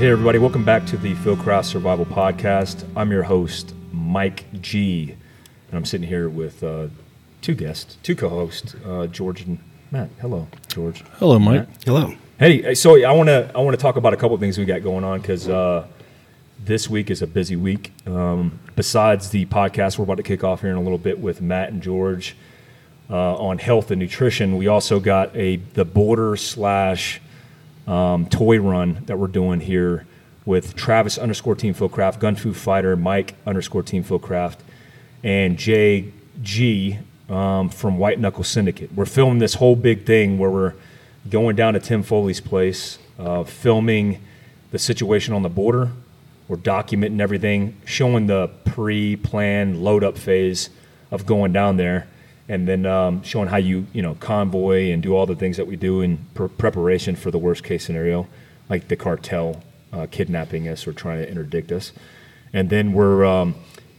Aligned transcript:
Hey, 0.00 0.08
everybody, 0.08 0.38
welcome 0.38 0.64
back 0.64 0.86
to 0.86 0.96
the 0.96 1.12
Phil 1.16 1.36
Fieldcraft 1.36 1.66
Survival 1.66 2.06
Podcast. 2.06 2.88
I'm 2.96 3.10
your 3.10 3.24
host, 3.24 3.74
Mike 3.92 4.46
G. 4.62 5.14
And 5.68 5.76
I'm 5.76 5.84
sitting 5.84 6.08
here 6.08 6.30
with 6.30 6.64
uh, 6.64 6.86
two 7.42 7.52
guests, 7.52 7.98
two 8.02 8.16
co 8.16 8.30
hosts, 8.30 8.74
uh, 8.86 9.08
George 9.08 9.42
and 9.42 9.58
Matt. 9.90 10.08
Hello, 10.18 10.48
George. 10.68 11.04
Hello, 11.18 11.38
Mike. 11.38 11.68
Matt. 11.68 11.84
Hello. 11.84 12.14
Hey, 12.38 12.74
so 12.74 13.04
I 13.04 13.12
want 13.12 13.28
to 13.28 13.52
I 13.54 13.58
want 13.58 13.78
to 13.78 13.82
talk 13.82 13.96
about 13.96 14.14
a 14.14 14.16
couple 14.16 14.32
of 14.32 14.40
things 14.40 14.56
we 14.56 14.64
got 14.64 14.82
going 14.82 15.04
on 15.04 15.20
because 15.20 15.50
uh, 15.50 15.86
this 16.64 16.88
week 16.88 17.10
is 17.10 17.20
a 17.20 17.26
busy 17.26 17.56
week. 17.56 17.92
Um, 18.06 18.58
besides 18.76 19.28
the 19.28 19.44
podcast 19.44 19.98
we're 19.98 20.04
about 20.04 20.16
to 20.16 20.22
kick 20.22 20.42
off 20.42 20.62
here 20.62 20.70
in 20.70 20.76
a 20.76 20.82
little 20.82 20.96
bit 20.96 21.20
with 21.20 21.42
Matt 21.42 21.72
and 21.72 21.82
George 21.82 22.36
uh, 23.10 23.34
on 23.34 23.58
health 23.58 23.90
and 23.90 24.00
nutrition, 24.00 24.56
we 24.56 24.66
also 24.66 24.98
got 24.98 25.36
a 25.36 25.56
the 25.56 25.84
border 25.84 26.36
slash 26.36 27.20
um, 27.86 28.26
toy 28.26 28.58
run 28.58 29.02
that 29.06 29.18
we're 29.18 29.26
doing 29.26 29.60
here 29.60 30.06
with 30.44 30.74
Travis 30.74 31.18
underscore 31.18 31.54
Team 31.54 31.74
Fieldcraft, 31.74 32.18
Gun 32.18 32.36
Fu 32.36 32.52
Fighter, 32.52 32.96
Mike 32.96 33.34
underscore 33.46 33.82
Team 33.82 34.02
Fieldcraft, 34.02 34.56
and 35.22 35.56
JG 35.56 36.98
um, 37.30 37.68
from 37.68 37.98
White 37.98 38.18
Knuckle 38.18 38.44
Syndicate. 38.44 38.92
We're 38.94 39.06
filming 39.06 39.38
this 39.38 39.54
whole 39.54 39.76
big 39.76 40.04
thing 40.04 40.38
where 40.38 40.50
we're 40.50 40.74
going 41.28 41.56
down 41.56 41.74
to 41.74 41.80
Tim 41.80 42.02
Foley's 42.02 42.40
place, 42.40 42.98
uh, 43.18 43.44
filming 43.44 44.20
the 44.70 44.78
situation 44.78 45.34
on 45.34 45.42
the 45.42 45.48
border. 45.48 45.90
We're 46.48 46.56
documenting 46.56 47.20
everything, 47.20 47.76
showing 47.84 48.26
the 48.26 48.50
pre-planned 48.64 49.82
load-up 49.82 50.18
phase 50.18 50.70
of 51.10 51.26
going 51.26 51.52
down 51.52 51.76
there, 51.76 52.08
and 52.50 52.66
then 52.66 52.84
um, 52.84 53.22
showing 53.22 53.48
how 53.48 53.58
you 53.58 53.86
you 53.92 54.02
know 54.02 54.16
convoy 54.16 54.90
and 54.90 55.02
do 55.02 55.14
all 55.14 55.24
the 55.24 55.36
things 55.36 55.56
that 55.56 55.68
we 55.68 55.76
do 55.76 56.00
in 56.00 56.18
pr- 56.34 56.46
preparation 56.46 57.14
for 57.14 57.30
the 57.30 57.38
worst-case 57.38 57.84
scenario, 57.84 58.26
like 58.68 58.88
the 58.88 58.96
cartel 58.96 59.62
uh, 59.92 60.06
kidnapping 60.10 60.66
us 60.66 60.84
or 60.86 60.92
trying 60.92 61.18
to 61.18 61.28
interdict 61.30 61.70
us. 61.70 61.92
And 62.52 62.68
then 62.68 62.92
we're 62.92 63.24
um, 63.24 63.54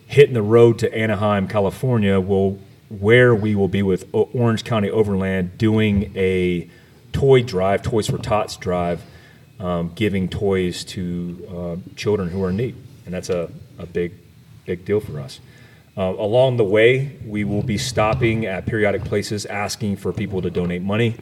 hitting 0.06 0.34
the 0.34 0.42
road 0.42 0.78
to 0.80 0.94
Anaheim, 0.94 1.48
California, 1.48 2.20
will 2.20 2.60
where 2.90 3.34
we 3.34 3.56
will 3.56 3.70
be 3.70 3.82
with 3.82 4.04
o- 4.14 4.30
Orange 4.34 4.66
County 4.66 4.90
Overland 4.90 5.58
doing 5.58 6.12
a 6.18 6.70
toy 7.14 7.42
drive, 7.42 7.82
Toys 7.82 8.10
for 8.10 8.18
Tots 8.18 8.58
drive, 8.58 9.02
um, 9.62 9.94
giving 9.96 10.28
toys 10.28 10.84
to 10.84 11.48
uh, 11.50 11.96
children 11.96 12.28
who 12.30 12.44
are 12.44 12.50
in 12.50 12.58
need, 12.58 12.76
and 13.06 13.14
that's 13.14 13.30
a, 13.30 13.50
a 13.80 13.86
big 13.86 14.12
big 14.66 14.84
deal 14.84 15.00
for 15.00 15.22
us. 15.22 15.40
Uh, 15.98 16.14
along 16.18 16.58
the 16.58 16.64
way, 16.64 17.18
we 17.26 17.44
will 17.44 17.64
be 17.64 17.78
stopping 17.78 18.46
at 18.46 18.66
periodic 18.66 19.04
places 19.04 19.46
asking 19.46 19.98
for 19.98 20.14
people 20.14 20.42
to 20.42 20.50
donate 20.50 20.82
money 20.82 21.16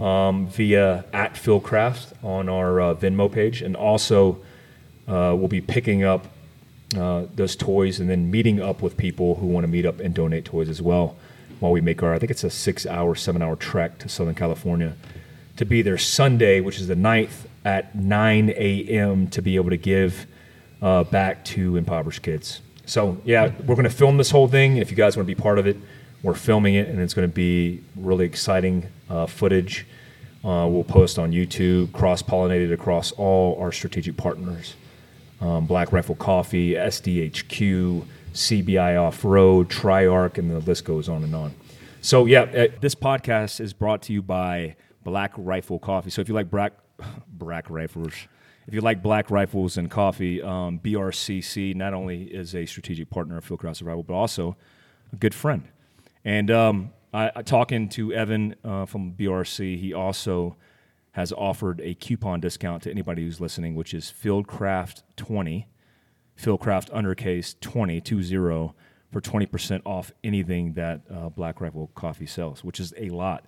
um, 0.00 0.46
via 0.48 1.04
at 1.12 1.34
Fieldcraft 1.34 2.12
on 2.22 2.48
our 2.48 2.80
uh, 2.80 2.94
Venmo 2.94 3.30
page, 3.30 3.62
and 3.62 3.76
also 3.76 4.38
uh, 5.08 5.34
we'll 5.36 5.48
be 5.48 5.60
picking 5.60 6.04
up 6.04 6.26
uh, 6.96 7.24
those 7.34 7.56
toys 7.56 7.98
and 7.98 8.08
then 8.08 8.30
meeting 8.30 8.60
up 8.60 8.82
with 8.82 8.96
people 8.96 9.34
who 9.36 9.46
want 9.46 9.64
to 9.64 9.68
meet 9.68 9.84
up 9.84 9.98
and 10.00 10.14
donate 10.14 10.44
toys 10.44 10.68
as 10.68 10.80
well. 10.80 11.16
While 11.60 11.72
we 11.72 11.80
make 11.80 12.02
our, 12.02 12.14
I 12.14 12.18
think 12.18 12.30
it's 12.30 12.44
a 12.44 12.50
six-hour, 12.50 13.14
seven-hour 13.14 13.56
trek 13.56 13.98
to 13.98 14.08
Southern 14.08 14.34
California 14.34 14.94
to 15.56 15.64
be 15.64 15.82
there 15.82 15.98
Sunday, 15.98 16.60
which 16.60 16.78
is 16.78 16.88
the 16.88 16.94
9th 16.94 17.46
at 17.64 17.94
9 17.94 18.50
a.m. 18.50 19.28
to 19.28 19.40
be 19.40 19.56
able 19.56 19.70
to 19.70 19.76
give 19.76 20.26
uh, 20.82 21.04
back 21.04 21.44
to 21.46 21.76
impoverished 21.76 22.22
kids. 22.22 22.60
So 22.86 23.20
yeah, 23.24 23.52
we're 23.66 23.74
going 23.74 23.84
to 23.84 23.90
film 23.90 24.16
this 24.16 24.30
whole 24.30 24.48
thing. 24.48 24.76
If 24.76 24.90
you 24.90 24.96
guys 24.96 25.16
want 25.16 25.28
to 25.28 25.34
be 25.34 25.40
part 25.40 25.58
of 25.58 25.66
it, 25.66 25.76
we're 26.22 26.34
filming 26.34 26.74
it, 26.74 26.88
and 26.88 27.00
it's 27.00 27.14
going 27.14 27.28
to 27.28 27.34
be 27.34 27.82
really 27.96 28.24
exciting 28.24 28.86
uh, 29.10 29.26
footage. 29.26 29.86
Uh, 30.44 30.66
we'll 30.68 30.84
post 30.84 31.18
on 31.18 31.32
YouTube, 31.32 31.92
cross 31.92 32.22
pollinated 32.22 32.72
across 32.72 33.12
all 33.12 33.58
our 33.60 33.72
strategic 33.72 34.16
partners 34.16 34.74
um, 35.40 35.66
Black 35.66 35.92
Rifle 35.92 36.14
Coffee, 36.14 36.72
SDHQ, 36.72 38.04
CBI 38.32 39.00
Off 39.00 39.24
Road, 39.24 39.68
Triarch, 39.68 40.38
and 40.38 40.50
the 40.50 40.60
list 40.60 40.84
goes 40.84 41.08
on 41.08 41.22
and 41.22 41.34
on. 41.34 41.54
So, 42.00 42.26
yeah, 42.26 42.42
uh, 42.42 42.66
this 42.80 42.94
podcast 42.94 43.60
is 43.60 43.72
brought 43.72 44.02
to 44.02 44.12
you 44.12 44.22
by 44.22 44.76
Black 45.02 45.32
Rifle 45.36 45.78
Coffee. 45.78 46.10
So, 46.10 46.20
if 46.20 46.28
you 46.28 46.34
like 46.34 46.50
black, 46.50 46.72
black 47.28 47.68
rifles, 47.68 48.12
if 48.66 48.74
you 48.74 48.80
like 48.80 49.02
black 49.02 49.30
rifles 49.30 49.76
and 49.76 49.90
coffee, 49.90 50.42
um, 50.42 50.78
BRCC 50.78 51.74
not 51.74 51.94
only 51.94 52.24
is 52.24 52.54
a 52.54 52.66
strategic 52.66 53.10
partner 53.10 53.36
of 53.36 53.46
Fieldcraft 53.46 53.76
Survival, 53.76 54.02
but 54.02 54.14
also 54.14 54.56
a 55.12 55.16
good 55.16 55.34
friend. 55.34 55.68
And 56.24 56.50
um, 56.50 56.90
I, 57.12 57.30
I 57.36 57.42
talking 57.42 57.88
to 57.90 58.12
Evan 58.12 58.56
uh, 58.64 58.86
from 58.86 59.12
BRC, 59.12 59.78
he 59.78 59.92
also 59.92 60.56
has 61.12 61.32
offered 61.32 61.80
a 61.82 61.94
coupon 61.94 62.40
discount 62.40 62.82
to 62.82 62.90
anybody 62.90 63.22
who's 63.22 63.40
listening, 63.40 63.74
which 63.74 63.94
is 63.94 64.12
Fieldcraft20, 64.22 65.66
Fieldcraft 66.36 66.90
undercase 66.90 67.54
20, 67.60 68.00
20 68.00 68.74
for 69.12 69.20
20% 69.20 69.82
off 69.84 70.10
anything 70.24 70.72
that 70.72 71.02
uh, 71.08 71.28
Black 71.28 71.60
Rifle 71.60 71.88
Coffee 71.94 72.26
sells, 72.26 72.64
which 72.64 72.80
is 72.80 72.92
a 72.96 73.10
lot. 73.10 73.44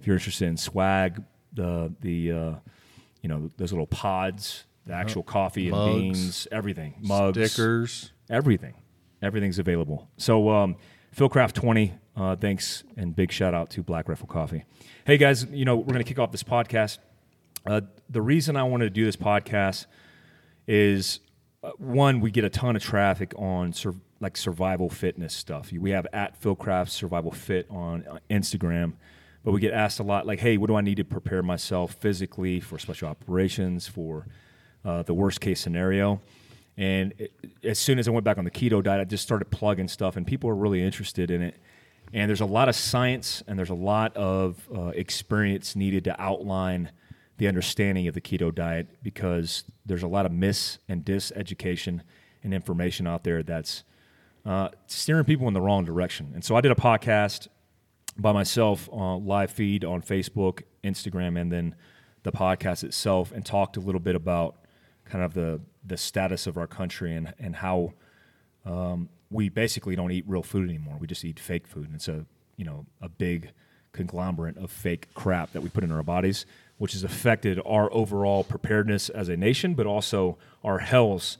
If 0.00 0.06
you're 0.06 0.16
interested 0.16 0.48
in 0.48 0.56
swag, 0.56 1.22
the, 1.52 1.92
the 2.00 2.32
uh, 2.32 2.52
you 3.22 3.28
know, 3.28 3.50
those 3.56 3.72
little 3.72 3.86
pods, 3.86 4.64
the 4.86 4.92
actual 4.94 5.22
coffee 5.22 5.68
and 5.68 5.94
beans, 5.94 6.48
everything, 6.50 6.94
mugs, 7.00 7.52
Stickers. 7.52 8.12
everything. 8.28 8.74
Everything's 9.22 9.58
available. 9.58 10.08
So, 10.16 10.48
um, 10.48 10.76
Fieldcraft 11.14 11.52
20, 11.52 11.92
uh, 12.16 12.36
thanks 12.36 12.84
and 12.96 13.14
big 13.14 13.30
shout 13.32 13.52
out 13.52 13.70
to 13.70 13.82
Black 13.82 14.08
Rifle 14.08 14.26
Coffee. 14.26 14.64
Hey 15.04 15.16
guys, 15.18 15.44
you 15.50 15.64
know, 15.64 15.76
we're 15.76 15.92
going 15.92 15.98
to 15.98 16.04
kick 16.04 16.18
off 16.18 16.30
this 16.32 16.42
podcast. 16.42 16.98
Uh, 17.66 17.82
the 18.08 18.22
reason 18.22 18.56
I 18.56 18.62
wanted 18.62 18.84
to 18.84 18.90
do 18.90 19.04
this 19.04 19.16
podcast 19.16 19.86
is 20.66 21.20
uh, 21.62 21.72
one, 21.78 22.20
we 22.20 22.30
get 22.30 22.44
a 22.44 22.48
ton 22.50 22.76
of 22.76 22.82
traffic 22.82 23.32
on 23.36 23.72
sur- 23.72 23.94
like 24.20 24.36
survival 24.36 24.88
fitness 24.88 25.34
stuff. 25.34 25.72
We 25.72 25.90
have 25.90 26.06
at 26.12 26.40
Fieldcraft 26.40 26.88
Survival 26.90 27.32
Fit 27.32 27.66
on 27.70 28.06
uh, 28.06 28.18
Instagram, 28.30 28.94
but 29.44 29.52
we 29.52 29.60
get 29.60 29.72
asked 29.72 30.00
a 30.00 30.02
lot 30.02 30.26
like, 30.26 30.40
hey, 30.40 30.56
what 30.56 30.66
do 30.66 30.76
I 30.76 30.80
need 30.80 30.96
to 30.96 31.04
prepare 31.04 31.42
myself 31.42 31.94
physically 31.94 32.60
for 32.60 32.78
special 32.78 33.08
operations, 33.08 33.86
for 33.86 34.26
uh, 34.84 35.02
the 35.02 35.14
worst 35.14 35.40
case 35.40 35.60
scenario? 35.60 36.20
And 36.76 37.14
it, 37.18 37.32
as 37.64 37.78
soon 37.78 37.98
as 37.98 38.08
I 38.08 38.10
went 38.10 38.24
back 38.24 38.38
on 38.38 38.44
the 38.44 38.50
keto 38.50 38.82
diet, 38.82 39.00
I 39.00 39.04
just 39.04 39.22
started 39.22 39.50
plugging 39.50 39.88
stuff, 39.88 40.16
and 40.16 40.26
people 40.26 40.50
are 40.50 40.54
really 40.54 40.82
interested 40.82 41.30
in 41.30 41.42
it. 41.42 41.56
And 42.12 42.28
there's 42.28 42.40
a 42.40 42.46
lot 42.46 42.68
of 42.68 42.74
science 42.74 43.42
and 43.46 43.58
there's 43.58 43.70
a 43.70 43.74
lot 43.74 44.16
of 44.16 44.68
uh, 44.74 44.86
experience 44.88 45.76
needed 45.76 46.04
to 46.04 46.20
outline 46.20 46.90
the 47.38 47.46
understanding 47.46 48.08
of 48.08 48.14
the 48.14 48.20
keto 48.20 48.54
diet 48.54 48.88
because 49.02 49.64
there's 49.86 50.02
a 50.02 50.08
lot 50.08 50.26
of 50.26 50.32
mis 50.32 50.78
and 50.88 51.04
diseducation 51.04 52.00
and 52.42 52.52
information 52.52 53.06
out 53.06 53.22
there 53.22 53.42
that's 53.42 53.84
uh, 54.44 54.68
steering 54.86 55.24
people 55.24 55.46
in 55.46 55.54
the 55.54 55.60
wrong 55.60 55.84
direction. 55.84 56.32
And 56.34 56.44
so 56.44 56.56
I 56.56 56.60
did 56.60 56.72
a 56.72 56.74
podcast 56.74 57.46
by 58.20 58.32
myself 58.32 58.88
on 58.92 59.26
live 59.26 59.50
feed 59.50 59.84
on 59.84 60.02
Facebook, 60.02 60.62
Instagram, 60.84 61.40
and 61.40 61.50
then 61.50 61.74
the 62.22 62.32
podcast 62.32 62.84
itself, 62.84 63.32
and 63.32 63.44
talked 63.44 63.76
a 63.76 63.80
little 63.80 64.00
bit 64.00 64.14
about 64.14 64.56
kind 65.04 65.24
of 65.24 65.34
the 65.34 65.60
the 65.84 65.96
status 65.96 66.46
of 66.46 66.56
our 66.56 66.66
country 66.66 67.14
and 67.14 67.32
and 67.38 67.56
how 67.56 67.92
um, 68.64 69.08
we 69.30 69.48
basically 69.48 69.96
don't 69.96 70.12
eat 70.12 70.24
real 70.26 70.42
food 70.42 70.68
anymore. 70.68 70.96
We 70.98 71.06
just 71.06 71.24
eat 71.24 71.38
fake 71.38 71.66
food, 71.66 71.86
and 71.86 71.94
it's 71.94 72.08
a 72.08 72.26
you 72.56 72.64
know 72.64 72.86
a 73.00 73.08
big 73.08 73.52
conglomerate 73.92 74.56
of 74.56 74.70
fake 74.70 75.08
crap 75.14 75.52
that 75.52 75.62
we 75.62 75.68
put 75.68 75.84
in 75.84 75.90
our 75.90 76.02
bodies, 76.02 76.46
which 76.78 76.92
has 76.92 77.02
affected 77.04 77.60
our 77.66 77.92
overall 77.92 78.44
preparedness 78.44 79.08
as 79.08 79.28
a 79.28 79.36
nation, 79.36 79.74
but 79.74 79.86
also 79.86 80.38
our 80.62 80.78
health. 80.78 81.36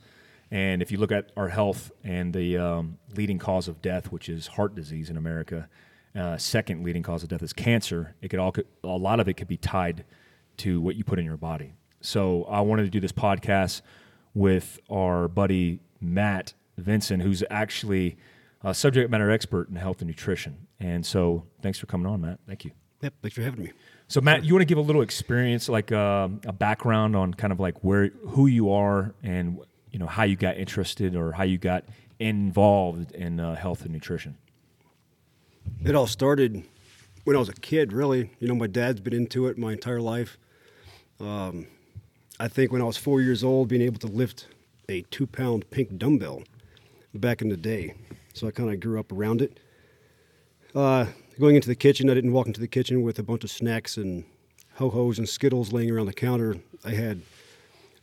And 0.49 0.81
if 0.81 0.91
you 0.91 0.97
look 0.97 1.13
at 1.13 1.31
our 1.37 1.47
health 1.47 1.91
and 2.03 2.33
the 2.33 2.57
um, 2.57 2.97
leading 3.15 3.39
cause 3.39 3.69
of 3.69 3.81
death, 3.81 4.11
which 4.11 4.27
is 4.27 4.47
heart 4.47 4.75
disease 4.75 5.09
in 5.09 5.15
America, 5.15 5.69
uh, 6.15 6.37
second 6.37 6.83
leading 6.83 7.03
cause 7.03 7.23
of 7.23 7.29
death 7.29 7.43
is 7.43 7.53
cancer. 7.53 8.15
It 8.21 8.29
could 8.29 8.39
all 8.39 8.53
a 8.83 8.87
lot 8.87 9.19
of 9.19 9.27
it 9.27 9.35
could 9.35 9.47
be 9.47 9.57
tied 9.57 10.03
to 10.57 10.81
what 10.81 10.95
you 10.95 11.03
put 11.03 11.19
in 11.19 11.25
your 11.25 11.37
body. 11.37 11.73
So 12.01 12.43
I 12.45 12.61
wanted 12.61 12.83
to 12.83 12.89
do 12.89 12.99
this 12.99 13.11
podcast 13.11 13.81
with 14.33 14.79
our 14.89 15.27
buddy 15.27 15.79
Matt 15.99 16.53
Vincent, 16.77 17.21
who's 17.21 17.43
actually 17.49 18.17
a 18.63 18.73
subject 18.73 19.09
matter 19.09 19.29
expert 19.29 19.69
in 19.69 19.75
health 19.75 20.01
and 20.01 20.07
nutrition. 20.07 20.67
And 20.79 21.05
so, 21.05 21.45
thanks 21.61 21.79
for 21.79 21.85
coming 21.85 22.07
on, 22.07 22.21
Matt. 22.21 22.39
Thank 22.47 22.65
you. 22.65 22.71
Yep, 23.01 23.13
thanks 23.21 23.35
for 23.35 23.41
having 23.41 23.63
me. 23.63 23.71
So, 24.07 24.21
Matt, 24.21 24.43
you 24.43 24.53
want 24.53 24.61
to 24.61 24.65
give 24.65 24.77
a 24.77 24.81
little 24.81 25.01
experience, 25.01 25.69
like 25.69 25.91
uh, 25.91 26.27
a 26.45 26.53
background 26.53 27.15
on 27.15 27.33
kind 27.33 27.53
of 27.53 27.59
like 27.59 27.83
where, 27.83 28.09
who 28.29 28.47
you 28.47 28.71
are, 28.71 29.13
and 29.23 29.59
you 29.91 29.99
know 29.99 30.07
how 30.07 30.23
you 30.23 30.35
got 30.35 30.57
interested 30.57 31.15
or 31.15 31.31
how 31.31 31.43
you 31.43 31.57
got 31.57 31.85
involved 32.19 33.11
in 33.13 33.39
uh, 33.39 33.55
health 33.55 33.83
and 33.83 33.91
nutrition. 33.91 34.37
It 35.83 35.95
all 35.95 36.07
started 36.07 36.63
when 37.23 37.35
I 37.35 37.39
was 37.39 37.49
a 37.49 37.53
kid, 37.53 37.93
really. 37.93 38.29
You 38.39 38.47
know, 38.47 38.55
my 38.55 38.67
dad's 38.67 38.99
been 38.99 39.13
into 39.13 39.47
it 39.47 39.57
my 39.57 39.73
entire 39.73 40.01
life. 40.01 40.37
Um, 41.19 41.67
I 42.39 42.47
think 42.47 42.71
when 42.71 42.81
I 42.81 42.85
was 42.85 42.97
four 42.97 43.21
years 43.21 43.43
old, 43.43 43.67
being 43.67 43.81
able 43.81 43.99
to 43.99 44.07
lift 44.07 44.47
a 44.89 45.01
two 45.03 45.27
pound 45.27 45.69
pink 45.69 45.97
dumbbell 45.97 46.43
back 47.13 47.41
in 47.41 47.49
the 47.49 47.57
day. 47.57 47.93
So 48.33 48.47
I 48.47 48.51
kind 48.51 48.71
of 48.71 48.79
grew 48.79 48.99
up 48.99 49.11
around 49.11 49.41
it. 49.41 49.59
Uh, 50.73 51.07
going 51.39 51.55
into 51.55 51.67
the 51.67 51.75
kitchen, 51.75 52.09
I 52.09 52.13
didn't 52.13 52.31
walk 52.31 52.47
into 52.47 52.61
the 52.61 52.67
kitchen 52.67 53.01
with 53.03 53.19
a 53.19 53.23
bunch 53.23 53.43
of 53.43 53.51
snacks 53.51 53.97
and 53.97 54.23
ho 54.75 54.89
hos 54.89 55.17
and 55.17 55.27
Skittles 55.27 55.73
laying 55.73 55.91
around 55.91 56.05
the 56.05 56.13
counter. 56.13 56.57
I 56.85 56.91
had 56.91 57.21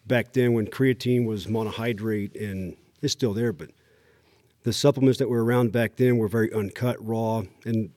back 0.06 0.32
then 0.32 0.53
when 0.53 0.67
creatine 0.67 1.26
was 1.26 1.47
monohydrate 1.47 2.35
and 2.41 2.76
it's 3.03 3.12
still 3.12 3.32
there, 3.32 3.53
but 3.53 3.70
the 4.64 4.72
supplements 4.72 5.19
that 5.19 5.28
were 5.28 5.44
around 5.44 5.72
back 5.72 5.96
then 5.96 6.19
were 6.19 6.28
very 6.28 6.52
uncut, 6.52 6.96
raw, 7.05 7.43
and 7.64 7.90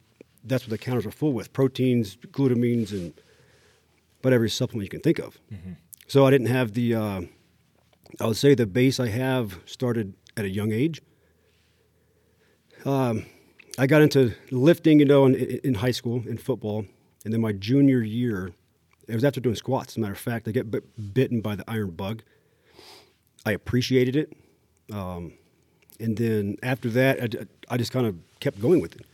that's 0.44 0.64
what 0.64 0.70
the 0.72 0.78
counters 0.78 1.06
were 1.06 1.12
full 1.12 1.34
with 1.34 1.52
proteins, 1.54 2.18
glutamines, 2.18 2.92
and 2.92 3.14
but 4.22 4.34
every 4.34 4.50
supplement 4.50 4.86
you 4.86 4.90
can 4.90 5.02
think 5.02 5.20
of. 5.20 5.40
So 6.08 6.26
I 6.26 6.32
didn't 6.32 6.48
have 6.48 6.74
the, 6.74 6.94
uh, 6.94 7.22
I 8.20 8.28
would 8.28 8.38
say 8.38 8.54
the 8.54 8.68
base 8.68 9.00
I 9.00 9.08
have 9.08 9.60
started 9.66 10.14
at 10.38 10.46
a 10.46 10.50
young 10.50 10.72
age. 10.72 11.02
Um, 12.86 13.26
I 13.80 13.88
got 13.88 14.02
into 14.02 14.34
lifting, 14.52 15.00
you 15.00 15.06
know, 15.06 15.26
in, 15.26 15.36
in 15.36 15.74
high 15.76 15.92
school 15.92 16.24
in 16.28 16.38
football, 16.38 16.86
and 17.24 17.34
then 17.34 17.42
my 17.42 17.52
junior 17.52 18.02
year, 18.02 18.52
it 19.08 19.16
was 19.16 19.24
after 19.24 19.40
doing 19.40 19.56
squats. 19.56 19.94
As 19.94 19.98
a 19.98 20.00
matter 20.02 20.14
of 20.14 20.20
fact, 20.20 20.48
I 20.48 20.52
get 20.52 20.70
bit, 20.70 21.14
bitten 21.14 21.42
by 21.42 21.56
the 21.56 21.64
iron 21.68 21.92
bug. 21.92 22.24
I 23.46 23.52
appreciated 23.54 24.16
it, 24.16 24.34
um, 24.94 25.34
and 26.02 26.18
then 26.18 26.58
after 26.64 26.90
that, 26.90 27.22
I, 27.70 27.74
I 27.74 27.78
just 27.78 27.92
kind 27.92 28.06
of 28.06 28.16
kept 28.40 28.62
going 28.62 28.82
with 28.82 28.96
it. 28.96 29.06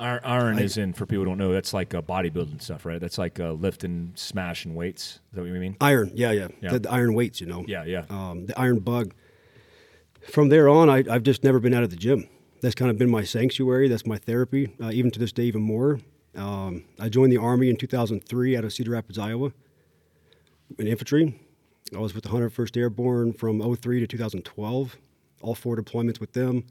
Iron, 0.00 0.58
is 0.58 0.78
in 0.78 0.94
for 0.94 1.04
people 1.04 1.24
who 1.24 1.30
don't 1.30 1.38
know. 1.38 1.52
That's 1.52 1.74
like 1.74 1.94
uh, 1.94 2.00
bodybuilding 2.00 2.62
stuff, 2.62 2.86
right? 2.86 2.98
That's 2.98 3.18
like 3.18 3.38
uh, 3.38 3.52
lifting, 3.52 4.12
smashing 4.14 4.74
weights. 4.74 5.02
Is 5.02 5.20
that 5.34 5.42
what 5.42 5.48
you 5.48 5.54
mean? 5.54 5.76
Iron, 5.80 6.10
yeah, 6.14 6.30
yeah, 6.30 6.48
Yeah. 6.62 6.70
The, 6.72 6.78
the 6.80 6.90
iron 6.90 7.12
weights, 7.12 7.40
you 7.40 7.46
know. 7.46 7.64
Yeah, 7.68 7.84
yeah. 7.84 8.04
Um, 8.08 8.46
the 8.46 8.58
iron 8.58 8.78
bug. 8.78 9.12
From 10.22 10.48
there 10.48 10.70
on, 10.70 10.88
I, 10.88 11.04
I've 11.10 11.22
just 11.22 11.44
never 11.44 11.60
been 11.60 11.74
out 11.74 11.82
of 11.82 11.90
the 11.90 11.96
gym. 11.96 12.26
That's 12.62 12.74
kind 12.74 12.90
of 12.90 12.96
been 12.96 13.10
my 13.10 13.24
sanctuary. 13.24 13.88
That's 13.88 14.06
my 14.06 14.16
therapy. 14.16 14.74
Uh, 14.82 14.90
even 14.90 15.10
to 15.10 15.18
this 15.18 15.32
day, 15.32 15.44
even 15.44 15.62
more. 15.62 16.00
Um, 16.34 16.84
I 16.98 17.10
joined 17.10 17.32
the 17.32 17.38
army 17.38 17.68
in 17.68 17.76
2003 17.76 18.56
out 18.56 18.64
of 18.64 18.72
Cedar 18.72 18.92
Rapids, 18.92 19.18
Iowa, 19.18 19.52
in 20.78 20.86
infantry. 20.86 21.38
I 21.94 21.98
was 21.98 22.14
with 22.14 22.24
the 22.24 22.30
101st 22.30 22.76
Airborne 22.76 23.32
from 23.32 23.60
03 23.60 24.00
to 24.00 24.06
2012. 24.06 24.96
All 25.40 25.54
four 25.54 25.76
deployments 25.76 26.20
with 26.20 26.32
them. 26.32 26.64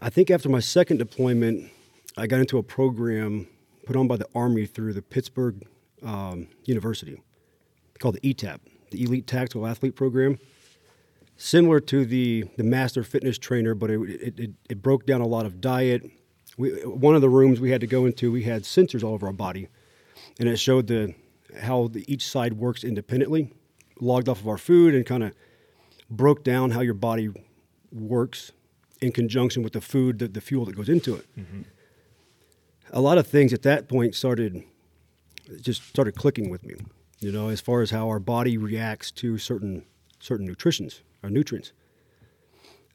I 0.00 0.10
think 0.10 0.30
after 0.30 0.48
my 0.48 0.60
second 0.60 0.98
deployment, 0.98 1.70
I 2.16 2.26
got 2.26 2.40
into 2.40 2.58
a 2.58 2.62
program 2.62 3.48
put 3.84 3.96
on 3.96 4.06
by 4.06 4.16
the 4.16 4.28
Army 4.34 4.66
through 4.66 4.92
the 4.92 5.02
Pittsburgh 5.02 5.66
um, 6.02 6.48
University 6.64 7.20
called 7.98 8.16
the 8.20 8.34
ETAP, 8.34 8.60
the 8.90 9.02
Elite 9.02 9.26
Tactical 9.26 9.66
Athlete 9.66 9.96
Program. 9.96 10.38
Similar 11.36 11.80
to 11.80 12.04
the, 12.04 12.44
the 12.56 12.64
Master 12.64 13.02
Fitness 13.02 13.38
Trainer, 13.38 13.74
but 13.74 13.90
it, 13.90 14.00
it, 14.00 14.40
it, 14.40 14.50
it 14.70 14.82
broke 14.82 15.06
down 15.06 15.20
a 15.20 15.26
lot 15.26 15.46
of 15.46 15.60
diet. 15.60 16.08
We, 16.56 16.70
one 16.84 17.14
of 17.14 17.20
the 17.20 17.28
rooms 17.28 17.60
we 17.60 17.70
had 17.70 17.80
to 17.80 17.86
go 17.86 18.06
into, 18.06 18.32
we 18.32 18.42
had 18.42 18.62
sensors 18.62 19.04
all 19.04 19.14
over 19.14 19.26
our 19.26 19.32
body, 19.32 19.68
and 20.40 20.48
it 20.48 20.56
showed 20.56 20.88
the 20.88 21.14
how 21.60 21.88
the, 21.88 22.04
each 22.12 22.28
side 22.28 22.54
works 22.54 22.82
independently, 22.84 23.52
logged 24.00 24.28
off 24.28 24.40
of 24.40 24.48
our 24.48 24.58
food, 24.58 24.94
and 24.94 25.06
kind 25.06 25.22
of 25.22 25.32
broke 26.10 26.42
down 26.42 26.72
how 26.72 26.80
your 26.80 26.94
body 26.94 27.30
works 27.92 28.52
in 29.00 29.12
conjunction 29.12 29.62
with 29.62 29.72
the 29.72 29.80
food, 29.80 30.18
the, 30.18 30.28
the 30.28 30.40
fuel 30.40 30.64
that 30.66 30.76
goes 30.76 30.88
into 30.88 31.14
it. 31.14 31.26
A 32.90 33.00
lot 33.00 33.18
of 33.18 33.26
things 33.26 33.52
at 33.52 33.62
that 33.62 33.88
point 33.88 34.14
started 34.14 34.62
just 35.60 35.82
started 35.88 36.14
clicking 36.14 36.50
with 36.50 36.64
me. 36.64 36.74
You 37.20 37.32
know, 37.32 37.48
as 37.48 37.60
far 37.60 37.80
as 37.82 37.90
how 37.90 38.08
our 38.08 38.20
body 38.20 38.56
reacts 38.56 39.10
to 39.12 39.38
certain 39.38 39.84
certain 40.20 40.46
nutritions 40.46 41.02
or 41.22 41.30
nutrients. 41.30 41.72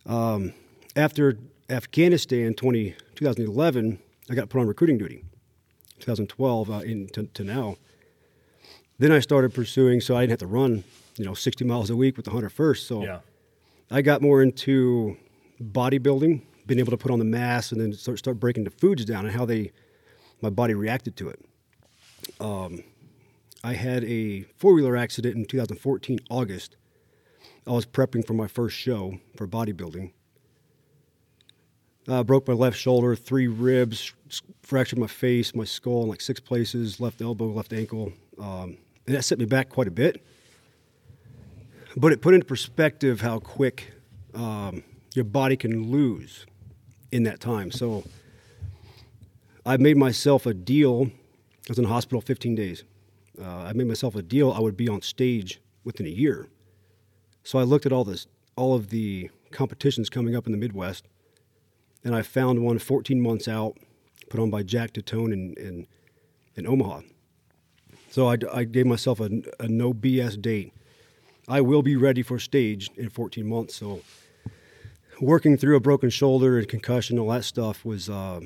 Um, 0.05 0.53
after 0.95 1.37
Afghanistan 1.69 2.53
20, 2.53 2.95
2011, 3.15 3.99
I 4.29 4.35
got 4.35 4.49
put 4.49 4.59
on 4.59 4.67
recruiting 4.67 4.97
duty. 4.97 5.23
2012 5.99 6.69
uh, 6.69 6.73
in, 6.79 7.07
to, 7.09 7.23
to 7.23 7.43
now. 7.43 7.77
Then 8.99 9.11
I 9.11 9.19
started 9.19 9.53
pursuing, 9.53 10.01
so 10.01 10.15
I 10.15 10.21
didn't 10.21 10.31
have 10.31 10.39
to 10.39 10.47
run, 10.47 10.83
you 11.17 11.25
know, 11.25 11.33
60 11.33 11.63
miles 11.65 11.89
a 11.89 11.95
week 11.95 12.17
with 12.17 12.25
the 12.25 12.31
hundred 12.31 12.51
first. 12.51 12.87
So 12.87 13.03
yeah. 13.03 13.19
I 13.93 14.01
got 14.01 14.23
more 14.23 14.41
into 14.41 15.17
bodybuilding, 15.61 16.41
being 16.65 16.79
able 16.79 16.89
to 16.89 16.97
put 16.97 17.11
on 17.11 17.19
the 17.19 17.25
mass 17.25 17.71
and 17.71 17.79
then 17.79 17.93
start, 17.93 18.17
start 18.17 18.39
breaking 18.39 18.63
the 18.63 18.71
foods 18.71 19.05
down 19.05 19.27
and 19.27 19.35
how 19.35 19.45
they, 19.45 19.71
my 20.41 20.49
body 20.49 20.73
reacted 20.73 21.15
to 21.17 21.29
it. 21.29 21.39
Um, 22.39 22.83
I 23.63 23.73
had 23.73 24.03
a 24.05 24.41
four 24.57 24.73
wheeler 24.73 24.97
accident 24.97 25.35
in 25.35 25.45
2014, 25.45 26.21
August. 26.31 26.75
I 27.67 27.71
was 27.71 27.85
prepping 27.85 28.25
for 28.25 28.33
my 28.33 28.47
first 28.47 28.75
show 28.75 29.19
for 29.37 29.47
bodybuilding. 29.47 30.11
Uh, 32.07 32.23
broke 32.23 32.47
my 32.47 32.55
left 32.55 32.79
shoulder, 32.79 33.15
three 33.15 33.47
ribs, 33.47 34.11
fractured 34.63 34.97
my 34.97 35.07
face, 35.07 35.53
my 35.53 35.65
skull 35.65 36.01
in 36.01 36.09
like 36.09 36.19
six 36.19 36.39
places, 36.39 36.99
left 36.99 37.21
elbow, 37.21 37.45
left 37.45 37.71
ankle. 37.71 38.11
Um, 38.39 38.77
and 39.05 39.15
that 39.15 39.21
set 39.21 39.37
me 39.37 39.45
back 39.45 39.69
quite 39.69 39.87
a 39.87 39.91
bit. 39.91 40.25
But 41.95 42.11
it 42.11 42.21
put 42.21 42.33
into 42.33 42.45
perspective 42.45 43.21
how 43.21 43.39
quick 43.39 43.93
um, 44.33 44.83
your 45.13 45.25
body 45.25 45.55
can 45.55 45.91
lose 45.91 46.45
in 47.11 47.23
that 47.23 47.39
time. 47.39 47.71
So 47.71 48.03
I 49.65 49.77
made 49.77 49.97
myself 49.97 50.45
a 50.45 50.53
deal. 50.53 51.07
I 51.07 51.69
was 51.69 51.77
in 51.77 51.83
the 51.83 51.89
hospital 51.89 52.19
15 52.19 52.55
days. 52.55 52.83
Uh, 53.39 53.47
I 53.47 53.73
made 53.73 53.87
myself 53.87 54.15
a 54.15 54.21
deal. 54.21 54.51
I 54.51 54.59
would 54.59 54.75
be 54.75 54.89
on 54.89 55.01
stage 55.01 55.61
within 55.83 56.05
a 56.05 56.09
year. 56.09 56.47
So 57.43 57.59
I 57.59 57.63
looked 57.63 57.85
at 57.85 57.91
all 57.91 58.03
this, 58.03 58.27
all 58.55 58.73
of 58.73 58.89
the 58.89 59.29
competitions 59.51 60.09
coming 60.09 60.35
up 60.35 60.45
in 60.45 60.51
the 60.51 60.57
Midwest, 60.57 61.07
and 62.03 62.15
I 62.15 62.21
found 62.21 62.63
one 62.63 62.79
14 62.79 63.21
months 63.21 63.47
out, 63.47 63.77
put 64.29 64.39
on 64.39 64.49
by 64.49 64.63
Jack 64.63 64.93
Tatone 64.93 65.33
in, 65.33 65.53
in, 65.57 65.87
in 66.55 66.67
Omaha. 66.67 67.01
So 68.09 68.27
I, 68.29 68.37
I 68.51 68.63
gave 68.63 68.85
myself 68.85 69.19
a, 69.19 69.29
a 69.59 69.67
no 69.67 69.93
BS 69.93 70.41
date. 70.41 70.73
I 71.47 71.61
will 71.61 71.81
be 71.81 71.95
ready 71.95 72.21
for 72.21 72.39
stage 72.39 72.89
in 72.95 73.09
14 73.09 73.47
months. 73.47 73.75
So 73.75 74.01
working 75.19 75.57
through 75.57 75.75
a 75.75 75.79
broken 75.79 76.09
shoulder 76.09 76.57
and 76.57 76.67
concussion, 76.67 77.19
all 77.19 77.29
that 77.29 77.43
stuff 77.43 77.83
was 77.83 78.09
uh, 78.09 78.41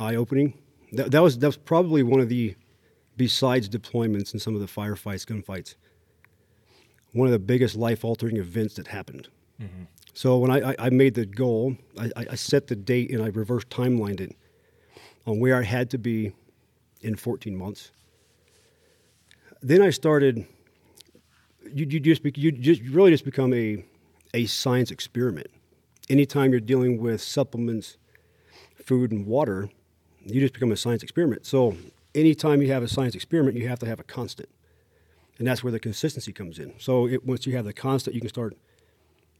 eye 0.00 0.14
opening. 0.14 0.54
That, 0.92 1.10
that 1.10 1.22
was 1.22 1.38
that 1.38 1.46
was 1.46 1.56
probably 1.56 2.02
one 2.02 2.20
of 2.20 2.28
the, 2.28 2.54
besides 3.16 3.68
deployments 3.68 4.32
and 4.32 4.40
some 4.40 4.54
of 4.54 4.60
the 4.60 4.66
firefights, 4.66 5.24
gunfights, 5.26 5.74
one 7.12 7.26
of 7.26 7.32
the 7.32 7.38
biggest 7.38 7.76
life 7.76 8.04
altering 8.04 8.36
events 8.36 8.74
that 8.74 8.88
happened. 8.88 9.28
So 10.14 10.38
when 10.38 10.50
I, 10.50 10.72
I, 10.72 10.74
I 10.78 10.90
made 10.90 11.14
the 11.14 11.24
goal, 11.24 11.76
I, 11.98 12.10
I 12.16 12.26
I 12.32 12.34
set 12.34 12.66
the 12.66 12.76
date 12.76 13.10
and 13.10 13.22
I 13.22 13.28
reverse 13.28 13.64
timelined 13.64 14.20
it 14.20 14.36
on 15.26 15.40
where 15.40 15.56
I 15.56 15.62
had 15.62 15.88
to 15.90 15.98
be 15.98 16.32
in 17.00 17.16
14 17.16 17.56
months. 17.56 17.90
Then 19.62 19.80
I 19.82 19.90
started. 19.90 20.46
You, 21.72 21.86
you 21.88 22.00
just 22.00 22.24
you 22.36 22.52
just 22.52 22.82
really 22.82 23.10
just 23.10 23.24
become 23.24 23.52
a 23.54 23.84
a 24.34 24.46
science 24.46 24.90
experiment. 24.90 25.48
Anytime 26.08 26.50
you're 26.50 26.60
dealing 26.60 27.00
with 27.00 27.22
supplements, 27.22 27.96
food, 28.74 29.12
and 29.12 29.26
water, 29.26 29.68
you 30.24 30.40
just 30.40 30.54
become 30.54 30.72
a 30.72 30.76
science 30.76 31.02
experiment. 31.02 31.46
So 31.46 31.76
anytime 32.14 32.62
you 32.62 32.72
have 32.72 32.82
a 32.82 32.88
science 32.88 33.14
experiment, 33.14 33.56
you 33.56 33.68
have 33.68 33.78
to 33.80 33.86
have 33.86 34.00
a 34.00 34.04
constant, 34.04 34.48
and 35.38 35.46
that's 35.46 35.62
where 35.62 35.72
the 35.72 35.80
consistency 35.80 36.32
comes 36.32 36.58
in. 36.58 36.74
So 36.78 37.06
it, 37.06 37.24
once 37.26 37.46
you 37.46 37.56
have 37.56 37.64
the 37.64 37.72
constant, 37.72 38.14
you 38.14 38.20
can 38.20 38.28
start. 38.28 38.56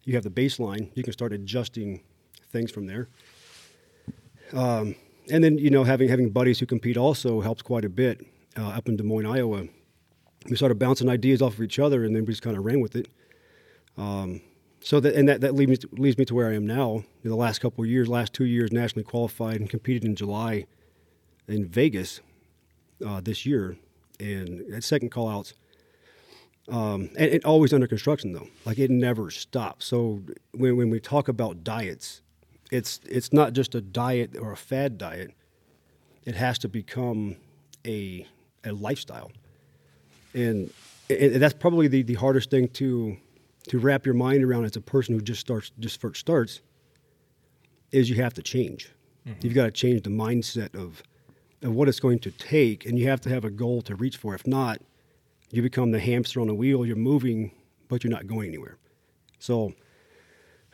You 0.05 0.14
have 0.14 0.25
the 0.25 0.31
baseline. 0.31 0.91
You 0.95 1.02
can 1.02 1.12
start 1.12 1.33
adjusting 1.33 2.02
things 2.50 2.71
from 2.71 2.87
there. 2.87 3.09
Um, 4.52 4.97
and 5.31 5.43
then 5.43 5.59
you 5.59 5.71
know 5.71 5.85
having 5.85 6.09
having 6.09 6.31
buddies 6.31 6.59
who 6.59 6.67
compete 6.67 6.97
also 6.97 7.41
helps 7.41 7.62
quite 7.62 7.85
a 7.85 7.88
bit. 7.88 8.26
Uh, 8.55 8.69
up 8.69 8.87
in 8.87 8.97
Des 8.97 9.02
Moines, 9.02 9.25
Iowa, 9.25 9.67
we 10.49 10.56
started 10.56 10.78
bouncing 10.78 11.08
ideas 11.08 11.42
off 11.42 11.54
of 11.54 11.62
each 11.62 11.78
other, 11.78 12.04
and 12.04 12.14
then 12.14 12.25
we 12.25 12.32
just 12.32 12.42
kind 12.42 12.56
of 12.56 12.64
ran 12.64 12.80
with 12.80 12.96
it. 12.96 13.08
Um, 13.96 14.40
so 14.80 14.99
that 15.00 15.14
and 15.14 15.28
that 15.28 15.40
that 15.42 15.54
leads 15.54 15.70
me 15.70 15.76
to, 15.76 15.88
leads 15.92 16.18
me 16.18 16.25
to 16.25 16.34
where 16.34 16.49
I 16.49 16.54
am 16.54 16.66
now. 16.66 17.04
In 17.22 17.30
the 17.30 17.37
last 17.37 17.61
couple 17.61 17.84
of 17.84 17.90
years, 17.90 18.08
last 18.08 18.32
two 18.32 18.44
years, 18.44 18.72
nationally 18.72 19.04
qualified 19.04 19.61
and 19.61 19.70
competed 19.70 20.04
in 20.04 20.16
July 20.16 20.66
in 21.49 21.66
Vegas 21.66 22.20
uh, 23.06 23.20
this 23.20 23.46
year, 23.46 23.76
and 24.18 24.72
at 24.72 24.84
second 24.84 25.11
call 25.11 25.28
outs. 25.28 25.54
Um, 26.68 27.11
and 27.16 27.30
it 27.32 27.44
always 27.44 27.72
under 27.72 27.87
construction 27.88 28.32
though, 28.32 28.49
like 28.64 28.78
it 28.78 28.90
never 28.90 29.30
stops. 29.30 29.87
So 29.87 30.22
when 30.52 30.76
when 30.76 30.90
we 30.90 31.00
talk 31.00 31.28
about 31.28 31.64
diets, 31.64 32.22
it's 32.70 33.00
it's 33.08 33.32
not 33.32 33.52
just 33.52 33.75
a 33.75 33.80
diet 33.80 34.37
or 34.40 34.52
a 34.52 34.56
fad 34.56 34.96
diet. 34.96 35.32
It 36.25 36.37
has 36.37 36.58
to 36.61 36.68
become 36.68 37.37
a 37.87 38.26
a 38.64 38.72
lifestyle, 38.72 39.32
and, 40.34 40.70
and 41.10 41.36
that's 41.36 41.54
probably 41.54 41.88
the, 41.88 42.02
the 42.02 42.14
hardest 42.14 42.50
thing 42.50 42.68
to 42.68 43.16
to 43.68 43.78
wrap 43.78 44.04
your 44.04 44.14
mind 44.14 44.42
around 44.42 44.64
as 44.64 44.74
a 44.76 44.80
person 44.80 45.14
who 45.14 45.20
just 45.20 45.40
starts 45.40 45.70
just 45.78 46.00
first 46.00 46.20
starts. 46.20 46.60
Is 47.92 48.08
you 48.08 48.16
have 48.16 48.34
to 48.34 48.42
change. 48.42 48.90
You've 49.40 49.54
got 49.54 49.66
to 49.66 49.70
change 49.70 50.02
the 50.02 50.10
mindset 50.10 50.74
of 50.74 51.02
of 51.62 51.72
what 51.72 51.88
it's 51.88 52.00
going 52.00 52.18
to 52.20 52.30
take, 52.30 52.86
and 52.86 52.98
you 52.98 53.08
have 53.08 53.20
to 53.22 53.28
have 53.28 53.44
a 53.44 53.50
goal 53.50 53.82
to 53.82 53.94
reach 53.94 54.16
for. 54.16 54.34
If 54.34 54.46
not, 54.46 54.80
you 55.50 55.62
become 55.62 55.92
the 55.92 56.00
hamster 56.00 56.40
on 56.40 56.48
a 56.48 56.54
wheel. 56.54 56.84
You're 56.84 56.96
moving, 56.96 57.52
but 57.88 58.02
you're 58.02 58.10
not 58.10 58.26
going 58.26 58.48
anywhere. 58.48 58.78
So, 59.38 59.74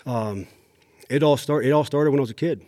um, 0.06 0.46
it 1.10 1.22
all 1.22 1.36
start. 1.36 1.66
It 1.66 1.72
all 1.72 1.84
started 1.84 2.10
when 2.10 2.20
I 2.20 2.22
was 2.22 2.30
a 2.30 2.34
kid, 2.34 2.64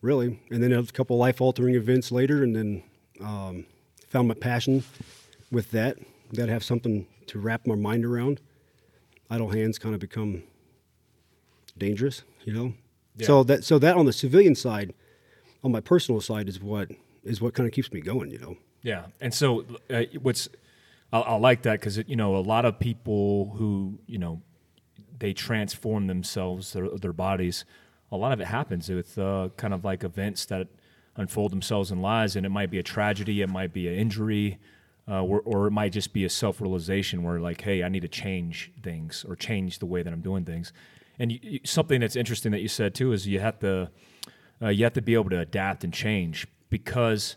really, 0.00 0.40
and 0.50 0.62
then 0.62 0.72
a 0.72 0.82
couple 0.84 1.18
life 1.18 1.40
altering 1.40 1.74
events 1.74 2.10
later, 2.12 2.42
and 2.42 2.54
then 2.54 2.82
um, 3.20 3.66
found 4.06 4.28
my 4.28 4.34
passion 4.34 4.84
with 5.50 5.70
that. 5.72 5.98
That 6.32 6.48
have 6.48 6.64
something 6.64 7.06
to 7.28 7.38
wrap 7.38 7.66
my 7.66 7.74
mind 7.74 8.04
around. 8.04 8.40
Idle 9.30 9.48
hands 9.48 9.78
kind 9.78 9.94
of 9.94 10.00
become 10.00 10.42
dangerous, 11.76 12.22
you 12.44 12.52
know. 12.52 12.74
Yeah. 13.16 13.26
So 13.26 13.44
that 13.44 13.64
so 13.64 13.78
that 13.78 13.96
on 13.96 14.06
the 14.06 14.12
civilian 14.12 14.54
side, 14.54 14.94
on 15.62 15.72
my 15.72 15.80
personal 15.80 16.20
side, 16.20 16.48
is 16.48 16.60
what 16.60 16.90
is 17.24 17.40
what 17.40 17.54
kind 17.54 17.66
of 17.66 17.72
keeps 17.72 17.92
me 17.92 18.00
going, 18.00 18.30
you 18.30 18.38
know. 18.38 18.56
Yeah, 18.82 19.06
and 19.20 19.34
so 19.34 19.64
uh, 19.90 20.04
what's 20.20 20.48
I, 21.12 21.20
I 21.20 21.34
like 21.36 21.62
that 21.62 21.80
because 21.80 21.98
you 22.06 22.16
know 22.16 22.36
a 22.36 22.38
lot 22.38 22.64
of 22.64 22.78
people 22.78 23.54
who 23.56 23.98
you 24.06 24.18
know 24.18 24.42
they 25.18 25.32
transform 25.32 26.06
themselves 26.06 26.72
their, 26.72 26.88
their 26.90 27.12
bodies. 27.12 27.64
A 28.10 28.16
lot 28.16 28.32
of 28.32 28.40
it 28.40 28.46
happens 28.46 28.88
with 28.88 29.18
uh, 29.18 29.50
kind 29.56 29.74
of 29.74 29.84
like 29.84 30.02
events 30.02 30.46
that 30.46 30.68
unfold 31.16 31.52
themselves 31.52 31.90
in 31.90 32.00
lives, 32.00 32.36
and 32.36 32.46
it 32.46 32.50
might 32.50 32.70
be 32.70 32.78
a 32.78 32.82
tragedy, 32.82 33.42
it 33.42 33.48
might 33.48 33.72
be 33.72 33.88
an 33.88 33.94
injury, 33.94 34.58
uh, 35.08 35.22
or, 35.22 35.40
or 35.40 35.66
it 35.66 35.70
might 35.70 35.92
just 35.92 36.12
be 36.12 36.24
a 36.24 36.28
self 36.30 36.60
realization 36.60 37.22
where 37.22 37.40
like, 37.40 37.60
hey, 37.60 37.82
I 37.82 37.88
need 37.88 38.02
to 38.02 38.08
change 38.08 38.72
things 38.82 39.24
or 39.26 39.36
change 39.36 39.78
the 39.78 39.86
way 39.86 40.02
that 40.02 40.12
I'm 40.12 40.20
doing 40.20 40.44
things. 40.44 40.72
And 41.18 41.32
you, 41.32 41.38
you, 41.42 41.60
something 41.64 42.00
that's 42.00 42.16
interesting 42.16 42.52
that 42.52 42.60
you 42.60 42.68
said 42.68 42.94
too 42.94 43.12
is 43.12 43.26
you 43.26 43.40
have 43.40 43.58
to 43.60 43.90
uh, 44.60 44.68
you 44.68 44.84
have 44.84 44.92
to 44.94 45.02
be 45.02 45.14
able 45.14 45.30
to 45.30 45.40
adapt 45.40 45.84
and 45.84 45.92
change 45.92 46.46
because 46.68 47.36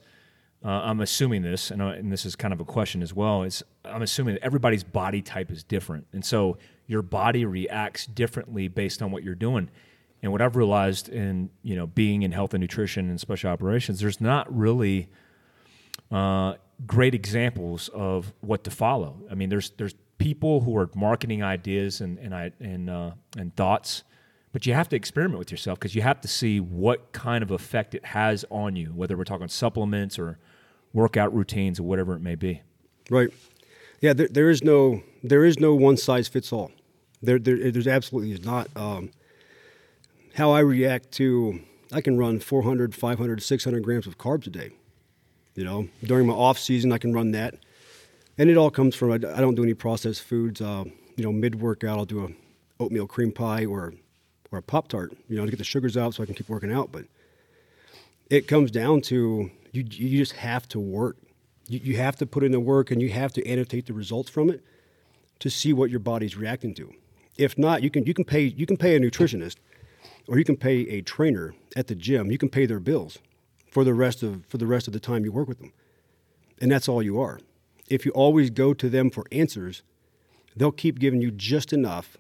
uh, 0.64 0.70
I'm 0.70 1.00
assuming 1.00 1.42
this, 1.42 1.72
and, 1.72 1.82
uh, 1.82 1.88
and 1.88 2.12
this 2.12 2.26
is 2.26 2.36
kind 2.36 2.54
of 2.54 2.60
a 2.60 2.66
question 2.66 3.02
as 3.02 3.14
well. 3.14 3.44
Is 3.44 3.64
I'm 3.86 4.02
assuming 4.02 4.36
that 4.36 4.44
everybody's 4.44 4.84
body 4.84 5.22
type 5.22 5.52
is 5.52 5.64
different, 5.64 6.08
and 6.14 6.24
so 6.24 6.58
your 6.88 7.02
body 7.02 7.46
reacts 7.46 8.06
differently 8.06 8.68
based 8.68 9.02
on 9.02 9.12
what 9.12 9.24
you're 9.24 9.34
doing. 9.36 9.70
And 10.24 10.32
what 10.32 10.42
I've 10.42 10.56
realized 10.56 11.10
in 11.10 11.50
you 11.64 11.76
know 11.76 11.88
being 11.88 12.22
in 12.22 12.32
health 12.32 12.54
and 12.54 12.62
nutrition 12.62 13.10
and 13.10 13.20
special 13.20 13.50
operations, 13.50 14.02
there's 14.02 14.22
not 14.22 14.56
really 14.56 15.10
uh, 16.12 16.56
great 16.86 17.14
examples 17.14 17.90
of 17.90 18.34
what 18.42 18.64
to 18.64 18.72
follow. 18.72 19.18
I 19.30 19.36
mean, 19.36 19.50
there's 19.50 19.72
there's 19.72 19.96
people 20.18 20.62
who 20.62 20.78
are 20.78 20.90
marketing 20.96 21.44
ideas 21.44 22.02
and 22.02 22.18
and 22.20 22.34
I, 22.34 22.52
and 22.60 22.90
uh, 22.90 23.12
and 23.38 23.56
thoughts, 23.56 24.04
but 24.52 24.66
you 24.66 24.74
have 24.74 24.90
to 24.90 24.96
experiment 24.96 25.40
with 25.40 25.52
yourself 25.52 25.80
because 25.80 25.96
you 25.96 26.02
have 26.02 26.22
to 26.22 26.28
see 26.28 26.60
what 26.60 27.12
kind 27.12 27.44
of 27.44 27.52
effect 27.52 27.96
it 27.96 28.06
has 28.06 28.46
on 28.50 28.76
you, 28.76 28.88
whether 28.88 29.18
we're 29.18 29.24
talking 29.24 29.48
supplements 29.48 30.18
or 30.18 30.40
workout 30.94 31.34
routines 31.34 31.80
or 31.80 31.84
whatever 31.84 32.16
it 32.16 32.22
may 32.22 32.36
be. 32.36 32.62
Right. 33.10 33.30
Yeah. 34.00 34.14
There, 34.14 34.28
there 34.28 34.50
is 34.50 34.64
no 34.64 35.04
there 35.24 35.46
is 35.46 35.60
no 35.60 35.76
one 35.76 35.98
size 35.98 36.28
fits 36.28 36.52
all. 36.52 36.72
There, 37.22 37.40
there 37.40 37.72
there's 37.72 37.88
absolutely 37.88 38.32
is 38.32 38.44
not. 38.44 38.70
Um, 38.76 39.12
how 40.36 40.52
I 40.52 40.60
react 40.60 41.12
to 41.14 41.62
I 41.94 42.00
can 42.00 42.18
run 42.18 42.40
400, 42.40 42.96
500, 42.96 43.44
600 43.44 43.84
grams 43.84 44.08
of 44.08 44.18
carbs 44.18 44.48
a 44.48 44.50
day. 44.50 44.72
You 45.56 45.66
know, 45.66 45.90
during 46.04 46.28
my 46.28 46.34
off 46.34 46.58
season, 46.58 46.92
I 46.92 46.98
can 46.98 47.14
run 47.14 47.32
that, 47.32 47.56
and 48.38 48.50
it 48.50 48.58
all 48.58 48.72
comes 48.72 48.96
from 48.96 49.12
I 49.12 49.18
don't 49.18 49.56
do 49.56 49.64
any 49.64 49.74
processed 49.74 50.24
foods. 50.24 50.62
Uh, 50.62 50.86
you 51.18 51.24
know, 51.24 51.32
mid 51.32 51.60
workout, 51.60 51.98
I'll 51.98 52.06
do 52.06 52.26
a 52.26 52.30
oatmeal 52.82 53.06
cream 53.06 53.32
pie 53.32 53.66
or 53.66 53.94
or 54.52 54.60
a 54.60 54.62
pop 54.62 54.88
tart. 54.88 55.14
You 55.28 55.38
know, 55.38 55.46
to 55.46 55.52
get 55.52 55.58
the 55.58 55.66
sugars 55.66 55.98
out 55.98 56.14
so 56.14 56.24
I 56.24 56.26
can 56.26 56.36
keep 56.36 56.48
working 56.48 56.72
out. 56.72 56.92
But 56.92 57.06
it 58.30 58.48
comes 58.48 58.72
down 58.72 59.02
to 59.02 59.52
you. 59.74 59.84
You 59.90 60.18
just 60.18 60.34
have 60.34 60.70
to 60.70 60.80
work. 60.80 61.18
You, 61.68 61.82
you 61.84 61.98
have 61.98 62.16
to 62.18 62.26
put 62.26 62.44
in 62.44 62.54
the 62.54 62.60
work, 62.62 62.90
and 62.90 63.02
you 63.02 63.10
have 63.10 63.34
to 63.34 63.46
annotate 63.46 63.88
the 63.88 63.94
results 63.94 64.30
from 64.30 64.50
it 64.50 64.64
to 65.40 65.50
see 65.50 65.74
what 65.74 65.90
your 65.90 66.00
body's 66.00 66.38
reacting 66.38 66.74
to. 66.76 66.94
If 67.38 67.58
not, 67.58 67.84
you 67.84 67.90
can 67.90 68.06
you 68.06 68.14
can 68.14 68.24
pay 68.24 68.44
you 68.44 68.66
can 68.66 68.78
pay 68.78 68.96
a 68.96 69.02
nutritionist 69.02 69.58
or 70.30 70.38
you 70.38 70.46
can 70.46 70.56
pay 70.56 70.88
a 70.88 71.02
trainer 71.02 71.56
at 71.76 71.88
the 71.88 71.96
gym. 71.96 72.32
You 72.32 72.38
can 72.38 72.48
pay 72.48 72.66
their 72.66 72.80
bills 72.80 73.20
for 73.72 73.84
the 73.84 73.94
rest 73.96 74.22
of 74.22 74.46
for 74.48 74.58
the 74.60 74.68
rest 74.68 74.86
of 74.86 74.94
the 74.94 75.00
time 75.00 75.26
you 75.26 75.32
work 75.32 75.48
with 75.48 75.60
them. 75.60 75.74
And 76.60 76.72
that's 76.72 76.88
all 76.88 77.02
you 77.02 77.20
are. 77.20 77.40
If 77.90 78.06
you 78.06 78.12
always 78.12 78.52
go 78.52 78.74
to 78.76 78.90
them 78.90 79.10
for 79.10 79.26
answers, 79.32 79.82
they'll 80.56 80.72
keep 80.72 81.00
giving 81.00 81.22
you 81.22 81.32
just 81.32 81.74
enough 81.74 82.18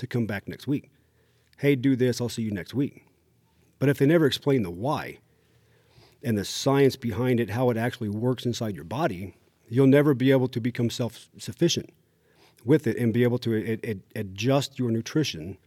to 0.00 0.06
come 0.06 0.26
back 0.26 0.48
next 0.48 0.66
week. 0.66 0.90
Hey, 1.58 1.76
do 1.76 1.94
this, 1.94 2.20
I'll 2.20 2.28
see 2.28 2.42
you 2.42 2.50
next 2.50 2.74
week. 2.74 3.04
But 3.78 3.88
if 3.88 3.98
they 3.98 4.06
never 4.06 4.26
explain 4.26 4.62
the 4.62 4.70
why 4.70 5.18
and 6.22 6.36
the 6.36 6.44
science 6.44 6.96
behind 6.96 7.38
it, 7.38 7.50
how 7.50 7.70
it 7.70 7.76
actually 7.76 8.08
works 8.08 8.44
inside 8.44 8.74
your 8.74 8.84
body, 8.84 9.36
you'll 9.68 9.86
never 9.86 10.14
be 10.14 10.30
able 10.32 10.48
to 10.48 10.60
become 10.60 10.90
self 10.90 11.28
sufficient 11.38 11.90
with 12.64 12.86
it 12.86 12.96
and 12.96 13.12
be 13.12 13.22
able 13.22 13.38
to 13.38 13.54
a- 13.54 13.90
a- 13.90 14.00
adjust 14.16 14.78
your 14.78 14.90
nutrition 14.90 15.58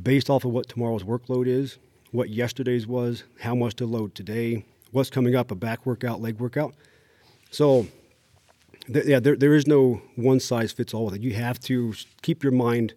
based 0.00 0.30
off 0.30 0.44
of 0.44 0.52
what 0.52 0.68
tomorrow's 0.68 1.02
workload 1.02 1.46
is, 1.46 1.78
what 2.12 2.30
yesterday's 2.30 2.86
was, 2.86 3.24
how 3.40 3.54
much 3.54 3.74
to 3.76 3.86
load 3.86 4.14
today, 4.14 4.64
what's 4.92 5.10
coming 5.10 5.34
up, 5.34 5.50
a 5.50 5.54
back 5.54 5.84
workout, 5.84 6.20
leg 6.20 6.38
workout. 6.38 6.74
So, 7.50 7.86
th- 8.92 9.06
yeah, 9.06 9.18
there, 9.18 9.34
there 9.36 9.54
is 9.54 9.66
no 9.66 10.00
one 10.14 10.38
size 10.38 10.72
fits 10.72 10.94
all 10.94 11.06
with 11.06 11.14
it. 11.16 11.22
You 11.22 11.32
have 11.34 11.58
to 11.60 11.94
keep 12.22 12.42
your 12.42 12.52
mind 12.52 12.94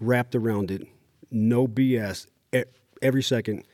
wrapped 0.00 0.34
around 0.34 0.70
it, 0.70 0.86
no 1.30 1.68
BS, 1.68 2.26
e- 2.54 2.64
every 3.02 3.22
second, 3.22 3.64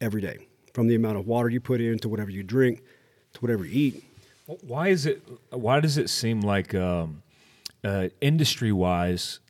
every 0.00 0.20
day, 0.20 0.38
from 0.74 0.88
the 0.88 0.94
amount 0.94 1.18
of 1.18 1.26
water 1.26 1.48
you 1.48 1.60
put 1.60 1.80
in 1.80 1.98
to 2.00 2.08
whatever 2.08 2.30
you 2.30 2.42
drink 2.42 2.82
to 3.34 3.40
whatever 3.40 3.64
you 3.64 3.72
eat. 3.72 4.04
Why 4.46 4.88
is 4.88 5.06
it? 5.06 5.22
Why 5.50 5.80
does 5.80 5.98
it 5.98 6.08
seem 6.08 6.40
like 6.40 6.72
um, 6.74 7.22
uh, 7.84 8.08
industry-wise, 8.20 9.40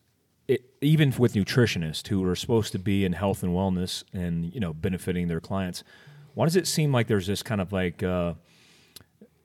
it, 0.49 0.65
even 0.81 1.12
with 1.19 1.35
nutritionists 1.35 2.07
who 2.09 2.25
are 2.29 2.37
supposed 2.37 2.73
to 2.73 2.79
be 2.79 3.05
in 3.05 3.12
health 3.12 3.43
and 3.43 3.53
wellness 3.53 4.05
and 4.12 4.53
you 4.55 4.61
know 4.61 4.73
benefiting 4.73 5.29
their 5.29 5.41
clients, 5.41 5.83
why 6.35 6.47
does 6.47 6.57
it 6.57 6.67
seem 6.67 6.93
like 6.93 7.07
there's 7.07 7.26
this 7.26 7.43
kind 7.43 7.61
of 7.61 7.73
like 7.73 8.03
uh, 8.03 8.35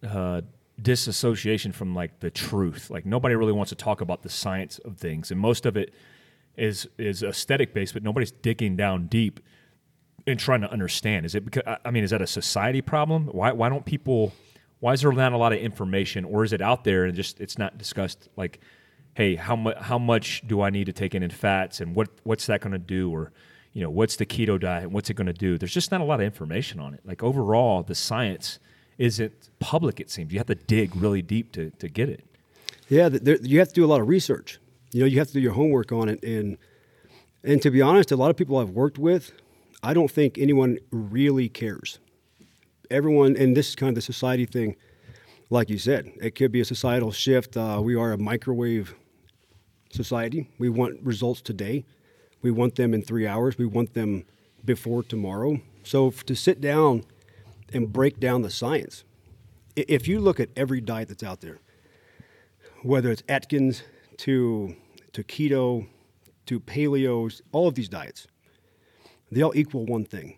uh, 0.08 0.41
disassociation 0.81 1.72
from 1.72 1.96
like 1.96 2.20
the 2.20 2.29
truth? 2.29 2.89
Like 2.89 3.05
nobody 3.05 3.36
really 3.36 3.53
wants 3.53 3.70
to 3.70 3.75
talk 3.75 4.01
about 4.01 4.24
the 4.24 4.29
science 4.29 4.79
of 4.79 4.98
things, 4.98 5.31
and 5.31 5.39
most 5.39 5.65
of 5.65 5.75
it 5.77 5.93
is 6.55 6.88
is 6.98 7.24
aesthetic 7.24 7.74
based, 7.74 7.93
but 7.93 8.03
nobody's 8.03 8.31
digging 8.31 8.75
down 8.75 9.08
deep 9.08 9.39
and 10.27 10.39
trying 10.39 10.62
to 10.62 10.72
understand. 10.72 11.25
Is 11.25 11.36
it 11.36 11.46
because 11.46 11.63
I 11.84 11.91
mean, 11.91 12.03
is 12.03 12.12
that 12.12 12.22
a 12.22 12.27
society 12.27 12.81
problem? 12.81 13.27
Why 13.27 13.51
why 13.51 13.70
don't 13.70 13.86
people? 13.86 14.34
Why 14.79 14.93
is 14.93 15.01
there 15.01 15.12
not 15.12 15.31
a 15.31 15.38
lot 15.38 15.53
of 15.53 15.60
information, 15.60 16.25
or 16.25 16.43
is 16.43 16.53
it 16.53 16.62
out 16.62 16.84
there 16.84 17.05
and 17.05 17.15
just 17.15 17.39
it's 17.39 17.58
not 17.58 17.77
discussed? 17.77 18.29
Like, 18.36 18.60
hey, 19.13 19.36
how 19.36 19.56
much 19.56 19.77
how 19.77 19.98
much 19.98 20.41
do 20.48 20.62
I 20.62 20.70
need 20.70 20.86
to 20.86 20.94
take 20.94 21.15
in 21.15 21.24
in 21.24 21.30
fats, 21.30 21.82
and 21.82 21.96
what 21.96 22.10
what's 22.24 22.46
that 22.48 22.62
going 22.62 22.74
to 22.74 22.80
do, 22.80 23.12
or 23.12 23.32
you 23.74 23.82
know, 23.82 23.89
what's 23.89 24.15
the 24.15 24.25
keto 24.25 24.60
diet, 24.60 24.84
and 24.84 24.94
what's 24.94 25.10
it 25.10 25.15
going 25.15 25.27
to 25.27 25.34
do? 25.34 25.58
There's 25.58 25.74
just 25.74 25.91
not 25.91 26.01
a 26.01 26.03
lot 26.03 26.20
of 26.20 26.25
information 26.25 26.80
on 26.80 26.94
it. 26.94 27.01
Like 27.06 27.24
overall, 27.24 27.84
the 27.84 27.96
science 27.96 28.60
isn't 28.98 29.50
public. 29.60 30.00
It 30.00 30.10
seems 30.10 30.32
you 30.34 30.39
have 30.39 30.48
to 30.48 30.56
dig 30.56 30.96
really 30.96 31.22
deep 31.22 31.51
to 31.53 31.72
to 31.72 31.88
get 31.88 32.10
it. 32.10 32.25
Yeah, 32.89 33.10
there, 33.10 33.38
you 33.41 33.60
have 33.60 33.70
to 33.70 33.74
do 33.74 33.86
a 33.86 33.88
lot 33.88 34.01
of 34.01 34.08
research. 34.08 34.60
You 34.91 35.01
know, 35.01 35.06
you 35.06 35.20
have 35.20 35.27
to 35.27 35.34
do 35.34 35.39
your 35.39 35.53
homework 35.53 35.91
on 35.91 36.10
it, 36.10 36.24
and 36.24 36.58
and 37.44 37.62
to 37.62 37.72
be 37.72 37.82
honest, 37.82 38.12
a 38.12 38.15
lot 38.15 38.30
of 38.30 38.38
people 38.38 38.58
I've 38.58 38.72
worked 38.72 38.98
with, 38.98 39.32
I 39.82 39.94
don't 39.94 40.12
think 40.12 40.38
anyone 40.38 40.77
really 40.91 41.50
cares. 41.50 42.00
Everyone, 42.89 43.38
and 43.38 43.56
this 43.56 43.70
is 43.70 43.75
kind 43.75 43.89
of 43.89 43.96
the 43.96 44.01
society 44.01 44.46
thing, 44.46 44.75
like 45.50 45.70
you 45.70 45.77
said, 45.77 46.12
it 46.22 46.36
could 46.36 46.51
be 46.51 46.60
a 46.60 46.65
societal 46.65 47.12
shift. 47.12 47.56
Uh, 47.56 47.80
we 47.82 47.96
are 47.96 48.12
a 48.12 48.18
microwave 48.18 48.96
society. 49.93 50.50
We 50.57 50.69
want 50.69 51.00
results 51.03 51.41
today. 51.41 51.86
We 52.41 52.51
want 52.51 52.75
them 52.75 52.93
in 52.93 53.01
three 53.01 53.27
hours. 53.27 53.57
We 53.57 53.65
want 53.65 53.93
them 53.93 54.25
before 54.63 55.03
tomorrow. 55.03 55.62
So 55.83 56.12
to 56.12 56.36
sit 56.36 56.62
down 56.62 57.03
and 57.74 57.91
break 57.91 58.19
down 58.19 58.41
the 58.41 58.50
science, 58.50 59.03
if 59.75 60.07
you 60.07 60.19
look 60.19 60.39
at 60.39 60.50
every 60.55 60.81
diet 60.81 61.10
that's 61.10 61.24
out 61.24 61.41
there, 61.41 61.60
whether 62.83 63.12
it's 63.12 63.24
Atkins 63.29 63.83
to 64.17 64.75
to 65.13 65.24
keto 65.24 65.88
to 66.45 66.60
paleos, 66.60 67.41
all 67.51 67.67
of 67.67 67.75
these 67.75 67.89
diets, 67.89 68.27
they 69.31 69.41
all 69.41 69.55
equal 69.55 69.86
one 69.86 70.03
thing. 70.03 70.38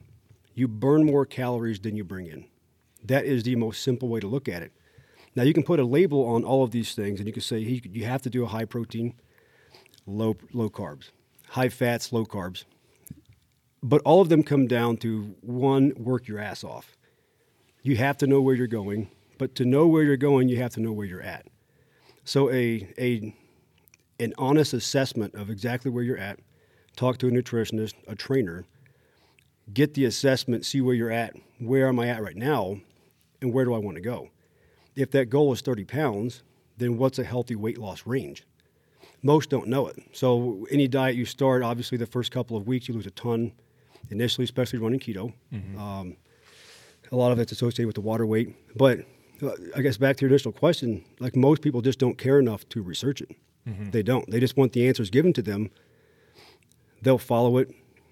You 0.53 0.67
burn 0.67 1.05
more 1.05 1.25
calories 1.25 1.79
than 1.79 1.95
you 1.95 2.03
bring 2.03 2.27
in. 2.27 2.45
That 3.03 3.25
is 3.25 3.43
the 3.43 3.55
most 3.55 3.81
simple 3.81 4.07
way 4.07 4.19
to 4.19 4.27
look 4.27 4.47
at 4.47 4.61
it. 4.61 4.71
Now 5.35 5.43
you 5.43 5.53
can 5.53 5.63
put 5.63 5.79
a 5.79 5.83
label 5.83 6.25
on 6.25 6.43
all 6.43 6.63
of 6.63 6.71
these 6.71 6.93
things 6.93 7.19
and 7.19 7.27
you 7.27 7.33
can 7.33 7.41
say 7.41 7.57
you 7.59 8.05
have 8.05 8.21
to 8.21 8.29
do 8.29 8.43
a 8.43 8.47
high 8.47 8.65
protein, 8.65 9.15
low 10.05 10.35
low 10.53 10.69
carbs, 10.69 11.11
high 11.49 11.69
fats, 11.69 12.11
low 12.13 12.25
carbs. 12.25 12.65
But 13.81 14.01
all 14.03 14.21
of 14.21 14.29
them 14.29 14.43
come 14.43 14.67
down 14.67 14.97
to 14.97 15.35
one 15.41 15.93
work 15.97 16.27
your 16.27 16.39
ass 16.39 16.63
off. 16.63 16.95
You 17.81 17.97
have 17.97 18.17
to 18.19 18.27
know 18.27 18.41
where 18.41 18.55
you're 18.55 18.67
going, 18.67 19.09
but 19.37 19.55
to 19.55 19.65
know 19.65 19.87
where 19.87 20.03
you're 20.03 20.15
going, 20.15 20.47
you 20.47 20.57
have 20.57 20.73
to 20.75 20.79
know 20.79 20.93
where 20.93 21.05
you're 21.05 21.21
at. 21.21 21.47
So 22.23 22.49
a 22.49 22.87
a 22.97 23.35
an 24.19 24.33
honest 24.37 24.73
assessment 24.73 25.35
of 25.35 25.49
exactly 25.49 25.91
where 25.91 26.03
you're 26.03 26.17
at. 26.17 26.39
Talk 26.95 27.17
to 27.19 27.27
a 27.27 27.31
nutritionist, 27.31 27.95
a 28.07 28.15
trainer. 28.15 28.65
Get 29.73 29.93
the 29.93 30.05
assessment, 30.05 30.65
see 30.65 30.81
where 30.81 30.95
you're 30.95 31.11
at. 31.11 31.35
Where 31.59 31.87
am 31.87 31.99
I 31.99 32.07
at 32.07 32.21
right 32.21 32.35
now, 32.35 32.77
and 33.41 33.53
where 33.53 33.65
do 33.65 33.73
I 33.73 33.79
want 33.79 33.95
to 33.95 34.01
go? 34.01 34.29
If 34.95 35.11
that 35.11 35.29
goal 35.29 35.51
is 35.53 35.61
30 35.61 35.85
pounds, 35.85 36.43
then 36.77 36.97
what's 36.97 37.17
a 37.17 37.23
healthy 37.23 37.55
weight 37.55 37.77
loss 37.77 38.05
range? 38.05 38.45
Most 39.23 39.49
don't 39.49 39.67
know 39.67 39.87
it. 39.87 39.97
So 40.11 40.67
any 40.69 40.87
diet 40.87 41.15
you 41.15 41.25
start, 41.25 41.63
obviously 41.63 41.97
the 41.97 42.05
first 42.05 42.31
couple 42.31 42.55
of 42.57 42.67
weeks 42.67 42.87
you 42.87 42.93
lose 42.93 43.07
a 43.07 43.11
ton 43.11 43.53
initially, 44.09 44.43
especially 44.43 44.79
running 44.79 44.99
keto. 44.99 45.33
Um, 45.79 46.17
a 47.11 47.15
lot 47.15 47.31
of 47.31 47.39
it's 47.39 47.51
associated 47.51 47.87
with 47.87 47.95
the 47.95 48.01
water 48.01 48.25
weight, 48.25 48.55
but 48.75 48.99
uh, 49.41 49.51
I 49.75 49.81
guess 49.81 49.97
back 49.97 50.17
to 50.17 50.21
your 50.25 50.29
initial 50.29 50.51
question, 50.51 51.03
like 51.19 51.35
most 51.35 51.61
people 51.61 51.81
just 51.81 51.99
don't 51.99 52.17
care 52.17 52.39
enough 52.39 52.67
to 52.69 52.81
research 52.81 53.21
it. 53.21 53.31
Mm-hmm. 53.67 53.91
They 53.91 54.03
don't. 54.03 54.29
They 54.29 54.39
just 54.39 54.57
want 54.57 54.73
the 54.73 54.87
answers 54.87 55.09
given 55.09 55.31
to 55.33 55.41
them. 55.41 55.69
They'll 57.01 57.17
follow 57.17 57.57
it, 57.57 57.69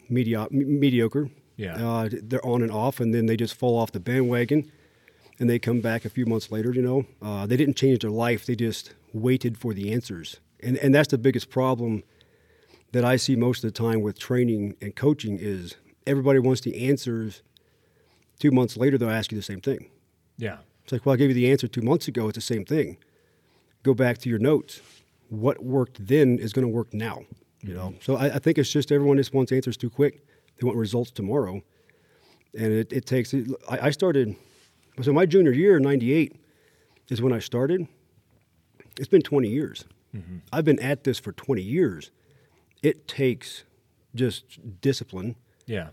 medio- 0.09 0.47
mediocre. 0.51 1.29
Yeah. 1.57 1.75
Uh, 1.75 2.09
they're 2.11 2.45
on 2.45 2.61
and 2.61 2.71
off, 2.71 2.99
and 2.99 3.13
then 3.13 3.25
they 3.25 3.35
just 3.37 3.53
fall 3.53 3.77
off 3.77 3.91
the 3.91 3.99
bandwagon, 3.99 4.71
and 5.39 5.49
they 5.49 5.59
come 5.59 5.81
back 5.81 6.05
a 6.05 6.09
few 6.09 6.25
months 6.25 6.51
later. 6.51 6.71
You 6.73 6.81
know, 6.81 7.05
uh, 7.21 7.45
they 7.45 7.57
didn't 7.57 7.75
change 7.75 7.99
their 7.99 8.11
life. 8.11 8.45
They 8.45 8.55
just 8.55 8.93
waited 9.13 9.57
for 9.57 9.73
the 9.73 9.91
answers, 9.91 10.39
and 10.63 10.77
and 10.77 10.93
that's 10.93 11.09
the 11.09 11.17
biggest 11.17 11.49
problem 11.49 12.03
that 12.91 13.05
I 13.05 13.15
see 13.15 13.35
most 13.35 13.63
of 13.63 13.73
the 13.73 13.77
time 13.77 14.01
with 14.01 14.19
training 14.19 14.75
and 14.81 14.95
coaching 14.95 15.37
is 15.39 15.75
everybody 16.05 16.39
wants 16.39 16.61
the 16.61 16.87
answers. 16.89 17.41
Two 18.39 18.51
months 18.51 18.75
later, 18.75 18.97
they'll 18.97 19.09
ask 19.09 19.31
you 19.31 19.37
the 19.37 19.43
same 19.43 19.61
thing. 19.61 19.89
Yeah. 20.37 20.57
It's 20.83 20.91
like, 20.91 21.05
well, 21.05 21.13
I 21.13 21.17
gave 21.17 21.29
you 21.29 21.35
the 21.35 21.51
answer 21.51 21.67
two 21.67 21.81
months 21.81 22.07
ago. 22.07 22.27
It's 22.27 22.35
the 22.35 22.41
same 22.41 22.65
thing. 22.65 22.97
Go 23.83 23.93
back 23.93 24.17
to 24.19 24.29
your 24.29 24.39
notes. 24.39 24.81
What 25.29 25.63
worked 25.63 26.05
then 26.05 26.39
is 26.39 26.51
going 26.51 26.67
to 26.67 26.73
work 26.73 26.93
now. 26.93 27.21
You 27.61 27.75
know. 27.75 27.89
Mm-hmm. 27.89 28.01
So 28.01 28.15
I, 28.15 28.35
I 28.35 28.39
think 28.39 28.57
it's 28.57 28.71
just 28.71 28.91
everyone 28.91 29.17
just 29.17 29.33
wants 29.33 29.51
answers 29.51 29.77
too 29.77 29.89
quick. 29.89 30.25
They 30.59 30.65
want 30.65 30.77
results 30.77 31.11
tomorrow, 31.11 31.61
and 32.53 32.73
it, 32.73 32.91
it 32.91 33.05
takes. 33.05 33.33
I, 33.33 33.87
I 33.87 33.89
started. 33.91 34.35
So 35.01 35.13
my 35.13 35.25
junior 35.25 35.51
year, 35.51 35.79
'98, 35.79 36.35
is 37.09 37.21
when 37.21 37.33
I 37.33 37.39
started. 37.39 37.87
It's 38.97 39.07
been 39.07 39.21
20 39.21 39.47
years. 39.47 39.85
I've 40.51 40.65
been 40.65 40.79
at 40.79 41.03
this 41.03 41.19
for 41.19 41.31
20 41.31 41.61
years. 41.61 42.11
It 42.83 43.07
takes 43.07 43.63
just 44.13 44.59
discipline, 44.81 45.35
Yeah. 45.67 45.89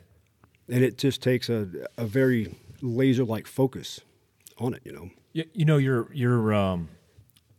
and 0.69 0.83
it 0.83 0.99
just 0.99 1.23
takes 1.23 1.49
a, 1.49 1.69
a 1.97 2.05
very 2.07 2.55
laser-like 2.83 3.47
focus 3.47 4.01
on 4.59 4.75
it. 4.75 4.81
You 4.85 4.93
know. 4.93 5.11
You, 5.35 5.45
you 5.53 5.65
know, 5.65 5.77
your 5.77 6.09
your 6.13 6.53
um, 6.55 6.89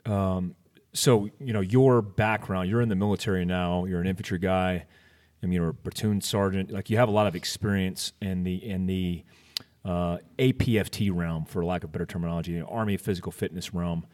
um, 0.05 0.55
so 0.93 1.29
you 1.39 1.53
know 1.53 1.61
your 1.61 2.01
background. 2.01 2.69
You're 2.69 2.81
in 2.81 2.89
the 2.89 2.95
military 2.95 3.45
now. 3.45 3.85
You're 3.85 4.01
an 4.01 4.07
infantry 4.07 4.39
guy. 4.39 4.85
I 5.41 5.45
mean, 5.45 5.53
you're 5.53 5.69
a 5.69 5.73
platoon 5.73 6.19
sergeant. 6.21 6.71
Like 6.71 6.89
you 6.89 6.97
have 6.97 7.07
a 7.07 7.11
lot 7.11 7.27
of 7.27 7.35
experience 7.35 8.11
in 8.21 8.43
the 8.43 8.55
in 8.55 8.87
the 8.87 9.23
uh, 9.85 10.17
APFT 10.37 11.15
realm, 11.15 11.45
for 11.45 11.63
lack 11.63 11.83
of 11.85 11.91
better 11.91 12.05
terminology, 12.05 12.59
the 12.59 12.65
Army 12.65 12.97
Physical 12.97 13.31
Fitness 13.31 13.73
realm 13.73 14.05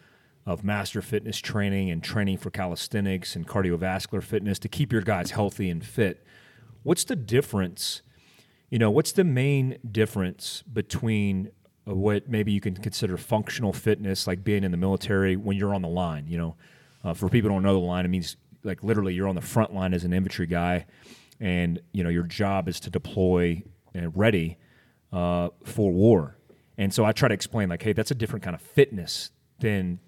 of 0.46 0.64
master 0.64 1.02
fitness 1.02 1.40
training 1.40 1.90
and 1.90 2.04
training 2.04 2.38
for 2.38 2.52
calisthenics 2.52 3.36
and 3.36 3.48
cardiovascular 3.48 4.22
fitness 4.22 4.60
to 4.60 4.70
keep 4.70 4.92
your 4.92 5.02
guys 5.02 5.32
healthy 5.32 5.70
and 5.70 5.84
fit. 5.84 6.24
What's 6.84 7.04
the 7.04 7.16
difference? 7.16 8.04
You 8.70 8.78
know, 8.78 8.92
what's 8.92 9.12
the 9.12 9.24
main 9.24 9.80
difference 9.92 10.64
between 10.72 11.50
uh, 11.88 11.96
what 11.96 12.30
maybe 12.30 12.52
you 12.52 12.62
can 12.62 12.76
consider 12.76 13.18
functional 13.18 13.74
fitness, 13.74 14.28
like 14.28 14.44
being 14.44 14.64
in 14.64 14.72
the 14.72 14.78
military 14.78 15.36
when 15.36 15.58
you're 15.58 15.74
on 15.74 15.82
the 15.82 15.88
line? 15.88 16.28
You 16.28 16.38
know, 16.38 16.56
uh, 17.04 17.14
for 17.14 17.28
people 17.28 17.50
who 17.50 17.56
don't 17.56 17.64
know 17.64 17.74
the 17.74 17.80
line, 17.80 18.06
it 18.06 18.10
means 18.10 18.38
like 18.64 18.84
literally 18.84 19.14
you're 19.14 19.28
on 19.28 19.36
the 19.36 19.42
front 19.42 19.74
line 19.74 19.94
as 19.94 20.04
an 20.04 20.14
infantry 20.14 20.46
guy, 20.46 20.86
and 21.40 21.80
you 21.92 22.04
know 22.04 22.10
your 22.10 22.24
job 22.24 22.68
is 22.68 22.80
to 22.82 22.92
deploy 22.92 23.64
and 23.96 24.16
ready 24.16 24.58
uh, 25.12 25.50
for 25.64 25.92
war. 25.92 26.38
And 26.78 26.94
so 26.94 27.06
I 27.06 27.14
try 27.14 27.30
to 27.30 27.34
explain 27.34 27.70
like, 27.70 27.82
hey, 27.82 27.94
that's 27.94 28.12
a 28.12 28.16
different 28.16 28.44
kind 28.44 28.56
of 28.56 28.62
fitness 28.62 29.32
than 29.60 30.00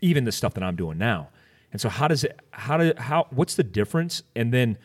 even 0.00 0.24
the 0.24 0.32
stuff 0.32 0.54
that 0.54 0.62
I'm 0.62 0.76
doing 0.76 0.98
now. 0.98 1.28
And 1.72 1.80
so 1.80 1.88
how 1.88 2.08
does 2.08 2.24
it? 2.24 2.38
How 2.50 2.76
do 2.76 2.92
how? 2.98 3.26
What's 3.30 3.54
the 3.54 3.62
difference? 3.64 4.22
And 4.36 4.52
then 4.52 4.78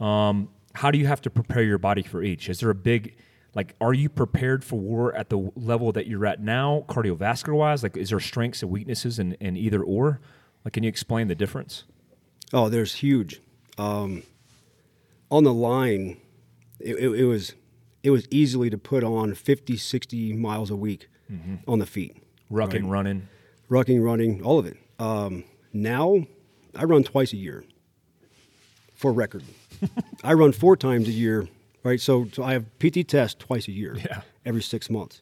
um, 0.00 0.48
how 0.74 0.90
do 0.90 0.98
you 0.98 1.06
have 1.06 1.20
to 1.22 1.30
prepare 1.30 1.62
your 1.62 1.78
body 1.78 2.02
for 2.02 2.22
each? 2.22 2.48
Is 2.48 2.60
there 2.60 2.70
a 2.70 2.74
big 2.74 3.16
like 3.54 3.74
are 3.80 3.94
you 3.94 4.08
prepared 4.10 4.62
for 4.62 4.76
war 4.78 5.14
at 5.14 5.30
the 5.30 5.50
level 5.56 5.90
that 5.92 6.06
you're 6.06 6.26
at 6.26 6.40
now, 6.40 6.84
cardiovascular 6.88 7.54
wise? 7.56 7.82
Like 7.82 7.96
is 7.96 8.10
there 8.10 8.20
strengths 8.20 8.62
and 8.62 8.70
weaknesses 8.70 9.18
in, 9.18 9.32
in 9.40 9.56
either 9.56 9.82
or? 9.82 10.20
Like 10.64 10.74
can 10.74 10.82
you 10.82 10.88
explain 10.88 11.28
the 11.28 11.34
difference? 11.34 11.84
Oh, 12.52 12.68
there's 12.68 12.94
huge. 12.96 13.40
Um, 13.78 14.22
on 15.30 15.44
the 15.44 15.52
line, 15.52 16.18
it, 16.80 16.96
it, 16.96 17.08
it 17.20 17.24
was 17.24 17.54
it 18.02 18.10
was 18.10 18.26
easily 18.30 18.70
to 18.70 18.78
put 18.78 19.02
on 19.02 19.34
50, 19.34 19.76
60 19.76 20.32
miles 20.34 20.70
a 20.70 20.76
week 20.76 21.08
on 21.66 21.78
the 21.78 21.86
feet. 21.86 22.16
Rucking, 22.50 22.82
Right. 22.84 22.90
running. 22.90 23.28
Rucking, 23.70 24.02
running, 24.02 24.42
all 24.42 24.58
of 24.58 24.66
it. 24.66 24.76
Um, 24.98 25.44
now, 25.72 26.26
I 26.74 26.84
run 26.84 27.02
twice 27.04 27.32
a 27.32 27.36
year 27.36 27.64
for 28.94 29.12
record. 29.12 29.44
I 30.24 30.32
run 30.34 30.52
four 30.52 30.76
times 30.76 31.06
a 31.08 31.12
year, 31.12 31.48
right? 31.84 32.00
So, 32.00 32.26
so 32.32 32.42
I 32.42 32.52
have 32.52 32.66
PT 32.78 33.06
test 33.06 33.38
twice 33.38 33.68
a 33.68 33.72
year, 33.72 33.96
Yeah. 33.96 34.22
every 34.44 34.62
six 34.62 34.88
months. 34.90 35.20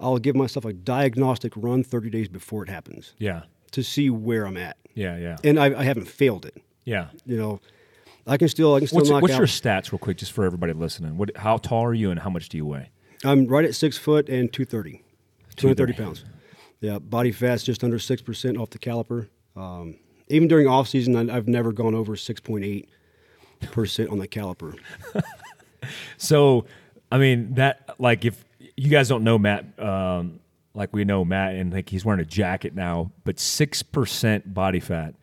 I'll 0.00 0.18
give 0.18 0.36
myself 0.36 0.64
a 0.64 0.72
diagnostic 0.72 1.52
run 1.56 1.82
30 1.82 2.08
days 2.10 2.28
before 2.28 2.62
it 2.62 2.68
happens 2.68 3.14
Yeah. 3.18 3.42
to 3.72 3.82
see 3.82 4.10
where 4.10 4.46
I'm 4.46 4.56
at. 4.56 4.76
Yeah, 4.94 5.16
yeah. 5.18 5.36
And 5.44 5.58
I, 5.58 5.78
I 5.80 5.84
haven't 5.84 6.08
failed 6.08 6.46
it. 6.46 6.56
yeah. 6.84 7.08
You 7.26 7.36
know, 7.36 7.60
I 8.26 8.36
can 8.36 8.48
still 8.48 8.74
I 8.74 8.78
can 8.80 8.88
still 8.88 8.98
What's, 8.98 9.10
knock 9.10 9.22
what's 9.22 9.34
out. 9.34 9.38
your 9.38 9.46
stats 9.46 9.90
real 9.92 9.98
quick 9.98 10.18
just 10.18 10.32
for 10.32 10.44
everybody 10.44 10.72
listening? 10.74 11.16
What 11.16 11.34
how 11.36 11.56
tall 11.56 11.84
are 11.84 11.94
you 11.94 12.10
and 12.10 12.20
how 12.20 12.28
much 12.30 12.48
do 12.50 12.56
you 12.58 12.66
weigh? 12.66 12.90
I'm 13.24 13.46
right 13.46 13.64
at 13.64 13.74
six 13.74 13.96
foot 13.96 14.28
and 14.28 14.52
230, 14.52 15.02
230 15.56 15.92
230. 15.94 15.94
pounds. 15.94 16.24
Yeah, 16.80 16.98
body 16.98 17.32
fat's 17.32 17.64
just 17.64 17.82
under 17.82 17.98
six 17.98 18.22
percent 18.22 18.56
off 18.56 18.70
the 18.70 18.78
caliper. 18.78 19.28
Um, 19.56 19.96
even 20.28 20.46
during 20.46 20.66
off 20.66 20.88
season, 20.88 21.16
I, 21.16 21.36
I've 21.36 21.48
never 21.48 21.72
gone 21.72 21.94
over 21.94 22.14
6.8 22.14 22.86
percent 23.72 24.10
on 24.10 24.18
the 24.18 24.28
caliper. 24.28 24.78
So, 26.16 26.66
I 27.10 27.18
mean, 27.18 27.54
that 27.54 27.94
like 27.98 28.24
if 28.24 28.44
you 28.76 28.90
guys 28.90 29.08
don't 29.08 29.24
know 29.24 29.38
Matt, 29.38 29.64
um, 29.78 30.40
like 30.74 30.92
we 30.92 31.04
know 31.04 31.24
Matt, 31.24 31.54
and 31.54 31.72
like 31.72 31.88
he's 31.88 32.04
wearing 32.04 32.20
a 32.20 32.24
jacket 32.24 32.74
now, 32.74 33.12
but 33.24 33.38
six 33.38 33.82
percent 33.82 34.52
body 34.52 34.80
fat 34.80 35.14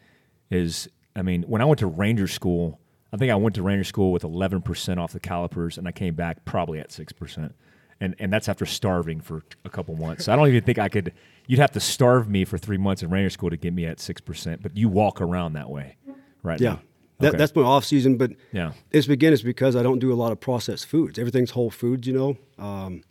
is. 0.50 0.88
I 1.18 1.22
mean, 1.22 1.44
when 1.44 1.62
I 1.62 1.66
went 1.66 1.80
to 1.80 1.88
Ranger 1.88 2.28
School, 2.28 2.80
I 3.14 3.18
think 3.18 3.32
I 3.32 3.36
went 3.36 3.56
to 3.56 3.64
Ranger 3.64 3.84
School 3.86 4.12
with 4.12 4.24
eleven 4.24 4.62
percent 4.62 5.00
off 5.00 5.14
the 5.14 5.20
calipers, 5.20 5.78
and 5.78 5.88
I 5.88 5.92
came 5.92 6.16
back 6.16 6.44
probably 6.46 6.80
at 6.80 6.92
six 6.92 7.14
percent. 7.14 7.56
And, 8.02 8.14
and 8.20 8.32
that's 8.32 8.50
after 8.50 8.66
starving 8.66 9.22
for 9.22 9.44
a 9.64 9.70
couple 9.70 9.96
months. 9.96 10.26
So 10.26 10.34
I 10.34 10.36
don't 10.36 10.50
even 10.50 10.64
think 10.64 10.80
I 10.80 10.90
could. 10.90 11.14
You'd 11.48 11.60
have 11.60 11.72
to 11.74 11.80
starve 11.80 12.28
me 12.30 12.44
for 12.46 12.58
three 12.58 12.78
months 12.78 13.04
in 13.04 13.10
Ranger 13.10 13.30
School 13.30 13.50
to 13.50 13.58
get 13.58 13.74
me 13.74 13.86
at 13.86 14.00
six 14.00 14.22
percent. 14.22 14.62
But 14.64 14.76
you 14.78 14.90
walk 14.90 15.22
around 15.22 15.54
that 15.54 15.70
way, 15.70 15.98
right? 16.44 16.60
Yeah, 16.60 16.70
now. 16.72 16.80
that, 17.20 17.28
Okay. 17.30 17.38
that's 17.38 17.56
my 17.56 17.62
off 17.62 17.86
season. 17.86 18.18
But 18.18 18.32
Yeah. 18.52 18.72
it's 18.92 19.08
again, 19.08 19.32
it's 19.34 19.42
because 19.44 19.76
I 19.76 19.84
don't 19.84 20.00
do 20.00 20.12
a 20.12 20.16
lot 20.16 20.32
of 20.32 20.40
processed 20.40 20.86
foods. 20.88 21.20
Everything's 21.20 21.52
whole 21.52 21.70
foods, 21.70 22.08
you 22.08 22.14
know. 22.14 22.38
Um, 22.58 23.04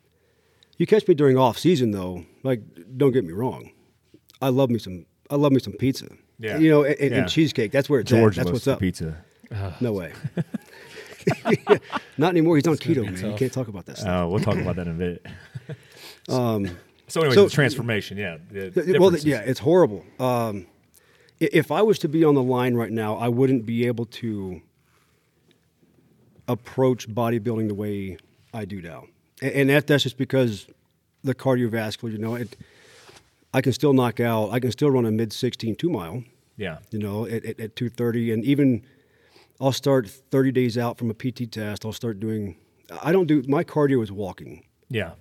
you 0.78 0.86
catch 0.86 1.06
me 1.06 1.14
during 1.14 1.36
off 1.38 1.58
season 1.58 1.92
though. 1.92 2.24
Like, 2.42 2.62
don't 2.96 3.12
get 3.12 3.24
me 3.24 3.32
wrong, 3.32 3.70
I 4.42 4.48
love 4.48 4.70
me 4.70 4.78
some. 4.78 5.06
I 5.30 5.36
love 5.36 5.52
me 5.52 5.58
some 5.60 5.72
pizza. 5.74 6.08
Yeah. 6.40 6.58
you 6.58 6.68
know, 6.68 6.82
and, 6.82 6.96
and- 6.98 7.10
Yeah. 7.12 7.18
and 7.20 7.28
cheesecake. 7.28 7.70
That's 7.70 7.88
where 7.88 8.00
it's 8.00 8.10
George 8.10 8.36
at. 8.38 8.44
That's 8.46 8.52
what's 8.52 8.66
up. 8.68 8.80
pizza. 8.80 9.24
No 9.80 9.92
way. 9.92 10.12
Not 12.18 12.30
anymore. 12.30 12.56
He's 12.56 12.66
on 12.66 12.76
keto, 12.76 13.04
be 13.06 13.10
man. 13.10 13.30
You 13.30 13.36
can't 13.36 13.52
talk 13.52 13.68
about 13.68 13.86
that 13.86 13.98
stuff. 13.98 14.24
Uh, 14.24 14.28
we'll 14.28 14.40
talk 14.40 14.56
about 14.56 14.76
that 14.76 14.86
in 14.88 14.94
a 14.94 14.98
bit. 14.98 15.26
Um, 16.28 16.76
So, 17.08 17.20
anyways, 17.20 17.34
So- 17.36 17.44
the 17.44 17.50
transformation, 17.50 18.16
yeah. 18.16 18.38
the 18.50 18.96
well, 18.98 19.14
yeah, 19.16 19.40
it's 19.40 19.60
horrible. 19.60 20.04
Um, 20.18 20.66
if 21.40 21.70
I 21.70 21.82
was 21.82 21.98
to 22.00 22.08
be 22.08 22.24
on 22.24 22.34
the 22.34 22.42
line 22.42 22.74
right 22.74 22.92
now, 22.92 23.16
I 23.16 23.28
wouldn't 23.28 23.66
be 23.66 23.86
able 23.86 24.06
to 24.06 24.62
approach 26.48 27.08
bodybuilding 27.08 27.68
the 27.68 27.74
way 27.74 28.16
I 28.52 28.64
do 28.64 28.80
now, 28.82 29.06
and 29.42 29.68
that 29.70 29.86
that's 29.86 30.02
just 30.02 30.16
because 30.16 30.66
the 31.22 31.34
cardiovascular. 31.34 32.12
You 32.12 32.18
know, 32.18 32.34
it, 32.36 32.56
I 33.52 33.60
can 33.60 33.72
still 33.72 33.92
knock 33.92 34.20
out. 34.20 34.50
I 34.50 34.60
can 34.60 34.70
still 34.70 34.90
run 34.90 35.06
a 35.06 35.10
mid 35.10 35.32
16 35.32 35.74
two 35.76 35.90
mile. 35.90 36.22
yeah, 36.56 36.78
You 36.90 36.98
know, 36.98 37.26
at, 37.26 37.44
at, 37.44 37.60
at 37.60 37.76
230, 37.76 38.32
and 38.32 38.44
even 38.44 38.82
I'll 39.60 39.72
start 39.72 40.08
30 40.08 40.52
days 40.52 40.78
out 40.78 40.98
from 40.98 41.10
a 41.10 41.14
PT 41.14 41.50
test. 41.50 41.84
I'll 41.84 41.92
start 41.92 42.20
doing. 42.20 42.56
I 43.02 43.12
don't 43.12 43.26
do 43.26 43.42
my 43.48 43.64
cardio 43.64 44.02
is 44.02 44.12
walking. 44.12 44.64
yeah. 44.88 45.12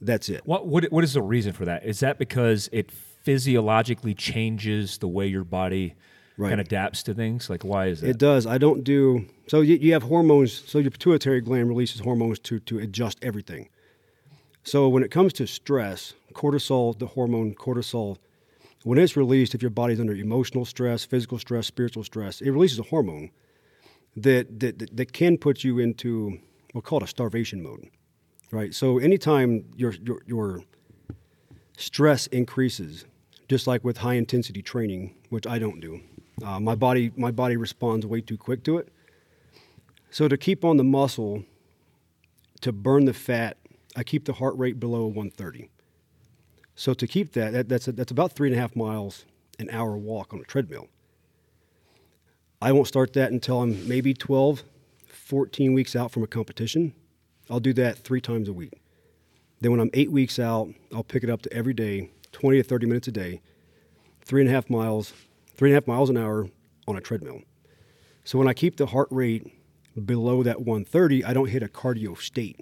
That's 0.00 0.28
it. 0.28 0.42
What 0.44 0.66
what 0.66 0.84
what 0.92 1.04
is 1.04 1.14
the 1.14 1.22
reason 1.22 1.52
for 1.52 1.64
that? 1.64 1.84
Is 1.84 2.00
that 2.00 2.18
because 2.18 2.68
it 2.72 2.90
physiologically 2.90 4.14
changes 4.14 4.98
the 4.98 5.08
way 5.08 5.26
your 5.26 5.44
body 5.44 5.94
Right. 6.38 6.50
kind 6.50 6.60
of 6.60 6.66
adapts 6.66 7.02
to 7.04 7.14
things? 7.14 7.48
Like, 7.48 7.64
why 7.64 7.86
is 7.86 8.02
that? 8.02 8.10
It 8.10 8.18
does. 8.18 8.46
I 8.46 8.58
don't 8.58 8.84
do 8.84 9.24
so. 9.48 9.62
You, 9.62 9.76
you 9.76 9.94
have 9.94 10.02
hormones. 10.02 10.52
So 10.52 10.78
your 10.78 10.90
pituitary 10.90 11.40
gland 11.40 11.68
releases 11.68 12.02
hormones 12.02 12.38
to 12.40 12.58
to 12.60 12.78
adjust 12.78 13.18
everything. 13.22 13.70
So 14.62 14.86
when 14.88 15.02
it 15.02 15.10
comes 15.10 15.32
to 15.34 15.46
stress, 15.46 16.12
cortisol, 16.34 16.98
the 16.98 17.06
hormone 17.06 17.54
cortisol, 17.54 18.18
when 18.82 18.98
it's 18.98 19.16
released, 19.16 19.54
if 19.54 19.62
your 19.62 19.70
body's 19.70 19.98
under 19.98 20.12
emotional 20.12 20.64
stress, 20.66 21.04
physical 21.06 21.38
stress, 21.38 21.66
spiritual 21.66 22.04
stress, 22.04 22.42
it 22.42 22.50
releases 22.50 22.78
a 22.78 22.82
hormone 22.82 23.30
that 24.14 24.60
that 24.60 24.78
that, 24.78 24.94
that 24.94 25.12
can 25.14 25.38
put 25.38 25.64
you 25.64 25.78
into 25.78 26.26
what 26.28 26.38
we'll 26.74 26.82
call 26.82 26.98
it 26.98 27.04
a 27.04 27.06
starvation 27.06 27.62
mode, 27.62 27.88
right? 28.56 28.74
So 28.74 28.98
anytime 28.98 29.66
your 29.76 29.92
your 30.02 30.22
your 30.26 30.62
stress 31.76 32.26
increases, 32.28 33.04
just 33.48 33.66
like 33.66 33.84
with 33.84 33.98
high 33.98 34.14
intensity 34.14 34.62
training, 34.62 35.14
which 35.28 35.46
I 35.46 35.58
don't 35.58 35.78
do. 35.80 36.00
Uh, 36.42 36.58
my 36.58 36.74
body 36.74 37.12
my 37.16 37.30
body 37.30 37.56
responds 37.56 38.06
way 38.06 38.20
too 38.22 38.38
quick 38.38 38.64
to 38.64 38.78
it. 38.78 38.88
So 40.10 40.26
to 40.28 40.38
keep 40.38 40.64
on 40.64 40.78
the 40.78 40.84
muscle, 40.84 41.44
to 42.62 42.72
burn 42.72 43.04
the 43.04 43.12
fat, 43.12 43.58
I 43.94 44.02
keep 44.02 44.24
the 44.24 44.32
heart 44.34 44.56
rate 44.56 44.80
below 44.80 45.04
130. 45.04 45.68
So 46.74 46.94
to 46.94 47.06
keep 47.06 47.32
that, 47.34 47.52
that 47.52 47.68
that's 47.68 47.86
that's 47.86 48.10
about 48.10 48.32
three 48.32 48.48
and 48.48 48.56
a 48.56 48.60
half 48.60 48.74
miles 48.74 49.26
an 49.58 49.68
hour 49.70 49.96
walk 49.96 50.32
on 50.32 50.40
a 50.40 50.44
treadmill. 50.44 50.88
I 52.60 52.72
won't 52.72 52.88
start 52.88 53.12
that 53.12 53.32
until 53.32 53.60
I'm 53.62 53.86
maybe 53.86 54.14
12, 54.14 54.64
14 55.06 55.74
weeks 55.74 55.94
out 55.94 56.10
from 56.10 56.22
a 56.22 56.26
competition. 56.26 56.94
I'll 57.50 57.60
do 57.60 57.72
that 57.74 57.98
three 57.98 58.20
times 58.20 58.48
a 58.48 58.52
week. 58.52 58.72
Then 59.60 59.70
when 59.70 59.80
I'm 59.80 59.90
eight 59.94 60.12
weeks 60.12 60.38
out, 60.38 60.68
I'll 60.92 61.04
pick 61.04 61.24
it 61.24 61.30
up 61.30 61.42
to 61.42 61.52
every 61.52 61.74
day, 61.74 62.10
20 62.32 62.58
to 62.58 62.62
30 62.62 62.86
minutes 62.86 63.08
a 63.08 63.12
day, 63.12 63.40
three 64.22 64.42
and 64.42 64.50
a 64.50 64.52
half 64.52 64.68
miles, 64.68 65.12
three 65.54 65.70
and 65.70 65.74
a 65.74 65.80
half 65.80 65.86
miles 65.86 66.10
an 66.10 66.16
hour 66.16 66.48
on 66.86 66.96
a 66.96 67.00
treadmill. 67.00 67.40
So 68.24 68.38
when 68.38 68.48
I 68.48 68.54
keep 68.54 68.76
the 68.76 68.86
heart 68.86 69.08
rate 69.10 69.46
below 70.04 70.42
that 70.42 70.60
130, 70.60 71.24
I 71.24 71.32
don't 71.32 71.48
hit 71.48 71.62
a 71.62 71.68
cardio 71.68 72.18
state. 72.18 72.60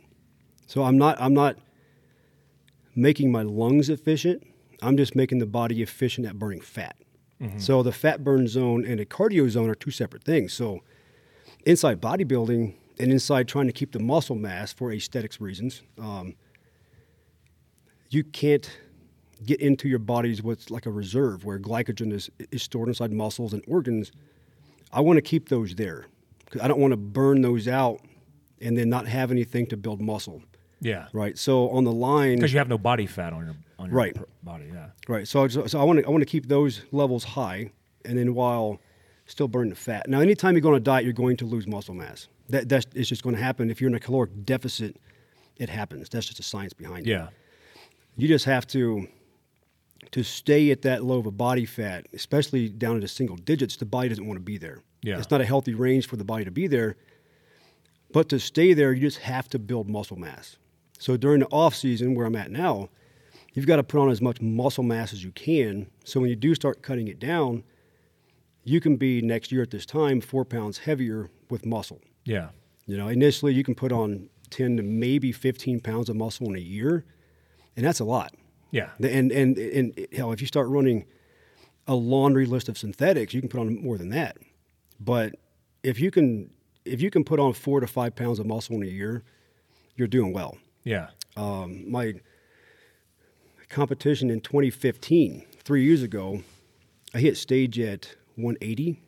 So 0.66 0.82
I'm 0.82 0.98
not 0.98 1.20
I'm 1.20 1.34
not 1.34 1.56
making 2.94 3.32
my 3.32 3.42
lungs 3.42 3.88
efficient. 3.88 4.46
I'm 4.82 4.96
just 4.96 5.16
making 5.16 5.38
the 5.38 5.46
body 5.46 5.82
efficient 5.82 6.26
at 6.26 6.38
burning 6.38 6.60
fat. 6.60 6.96
Mm-hmm. 7.40 7.58
So 7.58 7.82
the 7.82 7.92
fat 7.92 8.22
burn 8.22 8.46
zone 8.46 8.84
and 8.84 9.00
a 9.00 9.04
cardio 9.04 9.48
zone 9.48 9.68
are 9.68 9.74
two 9.74 9.90
separate 9.90 10.22
things. 10.22 10.52
So 10.52 10.80
inside 11.66 12.00
bodybuilding 12.00 12.74
and 12.98 13.10
inside 13.12 13.48
trying 13.48 13.66
to 13.66 13.72
keep 13.72 13.92
the 13.92 13.98
muscle 13.98 14.36
mass 14.36 14.72
for 14.72 14.92
aesthetics 14.92 15.40
reasons, 15.40 15.82
um, 16.00 16.34
you 18.10 18.22
can't 18.24 18.70
get 19.44 19.60
into 19.60 19.88
your 19.88 19.98
body's 19.98 20.42
what's 20.42 20.70
like 20.70 20.86
a 20.86 20.90
reserve 20.90 21.44
where 21.44 21.58
glycogen 21.58 22.12
is, 22.12 22.30
is 22.50 22.62
stored 22.62 22.88
inside 22.88 23.12
muscles 23.12 23.52
and 23.52 23.62
organs. 23.66 24.12
I 24.92 25.00
want 25.00 25.16
to 25.16 25.22
keep 25.22 25.48
those 25.48 25.74
there 25.74 26.06
because 26.44 26.60
I 26.60 26.68
don't 26.68 26.78
want 26.80 26.92
to 26.92 26.96
burn 26.96 27.42
those 27.42 27.66
out 27.66 28.00
and 28.60 28.78
then 28.78 28.88
not 28.88 29.06
have 29.08 29.30
anything 29.30 29.66
to 29.66 29.76
build 29.76 30.00
muscle. 30.00 30.42
Yeah. 30.80 31.08
Right. 31.12 31.36
So 31.36 31.68
on 31.70 31.84
the 31.84 31.92
line, 31.92 32.36
Because 32.36 32.52
you 32.52 32.58
have 32.58 32.68
no 32.68 32.78
body 32.78 33.06
fat 33.06 33.32
on 33.32 33.44
your 33.46 33.56
on 33.78 33.88
your 33.90 33.96
Right. 33.98 34.16
body. 34.42 34.66
Yeah. 34.72 34.90
Right. 35.08 35.26
So, 35.26 35.48
so 35.48 35.66
so 35.66 35.80
I 35.80 35.84
want 35.84 35.98
to 36.00 36.06
I 36.06 36.10
want 36.10 36.20
to 36.22 36.26
keep 36.26 36.46
those 36.46 36.82
levels 36.92 37.24
high, 37.24 37.70
and 38.04 38.16
then 38.18 38.34
while 38.34 38.78
still 39.26 39.48
burning 39.48 39.70
the 39.70 39.76
fat. 39.76 40.08
Now, 40.08 40.20
anytime 40.20 40.54
you 40.54 40.60
go 40.60 40.70
on 40.70 40.74
a 40.74 40.80
diet, 40.80 41.04
you're 41.04 41.12
going 41.12 41.36
to 41.38 41.46
lose 41.46 41.66
muscle 41.66 41.94
mass. 41.94 42.28
That 42.48 42.68
that's 42.68 42.86
it's 42.94 43.08
just 43.08 43.22
going 43.22 43.36
to 43.36 43.42
happen. 43.42 43.70
If 43.70 43.80
you're 43.80 43.88
in 43.88 43.94
a 43.94 44.00
caloric 44.00 44.44
deficit, 44.44 44.96
it 45.56 45.68
happens. 45.68 46.08
That's 46.08 46.26
just 46.26 46.36
the 46.36 46.42
science 46.42 46.72
behind 46.72 47.06
it. 47.06 47.10
Yeah. 47.10 47.28
You 48.16 48.28
just 48.28 48.44
have 48.44 48.66
to 48.68 49.08
to 50.10 50.22
stay 50.22 50.70
at 50.70 50.82
that 50.82 51.02
low 51.04 51.18
of 51.18 51.26
a 51.26 51.30
body 51.30 51.64
fat, 51.64 52.06
especially 52.12 52.68
down 52.68 52.96
into 52.96 53.08
single 53.08 53.36
digits. 53.36 53.76
The 53.76 53.86
body 53.86 54.10
doesn't 54.10 54.26
want 54.26 54.36
to 54.36 54.44
be 54.44 54.58
there. 54.58 54.82
Yeah. 55.02 55.18
It's 55.18 55.30
not 55.30 55.40
a 55.40 55.44
healthy 55.44 55.74
range 55.74 56.06
for 56.06 56.16
the 56.16 56.24
body 56.24 56.44
to 56.44 56.50
be 56.50 56.66
there. 56.66 56.96
But 58.12 58.28
to 58.28 58.38
stay 58.38 58.74
there, 58.74 58.92
you 58.92 59.00
just 59.00 59.18
have 59.18 59.48
to 59.50 59.58
build 59.58 59.88
muscle 59.88 60.16
mass. 60.16 60.56
So 60.98 61.16
during 61.16 61.40
the 61.40 61.46
off 61.46 61.74
season, 61.74 62.14
where 62.14 62.26
I'm 62.26 62.36
at 62.36 62.50
now, 62.50 62.90
you've 63.54 63.66
got 63.66 63.76
to 63.76 63.82
put 63.82 64.00
on 64.00 64.10
as 64.10 64.20
much 64.22 64.40
muscle 64.40 64.84
mass 64.84 65.12
as 65.12 65.24
you 65.24 65.32
can. 65.32 65.90
So 66.04 66.20
when 66.20 66.30
you 66.30 66.36
do 66.36 66.54
start 66.54 66.82
cutting 66.82 67.08
it 67.08 67.18
down, 67.18 67.64
you 68.64 68.80
can 68.80 68.96
be 68.96 69.22
next 69.22 69.52
year 69.52 69.62
at 69.62 69.70
this 69.70 69.86
time 69.86 70.20
four 70.20 70.44
pounds 70.44 70.78
heavier 70.78 71.30
with 71.50 71.64
muscle. 71.64 72.00
Yeah. 72.24 72.48
You 72.86 72.96
know, 72.96 73.08
initially 73.08 73.54
you 73.54 73.62
can 73.62 73.74
put 73.74 73.92
on 73.92 74.28
10 74.50 74.78
to 74.78 74.82
maybe 74.82 75.32
15 75.32 75.80
pounds 75.80 76.08
of 76.08 76.16
muscle 76.16 76.48
in 76.48 76.56
a 76.56 76.60
year, 76.60 77.04
and 77.76 77.84
that's 77.84 78.00
a 78.00 78.04
lot. 78.04 78.34
Yeah. 78.70 78.90
And 79.00 79.30
and 79.30 79.58
and 79.58 80.06
hell, 80.12 80.32
if 80.32 80.40
you 80.40 80.46
start 80.46 80.68
running 80.68 81.04
a 81.86 81.94
laundry 81.94 82.46
list 82.46 82.68
of 82.68 82.76
synthetics, 82.76 83.34
you 83.34 83.40
can 83.40 83.48
put 83.48 83.60
on 83.60 83.82
more 83.82 83.98
than 83.98 84.08
that. 84.10 84.38
But 84.98 85.34
if 85.82 86.00
you 86.00 86.10
can 86.10 86.50
if 86.84 87.00
you 87.00 87.10
can 87.10 87.24
put 87.24 87.38
on 87.38 87.52
four 87.52 87.80
to 87.80 87.86
five 87.86 88.16
pounds 88.16 88.38
of 88.38 88.46
muscle 88.46 88.76
in 88.76 88.82
a 88.82 88.86
year, 88.86 89.22
you're 89.96 90.08
doing 90.08 90.32
well. 90.32 90.58
Yeah. 90.82 91.08
Um, 91.36 91.90
my 91.90 92.14
competition 93.68 94.30
in 94.30 94.40
2015, 94.40 95.46
three 95.64 95.84
years 95.84 96.02
ago, 96.02 96.42
I 97.12 97.18
hit 97.18 97.36
stage 97.36 97.78
at 97.78 98.14
180, 98.36 99.00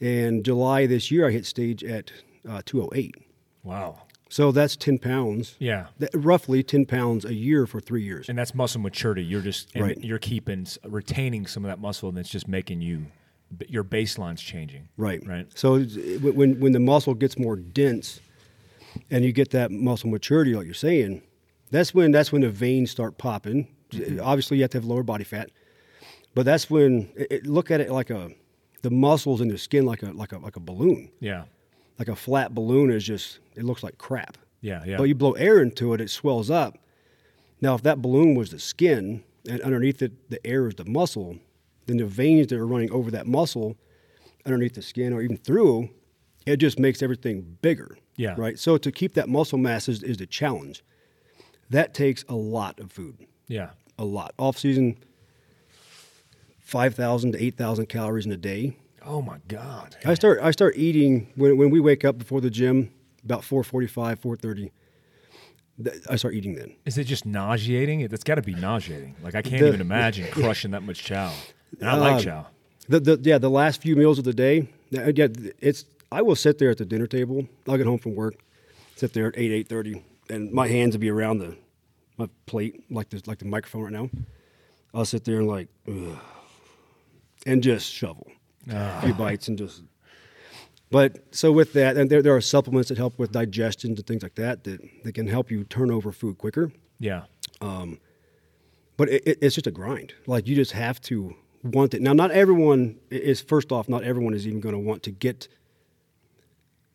and 0.00 0.44
July 0.44 0.86
this 0.86 1.10
year 1.10 1.28
I 1.28 1.32
hit 1.32 1.46
stage 1.46 1.82
at 1.84 2.12
uh, 2.48 2.62
208. 2.64 3.16
Wow. 3.64 4.02
So 4.30 4.52
that's 4.52 4.76
10 4.76 4.98
pounds. 4.98 5.56
Yeah. 5.58 5.86
That, 5.98 6.10
roughly 6.14 6.62
10 6.62 6.86
pounds 6.86 7.24
a 7.24 7.32
year 7.34 7.66
for 7.66 7.80
three 7.80 8.02
years. 8.02 8.28
And 8.28 8.38
that's 8.38 8.54
muscle 8.54 8.80
maturity. 8.80 9.24
You're 9.24 9.40
just 9.40 9.74
Right. 9.74 9.98
you're 10.02 10.18
keeping 10.18 10.66
retaining 10.84 11.46
some 11.46 11.64
of 11.64 11.70
that 11.70 11.78
muscle, 11.80 12.08
and 12.10 12.18
it's 12.18 12.28
just 12.28 12.46
making 12.46 12.80
you 12.82 13.06
your 13.66 13.82
baseline's 13.82 14.42
changing. 14.42 14.88
Right. 14.98 15.26
Right. 15.26 15.46
So 15.54 15.80
when 15.80 16.60
when 16.60 16.72
the 16.72 16.80
muscle 16.80 17.14
gets 17.14 17.38
more 17.38 17.56
dense, 17.56 18.20
and 19.10 19.24
you 19.24 19.32
get 19.32 19.50
that 19.50 19.70
muscle 19.70 20.10
maturity, 20.10 20.54
like 20.54 20.66
you're 20.66 20.74
saying, 20.74 21.22
that's 21.70 21.94
when 21.94 22.10
that's 22.12 22.30
when 22.30 22.42
the 22.42 22.50
veins 22.50 22.90
start 22.90 23.16
popping. 23.16 23.68
Obviously, 24.20 24.58
you 24.58 24.64
have 24.64 24.70
to 24.72 24.78
have 24.78 24.84
lower 24.84 25.02
body 25.02 25.24
fat, 25.24 25.50
but 26.34 26.44
that's 26.44 26.70
when 26.70 27.10
it, 27.16 27.26
it- 27.30 27.46
look 27.46 27.70
at 27.70 27.80
it 27.80 27.90
like 27.90 28.10
a 28.10 28.30
the 28.82 28.90
muscles 28.90 29.40
in 29.40 29.48
the 29.48 29.58
skin 29.58 29.84
like 29.86 30.02
a 30.02 30.12
like 30.12 30.32
a 30.32 30.38
like 30.38 30.56
a 30.56 30.60
balloon. 30.60 31.10
Yeah. 31.20 31.44
Like 31.98 32.08
a 32.08 32.14
flat 32.16 32.54
balloon 32.54 32.90
is 32.92 33.04
just 33.04 33.40
it 33.56 33.64
looks 33.64 33.82
like 33.82 33.98
crap. 33.98 34.38
Yeah. 34.60 34.82
Yeah. 34.84 34.96
But 34.98 35.04
you 35.04 35.14
blow 35.14 35.32
air 35.32 35.60
into 35.60 35.92
it, 35.94 36.00
it 36.00 36.10
swells 36.10 36.50
up. 36.50 36.78
Now, 37.60 37.74
if 37.74 37.82
that 37.82 38.00
balloon 38.00 38.36
was 38.36 38.50
the 38.50 38.60
skin 38.60 39.24
and 39.48 39.60
underneath 39.62 40.00
it, 40.02 40.30
the 40.30 40.44
air 40.46 40.68
is 40.68 40.76
the 40.76 40.84
muscle, 40.84 41.38
then 41.86 41.96
the 41.96 42.06
veins 42.06 42.46
that 42.48 42.58
are 42.58 42.66
running 42.66 42.92
over 42.92 43.10
that 43.10 43.26
muscle 43.26 43.76
underneath 44.46 44.74
the 44.74 44.82
skin 44.82 45.12
or 45.12 45.22
even 45.22 45.36
through, 45.38 45.90
it 46.46 46.58
just 46.58 46.78
makes 46.78 47.02
everything 47.02 47.58
bigger. 47.62 47.98
Yeah. 48.16 48.34
Right. 48.38 48.58
So 48.58 48.78
to 48.78 48.92
keep 48.92 49.14
that 49.14 49.28
muscle 49.28 49.58
mass 49.58 49.88
is, 49.88 50.02
is 50.04 50.18
the 50.18 50.26
challenge. 50.26 50.84
That 51.70 51.94
takes 51.94 52.24
a 52.28 52.34
lot 52.34 52.78
of 52.80 52.90
food, 52.92 53.26
yeah. 53.46 53.70
a 53.98 54.04
lot. 54.04 54.32
Off 54.38 54.56
season, 54.56 54.96
5,000 56.68 57.32
to 57.32 57.42
8,000 57.42 57.86
calories 57.86 58.26
in 58.26 58.32
a 58.32 58.36
day. 58.36 58.76
Oh 59.02 59.22
my 59.22 59.38
God. 59.48 59.96
I 60.04 60.12
start 60.12 60.38
I 60.42 60.50
start 60.50 60.76
eating 60.76 61.32
when, 61.34 61.56
when 61.56 61.70
we 61.70 61.80
wake 61.80 62.04
up 62.04 62.18
before 62.18 62.42
the 62.42 62.50
gym 62.50 62.90
about 63.24 63.40
4:45, 63.40 64.18
4:30. 64.20 64.70
th- 65.82 65.96
I 66.10 66.16
start 66.16 66.34
eating 66.34 66.56
then. 66.56 66.74
Is 66.84 66.98
it 66.98 67.04
just 67.04 67.24
nauseating? 67.24 68.00
It- 68.02 68.10
That's 68.10 68.22
got 68.24 68.34
to 68.34 68.42
be 68.42 68.54
nauseating. 68.54 69.16
Like 69.22 69.34
I 69.34 69.40
can't 69.40 69.60
The- 69.62 69.68
even 69.68 69.80
imagine 69.80 70.30
crushing 70.30 70.72
that 70.72 70.82
much 70.82 71.02
chow. 71.02 71.32
And 71.80 71.88
I 71.88 71.96
like 71.96 72.16
Uh, 72.16 72.20
chow. 72.20 72.46
The, 72.88 73.00
the 73.00 73.20
yeah, 73.22 73.38
the 73.38 73.48
last 73.50 73.80
few 73.80 73.96
meals 73.96 74.18
of 74.18 74.24
the 74.24 74.34
day. 74.34 74.68
uh, 74.94 75.10
Yeah, 75.14 75.28
it's 75.60 75.86
I 76.12 76.20
will 76.20 76.36
sit 76.36 76.58
there 76.58 76.68
at 76.70 76.76
the 76.76 76.84
dinner 76.84 77.06
table. 77.06 77.48
I'll 77.66 77.78
get 77.78 77.86
home 77.86 77.98
from 77.98 78.14
work, 78.14 78.34
sit 78.96 79.14
there 79.14 79.28
at 79.28 79.38
eight 79.38 79.52
eight 79.52 79.68
thirty, 79.68 80.02
and 80.28 80.52
my 80.52 80.68
hands 80.68 80.94
will 80.94 81.00
be 81.00 81.10
around 81.10 81.38
the 81.38 81.56
my 82.18 82.28
plate 82.44 82.84
like 82.90 83.08
this 83.08 83.26
like 83.26 83.38
the 83.38 83.46
microphone 83.46 83.84
right 83.84 83.92
now. 83.92 84.10
I'll 84.92 85.04
sit 85.06 85.24
there 85.24 85.38
and 85.38 85.48
like, 85.48 85.68
ugh, 85.88 86.18
and 87.48 87.62
just 87.62 87.90
shovel 87.90 88.30
a 88.70 89.00
few 89.02 89.14
bites 89.14 89.48
and 89.48 89.56
just. 89.58 89.82
But 90.90 91.34
so 91.34 91.52
with 91.52 91.72
that, 91.74 91.96
and 91.96 92.08
there 92.10 92.22
there 92.22 92.34
are 92.36 92.40
supplements 92.40 92.88
that 92.88 92.98
help 92.98 93.18
with 93.18 93.32
digestion 93.32 93.90
and 93.90 94.06
things 94.06 94.22
like 94.22 94.36
that 94.36 94.64
that 94.64 94.80
that 95.04 95.12
can 95.14 95.26
help 95.26 95.50
you 95.50 95.64
turn 95.64 95.90
over 95.90 96.12
food 96.12 96.38
quicker. 96.38 96.72
Yeah. 96.98 97.22
but 97.60 99.08
it, 99.08 99.22
it, 99.26 99.38
it's 99.40 99.54
just 99.54 99.66
a 99.66 99.70
grind. 99.70 100.14
Like 100.26 100.46
you 100.46 100.54
just 100.54 100.72
have 100.72 101.00
to 101.02 101.34
want 101.62 101.94
it. 101.94 102.02
Now, 102.02 102.12
not 102.12 102.30
everyone 102.30 102.96
is. 103.10 103.40
First 103.40 103.72
off, 103.72 103.88
not 103.88 104.02
everyone 104.02 104.34
is 104.34 104.46
even 104.46 104.60
going 104.60 104.74
to 104.74 104.78
want 104.78 105.02
to 105.04 105.10
get 105.10 105.48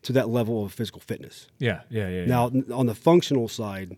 to 0.02 0.12
that 0.12 0.28
level 0.28 0.64
of 0.64 0.72
physical 0.72 1.00
fitness. 1.00 1.48
Yeah. 1.58 1.80
Yeah. 1.88 2.08
Yeah. 2.08 2.20
yeah. 2.20 2.26
Now, 2.26 2.46
n- 2.48 2.66
on 2.72 2.86
the 2.86 2.94
functional 2.94 3.48
side, 3.48 3.96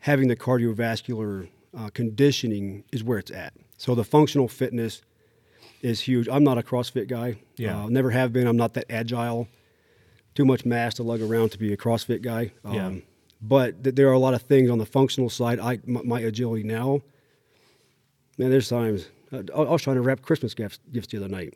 having 0.00 0.28
the 0.28 0.36
cardiovascular 0.36 1.48
uh, 1.76 1.90
conditioning 1.92 2.84
is 2.92 3.04
where 3.04 3.18
it's 3.18 3.30
at. 3.30 3.52
So 3.76 3.94
the 3.94 4.04
functional 4.04 4.48
fitness 4.48 5.02
is 5.82 6.00
huge. 6.00 6.28
I'm 6.28 6.44
not 6.44 6.58
a 6.58 6.62
CrossFit 6.62 7.08
guy. 7.08 7.36
Yeah. 7.56 7.82
Uh, 7.84 7.88
never 7.88 8.10
have 8.10 8.32
been. 8.32 8.46
I'm 8.46 8.56
not 8.56 8.74
that 8.74 8.86
agile. 8.90 9.48
Too 10.34 10.44
much 10.44 10.64
mass 10.64 10.94
to 10.94 11.02
lug 11.02 11.20
around 11.20 11.50
to 11.50 11.58
be 11.58 11.72
a 11.72 11.76
CrossFit 11.76 12.22
guy. 12.22 12.52
Um, 12.64 12.74
Yeah. 12.74 12.92
But 13.44 13.82
th- 13.82 13.96
there 13.96 14.08
are 14.08 14.12
a 14.12 14.18
lot 14.20 14.34
of 14.34 14.42
things 14.42 14.70
on 14.70 14.78
the 14.78 14.86
functional 14.86 15.28
side. 15.28 15.58
I 15.58 15.80
my, 15.84 16.02
my 16.02 16.20
agility 16.20 16.62
now. 16.62 17.02
Man, 18.38 18.50
there's 18.50 18.68
times 18.68 19.08
I, 19.32 19.42
I 19.54 19.60
was 19.62 19.82
trying 19.82 19.96
to 19.96 20.02
wrap 20.02 20.22
Christmas 20.22 20.54
gifts, 20.54 20.78
gifts 20.92 21.08
the 21.08 21.18
other 21.18 21.28
night. 21.28 21.52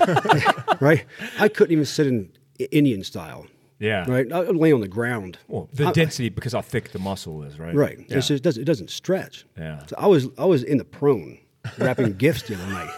right? 0.80 1.04
I 1.38 1.48
couldn't 1.48 1.72
even 1.72 1.84
sit 1.84 2.06
in 2.06 2.30
Indian 2.70 3.04
style. 3.04 3.46
Yeah. 3.78 4.10
Right? 4.10 4.32
I 4.32 4.40
lay 4.40 4.72
on 4.72 4.80
the 4.80 4.88
ground. 4.88 5.38
Well, 5.48 5.68
the 5.74 5.88
I- 5.88 5.92
density 5.92 6.30
because 6.30 6.54
how 6.54 6.62
thick 6.62 6.92
the 6.92 6.98
muscle 6.98 7.42
is, 7.42 7.58
right? 7.58 7.74
Right. 7.74 7.98
Yeah. 8.08 8.16
It's 8.16 8.28
just, 8.28 8.40
it, 8.40 8.42
doesn't, 8.42 8.62
it 8.62 8.64
doesn't 8.64 8.90
stretch. 8.90 9.44
Yeah. 9.58 9.84
So 9.86 9.96
I 9.98 10.06
was 10.06 10.28
I 10.38 10.46
was 10.46 10.62
in 10.62 10.78
the 10.78 10.84
prone 10.86 11.38
wrapping 11.78 12.14
gifts 12.14 12.42
the 12.42 12.54
other 12.54 12.66
night. 12.66 12.90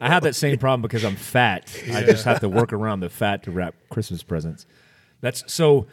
I 0.00 0.08
have 0.08 0.22
that 0.22 0.34
same 0.34 0.58
problem 0.58 0.82
because 0.82 1.04
I'm 1.04 1.16
fat. 1.16 1.74
I 1.92 2.02
just 2.02 2.24
have 2.24 2.40
to 2.40 2.48
work 2.48 2.72
around 2.72 3.00
the 3.00 3.10
fat 3.10 3.42
to 3.44 3.50
wrap 3.50 3.74
Christmas 3.90 4.22
presents. 4.22 4.66
That's 5.20 5.50
so. 5.52 5.86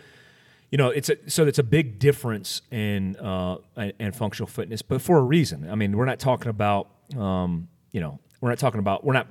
You 0.72 0.80
know, 0.80 0.90
it's 0.90 1.10
a, 1.10 1.30
so 1.30 1.46
it's 1.46 1.60
a 1.60 1.64
big 1.64 2.00
difference 2.00 2.62
in 2.70 3.16
uh, 3.18 3.58
and, 3.78 4.14
functional 4.14 4.48
fitness, 4.48 4.82
but 4.82 5.02
for 5.02 5.20
a 5.20 5.22
reason. 5.22 5.70
I 5.70 5.76
mean, 5.76 5.96
we're 5.96 6.06
not 6.06 6.20
talking 6.20 6.50
about 6.50 6.90
um, 7.16 7.70
you 7.92 8.02
know 8.02 8.20
we're 8.42 8.50
not 8.50 8.58
talking 8.58 8.80
about 8.80 9.06
we're 9.06 9.14
not 9.14 9.28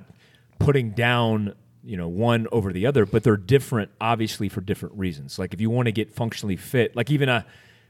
putting 0.59 0.91
down 0.91 1.53
you 1.83 1.97
know 1.97 2.07
one 2.07 2.47
over 2.51 2.73
the 2.73 2.87
other, 2.87 3.05
but 3.05 3.23
they're 3.23 3.37
different, 3.37 3.91
obviously 4.01 4.49
for 4.49 4.61
different 4.61 4.95
reasons. 4.97 5.37
Like 5.37 5.53
if 5.53 5.61
you 5.61 5.69
want 5.69 5.85
to 5.85 5.91
get 5.91 6.13
functionally 6.13 6.55
fit, 6.55 6.95
like 6.95 7.11
even 7.11 7.29
a 7.29 7.45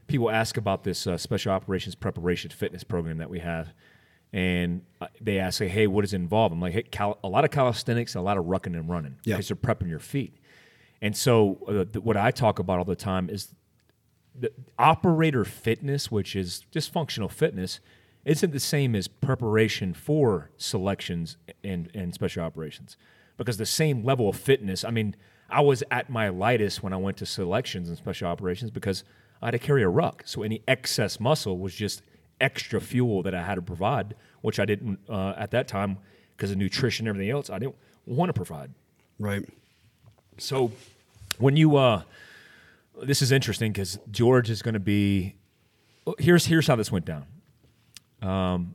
people 0.06 0.30
ask 0.30 0.56
about 0.56 0.84
this 0.84 1.06
uh, 1.06 1.16
special 1.16 1.52
operations 1.52 1.94
preparation 1.94 2.50
fitness 2.50 2.84
program 2.84 3.18
that 3.18 3.30
we 3.30 3.38
have, 3.40 3.72
and 4.36 4.82
they 5.20 5.38
ask, 5.38 5.58
say, 5.58 5.68
"Hey, 5.68 5.86
what 5.86 6.02
does 6.02 6.12
it 6.12 6.16
involve?" 6.16 6.52
I'm 6.52 6.60
like, 6.60 6.74
"Hey, 6.74 6.82
cal- 6.82 7.18
a 7.24 7.28
lot 7.28 7.44
of 7.44 7.50
calisthenics, 7.50 8.14
a 8.14 8.20
lot 8.20 8.36
of 8.36 8.44
rucking 8.44 8.74
and 8.78 8.88
running, 8.88 9.16
Yeah. 9.24 9.34
because 9.36 9.48
they're 9.48 9.56
prepping 9.56 9.88
your 9.88 9.98
feet." 9.98 10.36
And 11.00 11.16
so, 11.16 11.58
uh, 11.66 11.84
th- 11.84 12.04
what 12.04 12.16
I 12.16 12.30
talk 12.30 12.58
about 12.58 12.78
all 12.78 12.84
the 12.84 12.96
time 12.96 13.30
is 13.30 13.54
the 14.38 14.52
operator 14.78 15.44
fitness, 15.44 16.10
which 16.10 16.36
is 16.36 16.60
just 16.70 16.92
functional 16.92 17.28
fitness, 17.30 17.80
isn't 18.26 18.52
the 18.52 18.60
same 18.60 18.94
as 18.94 19.08
preparation 19.08 19.94
for 19.94 20.50
selections 20.58 21.36
and, 21.64 21.90
and 21.94 22.12
special 22.12 22.42
operations. 22.42 22.96
Because 23.38 23.56
the 23.56 23.64
same 23.66 24.04
level 24.04 24.28
of 24.28 24.36
fitness, 24.36 24.84
I 24.84 24.90
mean, 24.90 25.14
I 25.48 25.60
was 25.62 25.82
at 25.90 26.10
my 26.10 26.28
lightest 26.28 26.82
when 26.82 26.92
I 26.92 26.96
went 26.96 27.16
to 27.18 27.26
selections 27.26 27.88
and 27.88 27.96
special 27.96 28.28
operations 28.28 28.70
because 28.70 29.04
I 29.40 29.46
had 29.46 29.50
to 29.52 29.58
carry 29.58 29.82
a 29.82 29.88
ruck. 29.88 30.22
So 30.26 30.42
any 30.42 30.62
excess 30.66 31.20
muscle 31.20 31.58
was 31.58 31.74
just 31.74 32.02
extra 32.40 32.80
fuel 32.80 33.22
that 33.22 33.34
I 33.34 33.42
had 33.42 33.56
to 33.56 33.62
provide, 33.62 34.14
which 34.42 34.58
I 34.60 34.64
didn't 34.64 34.98
uh, 35.08 35.34
at 35.36 35.50
that 35.52 35.68
time 35.68 35.98
because 36.36 36.50
of 36.50 36.58
nutrition 36.58 37.06
and 37.06 37.14
everything 37.14 37.30
else. 37.30 37.50
I 37.50 37.58
didn't 37.58 37.76
want 38.04 38.28
to 38.28 38.32
provide. 38.34 38.70
Right. 39.18 39.48
So 40.38 40.72
when 41.38 41.56
you 41.56 41.76
uh 41.76 42.02
this 43.02 43.20
is 43.20 43.32
interesting 43.32 43.72
because 43.72 43.98
George 44.10 44.50
is 44.50 44.62
going 44.62 44.74
to 44.74 44.80
be 44.80 45.34
here's 46.18 46.46
here's 46.46 46.66
how 46.66 46.76
this 46.76 46.90
went 46.90 47.04
down. 47.04 47.26
Um, 48.22 48.74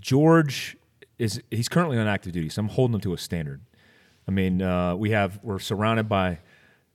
George 0.00 0.76
is 1.18 1.42
he's 1.50 1.68
currently 1.68 1.98
on 1.98 2.06
active 2.06 2.32
duty, 2.32 2.48
so 2.48 2.60
I'm 2.60 2.68
holding 2.68 2.94
him 2.94 3.00
to 3.02 3.14
a 3.14 3.18
standard. 3.18 3.60
I 4.26 4.30
mean, 4.30 4.62
uh, 4.62 4.96
we 4.96 5.10
have 5.10 5.38
we're 5.42 5.58
surrounded 5.58 6.08
by 6.08 6.40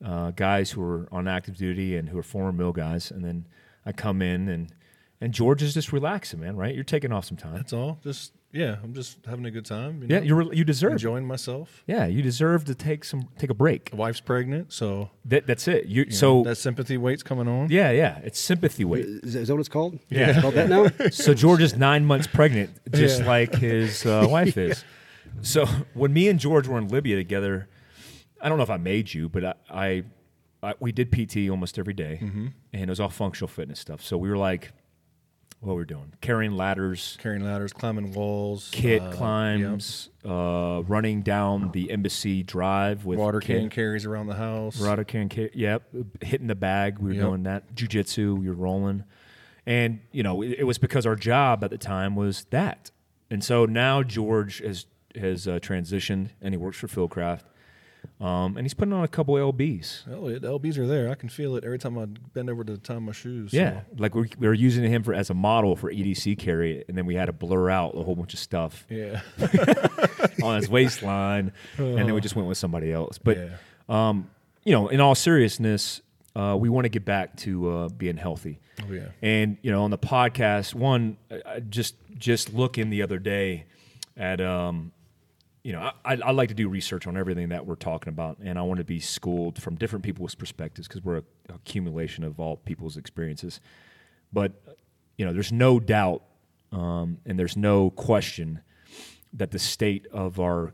uh, 0.04 0.32
guys 0.32 0.72
who 0.72 0.82
are 0.82 1.08
on 1.12 1.28
active 1.28 1.58
duty 1.58 1.96
and 1.96 2.10
who 2.10 2.18
are 2.18 2.24
former 2.24 2.52
mill 2.52 2.72
guys, 2.72 3.12
and 3.12 3.24
then 3.24 3.46
I 3.86 3.92
come 3.92 4.22
in 4.22 4.50
and 4.50 4.74
and 5.22 5.34
George 5.34 5.62
is 5.62 5.74
just 5.74 5.92
relaxing, 5.92 6.40
man. 6.40 6.56
Right? 6.56 6.74
You're 6.76 6.84
taking 6.84 7.12
off 7.12 7.26
some 7.26 7.38
time. 7.38 7.56
That's 7.56 7.74
all. 7.74 8.00
Just 8.04 8.34
yeah, 8.52 8.78
I'm 8.84 8.94
just 8.96 9.20
having 9.28 9.46
a 9.46 9.52
good 9.52 9.66
time. 9.66 10.02
You 10.02 10.08
Yeah, 10.10 10.20
know, 10.22 10.42
you 10.42 10.52
you 10.54 10.64
deserve. 10.64 10.94
enjoying 10.94 11.28
myself. 11.28 11.84
Yeah, 11.86 12.08
you 12.08 12.22
deserve 12.24 12.66
to 12.66 12.74
take 12.76 13.04
some 13.04 13.28
take 13.38 13.50
a 13.52 13.54
break. 13.54 13.92
The 13.92 13.96
wife's 13.96 14.22
pregnant, 14.22 14.74
so 14.74 15.12
That, 15.26 15.46
that's 15.46 15.68
it. 15.68 15.86
You, 15.86 16.06
you 16.06 16.12
so 16.12 16.38
know, 16.38 16.44
that 16.46 16.56
sympathy 16.56 16.98
weight's 16.98 17.22
coming 17.22 17.48
on. 17.48 17.70
yeah, 17.70 17.92
yeah, 17.92 18.20
it's 18.24 18.40
sympathy 18.40 18.86
weight. 18.86 19.06
Is 19.06 19.34
that, 19.34 19.40
is 19.42 19.48
that 19.50 19.54
what 19.54 19.60
it's 19.60 19.70
called? 19.70 20.00
Yeah. 20.10 20.30
It's 20.32 20.42
called 20.42 20.56
that 20.56 20.68
now? 20.70 20.88
So 21.12 21.34
George 21.36 21.62
is 21.62 21.76
nine 21.78 22.06
months 22.06 22.26
pregnant, 22.28 22.72
just 22.92 23.20
Yeah. 23.22 23.28
like 23.28 23.54
his 23.56 24.06
uh, 24.06 24.26
wife 24.32 24.58
is. 24.58 24.84
So 25.42 25.66
when 25.94 26.12
me 26.12 26.28
and 26.28 26.40
George 26.40 26.68
were 26.68 26.80
in 26.80 26.88
Libya 26.88 27.18
together, 27.18 27.70
I 28.42 28.50
don't 28.50 28.58
know 28.58 28.64
if 28.64 28.70
I 28.72 28.78
made 28.78 29.14
you, 29.14 29.30
but 29.30 29.46
I, 29.46 29.54
I, 29.70 30.04
I 30.64 30.74
we 30.80 30.92
did 30.92 31.12
PT 31.12 31.50
almost 31.52 31.78
every 31.78 31.94
day, 31.94 32.18
and 32.20 32.52
it 32.74 32.90
was 32.90 33.00
all 33.00 33.10
functional 33.10 33.48
fitness 33.48 33.80
stuff. 33.80 34.02
So 34.02 34.18
we 34.18 34.28
were 34.30 34.38
like, 34.38 34.72
what 35.62 35.76
we're 35.76 35.84
doing, 35.86 36.14
carrying 36.22 36.54
ladders, 36.54 37.18
Carrying 37.22 37.44
ladders, 37.44 37.74
climbing 37.74 38.14
walls, 38.14 38.70
kit 38.72 39.02
uh, 39.02 39.12
climbs, 39.12 40.10
uh, 40.26 40.82
running 40.88 41.22
down 41.22 41.72
the 41.72 41.92
embassy 41.92 42.44
drive 42.44 43.06
with 43.06 43.20
water 43.20 43.40
kit- 43.42 43.60
can 43.60 43.70
carries 43.70 44.06
around 44.06 44.28
the 44.28 44.36
house. 44.36 44.80
Water 44.80 45.04
can 45.04 45.28
carry. 45.28 45.52
Yep, 45.54 45.84
hitting 46.22 46.48
the 46.48 46.56
bag. 46.56 47.00
We 47.00 47.10
were 47.10 47.14
Yep. 47.16 47.24
doing 47.26 47.44
that. 47.44 47.76
Jujitsu. 47.76 48.38
We 48.40 48.48
were 48.48 48.54
rolling, 48.56 49.04
and 49.66 50.00
you 50.14 50.24
know 50.24 50.42
it, 50.42 50.60
it 50.60 50.64
was 50.64 50.78
because 50.78 51.06
our 51.06 51.16
job 51.18 51.64
at 51.64 51.72
the 51.72 51.78
time 51.78 52.16
was 52.16 52.46
that. 52.52 52.92
And 53.30 53.44
so 53.44 53.66
now 53.66 54.02
George 54.02 54.60
has 54.60 54.86
has 55.20 55.48
uh, 55.48 55.60
transitioned 55.60 56.30
and 56.42 56.54
he 56.54 56.58
works 56.58 56.78
for 56.78 56.88
Fieldcraft, 56.88 57.42
um, 58.22 58.58
and 58.58 58.62
he's 58.66 58.74
putting 58.74 58.94
on 58.94 59.04
a 59.04 59.08
couple 59.08 59.36
lbs. 59.36 60.04
Oh, 60.12 60.28
it, 60.28 60.42
the 60.42 60.50
LBs 60.60 60.78
are 60.78 60.88
there. 60.88 61.10
I 61.10 61.16
can 61.16 61.30
feel 61.30 61.56
it 61.56 61.64
every 61.64 61.80
time 61.80 61.98
I 61.98 62.06
bend 62.06 62.50
over 62.50 62.64
to 62.64 62.78
tie 62.78 63.00
my 63.00 63.12
shoes. 63.14 63.52
so- 63.52 63.58
Yeah, 63.58 63.82
like 63.98 64.14
we, 64.16 64.30
we 64.38 64.48
were 64.48 64.54
using 64.54 64.84
him 64.92 65.04
for 65.04 65.14
as 65.14 65.30
a 65.30 65.34
model 65.34 65.76
for 65.76 65.92
EDC 65.92 66.38
carry, 66.38 66.84
and 66.88 66.98
then 66.98 67.06
we 67.06 67.16
had 67.16 67.26
to 67.26 67.34
blur 67.34 67.70
out 67.70 67.96
a 67.98 68.04
whole 68.04 68.16
bunch 68.16 68.34
of 68.34 68.40
stuff 68.40 68.86
Yeah. 68.90 69.22
on 70.44 70.58
his 70.58 70.70
waistline, 70.70 71.52
and 71.78 71.98
then 71.98 72.14
we 72.14 72.22
just 72.22 72.36
went 72.36 72.48
with 72.48 72.58
somebody 72.58 72.92
else. 72.92 73.18
But 73.18 73.38
Yeah. 73.38 73.50
um, 74.10 74.30
you 74.64 74.74
know, 74.74 74.88
in 74.90 75.00
all 75.02 75.16
seriousness, 75.16 76.02
uh, 76.36 76.56
we 76.60 76.70
want 76.70 76.86
to 76.86 76.90
get 76.90 77.06
back 77.06 77.36
to 77.38 77.70
uh, 77.70 77.90
being 77.90 78.18
healthy. 78.18 78.60
Oh, 78.82 78.92
yeah. 78.92 79.08
And 79.22 79.58
you 79.62 79.72
know, 79.72 79.84
on 79.84 79.92
the 79.92 79.98
podcast, 79.98 80.74
one 80.74 81.18
I 81.46 81.60
just 81.62 81.96
just 82.18 82.54
looking 82.54 82.90
the 82.90 83.02
other 83.02 83.18
day 83.20 83.66
at 84.18 84.40
um, 84.42 84.92
you 85.64 85.74
know, 85.74 85.92
I, 86.06 86.18
I 86.24 86.32
like 86.32 86.50
to 86.50 86.56
do 86.56 86.70
research 86.70 87.06
on 87.06 87.18
everything 87.18 87.50
that 87.50 87.66
we're 87.66 87.76
talking 87.76 88.10
about, 88.10 88.38
and 88.40 88.58
I 88.58 88.62
want 88.62 88.78
to 88.78 88.86
be 88.86 89.00
schooled 89.00 89.62
from 89.62 89.76
different 89.76 90.04
people's 90.04 90.36
perspectives 90.36 90.88
because 90.88 91.04
we're 91.04 91.18
a 91.18 91.24
accumulation 91.54 92.24
of 92.24 92.40
all 92.40 92.58
people's 92.58 92.96
experiences. 92.96 93.60
But 94.32 94.54
you 95.18 95.26
know, 95.26 95.34
there's 95.34 95.52
no 95.52 95.80
doubt, 95.80 96.24
um, 96.72 97.18
and 97.26 97.38
there's 97.38 97.58
no 97.58 97.90
question 97.90 98.62
that 99.34 99.52
the 99.52 99.60
state 99.60 100.08
of 100.14 100.40
our 100.40 100.74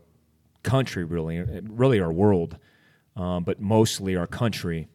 country, 0.62 1.04
really, 1.04 1.40
really 1.62 2.00
our 2.00 2.12
world, 2.12 2.56
um, 3.16 3.44
but 3.44 3.60
mostly 3.60 4.14
our 4.14 4.26
country, 4.26 4.88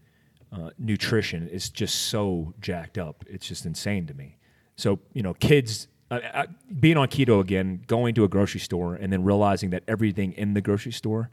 uh, 0.54 0.70
nutrition 0.78 1.48
is 1.48 1.70
just 1.70 1.96
so 1.96 2.54
jacked 2.62 2.98
up. 2.98 3.26
It's 3.28 3.48
just 3.48 3.66
insane 3.66 4.08
to 4.08 4.14
me. 4.14 4.38
So 4.78 5.00
you 5.14 5.22
know, 5.22 5.34
kids 5.34 5.88
uh, 6.12 6.20
uh, 6.34 6.46
being 6.80 6.98
on 6.98 7.08
keto 7.08 7.40
again, 7.40 7.82
going 7.88 8.14
to 8.14 8.26
a 8.26 8.28
grocery 8.28 8.60
store, 8.60 8.96
and 8.96 9.14
then 9.14 9.24
realizing 9.24 9.70
that 9.70 9.82
everything 9.88 10.34
in 10.34 10.54
the 10.54 10.62
grocery 10.62 10.92
store 10.92 11.32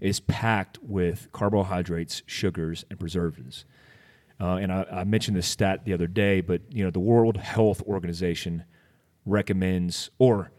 is 0.00 0.18
packed 0.20 0.78
with 0.82 1.28
carbohydrates, 1.32 2.22
sugars, 2.26 2.84
and 2.88 2.98
preservatives. 2.98 3.66
Uh, 4.40 4.56
and 4.56 4.72
I, 4.72 4.86
I 4.90 5.04
mentioned 5.04 5.36
this 5.36 5.46
stat 5.46 5.84
the 5.84 5.92
other 5.92 6.06
day, 6.06 6.40
but 6.40 6.62
you 6.70 6.82
know, 6.82 6.90
the 6.90 7.00
World 7.00 7.36
Health 7.36 7.82
Organization 7.82 8.64
recommends 9.26 10.10
or 10.18 10.50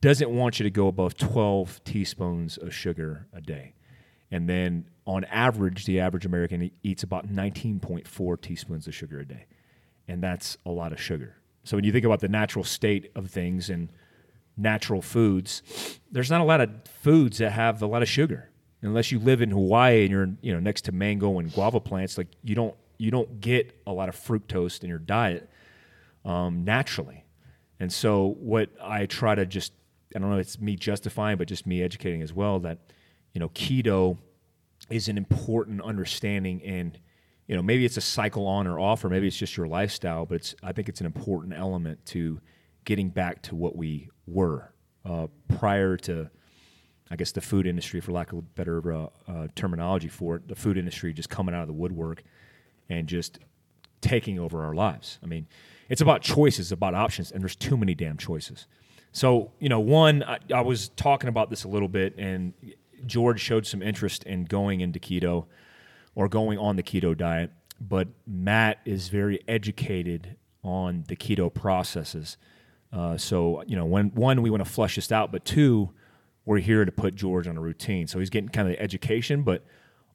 doesn't 0.00 0.30
want 0.30 0.58
you 0.58 0.64
to 0.64 0.70
go 0.70 0.88
above 0.88 1.16
12 1.16 1.84
teaspoons 1.84 2.56
of 2.56 2.74
sugar 2.74 3.26
a 3.32 3.40
day. 3.40 3.74
And 4.30 4.48
then 4.48 4.86
on 5.06 5.24
average, 5.24 5.84
the 5.84 6.00
average 6.00 6.24
American 6.24 6.70
eats 6.82 7.02
about 7.02 7.28
19.4 7.28 8.40
teaspoons 8.40 8.86
of 8.86 8.94
sugar 8.94 9.20
a 9.20 9.26
day. 9.26 9.46
And 10.08 10.22
that's 10.22 10.56
a 10.64 10.70
lot 10.70 10.92
of 10.92 11.00
sugar. 11.00 11.39
So 11.64 11.76
when 11.76 11.84
you 11.84 11.92
think 11.92 12.04
about 12.04 12.20
the 12.20 12.28
natural 12.28 12.64
state 12.64 13.10
of 13.14 13.30
things 13.30 13.70
and 13.70 13.90
natural 14.56 15.02
foods, 15.02 15.62
there's 16.10 16.30
not 16.30 16.40
a 16.40 16.44
lot 16.44 16.60
of 16.60 16.70
foods 17.02 17.38
that 17.38 17.50
have 17.52 17.82
a 17.82 17.86
lot 17.86 18.02
of 18.02 18.08
sugar. 18.08 18.50
Unless 18.82 19.12
you 19.12 19.18
live 19.18 19.42
in 19.42 19.50
Hawaii 19.50 20.02
and 20.02 20.10
you're 20.10 20.30
you 20.40 20.54
know 20.54 20.60
next 20.60 20.82
to 20.86 20.92
mango 20.92 21.38
and 21.38 21.52
guava 21.52 21.80
plants, 21.80 22.16
like 22.16 22.28
you 22.42 22.54
don't 22.54 22.74
you 22.98 23.10
don't 23.10 23.40
get 23.40 23.78
a 23.86 23.92
lot 23.92 24.08
of 24.08 24.16
fructose 24.16 24.82
in 24.82 24.88
your 24.88 24.98
diet 24.98 25.48
um, 26.24 26.64
naturally. 26.64 27.24
And 27.78 27.92
so 27.92 28.36
what 28.38 28.70
I 28.82 29.06
try 29.06 29.34
to 29.34 29.44
just 29.44 29.72
I 30.14 30.18
don't 30.18 30.30
know 30.30 30.38
if 30.38 30.46
it's 30.46 30.60
me 30.60 30.76
justifying, 30.76 31.36
but 31.36 31.46
just 31.46 31.66
me 31.66 31.82
educating 31.82 32.22
as 32.22 32.32
well 32.32 32.58
that 32.60 32.78
you 33.34 33.38
know 33.38 33.50
keto 33.50 34.16
is 34.88 35.08
an 35.08 35.18
important 35.18 35.82
understanding 35.82 36.62
and 36.64 36.98
you 37.50 37.56
know 37.56 37.62
maybe 37.62 37.84
it's 37.84 37.96
a 37.96 38.00
cycle 38.00 38.46
on 38.46 38.68
or 38.68 38.78
off 38.78 39.04
or 39.04 39.08
maybe 39.08 39.26
it's 39.26 39.36
just 39.36 39.56
your 39.56 39.66
lifestyle 39.66 40.24
but 40.24 40.36
it's 40.36 40.54
i 40.62 40.70
think 40.70 40.88
it's 40.88 41.00
an 41.00 41.06
important 41.06 41.52
element 41.52 41.98
to 42.06 42.40
getting 42.84 43.10
back 43.10 43.42
to 43.42 43.56
what 43.56 43.74
we 43.74 44.08
were 44.28 44.72
uh, 45.04 45.26
prior 45.48 45.96
to 45.96 46.30
i 47.10 47.16
guess 47.16 47.32
the 47.32 47.40
food 47.40 47.66
industry 47.66 48.00
for 48.00 48.12
lack 48.12 48.32
of 48.32 48.54
better 48.54 48.92
uh, 48.92 49.06
uh, 49.26 49.48
terminology 49.56 50.06
for 50.06 50.36
it 50.36 50.46
the 50.46 50.54
food 50.54 50.78
industry 50.78 51.12
just 51.12 51.28
coming 51.28 51.52
out 51.52 51.62
of 51.62 51.66
the 51.66 51.74
woodwork 51.74 52.22
and 52.88 53.06
just 53.06 53.38
taking 54.00 54.38
over 54.38 54.64
our 54.64 54.74
lives. 54.74 55.18
I 55.22 55.26
mean 55.26 55.46
it's 55.88 56.00
about 56.00 56.22
choices 56.22 56.70
about 56.72 56.94
options 56.94 57.32
and 57.32 57.42
there's 57.42 57.56
too 57.56 57.76
many 57.76 57.94
damn 57.94 58.16
choices. 58.16 58.66
So 59.12 59.52
you 59.58 59.68
know 59.68 59.80
one 59.80 60.22
I, 60.22 60.38
I 60.54 60.60
was 60.60 60.90
talking 60.90 61.28
about 61.28 61.50
this 61.50 61.64
a 61.64 61.68
little 61.68 61.88
bit 61.88 62.14
and 62.16 62.52
george 63.06 63.40
showed 63.40 63.66
some 63.66 63.82
interest 63.82 64.24
in 64.24 64.44
going 64.44 64.82
into 64.82 64.98
keto 64.98 65.46
or 66.14 66.28
going 66.28 66.58
on 66.58 66.76
the 66.76 66.82
keto 66.82 67.16
diet, 67.16 67.50
but 67.80 68.08
Matt 68.26 68.78
is 68.84 69.08
very 69.08 69.40
educated 69.48 70.36
on 70.62 71.04
the 71.08 71.16
keto 71.16 71.52
processes. 71.52 72.36
Uh, 72.92 73.16
so 73.16 73.62
you 73.66 73.76
know, 73.76 73.84
when 73.84 74.10
one 74.10 74.42
we 74.42 74.50
want 74.50 74.64
to 74.64 74.70
flush 74.70 74.96
this 74.96 75.12
out, 75.12 75.32
but 75.32 75.44
two, 75.44 75.90
we're 76.44 76.58
here 76.58 76.84
to 76.84 76.92
put 76.92 77.14
George 77.14 77.46
on 77.46 77.56
a 77.56 77.60
routine. 77.60 78.06
So 78.06 78.18
he's 78.18 78.30
getting 78.30 78.48
kind 78.48 78.68
of 78.68 78.76
the 78.76 78.82
education, 78.82 79.42
but 79.42 79.64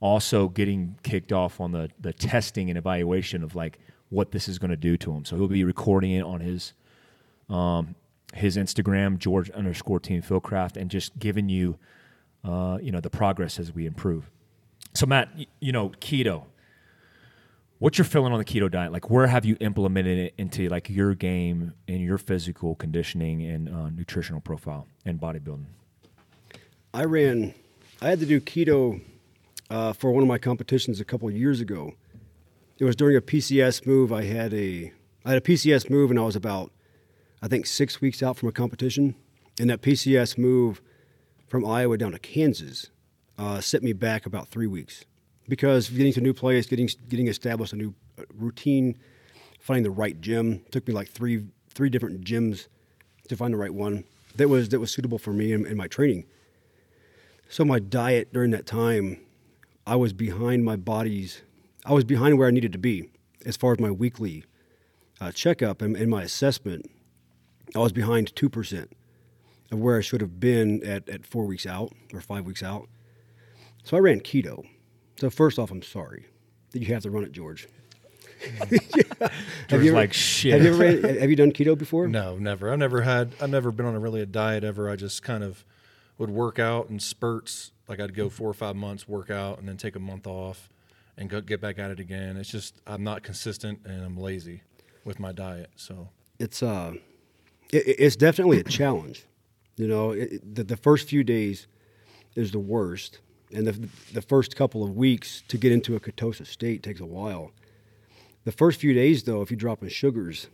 also 0.02 0.50
getting 0.50 0.98
kicked 1.04 1.32
off 1.32 1.60
on 1.60 1.72
the 1.72 1.90
the 2.00 2.14
testing 2.14 2.70
and 2.70 2.78
evaluation 2.78 3.44
of 3.44 3.56
like 3.56 3.80
what 4.10 4.32
this 4.32 4.48
is 4.48 4.60
going 4.60 4.72
to 4.72 4.78
do 4.78 4.98
to 4.98 5.12
him. 5.12 5.26
So 5.26 5.36
he'll 5.36 5.48
be 5.48 5.64
recording 5.64 6.12
it 6.12 6.22
on 6.22 6.42
his 6.42 6.74
um, 7.50 7.96
his 8.34 8.58
Instagram, 8.58 9.18
George 9.18 9.50
underscore 9.52 10.00
Team 10.00 10.22
Fieldcraft, 10.22 10.78
and 10.78 10.92
just 10.92 11.18
giving 11.18 11.48
you 11.50 11.78
uh, 12.44 12.78
you 12.82 12.92
know 12.92 13.00
the 13.00 13.10
progress 13.10 13.60
as 13.60 13.74
we 13.74 13.86
improve. 13.86 14.30
So 14.96 15.06
Matt, 15.06 15.30
you 15.60 15.74
know 15.74 15.90
keto. 16.00 16.46
What's 17.80 17.98
your 17.98 18.06
feeling 18.06 18.32
on 18.32 18.40
the 18.40 18.46
keto 18.46 18.72
diet? 18.72 18.94
Like, 18.94 19.10
where 19.10 19.28
have 19.28 19.44
you 19.44 19.58
implemented 19.60 20.18
it 20.18 20.34
into 20.38 20.70
like 20.70 20.90
your 20.90 21.14
game 21.14 21.74
and 21.90 22.00
your 22.00 22.18
physical 22.18 22.76
conditioning 22.76 23.44
and 23.44 23.68
uh, 23.68 23.90
nutritional 23.90 24.40
profile 24.40 24.88
and 25.06 25.20
bodybuilding? 25.20 25.66
I 26.94 27.04
ran, 27.04 27.54
I 28.02 28.08
had 28.08 28.22
to 28.22 28.26
do 28.26 28.40
keto 28.40 29.02
uh, 29.70 29.92
for 29.92 30.12
one 30.12 30.24
of 30.24 30.30
my 30.30 30.38
competitions 30.38 31.02
a 31.02 31.06
couple 31.06 31.30
years 31.30 31.60
ago. 31.60 31.96
it 32.80 32.86
was 32.86 32.96
during 32.96 33.18
a 33.18 33.22
PCS 33.22 33.86
move. 33.86 34.14
I 34.14 34.24
had 34.24 34.54
a 34.54 34.94
I 35.26 35.30
had 35.32 35.38
a 35.38 35.42
PCS 35.42 35.90
move, 35.90 36.10
and 36.10 36.18
I 36.18 36.24
was 36.24 36.38
about 36.38 36.72
I 37.42 37.50
think 37.50 37.66
six 37.66 38.00
weeks 38.00 38.24
out 38.24 38.38
from 38.38 38.48
a 38.48 38.54
competition, 38.54 39.16
and 39.60 39.70
that 39.70 39.82
PCS 39.82 40.38
move 40.38 40.82
from 41.50 41.66
Iowa 41.66 41.98
down 41.98 42.14
to 42.14 42.20
Kansas 42.20 42.92
uh, 43.38 43.62
set 43.62 43.84
me 43.84 43.94
back 43.94 44.26
about 44.26 44.48
three 44.48 44.68
weeks 44.68 45.06
because 45.48 45.90
getting 45.90 46.14
to 46.14 46.20
a 46.20 46.24
new 46.24 46.34
place, 46.34 46.66
getting 46.66 46.90
getting 47.08 47.28
established 47.28 47.74
a 47.74 47.76
new 47.76 47.94
uh, 48.20 48.24
routine, 48.34 48.98
finding 49.60 49.84
the 49.84 49.92
right 49.92 50.20
gym 50.22 50.64
took 50.72 50.88
me 50.88 50.94
like 50.94 51.10
three 51.10 51.46
three 51.70 51.90
different 51.90 52.22
gyms 52.22 52.68
to 53.28 53.36
find 53.36 53.54
the 53.54 53.58
right 53.58 53.74
one 53.74 54.04
that 54.36 54.50
was 54.50 54.70
that 54.70 54.80
was 54.80 54.92
suitable 54.92 55.18
for 55.18 55.34
me 55.34 55.54
and, 55.54 55.66
and 55.66 55.78
my 55.78 55.88
training. 55.88 56.26
So 57.50 57.64
my 57.64 57.80
diet 57.80 58.34
during 58.34 58.52
that 58.52 58.66
time, 58.66 59.20
I 59.86 59.96
was 59.96 60.14
behind 60.14 60.66
my 60.66 60.76
body's, 60.76 61.44
I 61.86 61.94
was 61.94 62.04
behind 62.04 62.38
where 62.38 62.48
I 62.48 62.52
needed 62.52 62.72
to 62.74 62.80
be 62.80 63.10
as 63.46 63.56
far 63.56 63.74
as 63.74 63.80
my 63.80 63.92
weekly 63.92 64.46
uh, 65.22 65.32
checkup 65.32 65.82
and, 65.82 65.96
and 65.96 66.10
my 66.10 66.24
assessment. 66.24 66.90
I 67.76 67.80
was 67.80 67.92
behind 67.92 68.36
two 68.36 68.50
percent 68.50 68.94
of 69.72 69.80
where 69.80 69.98
I 69.98 70.02
should 70.02 70.22
have 70.22 70.40
been 70.40 70.84
at, 70.84 71.08
at 71.10 71.26
four 71.26 71.46
weeks 71.46 71.66
out 71.66 71.94
or 72.14 72.22
five 72.22 72.46
weeks 72.46 72.64
out. 72.64 72.88
So 73.86 73.96
I 73.96 74.02
ran 74.02 74.20
keto. 74.20 74.66
So 75.18 75.30
first 75.30 75.58
off, 75.58 75.72
I'm 75.72 75.82
sorry 75.82 76.26
that 76.72 76.80
you 76.82 76.94
have 76.94 77.04
to 77.04 77.10
run 77.10 77.24
it, 77.24 77.32
George. 77.32 77.68
George 78.70 78.82
Have 79.70 79.84
you 79.84 79.92
ever- 79.92 79.92
like 79.94 80.12
shit. 80.14 80.54
Have 80.54 80.62
you 80.64 80.70
ever 80.70 80.78
ran, 81.08 81.20
have 81.20 81.30
you 81.30 81.36
done 81.36 81.52
keto 81.52 81.78
before? 81.78 82.08
No, 82.08 82.36
never. 82.38 82.72
I've 82.72 82.80
never 82.80 83.02
had. 83.02 83.32
I've 83.42 83.50
never 83.50 83.72
been 83.72 83.86
on 83.86 83.96
a 83.96 84.00
really 84.00 84.22
a 84.22 84.26
diet 84.26 84.64
ever. 84.64 84.90
I 84.90 84.96
just 84.98 85.24
kind 85.24 85.44
of 85.44 85.64
would 86.18 86.30
work 86.30 86.60
out 86.60 86.90
in 86.90 87.00
spurts. 87.00 87.72
Like 87.88 88.00
I'd 88.00 88.14
go 88.14 88.30
four 88.30 88.50
or 88.50 88.54
five 88.54 88.76
months 88.76 89.08
work 89.08 89.30
out 89.30 89.60
and 89.60 89.68
then 89.70 89.78
take 89.78 89.96
a 89.96 90.00
month 90.00 90.28
off, 90.28 90.70
and 91.18 91.30
go 91.30 91.40
get 91.40 91.62
back 91.62 91.80
at 91.80 91.92
it 91.92 92.00
again. 92.00 92.36
It's 92.38 92.50
just 92.50 92.82
I'm 92.86 93.04
not 93.04 93.24
consistent 93.24 93.80
and 93.86 94.04
I'm 94.04 94.18
lazy 94.18 94.62
with 95.06 95.20
my 95.20 95.32
diet. 95.32 95.70
So 95.76 96.10
it's 96.40 96.62
uh, 96.62 96.94
it, 97.72 97.84
it's 98.00 98.16
definitely 98.16 98.60
a 98.60 98.64
challenge. 98.64 99.26
You 99.78 99.88
know, 99.88 100.12
it- 100.12 100.56
the, 100.56 100.64
the 100.64 100.78
first 100.78 101.08
few 101.08 101.24
days 101.24 101.68
is 102.36 102.52
the 102.52 102.60
worst, 102.60 103.20
and 103.54 103.68
the 103.68 103.90
the 104.14 104.22
first 104.22 104.56
couple 104.56 104.84
of 104.84 104.96
weeks 104.96 105.44
to 105.48 105.58
get 105.58 105.72
into 105.72 105.96
a 105.96 106.00
ketosis 106.00 106.48
state 106.48 106.84
takes 106.84 107.00
a 107.00 107.06
while. 107.06 107.52
The 108.44 108.52
first 108.52 108.80
few 108.80 108.94
days, 108.94 109.24
though, 109.24 109.42
if 109.42 109.50
you 109.50 109.58
drop 109.58 109.82
in 109.82 109.90
sugars, 109.90 110.48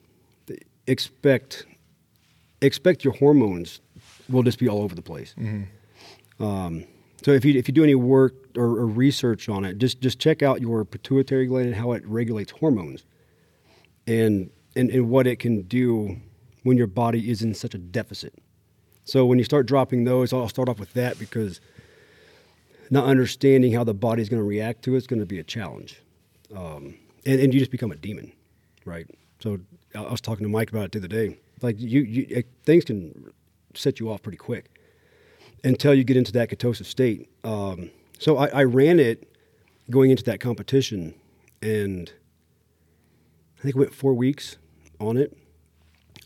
expect 0.87 1.65
expect 2.61 3.03
your 3.03 3.13
hormones 3.13 3.81
will 4.29 4.43
just 4.43 4.59
be 4.59 4.69
all 4.69 4.81
over 4.81 4.95
the 4.95 5.01
place. 5.01 5.33
Um, 6.39 6.85
so 7.23 7.31
if 7.31 7.45
you 7.45 7.57
if 7.57 7.67
you 7.67 7.73
do 7.73 7.83
any 7.83 7.95
work 7.95 8.33
or, 8.57 8.65
or 8.65 8.85
research 8.87 9.49
on 9.49 9.65
it, 9.65 9.77
just 9.77 10.01
just 10.01 10.19
check 10.19 10.41
out 10.41 10.61
your 10.61 10.85
pituitary 10.85 11.45
gland 11.45 11.67
and 11.67 11.75
how 11.75 11.91
it 11.91 12.05
regulates 12.05 12.51
hormones 12.51 13.03
and, 14.07 14.49
and 14.75 14.89
and 14.89 15.09
what 15.09 15.27
it 15.27 15.37
can 15.37 15.61
do 15.63 16.17
when 16.63 16.77
your 16.77 16.87
body 16.87 17.29
is 17.29 17.41
in 17.41 17.53
such 17.53 17.73
a 17.73 17.77
deficit. 17.77 18.33
So 19.03 19.25
when 19.25 19.37
you 19.39 19.43
start 19.43 19.65
dropping 19.65 20.03
those, 20.03 20.31
I'll 20.31 20.47
start 20.49 20.69
off 20.69 20.79
with 20.79 20.93
that 20.93 21.19
because 21.19 21.59
not 22.91 23.05
understanding 23.05 23.71
how 23.73 23.83
the 23.83 23.93
body 23.93 24.21
is 24.21 24.29
going 24.29 24.41
to 24.41 24.47
react 24.47 24.83
to 24.83 24.93
it 24.93 24.97
is 24.97 25.07
going 25.07 25.21
to 25.21 25.25
be 25.25 25.39
a 25.39 25.43
challenge, 25.43 26.03
um, 26.55 26.95
and 27.25 27.39
and 27.39 27.53
you 27.53 27.59
just 27.59 27.71
become 27.71 27.91
a 27.91 27.95
demon, 27.95 28.31
right? 28.85 29.07
So 29.39 29.59
I 29.95 29.99
I 29.99 30.11
was 30.11 30.21
talking 30.21 30.45
to 30.45 30.49
Mike 30.49 30.69
about 30.69 30.85
it 30.85 30.91
the 30.91 30.99
other 30.99 31.07
day. 31.07 31.37
Like 31.61 31.79
you, 31.79 32.01
you 32.01 32.43
things 32.63 32.85
can 32.85 33.31
set 33.73 33.99
you 33.99 34.11
off 34.11 34.21
pretty 34.21 34.37
quick 34.37 34.69
until 35.63 35.93
you 35.93 36.03
get 36.03 36.17
into 36.17 36.31
that 36.33 36.49
ketosis 36.49 36.85
state. 36.85 37.29
Um, 37.43 37.91
so 38.19 38.37
I, 38.37 38.47
I 38.47 38.63
ran 38.63 38.99
it 38.99 39.27
going 39.89 40.11
into 40.11 40.23
that 40.23 40.39
competition, 40.39 41.13
and 41.61 42.11
I 43.57 43.61
think 43.61 43.75
it 43.75 43.79
went 43.79 43.93
four 43.93 44.13
weeks 44.13 44.57
on 44.99 45.17
it. 45.17 45.37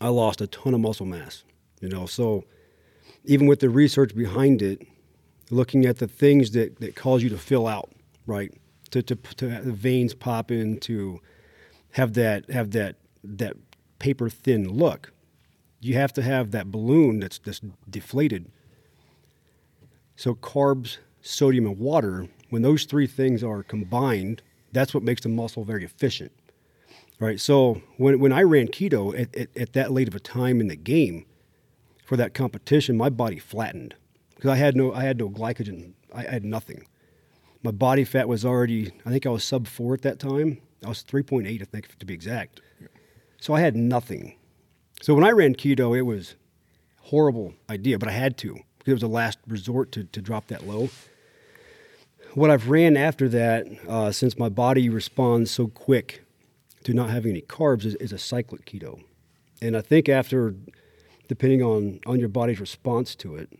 I 0.00 0.08
lost 0.08 0.40
a 0.40 0.46
ton 0.46 0.74
of 0.74 0.80
muscle 0.80 1.06
mass, 1.06 1.44
you 1.80 1.88
know. 1.88 2.06
So 2.06 2.44
even 3.24 3.46
with 3.46 3.60
the 3.60 3.70
research 3.70 4.14
behind 4.14 4.62
it, 4.62 4.86
looking 5.50 5.86
at 5.86 5.98
the 5.98 6.08
things 6.08 6.52
that, 6.52 6.80
that 6.80 6.96
cause 6.96 7.22
you 7.22 7.28
to 7.30 7.38
fill 7.38 7.66
out, 7.66 7.90
right? 8.26 8.52
To, 8.90 9.02
to, 9.02 9.16
to 9.16 9.50
have 9.50 9.64
the 9.64 9.72
veins 9.72 10.14
pop 10.14 10.50
in, 10.50 10.78
to 10.80 11.20
have 11.92 12.14
that 12.14 12.50
have 12.50 12.72
that 12.72 12.96
that 13.24 13.56
paper 13.98 14.28
thin 14.28 14.68
look. 14.68 15.12
You 15.80 15.94
have 15.94 16.12
to 16.14 16.22
have 16.22 16.50
that 16.52 16.70
balloon 16.70 17.20
that's 17.20 17.38
that's 17.38 17.60
deflated. 17.88 18.50
So 20.14 20.34
carbs, 20.34 20.98
sodium, 21.20 21.66
and 21.66 21.78
water, 21.78 22.28
when 22.50 22.62
those 22.62 22.84
three 22.84 23.06
things 23.06 23.42
are 23.42 23.62
combined, 23.62 24.42
that's 24.72 24.94
what 24.94 25.02
makes 25.02 25.22
the 25.22 25.28
muscle 25.28 25.64
very 25.64 25.84
efficient. 25.84 26.32
Right. 27.18 27.40
So 27.40 27.82
when, 27.96 28.18
when 28.20 28.32
I 28.32 28.42
ran 28.42 28.68
keto 28.68 29.18
at, 29.18 29.34
at, 29.34 29.56
at 29.56 29.72
that 29.72 29.90
late 29.90 30.06
of 30.08 30.14
a 30.14 30.20
time 30.20 30.60
in 30.60 30.68
the 30.68 30.76
game 30.76 31.24
for 32.04 32.16
that 32.16 32.34
competition, 32.34 32.96
my 32.96 33.08
body 33.08 33.38
flattened 33.38 33.94
because 34.36 34.50
I 34.50 34.56
had 34.56 34.76
no 34.76 34.92
I 34.92 35.02
had 35.02 35.18
no 35.18 35.28
glycogen. 35.28 35.94
I 36.14 36.22
had 36.22 36.44
nothing. 36.44 36.86
My 37.62 37.72
body 37.72 38.04
fat 38.04 38.28
was 38.28 38.44
already 38.44 38.92
I 39.04 39.10
think 39.10 39.26
I 39.26 39.30
was 39.30 39.42
sub 39.42 39.66
four 39.66 39.94
at 39.94 40.02
that 40.02 40.20
time. 40.20 40.58
I 40.84 40.88
was 40.88 41.02
three 41.02 41.22
point 41.22 41.48
eight, 41.48 41.62
I 41.62 41.64
think, 41.64 41.98
to 41.98 42.06
be 42.06 42.14
exact. 42.14 42.60
So 43.40 43.54
I 43.54 43.60
had 43.60 43.76
nothing. 43.76 44.36
So 45.02 45.14
when 45.14 45.24
I 45.24 45.30
ran 45.30 45.54
keto, 45.54 45.96
it 45.96 46.02
was 46.02 46.36
horrible 47.02 47.54
idea, 47.68 47.98
but 47.98 48.08
I 48.08 48.12
had 48.12 48.36
to 48.38 48.54
because 48.78 48.92
it 48.92 48.92
was 48.92 49.00
the 49.00 49.08
last 49.08 49.38
resort 49.46 49.90
to, 49.92 50.04
to 50.04 50.22
drop 50.22 50.46
that 50.46 50.66
low. 50.66 50.90
What 52.34 52.50
I've 52.50 52.68
ran 52.68 52.96
after 52.96 53.28
that, 53.30 53.66
uh, 53.88 54.12
since 54.12 54.38
my 54.38 54.48
body 54.48 54.88
responds 54.88 55.50
so 55.50 55.68
quick 55.68 56.22
to 56.84 56.92
not 56.92 57.10
having 57.10 57.30
any 57.32 57.40
carbs, 57.40 57.84
is, 57.84 57.94
is 57.96 58.12
a 58.12 58.18
cyclic 58.18 58.66
keto. 58.66 59.02
And 59.62 59.76
I 59.76 59.80
think 59.80 60.08
after, 60.08 60.54
depending 61.28 61.62
on, 61.62 62.00
on 62.06 62.20
your 62.20 62.28
body's 62.28 62.60
response 62.60 63.14
to 63.16 63.36
it, 63.36 63.50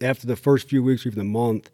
after 0.00 0.26
the 0.26 0.36
first 0.36 0.68
few 0.68 0.82
weeks 0.82 1.04
or 1.04 1.10
even 1.10 1.18
the 1.18 1.24
month, 1.24 1.70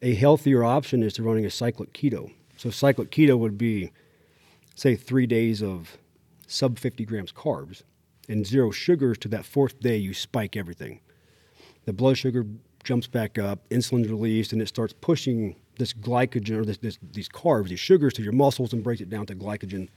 a 0.00 0.14
healthier 0.14 0.64
option 0.64 1.02
is 1.02 1.12
to 1.14 1.22
running 1.22 1.44
a 1.44 1.50
cyclic 1.50 1.92
keto. 1.92 2.32
So 2.56 2.70
cyclic 2.70 3.10
keto 3.10 3.38
would 3.38 3.56
be, 3.56 3.92
say, 4.74 4.96
three 4.96 5.26
days 5.26 5.62
of 5.62 5.96
sub 6.46 6.78
50 6.78 7.04
grams 7.04 7.32
carbs 7.32 7.82
and 8.28 8.46
zero 8.46 8.70
sugars 8.70 9.18
to 9.18 9.28
that 9.28 9.44
fourth 9.44 9.80
day 9.80 9.96
you 9.96 10.14
spike 10.14 10.56
everything. 10.56 11.00
The 11.84 11.92
blood 11.92 12.18
sugar 12.18 12.46
jumps 12.84 13.06
back 13.06 13.38
up, 13.38 13.60
insulin's 13.70 14.08
released, 14.08 14.52
and 14.52 14.60
it 14.60 14.68
starts 14.68 14.94
pushing 15.00 15.56
this 15.78 15.92
glycogen 15.92 16.58
or 16.58 16.64
this, 16.64 16.78
this, 16.78 16.98
these 17.12 17.28
carbs, 17.28 17.68
these 17.68 17.80
sugars 17.80 18.12
to 18.14 18.22
your 18.22 18.32
muscles 18.32 18.72
and 18.72 18.82
breaks 18.82 19.00
it 19.00 19.10
down 19.10 19.26
to 19.26 19.34
glycogen 19.34 19.88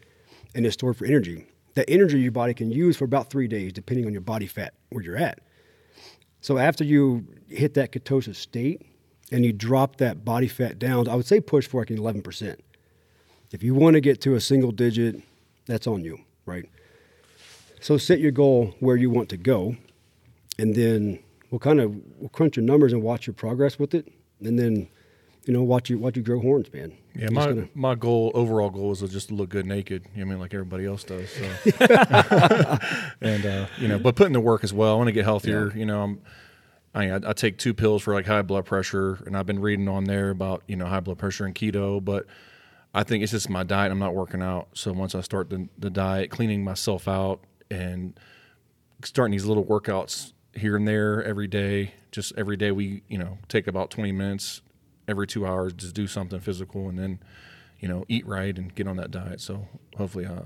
and 0.54 0.66
is 0.66 0.74
stored 0.74 0.98
for 0.98 1.06
energy. 1.06 1.46
That 1.74 1.90
energy 1.90 2.20
your 2.20 2.32
body 2.32 2.54
can 2.54 2.72
use 2.72 2.96
for 2.96 3.06
about 3.06 3.30
three 3.30 3.48
days, 3.48 3.74
depending 3.74 4.06
on 4.06 4.14
your 4.14 4.22
body 4.22 4.48
fat, 4.48 4.74
where 4.90 5.04
you're 5.04 5.18
at. 5.18 5.40
So 6.45 6.60
after 6.60 6.84
you 6.84 7.25
hit 7.47 7.73
that 7.73 7.91
ketosis 7.91 8.36
state 8.36 8.84
and 9.31 9.43
you 9.43 9.51
drop 9.51 9.95
that 9.95 10.23
body 10.23 10.47
fat 10.47 10.77
down, 10.77 11.10
I 11.10 11.15
would 11.15 11.25
say 11.25 11.39
push 11.39 11.65
for 11.65 11.81
like 11.81 11.88
11%. 11.88 12.60
If 13.51 13.63
you 13.63 13.73
want 13.73 13.95
to 13.95 13.99
get 13.99 14.21
to 14.21 14.36
a 14.36 14.39
single 14.39 14.69
digit, 14.71 15.23
that's 15.65 15.88
on 15.88 16.03
you, 16.03 16.19
right? 16.45 16.69
So 17.81 17.97
set 17.97 18.19
your 18.19 18.29
goal 18.29 18.75
where 18.79 18.95
you 18.95 19.10
want 19.10 19.29
to 19.29 19.38
go, 19.38 19.75
and 20.60 20.75
then 20.75 21.17
we'll 21.49 21.58
kind 21.58 21.81
of 21.81 21.95
we'll 22.19 22.29
crunch 22.29 22.58
your 22.58 22.63
numbers 22.63 22.93
and 22.93 23.01
watch 23.01 23.25
your 23.25 23.34
progress 23.34 23.79
with 23.79 23.95
it, 23.95 24.08
and 24.39 24.60
then 24.60 24.88
you 25.45 25.53
know 25.53 25.63
watch 25.63 25.89
you 25.89 25.97
watch 25.99 26.17
you 26.17 26.23
grow 26.23 26.39
horns, 26.39 26.71
man. 26.73 26.93
yeah, 27.15 27.29
my 27.29 27.46
gonna- 27.48 27.69
my 27.73 27.96
goal 27.96 28.31
overall 28.33 28.69
goal 28.69 28.91
is 28.91 29.00
to 29.00 29.08
just 29.08 29.31
look 29.31 29.50
good 29.50 29.65
naked. 29.65 30.06
You 30.15 30.25
know 30.25 30.27
what 30.27 30.31
I 30.31 30.33
mean, 30.33 30.39
like 30.41 30.54
everybody 30.54 30.85
else 30.85 31.04
does. 31.04 31.29
So. 31.29 31.43
and 33.21 33.46
uh, 33.46 33.67
you 33.79 33.87
know, 33.87 34.00
but 34.00 34.15
putting 34.15 34.33
the 34.33 34.39
work 34.39 34.63
as 34.63 34.73
well. 34.73 34.93
I 34.93 34.98
want 34.98 35.08
to 35.08 35.12
get 35.13 35.23
healthier. 35.25 35.71
You 35.75 35.85
know, 35.85 36.02
I'm. 36.02 36.21
I, 36.93 37.13
I 37.15 37.33
take 37.33 37.58
two 37.58 37.73
pills 37.73 38.04
for 38.04 38.13
like 38.13 38.25
high 38.25 38.41
blood 38.41 38.65
pressure, 38.65 39.21
and 39.25 39.35
I've 39.35 39.46
been 39.46 39.60
reading 39.60 39.89
on 39.89 40.06
there 40.06 40.29
about 40.29 40.63
you 40.67 40.77
know 40.77 40.85
high 40.85 41.02
blood 41.02 41.17
pressure 41.17 41.46
and 41.46 41.54
keto, 41.54 42.04
but 42.04 42.25
I 42.93 43.04
think 43.04 43.21
it's 43.21 43.33
just 43.33 43.50
my 43.50 43.63
diet. 43.63 43.91
I'm 43.91 44.00
not 44.00 44.15
working 44.15 44.41
out, 44.41 44.69
so 44.73 44.93
once 44.93 45.13
I 45.13 45.21
start 45.21 45.50
the, 45.50 45.67
the 45.77 45.89
diet, 45.89 46.29
cleaning 46.31 46.63
myself 46.63 47.08
out, 47.10 47.41
and 47.69 48.17
starting 49.04 49.33
these 49.33 49.43
little 49.46 49.65
workouts 49.65 50.31
here 50.54 50.77
and 50.77 50.87
there 50.87 51.21
every 51.23 51.48
day. 51.48 51.93
Just 52.12 52.31
every 52.37 52.56
day, 52.56 52.71
we 52.71 53.04
you 53.10 53.17
know 53.17 53.39
take 53.50 53.67
about 53.67 53.91
20 53.91 54.13
minutes 54.13 54.62
every 55.08 55.27
two 55.27 55.45
hours, 55.45 55.73
just 55.73 55.95
do 55.95 56.08
something 56.08 56.39
physical, 56.39 56.89
and 56.89 56.97
then 56.97 57.19
you 57.79 57.87
know 57.87 58.06
eat 58.08 58.25
right 58.25 58.58
and 58.58 58.73
get 58.73 58.87
on 58.87 58.97
that 58.97 59.12
diet. 59.12 59.41
So 59.41 59.67
hopefully, 59.97 60.25
uh, 60.25 60.43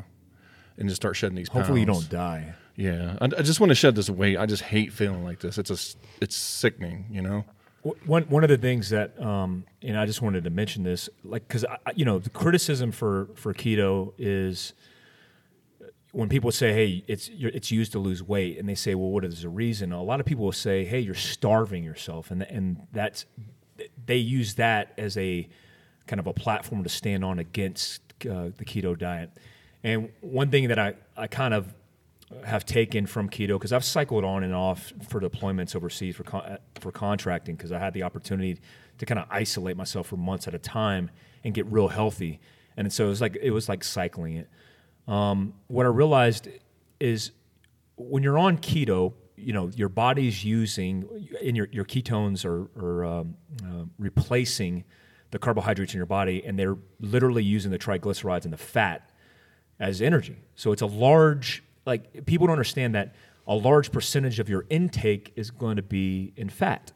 and 0.78 0.89
just 0.89 1.01
start 1.01 1.16
shedding 1.16 1.36
these. 1.36 1.49
pounds. 1.49 1.68
Hopefully 1.68 1.82
you 1.82 1.86
don't 1.86 2.10
die. 2.10 2.53
Yeah, 2.76 3.18
I, 3.20 3.26
I 3.26 3.41
just 3.41 3.60
want 3.60 3.70
to 3.70 3.76
shed 3.76 3.95
this 3.95 4.10
weight. 4.10 4.38
I 4.38 4.45
just 4.45 4.64
hate 4.64 4.93
feeling 4.93 5.24
like 5.24 5.39
this. 5.39 5.57
It's 5.57 5.70
a 5.70 5.97
it's 6.22 6.36
sickening, 6.36 7.07
you 7.12 7.22
know. 7.22 7.45
One 8.05 8.24
one 8.24 8.43
of 8.43 8.49
the 8.49 8.57
things 8.57 8.89
that, 8.89 9.20
um, 9.22 9.66
and 9.82 9.97
I 9.97 10.05
just 10.05 10.22
wanted 10.22 10.43
to 10.43 10.49
mention 10.49 10.84
this, 10.84 11.10
like, 11.24 11.47
because 11.47 11.66
you 11.95 12.03
know, 12.03 12.20
the 12.20 12.30
criticism 12.30 12.91
for 12.91 13.30
for 13.36 13.53
keto 13.53 14.14
is 14.18 14.74
when 16.12 16.28
people 16.28 16.51
say, 16.51 16.74
"Hey, 16.74 17.03
it's 17.07 17.30
you're, 17.30 17.51
it's 17.51 17.72
used 17.72 17.91
to 17.93 17.99
lose 17.99 18.22
weight," 18.22 18.57
and 18.57 18.68
they 18.68 18.76
say, 18.76 18.95
"Well, 18.95 19.10
what 19.10 19.24
is 19.24 19.41
the 19.41 19.49
reason?" 19.49 19.93
A 19.93 20.03
lot 20.03 20.20
of 20.20 20.26
people 20.26 20.43
will 20.45 20.51
say, 20.51 20.84
"Hey, 20.86 20.99
you're 20.99 21.16
starving 21.16 21.84
yourself," 21.84 22.32
and 22.32 22.43
and 22.43 22.88
that's 22.91 23.26
they 24.06 24.18
use 24.18 24.56
that 24.56 24.94
as 24.98 25.18
a 25.18 25.48
kind 26.08 26.20
of 26.20 26.28
a 26.28 26.34
platform 26.34 26.84
to 26.84 26.90
stand 26.90 27.24
on 27.24 27.40
against 27.40 28.02
uh, 28.26 28.50
the 28.58 28.66
keto 28.66 28.98
diet. 28.98 29.32
And 29.84 30.10
one 30.22 30.50
thing 30.50 30.68
that 30.70 30.80
I, 30.80 30.96
I 31.16 31.28
kind 31.28 31.54
of 31.54 31.74
have 32.46 32.66
taken 32.66 33.06
from 33.06 33.30
keto 33.30 33.50
because 33.50 33.74
I've 33.74 33.84
cycled 33.84 34.24
on 34.24 34.44
and 34.44 34.54
off 34.54 34.94
for 35.08 35.20
deployments 35.20 35.76
overseas 35.76 36.16
for 36.16 36.24
con- 36.24 36.58
for 36.80 36.92
contracting 36.92 37.56
because 37.56 37.72
I 37.72 37.80
had 37.80 37.94
the 37.94 38.04
opportunity 38.04 38.60
to 39.00 39.06
kind 39.06 39.20
of 39.20 39.26
isolate 39.32 39.78
myself 39.78 40.08
for 40.08 40.18
months 40.18 40.48
at 40.48 40.54
a 40.54 40.60
time 40.60 41.10
and 41.44 41.54
get 41.54 41.66
real 41.68 41.88
healthy. 41.88 42.40
And 42.78 42.92
so 42.94 43.06
it 43.06 43.10
was 43.10 43.22
like 43.22 43.38
it 43.42 43.52
was 43.52 43.68
like 43.68 43.84
cycling 43.84 44.36
it. 44.36 44.50
Um, 45.08 45.54
what 45.68 45.86
I 45.86 45.90
realized 45.90 46.50
is 47.00 47.32
when 47.98 48.22
you're 48.22 48.38
on 48.38 48.58
keto, 48.58 49.14
you 49.40 49.54
know 49.54 49.70
your 49.76 49.90
body's 49.90 50.44
using 50.44 51.08
in 51.42 51.56
your 51.56 51.68
your 51.72 51.86
ketones 51.86 52.46
are, 52.46 52.70
are 52.80 53.06
um, 53.06 53.36
uh, 53.64 53.86
replacing 53.98 54.84
the 55.32 55.40
carbohydrates 55.40 55.94
in 55.94 55.98
your 55.98 56.06
body, 56.06 56.44
and 56.46 56.58
they're 56.58 56.78
literally 57.00 57.44
using 57.44 57.72
the 57.72 57.80
triglycerides 57.80 58.44
and 58.44 58.54
the 58.54 58.58
fat 58.58 59.12
as 59.80 60.02
energy. 60.02 60.38
So 60.56 60.72
it's 60.72 60.82
a 60.82 60.88
large 60.88 61.64
like 61.86 62.26
people 62.26 62.48
don't 62.48 62.54
understand 62.54 62.96
that 62.96 63.16
a 63.48 63.56
large 63.56 63.92
percentage 63.92 64.40
of 64.40 64.50
your 64.50 64.66
intake 64.70 65.34
is 65.36 65.52
going 65.52 65.78
to 65.78 65.82
be 65.82 66.34
in 66.36 66.50
fat 66.50 66.92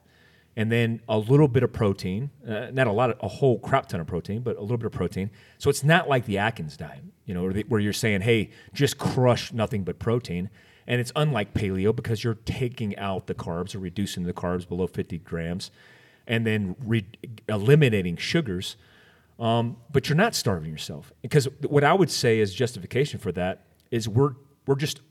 and 0.55 0.71
then 0.71 1.01
a 1.09 1.17
little 1.17 1.47
bit 1.47 1.63
of 1.63 1.73
protein, 1.73 2.29
uh, 2.47 2.67
not 2.71 2.87
a 2.87 2.91
lot 2.91 3.09
of 3.09 3.17
a 3.21 3.27
whole 3.27 3.57
crap 3.59 3.87
ton 3.87 3.99
of 3.99 4.07
protein, 4.07 4.41
but 4.41 4.57
a 4.57 4.61
little 4.61 4.77
bit 4.77 4.85
of 4.85 4.91
protein. 4.91 5.31
So 5.57 5.69
it's 5.69 5.83
not 5.83 6.07
like 6.07 6.25
the 6.25 6.37
Atkins 6.37 6.77
diet, 6.77 7.03
you 7.25 7.33
know, 7.33 7.49
where 7.67 7.79
you're 7.79 7.93
saying, 7.93 8.21
"Hey, 8.21 8.51
just 8.73 8.97
crush 8.97 9.51
nothing 9.51 9.83
but 9.83 9.97
protein." 9.99 10.49
And 10.87 10.99
it's 10.99 11.11
unlike 11.15 11.53
paleo 11.53 11.95
because 11.95 12.23
you're 12.23 12.39
taking 12.45 12.97
out 12.97 13.27
the 13.27 13.33
carbs 13.33 13.73
or 13.73 13.79
reducing 13.79 14.23
the 14.23 14.33
carbs 14.33 14.67
below 14.67 14.87
50 14.87 15.17
grams, 15.19 15.71
and 16.27 16.45
then 16.45 16.75
re- 16.83 17.07
eliminating 17.47 18.17
sugars. 18.17 18.75
Um, 19.39 19.77
but 19.91 20.09
you're 20.09 20.15
not 20.15 20.35
starving 20.35 20.71
yourself 20.71 21.11
because 21.21 21.47
what 21.67 21.83
I 21.83 21.93
would 21.93 22.11
say 22.11 22.39
is 22.39 22.53
justification 22.53 23.19
for 23.19 23.31
that 23.31 23.65
is 23.89 24.07
we're 24.07 24.33
we're 24.67 24.75
just 24.75 25.01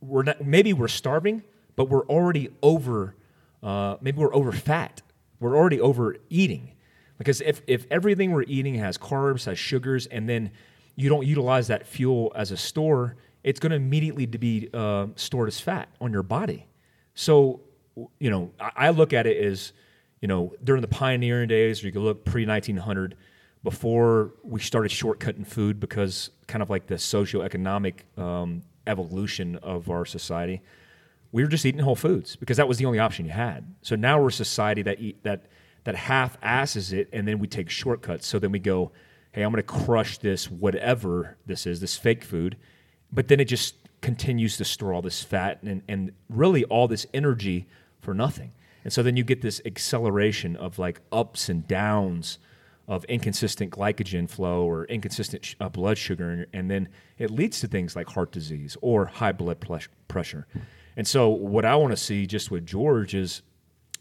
we're 0.00 0.22
not 0.22 0.44
maybe 0.44 0.72
we're 0.72 0.88
starving, 0.88 1.42
but 1.74 1.88
we're 1.88 2.06
already 2.06 2.50
over 2.62 3.16
uh, 3.62 3.96
maybe 4.00 4.18
we're 4.18 4.34
over 4.34 4.52
fat. 4.52 5.02
We're 5.40 5.56
already 5.56 5.80
overeating. 5.80 6.72
Because 7.18 7.40
if, 7.40 7.62
if 7.66 7.86
everything 7.90 8.32
we're 8.32 8.42
eating 8.42 8.74
has 8.76 8.98
carbs, 8.98 9.44
has 9.44 9.58
sugars, 9.58 10.06
and 10.06 10.28
then 10.28 10.50
you 10.96 11.08
don't 11.08 11.26
utilize 11.26 11.68
that 11.68 11.86
fuel 11.86 12.32
as 12.34 12.50
a 12.50 12.56
store, 12.56 13.16
it's 13.44 13.60
going 13.60 13.70
to 13.70 13.76
immediately 13.76 14.26
be 14.26 14.68
uh, 14.72 15.06
stored 15.16 15.48
as 15.48 15.60
fat 15.60 15.88
on 16.00 16.12
your 16.12 16.22
body. 16.22 16.66
So, 17.14 17.60
you 18.18 18.30
know, 18.30 18.50
I, 18.58 18.90
look 18.90 19.12
at 19.12 19.26
it 19.26 19.36
as, 19.36 19.72
you 20.20 20.28
know, 20.28 20.54
during 20.62 20.80
the 20.80 20.88
pioneering 20.88 21.48
days, 21.48 21.82
or 21.82 21.86
you 21.86 21.92
could 21.92 22.02
look 22.02 22.24
pre 22.24 22.46
1900, 22.46 23.16
before 23.62 24.32
we 24.42 24.60
started 24.60 24.90
shortcutting 24.90 25.46
food 25.46 25.78
because 25.78 26.30
kind 26.46 26.62
of 26.62 26.70
like 26.70 26.86
the 26.86 26.96
socioeconomic 26.96 28.18
um, 28.18 28.62
evolution 28.86 29.56
of 29.56 29.88
our 29.88 30.04
society 30.04 30.60
we 31.32 31.42
were 31.42 31.48
just 31.48 31.64
eating 31.64 31.80
whole 31.80 31.96
foods 31.96 32.36
because 32.36 32.58
that 32.58 32.68
was 32.68 32.76
the 32.76 32.84
only 32.84 32.98
option 32.98 33.24
you 33.24 33.32
had. 33.32 33.74
So 33.80 33.96
now 33.96 34.20
we're 34.20 34.28
a 34.28 34.32
society 34.32 34.82
that 34.82 35.00
eat 35.00 35.22
that 35.24 35.46
that 35.84 35.96
half 35.96 36.36
asses 36.42 36.92
it 36.92 37.08
and 37.12 37.26
then 37.26 37.38
we 37.38 37.48
take 37.48 37.68
shortcuts. 37.68 38.26
So 38.26 38.38
then 38.38 38.52
we 38.52 38.60
go, 38.60 38.92
hey, 39.32 39.42
I'm 39.42 39.50
going 39.50 39.56
to 39.56 39.66
crush 39.66 40.18
this 40.18 40.48
whatever 40.48 41.36
this 41.44 41.66
is, 41.66 41.80
this 41.80 41.96
fake 41.96 42.22
food, 42.22 42.56
but 43.12 43.28
then 43.28 43.40
it 43.40 43.46
just 43.46 43.74
continues 44.00 44.56
to 44.56 44.64
store 44.64 44.92
all 44.92 45.02
this 45.02 45.22
fat 45.22 45.62
and 45.62 45.82
and 45.86 46.12
really 46.28 46.64
all 46.64 46.88
this 46.88 47.06
energy 47.14 47.66
for 48.00 48.14
nothing. 48.14 48.52
And 48.84 48.92
so 48.92 49.02
then 49.02 49.16
you 49.16 49.24
get 49.24 49.42
this 49.42 49.60
acceleration 49.64 50.56
of 50.56 50.78
like 50.78 51.00
ups 51.12 51.48
and 51.48 51.66
downs 51.68 52.38
of 52.88 53.04
inconsistent 53.04 53.70
glycogen 53.70 54.28
flow 54.28 54.64
or 54.64 54.84
inconsistent 54.86 55.54
uh, 55.60 55.68
blood 55.68 55.96
sugar, 55.96 56.46
and 56.52 56.70
then 56.70 56.88
it 57.16 57.30
leads 57.30 57.60
to 57.60 57.68
things 57.68 57.94
like 57.94 58.08
heart 58.08 58.32
disease 58.32 58.76
or 58.80 59.06
high 59.06 59.32
blood 59.32 59.64
pressure. 60.08 60.46
And 60.96 61.06
so, 61.06 61.28
what 61.28 61.64
I 61.64 61.76
want 61.76 61.92
to 61.92 61.96
see 61.96 62.26
just 62.26 62.50
with 62.50 62.66
George 62.66 63.14
is 63.14 63.42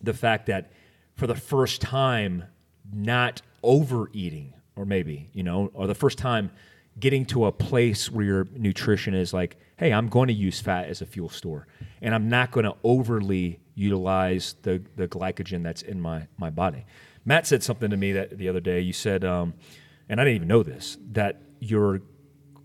the 0.01 0.13
fact 0.13 0.47
that 0.47 0.71
for 1.15 1.27
the 1.27 1.35
first 1.35 1.79
time, 1.79 2.45
not 2.91 3.41
overeating, 3.63 4.53
or 4.75 4.85
maybe, 4.85 5.29
you 5.31 5.43
know, 5.43 5.69
or 5.73 5.85
the 5.85 5.95
first 5.95 6.17
time 6.17 6.51
getting 7.01 7.25
to 7.25 7.45
a 7.45 7.51
place 7.51 8.09
where 8.09 8.25
your 8.25 8.47
nutrition 8.55 9.13
is 9.13 9.33
like, 9.33 9.57
hey, 9.75 9.91
I'm 9.91 10.07
going 10.07 10.29
to 10.29 10.33
use 10.33 10.61
fat 10.61 10.87
as 10.87 11.01
a 11.01 11.05
fuel 11.05 11.27
store, 11.27 11.67
and 12.01 12.15
I'm 12.15 12.29
not 12.29 12.51
going 12.51 12.63
to 12.63 12.75
overly 12.83 13.59
utilize 13.75 14.55
the, 14.61 14.81
the 14.95 15.07
glycogen 15.07 15.63
that's 15.63 15.81
in 15.81 15.99
my, 15.99 16.27
my 16.37 16.49
body. 16.49 16.85
Matt 17.25 17.45
said 17.45 17.61
something 17.63 17.89
to 17.89 17.97
me 17.97 18.13
that 18.13 18.37
the 18.37 18.47
other 18.47 18.61
day. 18.61 18.79
You 18.79 18.93
said, 18.93 19.25
um, 19.25 19.53
and 20.07 20.21
I 20.21 20.23
didn't 20.23 20.37
even 20.37 20.47
know 20.47 20.63
this, 20.63 20.97
that 21.11 21.41
your 21.59 22.01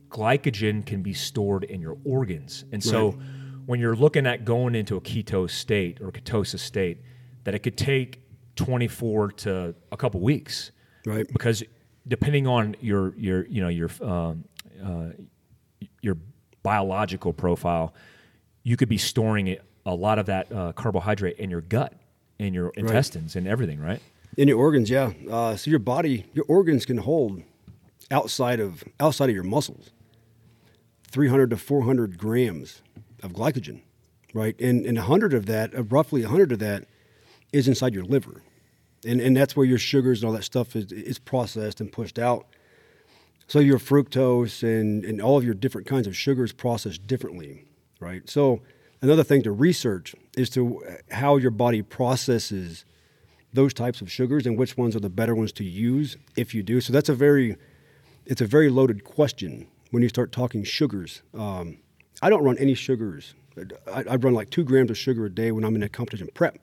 glycogen 0.08 0.86
can 0.86 1.02
be 1.02 1.12
stored 1.12 1.64
in 1.64 1.80
your 1.80 1.98
organs. 2.04 2.64
And 2.70 2.82
so, 2.84 3.10
right 3.10 3.20
when 3.66 3.80
you're 3.80 3.96
looking 3.96 4.26
at 4.26 4.44
going 4.44 4.74
into 4.74 4.96
a 4.96 5.00
ketose 5.00 5.50
state 5.50 6.00
or 6.00 6.10
ketosis 6.10 6.60
state, 6.60 7.02
that 7.44 7.54
it 7.54 7.58
could 7.60 7.76
take 7.76 8.22
24 8.54 9.32
to 9.32 9.74
a 9.92 9.96
couple 9.96 10.20
weeks, 10.20 10.70
right? 11.04 11.26
Because 11.28 11.62
depending 12.06 12.46
on 12.46 12.76
your 12.80 13.14
your 13.16 13.46
you 13.46 13.60
know 13.60 13.68
your 13.68 13.90
um, 14.02 14.44
uh, 14.82 15.08
your 16.00 16.16
biological 16.62 17.32
profile, 17.32 17.94
you 18.62 18.76
could 18.76 18.88
be 18.88 18.98
storing 18.98 19.46
it, 19.46 19.62
a 19.84 19.94
lot 19.94 20.18
of 20.18 20.26
that 20.26 20.50
uh, 20.52 20.72
carbohydrate 20.72 21.38
in 21.38 21.50
your 21.50 21.60
gut, 21.60 21.92
in 22.38 22.54
your 22.54 22.70
intestines, 22.70 23.34
right. 23.34 23.40
and 23.40 23.48
everything, 23.48 23.80
right? 23.80 24.00
In 24.36 24.48
your 24.48 24.58
organs, 24.58 24.90
yeah. 24.90 25.12
Uh, 25.30 25.56
so 25.56 25.70
your 25.70 25.78
body, 25.78 26.26
your 26.34 26.44
organs 26.48 26.84
can 26.84 26.98
hold 26.98 27.42
outside 28.10 28.60
of 28.60 28.84
outside 29.00 29.28
of 29.28 29.34
your 29.34 29.44
muscles, 29.44 29.90
300 31.10 31.50
to 31.50 31.56
400 31.56 32.18
grams 32.18 32.82
of 33.22 33.32
glycogen, 33.32 33.80
right? 34.34 34.58
And 34.60 34.84
and 34.84 34.98
a 34.98 35.02
hundred 35.02 35.34
of 35.34 35.46
that, 35.46 35.74
uh, 35.74 35.82
roughly 35.84 36.22
a 36.22 36.28
hundred 36.28 36.52
of 36.52 36.58
that, 36.58 36.86
is 37.52 37.68
inside 37.68 37.94
your 37.94 38.04
liver, 38.04 38.42
and 39.04 39.20
and 39.20 39.36
that's 39.36 39.56
where 39.56 39.66
your 39.66 39.78
sugars 39.78 40.22
and 40.22 40.28
all 40.28 40.34
that 40.34 40.44
stuff 40.44 40.76
is 40.76 40.92
is 40.92 41.18
processed 41.18 41.80
and 41.80 41.92
pushed 41.92 42.18
out. 42.18 42.46
So 43.48 43.58
your 43.58 43.78
fructose 43.78 44.62
and 44.62 45.04
and 45.04 45.20
all 45.20 45.36
of 45.36 45.44
your 45.44 45.54
different 45.54 45.86
kinds 45.86 46.06
of 46.06 46.16
sugars 46.16 46.52
processed 46.52 47.06
differently, 47.06 47.64
right? 48.00 48.28
So 48.28 48.62
another 49.02 49.24
thing 49.24 49.42
to 49.42 49.52
research 49.52 50.14
is 50.36 50.50
to 50.50 50.84
uh, 50.84 51.14
how 51.14 51.36
your 51.36 51.50
body 51.50 51.82
processes 51.82 52.84
those 53.52 53.72
types 53.74 54.00
of 54.00 54.10
sugars 54.10 54.46
and 54.46 54.58
which 54.58 54.76
ones 54.76 54.94
are 54.94 55.00
the 55.00 55.10
better 55.10 55.34
ones 55.34 55.52
to 55.52 55.64
use 55.64 56.16
if 56.36 56.54
you 56.54 56.62
do. 56.62 56.80
So 56.80 56.92
that's 56.92 57.08
a 57.08 57.14
very 57.14 57.56
it's 58.26 58.40
a 58.40 58.46
very 58.46 58.68
loaded 58.68 59.04
question 59.04 59.68
when 59.90 60.02
you 60.02 60.08
start 60.08 60.32
talking 60.32 60.64
sugars. 60.64 61.22
Um, 61.34 61.78
I 62.22 62.30
don't 62.30 62.42
run 62.42 62.58
any 62.58 62.74
sugars. 62.74 63.34
I, 63.92 64.04
I, 64.10 64.16
run 64.16 64.34
like 64.34 64.50
two 64.50 64.64
grams 64.64 64.90
of 64.90 64.98
sugar 64.98 65.24
a 65.24 65.30
day 65.30 65.52
when 65.52 65.64
I'm 65.64 65.74
in 65.76 65.82
a 65.82 65.88
competition 65.88 66.28
prep, 66.34 66.58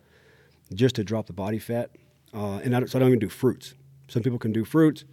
just 0.73 0.95
to 0.95 1.03
drop 1.03 1.25
the 1.25 1.33
body 1.33 1.57
fat. 1.57 1.89
Uh, 2.33 2.57
and 2.63 2.75
I 2.75 2.85
so 2.85 2.97
I 2.97 2.99
don't 2.99 3.09
even 3.09 3.19
do 3.19 3.29
fruits. 3.29 3.73
Some 4.07 4.23
people 4.23 4.39
can 4.39 4.51
do 4.51 4.65
fruits. 4.65 5.05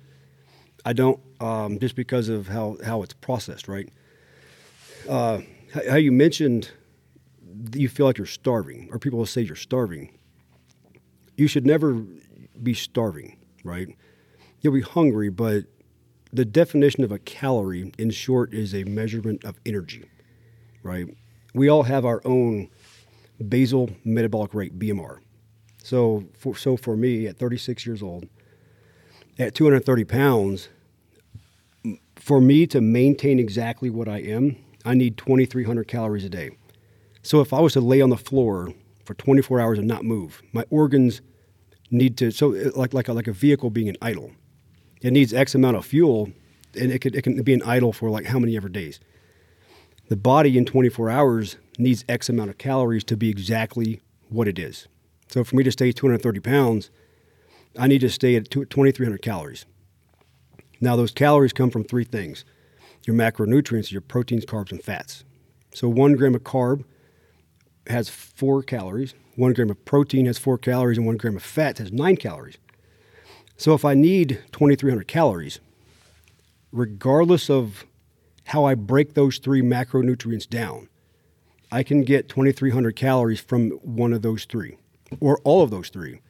I 0.85 0.95
don't, 0.95 1.21
um, 1.41 1.79
just 1.79 1.95
because 1.95 2.29
of 2.29 2.49
how 2.49 2.79
how 2.85 3.03
it's 3.03 3.15
processed, 3.15 3.69
right? 3.69 3.89
Uh, 5.09 5.41
how 5.89 5.97
you 5.97 6.13
mentioned 6.13 6.71
you 7.75 7.89
feel 7.89 8.07
like 8.07 8.17
you're 8.19 8.27
starving, 8.27 8.89
or 8.91 8.99
people 8.99 9.19
will 9.19 9.27
say 9.27 9.43
you're 9.43 9.57
starving. 9.57 10.17
You 11.37 11.47
should 11.47 11.67
never 11.67 11.95
be 12.63 12.75
starving, 12.75 13.37
right? 13.65 13.89
You'll 14.61 14.75
be 14.75 14.83
hungry, 14.83 15.31
but 15.31 15.65
the 16.33 16.45
definition 16.45 17.03
of 17.03 17.13
a 17.13 17.19
calorie, 17.19 17.93
in 17.99 18.11
short, 18.11 18.55
is 18.55 18.75
a 18.75 18.85
measurement 18.85 19.45
of 19.45 19.59
energy 19.67 20.05
right? 20.83 21.07
We 21.55 21.69
all 21.69 21.85
have 21.85 22.05
our 22.05 22.21
own 22.25 22.69
basal 23.49 23.91
metabolic 24.05 24.55
rate, 24.55 24.79
BMR. 24.79 25.19
So 25.83 26.25
for, 26.39 26.57
so 26.57 26.77
for 26.77 26.97
me, 26.97 27.27
at 27.27 27.39
36 27.39 27.87
years 27.87 28.03
old, 28.03 28.29
at 29.39 29.55
230 29.55 30.05
pounds, 30.05 30.69
for 32.17 32.41
me 32.41 32.67
to 32.67 32.81
maintain 32.81 33.39
exactly 33.39 33.89
what 33.91 34.09
I 34.09 34.19
am, 34.19 34.57
I 34.85 34.95
need 34.95 35.17
2,300 35.17 35.89
calories 35.89 36.25
a 36.25 36.29
day. 36.29 36.51
So 37.23 37.41
if 37.41 37.53
I 37.53 37.61
was 37.61 37.73
to 37.75 37.81
lay 37.81 38.01
on 38.01 38.11
the 38.11 38.17
floor 38.17 38.73
for 39.05 39.15
24 39.15 39.61
hours 39.61 39.79
and 39.79 39.89
not 39.89 40.05
move, 40.05 40.43
my 40.53 40.65
organs 40.71 41.21
need 41.91 42.17
to 42.19 42.31
so 42.31 42.55
uh, 42.55 42.71
like 42.77 42.95
like 42.95 43.09
a, 43.09 43.13
like 43.13 43.27
a 43.27 43.33
vehicle 43.33 43.71
being 43.71 43.89
an 43.89 43.97
idle, 44.01 44.31
it 45.03 45.13
needs 45.13 45.33
X 45.33 45.55
amount 45.55 45.77
of 45.77 45.85
fuel, 45.85 46.31
and 46.79 46.93
it, 46.93 47.01
could, 47.01 47.15
it 47.17 47.23
can 47.23 47.43
be 47.43 47.53
an 47.53 47.63
idle 47.63 47.93
for 47.93 48.11
like 48.11 48.27
how 48.27 48.39
many 48.39 48.57
ever 48.57 48.69
days 48.69 49.01
the 50.11 50.17
body 50.17 50.59
in 50.59 50.65
24 50.65 51.09
hours 51.09 51.57
needs 51.79 52.05
X 52.09 52.29
amount 52.29 52.51
of 52.51 52.59
calories 52.59 53.05
to 53.05 53.17
be 53.17 53.31
exactly 53.31 54.01
what 54.29 54.49
it 54.49 54.59
is. 54.59 54.89
So 55.31 55.45
for 55.45 55.55
me 55.55 55.63
to 55.63 55.71
stay 55.71 55.93
230 55.93 56.41
pounds, 56.41 56.91
I 57.79 57.87
need 57.87 58.01
to 58.01 58.11
stay 58.11 58.35
at 58.35 58.51
2,300 58.51 59.23
calories. 59.23 59.65
Now, 60.81 60.97
those 60.97 61.13
calories 61.13 61.53
come 61.53 61.71
from 61.71 61.85
three 61.85 62.05
things 62.05 62.45
your 63.07 63.17
macronutrients, 63.17 63.93
your 63.93 64.01
proteins, 64.01 64.45
carbs, 64.45 64.73
and 64.73 64.83
fats. 64.83 65.25
So, 65.73 65.89
one 65.89 66.15
gram 66.15 66.35
of 66.35 66.43
carb 66.43 66.85
has 67.87 68.09
four 68.09 68.63
calories, 68.63 69.15
one 69.37 69.53
gram 69.53 69.71
of 69.71 69.85
protein 69.85 70.27
has 70.27 70.37
four 70.37 70.59
calories, 70.59 70.99
and 70.99 71.07
one 71.07 71.17
gram 71.17 71.37
of 71.37 71.45
fat 71.45 71.79
has 71.79 71.93
nine 71.93 72.17
calories. 72.17 72.59
So, 73.57 73.73
if 73.73 73.85
I 73.85 73.95
need 73.95 74.43
2,300 74.51 75.07
calories, 75.07 75.61
regardless 76.73 77.49
of 77.49 77.85
how 78.47 78.65
I 78.65 78.75
break 78.75 79.15
those 79.15 79.39
three 79.39 79.63
macronutrients 79.63 80.49
down, 80.49 80.89
I 81.71 81.85
can 81.85 82.03
get 82.03 82.29
2,300 82.29 82.97
calories 82.97 83.41
from 83.41 83.71
one 83.83 84.13
of 84.13 84.23
those 84.23 84.45
three 84.45 84.80
or 85.19 85.41
all 85.45 85.63
of 85.63 85.71
those 85.71 85.89
three. 85.89 86.21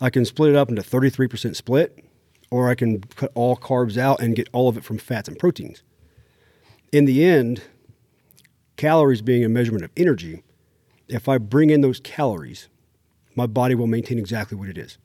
I 0.00 0.08
can 0.10 0.24
split 0.24 0.50
it 0.50 0.56
up 0.56 0.70
into 0.70 0.82
33% 0.82 1.54
split, 1.54 2.04
or 2.50 2.70
I 2.70 2.74
can 2.74 3.00
cut 3.00 3.30
all 3.34 3.56
carbs 3.56 3.98
out 3.98 4.20
and 4.20 4.34
get 4.34 4.48
all 4.52 4.68
of 4.68 4.76
it 4.76 4.84
from 4.84 4.98
fats 4.98 5.28
and 5.28 5.38
proteins. 5.38 5.82
In 6.90 7.04
the 7.04 7.24
end, 7.24 7.62
calories 8.76 9.22
being 9.22 9.44
a 9.44 9.48
measurement 9.48 9.84
of 9.84 9.90
energy, 9.96 10.42
if 11.06 11.28
I 11.28 11.38
bring 11.38 11.70
in 11.70 11.82
those 11.82 12.00
calories, 12.00 12.68
my 13.34 13.46
body 13.46 13.74
will 13.74 13.86
maintain 13.86 14.18
exactly 14.18 14.56
what 14.56 14.68
it 14.68 14.78
is. 14.78 14.98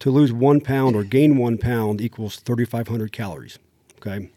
To 0.00 0.10
lose 0.10 0.32
one 0.32 0.60
pound 0.60 0.96
or 0.96 1.04
gain 1.04 1.36
one 1.36 1.58
pound 1.58 2.00
equals 2.00 2.36
3,500 2.36 3.12
calories. 3.12 3.58
Okay. 3.96 4.30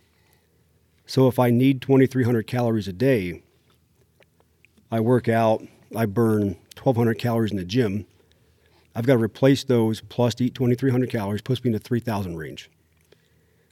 So 1.08 1.28
if 1.28 1.40
I 1.40 1.50
need 1.50 1.82
2,300 1.82 2.48
calories 2.48 2.88
a 2.88 2.94
day, 2.94 3.42
I 4.92 5.00
work 5.00 5.28
out, 5.28 5.64
I 5.96 6.06
burn 6.06 6.58
1,200 6.82 7.16
calories 7.16 7.52
in 7.52 7.58
the 7.58 7.66
gym. 7.66 8.06
I've 8.96 9.06
got 9.06 9.14
to 9.14 9.24
replace 9.24 9.64
those 9.64 10.02
plus 10.02 10.40
eat 10.40 10.56
2,300 10.56 11.10
calories, 11.10 11.42
puts 11.42 11.64
me 11.64 11.70
in 11.70 11.74
the 11.74 11.80
3,000 11.80 12.38
range. 12.38 12.70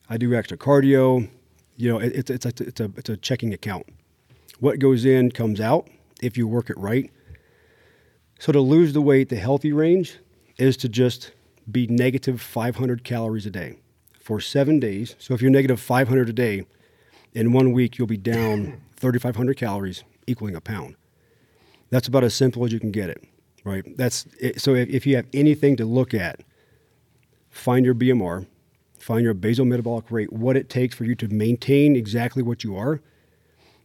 I 0.09 0.17
do 0.17 0.34
extra 0.36 0.57
cardio. 0.57 1.30
You 1.78 1.91
know, 1.91 1.99
it, 1.99 2.13
it's, 2.15 2.30
it's, 2.30 2.45
a, 2.45 2.63
it's, 2.63 2.80
a, 2.80 2.91
it's 2.97 3.09
a 3.09 3.17
checking 3.17 3.53
account. 3.53 3.88
What 4.59 4.80
goes 4.80 5.05
in 5.05 5.32
comes 5.32 5.59
out 5.59 5.89
if 6.21 6.38
you 6.38 6.47
work 6.47 6.69
it 6.69 6.78
right. 6.78 7.09
So 8.39 8.51
to 8.51 8.59
lose 8.59 8.93
the 8.93 9.01
weight, 9.01 9.30
the 9.30 9.38
healthy 9.38 9.71
range 9.71 10.19
is 10.57 10.78
to 10.78 10.89
just 10.89 11.32
be 11.71 11.88
negative 11.88 12.41
500 12.41 13.03
calories 13.03 13.45
a 13.45 13.49
day 13.49 13.78
for 14.19 14.39
seven 14.39 14.80
days. 14.80 15.15
So 15.19 15.34
if 15.34 15.41
you're 15.41 15.51
negative 15.51 15.80
500 15.80 16.30
a 16.30 16.34
day, 16.34 16.65
in 17.34 17.53
one 17.53 17.71
week 17.71 17.97
you'll 17.97 18.07
be 18.07 18.17
down 18.17 18.82
3,500 18.97 19.57
calories, 19.57 20.03
equaling 20.28 20.55
a 20.55 20.61
pound. 20.61 20.95
That's 21.93 22.07
about 22.07 22.23
as 22.23 22.33
simple 22.33 22.65
as 22.65 22.73
you 22.73 22.79
can 22.79 22.89
get 22.89 23.11
it, 23.11 23.23
right? 23.63 23.85
That's 23.97 24.25
it. 24.39 24.59
so. 24.59 24.73
If, 24.73 24.89
if 24.89 25.05
you 25.05 25.15
have 25.15 25.27
anything 25.31 25.75
to 25.75 25.85
look 25.85 26.15
at, 26.15 26.39
find 27.51 27.85
your 27.85 27.93
BMR, 27.93 28.47
find 28.97 29.23
your 29.23 29.35
basal 29.35 29.63
metabolic 29.63 30.09
rate, 30.09 30.33
what 30.33 30.57
it 30.57 30.71
takes 30.71 30.95
for 30.95 31.03
you 31.03 31.13
to 31.13 31.27
maintain 31.27 31.95
exactly 31.95 32.41
what 32.41 32.63
you 32.63 32.75
are. 32.75 32.99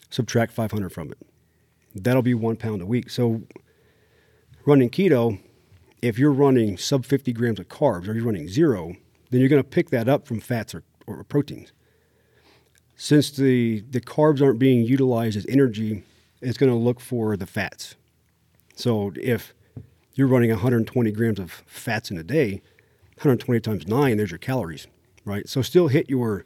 Subtract 0.09 0.53
500 0.53 0.89
from 0.89 1.11
it. 1.11 1.19
That'll 1.95 2.23
be 2.23 2.33
one 2.33 2.57
pound 2.57 2.81
a 2.81 2.87
week. 2.87 3.11
So 3.11 3.43
running 4.65 4.89
keto, 4.89 5.39
if 6.01 6.19
you're 6.19 6.33
running 6.33 6.79
sub 6.79 7.05
50 7.05 7.35
grams 7.35 7.61
of 7.61 7.69
carbs 7.69 8.09
or 8.09 8.15
you're 8.15 8.25
running 8.25 8.49
zero, 8.49 8.95
then 9.29 9.41
you're 9.41 9.51
going 9.51 9.63
to 9.63 9.69
pick 9.69 9.91
that 9.91 10.09
up 10.09 10.27
from 10.27 10.41
fats 10.41 10.75
or, 10.75 10.83
or 11.07 11.23
proteins. 11.25 11.73
Since 12.97 13.33
the, 13.33 13.81
the 13.81 14.01
carbs 14.01 14.41
aren't 14.41 14.59
being 14.59 14.87
utilized 14.87 15.37
as 15.37 15.45
energy, 15.47 16.05
it's 16.41 16.59
going 16.59 16.73
to 16.73 16.79
look 16.79 17.01
for 17.01 17.37
the 17.37 17.47
fats. 17.47 17.97
So 18.79 19.13
if 19.17 19.55
you're 20.15 20.29
running 20.29 20.51
120 20.51 21.11
grams 21.11 21.41
of 21.41 21.65
fats 21.67 22.13
in 22.13 22.17
a 22.17 22.23
day, 22.23 22.63
120 23.17 23.61
times 23.61 23.89
nine, 23.89 24.19
there's 24.19 24.31
your 24.31 24.39
calories, 24.39 24.87
right? 25.25 25.49
So 25.49 25.63
still 25.63 25.89
hit 25.89 26.09
your 26.09 26.45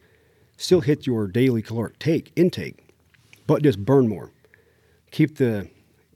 still 0.57 0.81
hit 0.81 1.07
your 1.07 1.27
daily 1.27 1.61
caloric 1.61 1.99
take 1.99 2.33
intake, 2.35 2.89
but 3.47 3.63
just 3.63 3.85
burn 3.85 4.09
more. 4.09 4.31
Keep 5.11 5.37
the 5.37 5.69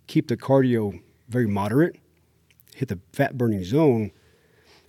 keep 0.07 0.29
the 0.29 0.39
cardio 0.39 1.03
very 1.29 1.47
moderate. 1.47 1.97
Hit 2.75 2.89
the 2.89 2.99
fat 3.13 3.37
burning 3.37 3.63
zone, 3.63 4.11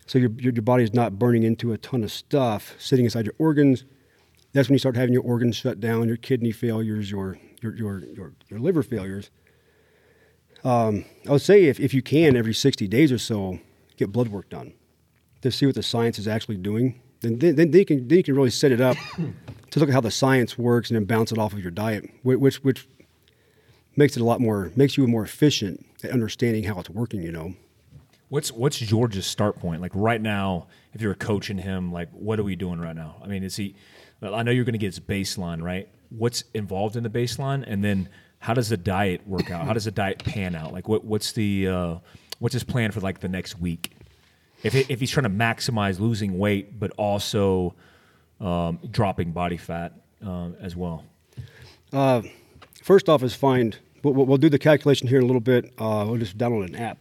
so 0.06 0.18
your 0.18 0.32
your, 0.38 0.54
your 0.54 0.62
body 0.62 0.86
is 0.86 0.94
not 0.94 1.20
burning 1.20 1.44
into 1.44 1.74
a 1.74 1.78
ton 1.78 2.06
of 2.06 2.12
stuff 2.14 2.74
sitting 2.80 3.04
inside 3.04 3.26
your 3.26 3.36
organs. 3.38 3.84
That's 4.54 4.70
when 4.70 4.76
you 4.76 4.80
start 4.80 4.96
having 4.96 5.12
your 5.12 5.24
organs 5.24 5.58
shut 5.58 5.82
down, 5.82 6.08
your 6.08 6.16
kidney 6.16 6.54
failures, 6.54 7.12
your 7.12 7.38
your 7.62 7.76
your 7.76 8.00
your, 8.00 8.34
your 8.48 8.60
liver 8.62 8.82
failures 8.82 9.30
um, 10.64 11.06
I 11.28 11.32
would 11.32 11.42
say 11.42 11.66
if, 11.66 11.80
if 11.80 11.94
you 11.94 12.02
can, 12.02 12.36
every 12.36 12.54
60 12.54 12.88
days 12.88 13.12
or 13.12 13.18
so, 13.18 13.60
get 13.98 14.12
blood 14.12 14.30
work 14.30 14.50
done 14.50 14.74
to 15.42 15.52
see 15.52 15.66
what 15.66 15.76
the 15.76 15.84
science 15.84 16.20
is 16.20 16.28
actually 16.28 16.58
doing. 16.58 17.02
Then, 17.22 17.40
then, 17.40 17.56
then, 17.56 17.74
you, 17.74 17.86
can, 17.86 18.08
then 18.08 18.18
you 18.18 18.24
can 18.24 18.36
really 18.36 18.50
set 18.50 18.72
it 18.72 18.82
up 18.82 18.98
to 19.72 19.80
look 19.80 19.90
at 19.90 19.94
how 19.94 20.02
the 20.02 20.12
science 20.12 20.58
works 20.58 20.90
and 20.90 20.96
then 20.96 21.06
bounce 21.06 21.32
it 21.32 21.38
off 21.38 21.54
of 21.54 21.60
your 21.60 21.72
diet, 21.72 22.10
which, 22.24 22.64
which 22.64 22.88
makes 23.96 24.16
it 24.16 24.22
a 24.22 24.26
lot 24.26 24.40
more, 24.40 24.72
makes 24.76 24.98
you 24.98 25.08
more 25.08 25.24
efficient 25.24 25.86
at 26.04 26.12
understanding 26.12 26.64
how 26.64 26.80
it's 26.80 26.90
working, 26.90 27.22
you 27.24 27.32
know. 27.32 27.56
What's 28.30 28.52
what's 28.52 28.78
George's 28.78 29.26
start 29.26 29.58
point? 29.58 29.82
Like 29.82 29.94
right 29.96 30.22
now, 30.22 30.68
if 30.94 31.02
you're 31.02 31.16
coaching 31.16 31.58
him, 31.58 31.94
like 31.94 32.10
what 32.12 32.40
are 32.40 32.44
we 32.44 32.58
doing 32.58 32.78
right 32.78 32.96
now? 32.96 33.16
I 33.24 33.28
mean, 33.28 33.42
is 33.42 33.56
he? 33.56 33.76
I 34.22 34.44
know 34.44 34.52
you're 34.52 34.66
going 34.66 34.74
to 34.74 34.80
get 34.80 34.88
his 34.88 35.00
baseline, 35.00 35.62
right? 35.62 35.88
What's 36.10 36.44
involved 36.54 36.98
in 36.98 37.04
the 37.04 37.10
baseline, 37.10 37.64
and 37.66 37.86
then 37.86 38.10
how 38.48 38.54
does 38.54 38.70
the 38.70 38.78
diet 38.78 39.28
work 39.28 39.52
out? 39.52 39.66
How 39.66 39.74
does 39.74 39.84
the 39.84 39.92
diet 39.92 40.24
pan 40.24 40.56
out? 40.56 40.72
Like 40.72 40.88
what, 40.88 41.04
what's 41.04 41.34
the 41.34 41.68
uh, 41.68 41.96
what's 42.40 42.54
his 42.54 42.64
plan 42.64 42.92
for 42.92 43.02
like 43.02 43.20
the 43.20 43.28
next 43.28 43.60
week? 43.60 43.92
If 44.64 44.74
if 44.74 45.02
he's 45.02 45.12
trying 45.12 45.26
to 45.26 45.30
maximize 45.30 46.00
losing 46.00 46.40
weight 46.40 46.80
but 46.80 46.92
also 46.92 47.76
um, 48.40 48.80
dropping 48.90 49.34
body 49.34 49.58
fat 49.58 50.00
uh, 50.26 50.52
as 50.62 50.78
well. 50.78 51.04
Uh, 51.92 52.22
first 52.82 53.10
off, 53.10 53.22
is 53.22 53.36
find. 53.36 53.80
We'll, 54.02 54.14
we'll, 54.14 54.38
do 54.38 54.48
the 54.48 54.60
calculation 54.60 55.10
here 55.10 55.18
in 55.18 55.24
a 55.26 55.28
little 55.28 55.42
bit. 55.42 55.66
Uh, 55.78 56.06
we'll 56.08 56.20
just 56.20 56.38
download 56.38 56.68
an 56.68 56.76
app. 56.76 57.00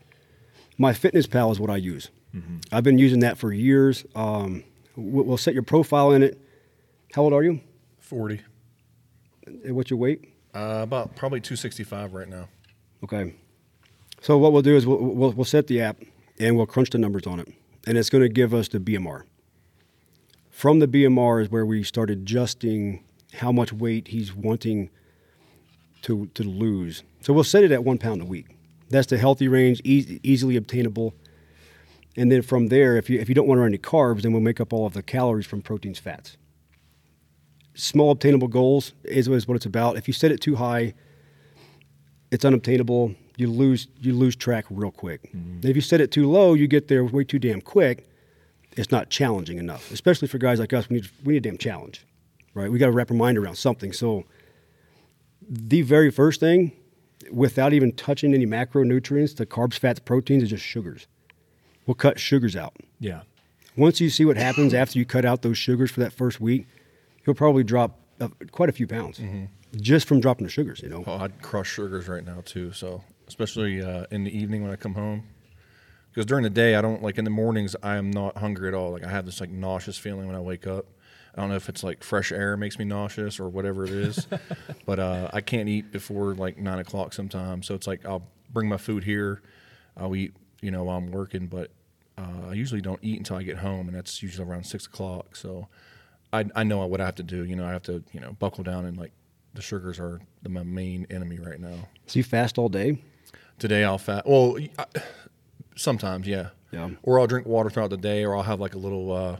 My 0.79 0.93
Fitness 0.95 1.29
Pal 1.29 1.53
is 1.53 1.61
what 1.61 1.71
I 1.71 1.77
use. 1.77 2.11
Mm-hmm. 2.35 2.57
I've 2.73 2.83
been 2.83 2.99
using 2.99 3.21
that 3.21 3.39
for 3.39 3.53
years. 3.53 4.05
Um, 4.17 4.65
we'll 4.97 5.37
set 5.37 5.55
your 5.55 5.63
profile 5.63 6.11
in 6.11 6.25
it. 6.25 6.41
How 7.15 7.23
old 7.23 7.33
are 7.33 7.45
you? 7.45 7.61
Forty. 8.01 8.41
And 9.47 9.77
what's 9.77 9.91
your 9.91 10.01
weight? 10.01 10.33
Uh, 10.57 10.83
about 10.83 11.15
probably 11.15 11.39
265 11.39 12.15
right 12.15 12.29
now. 12.29 12.49
Okay. 13.05 13.35
So 14.23 14.39
what 14.39 14.55
we'll 14.55 14.63
do 14.63 14.75
is 14.75 14.87
we'll, 14.87 14.97
we'll, 14.97 15.33
we'll 15.33 15.45
set 15.45 15.67
the 15.67 15.83
app 15.83 15.99
and 16.39 16.57
we'll 16.57 16.65
crunch 16.65 16.89
the 16.89 16.97
numbers 16.97 17.27
on 17.27 17.41
it, 17.41 17.53
and 17.87 17.99
it's 17.99 18.09
going 18.09 18.23
to 18.23 18.31
give 18.31 18.55
us 18.55 18.69
the 18.69 18.79
BMR. 18.79 19.25
From 20.49 20.79
the 20.79 20.89
BMR 20.89 21.43
is 21.43 21.51
where 21.51 21.67
we 21.67 21.83
start 21.83 22.09
adjusting 22.09 23.05
how 23.35 23.53
much 23.53 23.71
weight 23.71 24.09
he's 24.09 24.35
wanting 24.35 24.89
to 26.03 26.31
to 26.33 26.43
lose. 26.43 27.03
So 27.21 27.35
we'll 27.35 27.45
set 27.45 27.63
it 27.63 27.71
at 27.71 27.85
one 27.85 27.99
pound 27.99 28.23
a 28.23 28.25
week. 28.25 28.47
That's 28.89 29.09
the 29.09 29.19
healthy 29.19 29.49
range, 29.49 29.83
e- 29.85 30.21
easily 30.23 30.57
obtainable. 30.57 31.13
And 32.17 32.33
then 32.33 32.41
from 32.41 32.69
there, 32.69 32.97
if 32.97 33.11
you 33.11 33.21
if 33.21 33.29
you 33.29 33.35
don't 33.35 33.47
want 33.47 33.59
to 33.59 33.63
run 33.63 33.73
any 33.73 33.79
carbs, 33.79 34.23
then 34.23 34.33
we'll 34.33 34.41
make 34.41 34.59
up 34.59 34.73
all 34.73 34.87
of 34.87 34.95
the 34.95 35.03
calories 35.03 35.45
from 35.45 35.61
proteins, 35.61 35.99
fats 35.99 36.39
small 37.77 38.11
obtainable 38.11 38.49
goals 38.49 38.93
is, 39.05 39.29
is 39.29 39.47
what 39.47 39.55
it's 39.55 39.67
about. 39.67 39.97
If 39.97 40.09
you 40.09 40.15
set 40.15 40.33
it 40.33 40.41
too 40.41 40.57
high, 40.57 40.95
it's 42.31 42.45
unobtainable. 42.45 43.15
You 43.37 43.51
lose 43.51 43.89
you 44.01 44.15
lose 44.15 44.35
track 44.35 44.65
real 44.71 44.91
quick. 44.91 45.31
Mm-hmm. 45.33 45.67
If 45.67 45.77
you 45.77 45.83
set 45.83 46.01
it 46.01 46.11
too 46.11 46.29
low, 46.31 46.55
you 46.55 46.67
get 46.67 46.89
there 46.89 47.05
way 47.05 47.25
too 47.25 47.39
damn 47.39 47.61
quick. 47.61 48.09
It's 48.77 48.91
not 48.91 49.11
challenging 49.11 49.59
enough, 49.59 49.91
especially 49.91 50.29
for 50.29 50.39
guys 50.39 50.59
like 50.59 50.73
us. 50.73 50.89
We 50.89 50.97
need 50.97 51.11
we 51.25 51.35
need 51.35 51.47
a 51.47 51.51
damn 51.51 51.59
challenge, 51.59 52.05
right? 52.55 52.71
We 52.71 52.79
got 52.79 52.87
to 52.87 52.93
wrap 52.93 53.11
our 53.11 53.17
mind 53.17 53.39
around 53.39 53.57
something. 53.57 53.93
So, 53.93 54.25
the 55.49 55.83
very 55.83 56.11
first 56.11 56.41
thing, 56.41 56.73
without 57.31 57.73
even 57.73 57.93
touching 57.93 58.35
any 58.35 58.47
macronutrients, 58.47 59.37
the 59.37 59.47
carbs, 59.47 59.79
fats, 59.79 60.01
proteins, 60.01 60.43
is 60.43 60.51
just 60.51 60.65
sugars. 60.65 61.07
We'll 61.87 61.95
cut 61.95 62.19
sugars 62.19 62.57
out. 62.57 62.75
Yeah. 62.99 63.23
Once 63.77 64.01
you 64.01 64.09
see 64.09 64.25
what 64.25 64.37
happens 64.37 64.73
after 64.73 64.99
you 64.99 65.05
cut 65.05 65.25
out 65.25 65.43
those 65.43 65.59
sugars 65.59 65.91
for 65.91 66.01
that 66.01 66.13
first 66.13 66.41
week, 66.41 66.67
he'll 67.27 67.35
probably 67.35 67.65
drop 67.65 67.99
uh, 68.21 68.29
quite 68.53 68.71
a 68.71 68.73
few 68.73 68.87
pounds 68.87 69.19
mm-hmm. 69.19 69.45
just 69.77 70.09
from 70.09 70.21
dropping 70.21 70.47
the 70.47 70.51
sugars. 70.51 70.81
You 70.83 70.89
know, 70.89 71.05
oh, 71.07 71.19
I'd 71.19 71.43
crush 71.43 71.69
sugars 71.69 72.09
right 72.09 72.25
now 72.25 72.41
too. 72.47 72.73
So 72.73 73.05
especially 73.29 73.83
uh, 73.83 74.07
in 74.11 74.25
the 74.25 74.35
evening 74.37 74.63
when 74.63 74.73
I 74.73 74.77
come 74.77 74.95
home, 74.95 75.25
because 76.11 76.25
during 76.25 76.45
the 76.45 76.51
day 76.51 76.77
I 76.77 76.81
don't 76.81 77.03
like 77.03 77.19
in 77.19 77.25
the 77.25 77.31
mornings 77.31 77.77
I 77.83 77.97
am 77.97 78.11
not 78.11 78.39
hungry 78.39 78.69
at 78.69 78.75
all. 78.75 78.93
Like 78.93 79.05
I 79.05 79.11
have 79.11 79.27
this 79.27 79.41
like 79.41 79.51
nauseous 79.51 79.99
feeling 79.99 80.27
when 80.27 80.37
I 80.37 80.41
wake 80.41 80.67
up. 80.67 80.87
I 81.35 81.41
don't 81.43 81.51
know 81.51 81.57
if 81.57 81.69
it's 81.69 81.85
like 81.85 82.03
fresh 82.03 82.33
air 82.33 82.57
makes 82.57 82.79
me 82.79 82.87
nauseous 82.87 83.39
or 83.39 83.51
whatever 83.51 83.85
it 83.85 83.91
is, 83.91 84.27
but 84.87 84.99
uh, 84.99 85.29
I 85.35 85.43
can't 85.43 85.69
eat 85.69 85.93
before 85.93 86.35
like 86.35 86.57
nine 86.57 86.79
o'clock 86.79 87.13
sometimes. 87.13 87.67
So 87.67 87.75
it's 87.75 87.87
like 87.87 88.07
I'll 88.07 88.27
bring 88.51 88.71
my 88.71 88.79
food 88.79 89.05
here, 89.05 89.43
I'll 89.99 90.17
eat 90.17 90.33
you 90.63 90.71
know 90.71 90.85
while 90.85 90.97
I'm 90.97 91.11
working, 91.11 91.49
but 91.49 91.73
uh, 92.17 92.49
I 92.49 92.55
usually 92.55 92.81
don't 92.81 93.01
eat 93.03 93.19
until 93.19 93.37
I 93.37 93.43
get 93.43 93.59
home, 93.59 93.89
and 93.89 93.95
that's 93.95 94.23
usually 94.23 94.49
around 94.49 94.65
six 94.65 94.87
o'clock. 94.87 95.37
So 95.37 95.69
I, 96.33 96.45
I 96.55 96.65
know 96.65 96.85
what 96.87 97.01
I 97.01 97.07
have 97.07 97.17
to 97.17 97.23
do. 97.23 97.45
You 97.45 97.57
know, 97.57 97.67
I 97.67 97.73
have 97.73 97.83
to, 97.85 98.03
you 98.13 98.21
know, 98.21 98.33
buckle 98.33 98.65
down 98.65 98.85
and 98.85 98.97
like 98.97 99.13
the 99.55 99.63
sugars 99.63 99.99
are 99.99 100.21
the, 100.43 100.49
my 100.49 100.63
main 100.63 101.07
enemy 101.11 101.39
right 101.39 101.61
now. 101.61 101.89
So 102.07 102.19
you 102.19 102.25
fast 102.25 102.59
all 102.59 102.69
day? 102.69 103.03
Today 103.59 103.85
I'll 103.85 103.99
fast. 103.99 104.27
Well, 104.27 104.59
I, 104.79 104.85
sometimes, 105.77 106.27
yeah. 106.27 106.49
Yeah. 106.73 106.91
Or 107.03 107.21
I'll 107.21 107.27
drink 107.27 107.47
water 107.47 107.71
throughout 107.71 107.91
the 107.91 107.97
day, 107.97 108.25
or 108.25 108.37
I'll 108.37 108.43
have 108.43 108.61
like 108.61 108.75
a 108.75 108.79
little, 108.79 109.13
uh, 109.13 109.37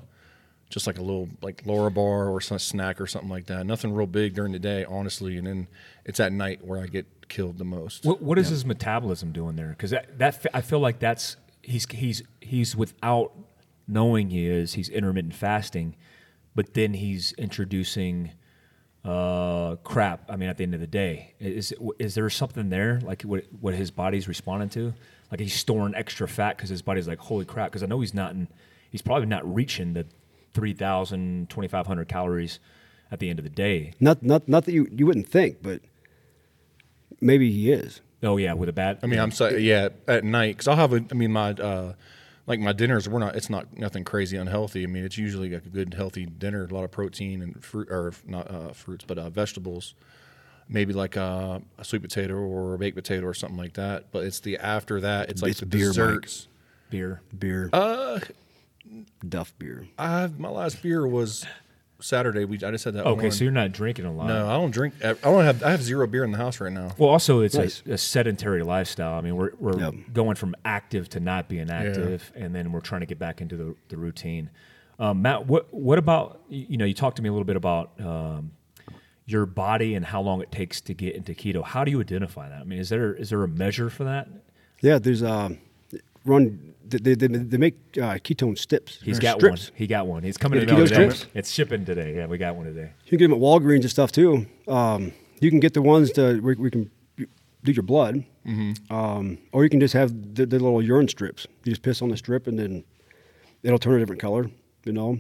just 0.71 0.87
like 0.87 0.99
a 0.99 1.03
little 1.03 1.29
like 1.43 1.65
Larabar 1.65 2.31
or 2.33 2.41
some 2.41 2.59
snack 2.59 3.01
or 3.01 3.07
something 3.07 3.31
like 3.31 3.47
that. 3.47 3.67
Nothing 3.67 3.93
real 3.93 4.07
big 4.07 4.35
during 4.35 4.53
the 4.53 4.59
day, 4.59 4.85
honestly, 4.85 5.37
and 5.37 5.47
then 5.47 5.69
it's 6.05 6.19
at 6.19 6.33
night 6.33 6.65
where 6.65 6.81
I 6.81 6.87
get 6.87 7.29
killed 7.29 7.59
the 7.59 7.65
most. 7.65 8.05
What, 8.05 8.23
what 8.23 8.39
is 8.39 8.47
yeah. 8.47 8.53
his 8.53 8.65
metabolism 8.65 9.33
doing 9.33 9.57
there? 9.57 9.69
Because 9.71 9.91
that, 9.91 10.19
that 10.19 10.47
I 10.55 10.61
feel 10.61 10.81
like 10.81 10.99
that's 10.99 11.37
he's 11.63 11.87
he's 11.91 12.23
he's 12.41 12.75
without 12.75 13.33
knowing 13.87 14.31
he 14.31 14.47
is 14.47 14.75
he's 14.75 14.89
intermittent 14.89 15.35
fasting 15.35 15.95
but 16.57 16.75
then 16.75 16.95
he's 16.95 17.33
introducing 17.35 18.33
uh, 19.05 19.77
crap. 19.85 20.29
I 20.29 20.37
mean, 20.37 20.49
at 20.49 20.57
the 20.57 20.65
end 20.65 20.75
of 20.75 20.81
the 20.81 20.87
day, 20.89 21.35
is 21.39 21.73
is 22.01 22.17
there 22.17 22.29
something 22.31 22.71
there 22.71 23.01
like 23.05 23.23
what 23.23 23.45
what 23.61 23.75
his 23.75 23.93
body's 23.93 24.27
responding 24.27 24.71
to? 24.71 24.95
Like 25.31 25.39
he's 25.39 25.55
storing 25.55 25.95
extra 25.95 26.27
fat 26.27 26.57
because 26.57 26.71
his 26.71 26.83
body's 26.83 27.07
like, 27.07 27.19
holy 27.19 27.45
crap! 27.45 27.71
Because 27.71 27.85
I 27.85 27.87
know 27.87 28.01
he's 28.01 28.15
not 28.15 28.33
in, 28.33 28.49
he's 28.91 29.03
probably 29.03 29.27
not 29.27 29.55
reaching 29.55 29.93
the 29.93 30.07
3,000, 30.55 31.51
2,500 31.51 32.09
calories 32.09 32.59
at 33.13 33.19
the 33.19 33.29
end 33.29 33.39
of 33.39 33.45
the 33.45 33.51
day. 33.51 33.93
Not 34.01 34.23
not 34.23 34.49
not 34.49 34.65
that 34.65 34.73
you 34.73 34.89
you 34.91 35.07
wouldn't 35.07 35.29
think, 35.29 35.59
but 35.63 35.83
maybe 37.21 37.53
he 37.53 37.71
is. 37.71 38.01
Oh 38.23 38.39
yeah, 38.39 38.55
with 38.55 38.71
a 38.71 38.73
bad. 38.73 38.99
I 39.03 39.07
mean, 39.07 39.21
I'm 39.21 39.31
sorry. 39.31 39.63
Yeah, 39.63 39.91
at 40.09 40.25
night 40.25 40.57
because 40.57 40.69
I'll 40.69 40.77
have 40.77 40.95
a. 40.95 41.05
I 41.11 41.15
mean, 41.15 41.33
my 41.33 41.51
uh, 41.51 41.93
like 42.47 42.61
my 42.61 42.73
dinners. 42.73 43.09
We're 43.09 43.19
not. 43.19 43.37
It's 43.37 43.51
not 43.51 43.77
nothing 43.77 44.05
crazy 44.05 44.37
unhealthy. 44.37 44.83
I 44.85 44.87
mean, 44.87 45.05
it's 45.05 45.19
usually 45.19 45.51
like 45.51 45.65
a 45.67 45.69
good 45.69 45.95
healthy 45.95 46.27
dinner, 46.27 46.65
a 46.65 46.75
lot 46.75 46.85
of 46.85 46.91
protein 46.91 47.43
and 47.43 47.63
fruit 47.65 47.89
or 47.91 48.13
not 48.27 48.51
uh, 48.51 48.73
fruits, 48.73 49.05
but 49.07 49.19
uh, 49.19 49.31
vegetables. 49.31 49.95
Maybe 50.69 50.93
like 50.93 51.17
uh, 51.17 51.61
a 51.79 51.85
sweet 51.85 52.03
potato 52.03 52.35
or 52.35 52.75
a 52.75 52.79
baked 52.79 52.97
potato 52.97 53.25
or 53.27 53.35
something 53.35 53.57
like 53.59 53.75
that. 53.75 54.11
But 54.11 54.25
it's 54.25 54.41
the 54.41 54.59
after 54.59 55.01
that. 55.01 55.31
It's 55.31 55.41
like 55.43 55.53
It's 55.53 55.61
the 55.61 55.67
beer, 55.67 55.87
Mike. 55.89 55.95
desserts. 55.95 56.49
beer. 56.91 57.21
Beer, 57.39 57.71
Uh, 57.73 58.19
Duff 59.29 59.53
beer. 59.59 59.87
I 59.99 60.29
my 60.39 60.49
last 60.49 60.83
beer 60.83 61.07
was 61.07 61.45
Saturday. 62.01 62.45
We 62.45 62.57
I 62.57 62.71
just 62.71 62.85
had 62.85 62.95
that. 62.95 63.07
Okay, 63.07 63.23
one. 63.23 63.31
so 63.33 63.45
you're 63.45 63.53
not 63.53 63.73
drinking 63.73 64.05
a 64.05 64.13
lot. 64.13 64.27
no, 64.27 64.49
I 64.49 64.53
don't 64.55 64.71
drink. 64.71 64.95
I 65.05 65.15
don't 65.15 65.45
have. 65.45 65.63
I 65.63 65.71
have 65.71 65.83
zero 65.83 66.07
beer 66.07 66.25
in 66.25 66.31
the 66.33 66.39
house 66.39 66.61
right 66.61 66.73
now. 66.73 66.93
Well, 66.99 67.11
also 67.11 67.41
it's 67.41 67.55
Nice. 67.55 67.83
a, 67.87 67.93
a 67.93 67.99
sedentary 67.99 68.63
lifestyle. 68.63 69.15
I 69.19 69.21
mean, 69.21 69.37
we're 69.37 69.53
we're 69.59 69.79
Yep. 69.79 69.95
going 70.13 70.37
from 70.37 70.55
active 70.65 71.09
to 71.11 71.21
not 71.21 71.49
being 71.49 71.71
active, 71.71 72.33
and 72.35 72.55
then 72.55 72.73
we're 72.73 72.81
trying 72.81 73.01
to 73.01 73.07
get 73.07 73.19
back 73.19 73.41
into 73.41 73.57
the, 73.57 73.75
the 73.89 73.97
routine. 73.97 74.51
Um, 74.99 75.23
Matt, 75.23 75.47
what 75.47 75.73
what 75.73 75.99
about 75.99 76.41
you 76.49 76.67
you 76.71 76.77
know? 76.77 76.85
You 76.85 76.95
talked 76.95 77.17
to 77.17 77.23
me 77.23 77.29
a 77.29 77.33
little 77.33 77.45
bit 77.47 77.57
about 77.57 77.93
um, 78.01 78.53
your 79.27 79.45
body 79.47 79.95
and 79.95 80.05
how 80.07 80.21
long 80.21 80.41
it 80.43 80.51
takes 80.53 80.81
to 80.83 80.95
get 80.95 81.15
into 81.15 81.33
keto. 81.33 81.63
How 81.65 81.85
do 81.85 81.91
you 81.91 82.01
identify 82.01 82.49
that? 82.49 82.61
I 82.61 82.65
mean, 82.65 82.79
is 82.79 82.89
there 82.89 83.13
is 83.15 83.31
there 83.31 83.43
a 83.43 83.49
measure 83.49 83.91
for 83.91 84.05
that? 84.05 84.29
Yeah, 84.83 84.99
there's 84.99 85.23
um, 85.23 85.59
run. 86.25 86.75
They, 86.89 87.15
they, 87.15 87.27
they 87.27 87.57
make 87.57 87.75
uh, 87.97 88.15
ketone 88.23 88.57
strips. 88.57 89.01
He's 89.03 89.19
or 89.19 89.23
got 89.23 89.37
strips. 89.39 89.71
one. 89.71 89.77
He 89.79 89.87
got 89.87 90.07
one. 90.07 90.23
He's 90.23 90.37
coming 90.37 90.61
Yeah, 90.61 90.69
in 90.69 90.81
the 90.81 90.87
today. 90.87 90.95
strips? 91.11 91.27
It's 91.35 91.51
shipping 91.51 91.85
today. 91.85 92.15
Yeah, 92.17 92.27
we 92.27 92.39
got 92.39 92.55
one 92.57 92.67
today. 92.67 92.91
You 93.05 93.11
can 93.11 93.19
get 93.19 93.25
them 93.29 93.33
at 93.35 93.41
Walgreens 93.41 93.81
and 93.83 93.91
stuff 93.91 94.13
too. 94.13 94.47
Um, 94.69 95.13
you 95.41 95.51
can 95.51 95.61
get 95.61 95.75
the 95.75 95.83
ones 95.83 96.13
that 96.13 96.41
we, 96.43 96.55
we 96.55 96.71
can 96.71 96.91
do 97.65 97.73
your 97.73 97.83
blood, 97.83 98.25
um, 98.91 99.39
or 99.53 99.65
you 99.65 99.71
can 99.71 99.81
just 99.81 99.95
have 99.95 100.11
the, 100.35 100.47
the 100.47 100.59
little 100.59 100.81
urine 100.81 101.09
strips. 101.09 101.47
You 101.65 101.73
just 101.73 101.83
piss 101.83 102.01
on 102.03 102.11
the 102.11 102.17
strip, 102.17 102.47
and 102.47 102.59
then 102.59 102.85
it'll 103.65 103.79
turn 103.79 103.95
a 103.95 103.99
different 103.99 104.21
color. 104.23 104.49
You 104.85 104.93
know, 104.93 105.19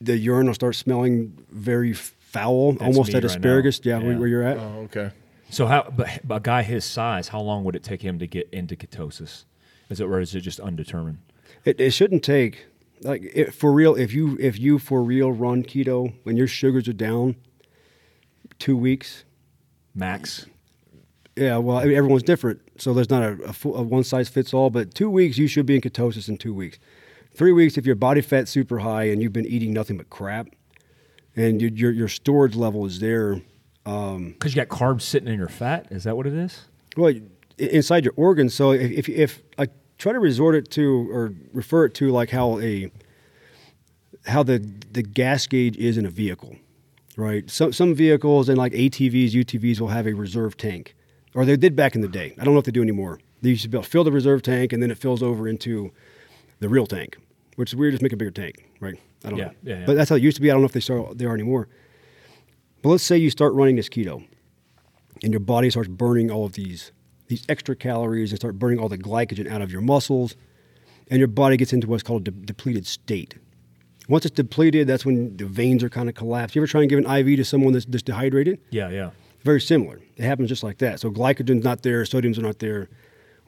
the 0.00 0.16
urine 0.16 0.46
will 0.48 0.54
start 0.54 0.74
smelling 0.74 1.38
very 1.50 1.92
foul, 1.92 2.72
That's 2.72 2.82
almost 2.82 3.08
me 3.08 3.14
like 3.14 3.22
right 3.24 3.30
now. 3.30 3.36
asparagus. 3.36 3.80
Yeah, 3.84 3.98
Where, 3.98 4.12
Yeah. 4.12 4.18
where 4.18 4.28
you're 4.28 4.42
at. 4.42 4.56
Oh, 4.58 4.80
okay. 4.86 5.10
So 5.50 5.66
how? 5.66 5.90
But 5.96 6.20
a 6.28 6.40
guy 6.40 6.62
his 6.62 6.84
size, 6.84 7.28
how 7.28 7.40
long 7.40 7.64
would 7.64 7.74
it 7.76 7.82
take 7.82 8.02
him 8.02 8.18
to 8.18 8.26
get 8.26 8.48
into 8.52 8.76
ketosis? 8.76 9.44
Is 9.88 10.00
it 10.00 10.04
or 10.04 10.20
is 10.20 10.34
it 10.34 10.40
just 10.40 10.60
undetermined? 10.60 11.18
It, 11.64 11.80
it 11.80 11.90
shouldn't 11.90 12.22
take 12.22 12.66
like 13.02 13.22
it, 13.22 13.54
for 13.54 13.72
real. 13.72 13.94
If 13.94 14.12
you 14.12 14.36
if 14.40 14.58
you 14.58 14.78
for 14.78 15.02
real 15.02 15.32
run 15.32 15.62
keto 15.62 16.14
when 16.24 16.36
your 16.36 16.46
sugars 16.46 16.88
are 16.88 16.92
down, 16.92 17.36
two 18.58 18.76
weeks. 18.76 19.24
Max. 19.94 20.46
Yeah, 21.36 21.58
well, 21.58 21.78
I 21.78 21.84
mean, 21.84 21.96
everyone's 21.96 22.24
different, 22.24 22.60
so 22.78 22.92
there's 22.92 23.10
not 23.10 23.22
a, 23.22 23.36
a, 23.44 23.68
a 23.68 23.82
one 23.82 24.02
size 24.02 24.28
fits 24.28 24.52
all. 24.52 24.70
But 24.70 24.94
two 24.94 25.08
weeks, 25.08 25.38
you 25.38 25.46
should 25.46 25.66
be 25.66 25.76
in 25.76 25.80
ketosis 25.80 26.28
in 26.28 26.36
two 26.36 26.52
weeks. 26.52 26.78
Three 27.32 27.52
weeks, 27.52 27.78
if 27.78 27.86
your 27.86 27.94
body 27.94 28.20
fat's 28.20 28.50
super 28.50 28.80
high 28.80 29.04
and 29.04 29.22
you've 29.22 29.32
been 29.32 29.46
eating 29.46 29.72
nothing 29.72 29.96
but 29.96 30.10
crap, 30.10 30.48
and 31.36 31.60
your 31.60 31.70
your, 31.70 31.92
your 31.92 32.08
storage 32.08 32.56
level 32.56 32.84
is 32.86 33.00
there. 33.00 33.40
Um, 33.86 34.32
because 34.32 34.54
you 34.54 34.62
got 34.62 34.76
carbs 34.76 35.02
sitting 35.02 35.28
in 35.28 35.38
your 35.38 35.48
fat. 35.48 35.86
Is 35.90 36.04
that 36.04 36.16
what 36.16 36.26
it 36.26 36.34
is? 36.34 36.64
Well, 36.96 37.14
inside 37.58 38.04
your 38.04 38.14
organs. 38.16 38.54
So 38.54 38.70
if, 38.72 38.90
if 38.90 39.08
if 39.08 39.42
I 39.58 39.68
try 39.98 40.12
to 40.12 40.18
resort 40.20 40.54
it 40.54 40.70
to 40.72 41.10
or 41.10 41.32
refer 41.52 41.84
it 41.84 41.94
to 41.94 42.10
like 42.10 42.30
how 42.30 42.58
a 42.60 42.90
how 44.26 44.42
the 44.42 44.58
the 44.92 45.02
gas 45.02 45.46
gauge 45.46 45.76
is 45.76 45.96
in 45.96 46.06
a 46.06 46.10
vehicle, 46.10 46.56
right? 47.16 47.48
Some 47.50 47.72
some 47.72 47.94
vehicles 47.94 48.48
and 48.48 48.58
like 48.58 48.72
ATVs, 48.72 49.32
UTVs 49.32 49.80
will 49.80 49.88
have 49.88 50.06
a 50.06 50.12
reserve 50.12 50.56
tank, 50.56 50.94
or 51.34 51.44
they 51.44 51.56
did 51.56 51.74
back 51.76 51.94
in 51.94 52.00
the 52.00 52.08
day. 52.08 52.34
I 52.38 52.44
don't 52.44 52.54
know 52.54 52.60
if 52.60 52.66
they 52.66 52.72
do 52.72 52.82
anymore. 52.82 53.18
They 53.42 53.50
used 53.50 53.62
to 53.62 53.68
be 53.68 53.76
able 53.76 53.84
to 53.84 53.90
fill 53.90 54.04
the 54.04 54.12
reserve 54.12 54.42
tank 54.42 54.72
and 54.72 54.82
then 54.82 54.90
it 54.90 54.98
fills 54.98 55.22
over 55.22 55.46
into 55.46 55.92
the 56.58 56.68
real 56.68 56.86
tank, 56.86 57.16
which 57.54 57.70
is 57.70 57.76
weird. 57.76 57.92
Just 57.92 58.02
make 58.02 58.12
a 58.12 58.16
bigger 58.16 58.32
tank, 58.32 58.68
right? 58.80 58.98
I 59.24 59.30
don't 59.30 59.38
Yeah, 59.38 59.44
know, 59.46 59.52
yeah, 59.62 59.78
yeah. 59.80 59.86
but 59.86 59.94
that's 59.96 60.10
how 60.10 60.16
it 60.16 60.22
used 60.22 60.36
to 60.36 60.42
be. 60.42 60.50
I 60.50 60.54
don't 60.54 60.62
know 60.62 60.66
if 60.66 60.72
they 60.72 60.80
start 60.80 61.18
they 61.18 61.24
are 61.24 61.34
anymore. 61.34 61.68
But 62.82 62.90
let's 62.90 63.04
say 63.04 63.16
you 63.16 63.30
start 63.30 63.54
running 63.54 63.76
this 63.76 63.88
keto 63.88 64.24
and 65.22 65.32
your 65.32 65.40
body 65.40 65.70
starts 65.70 65.88
burning 65.88 66.30
all 66.30 66.44
of 66.44 66.52
these 66.52 66.92
these 67.28 67.44
extra 67.48 67.76
calories 67.76 68.30
and 68.30 68.38
start 68.38 68.58
burning 68.58 68.78
all 68.78 68.88
the 68.88 68.98
glycogen 68.98 69.50
out 69.50 69.62
of 69.62 69.70
your 69.70 69.80
muscles 69.80 70.36
and 71.10 71.18
your 71.18 71.28
body 71.28 71.56
gets 71.56 71.72
into 71.72 71.86
what's 71.86 72.02
called 72.02 72.26
a 72.28 72.30
de- 72.30 72.46
depleted 72.46 72.86
state. 72.86 73.36
Once 74.08 74.24
it's 74.24 74.34
depleted 74.34 74.86
that's 74.86 75.04
when 75.04 75.36
the 75.36 75.44
veins 75.44 75.84
are 75.84 75.90
kind 75.90 76.08
of 76.08 76.14
collapsed 76.14 76.56
you 76.56 76.62
ever 76.62 76.66
try 76.66 76.80
and 76.80 76.90
give 76.90 76.98
an 76.98 77.06
iv 77.06 77.36
to 77.36 77.44
someone 77.44 77.72
that's 77.72 77.84
just 77.84 78.06
dehydrated? 78.06 78.58
Yeah, 78.70 78.88
yeah. 78.88 79.10
very 79.42 79.60
similar. 79.60 80.00
It 80.16 80.24
happens 80.24 80.48
just 80.48 80.62
like 80.62 80.78
that. 80.78 81.00
So 81.00 81.10
glycogen's 81.10 81.64
not 81.64 81.82
there 81.82 82.04
sodium's 82.04 82.38
not 82.38 82.58
there 82.58 82.88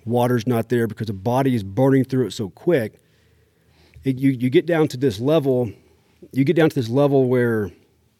water's 0.05 0.47
not 0.47 0.68
there 0.68 0.87
because 0.87 1.07
the 1.07 1.12
body 1.12 1.55
is 1.55 1.62
burning 1.62 2.05
through 2.05 2.26
it 2.26 2.33
so 2.33 2.51
quick. 2.51 3.01
It, 4.03 4.18
you, 4.18 4.31
you 4.31 4.49
get 4.49 4.64
down 4.64 4.89
to 4.89 4.97
this 4.97 5.20
level 5.20 5.72
you 6.33 6.45
get 6.45 6.57
down 6.57 6.68
to 6.68 6.74
this 6.74 6.89
level 6.89 7.28
where 7.28 7.70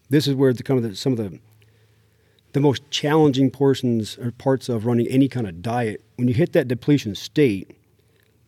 this 0.09 0.27
is 0.27 0.35
where 0.35 0.53
the 0.53 0.63
kind 0.63 0.83
of 0.83 0.91
the, 0.91 0.97
some 0.97 1.13
of 1.13 1.19
the 1.19 1.39
the 2.53 2.61
most 2.61 2.89
challenging 2.91 3.51
portions 3.51 4.19
or 4.19 4.31
parts 4.33 4.69
of 4.69 4.87
running 4.87 5.07
any 5.09 5.29
kind 5.29 5.47
of 5.47 5.63
diet 5.63 6.03
when 6.17 6.29
you 6.29 6.35
hit 6.35 6.53
that 6.53 6.69
depletion 6.69 7.15
state 7.15 7.71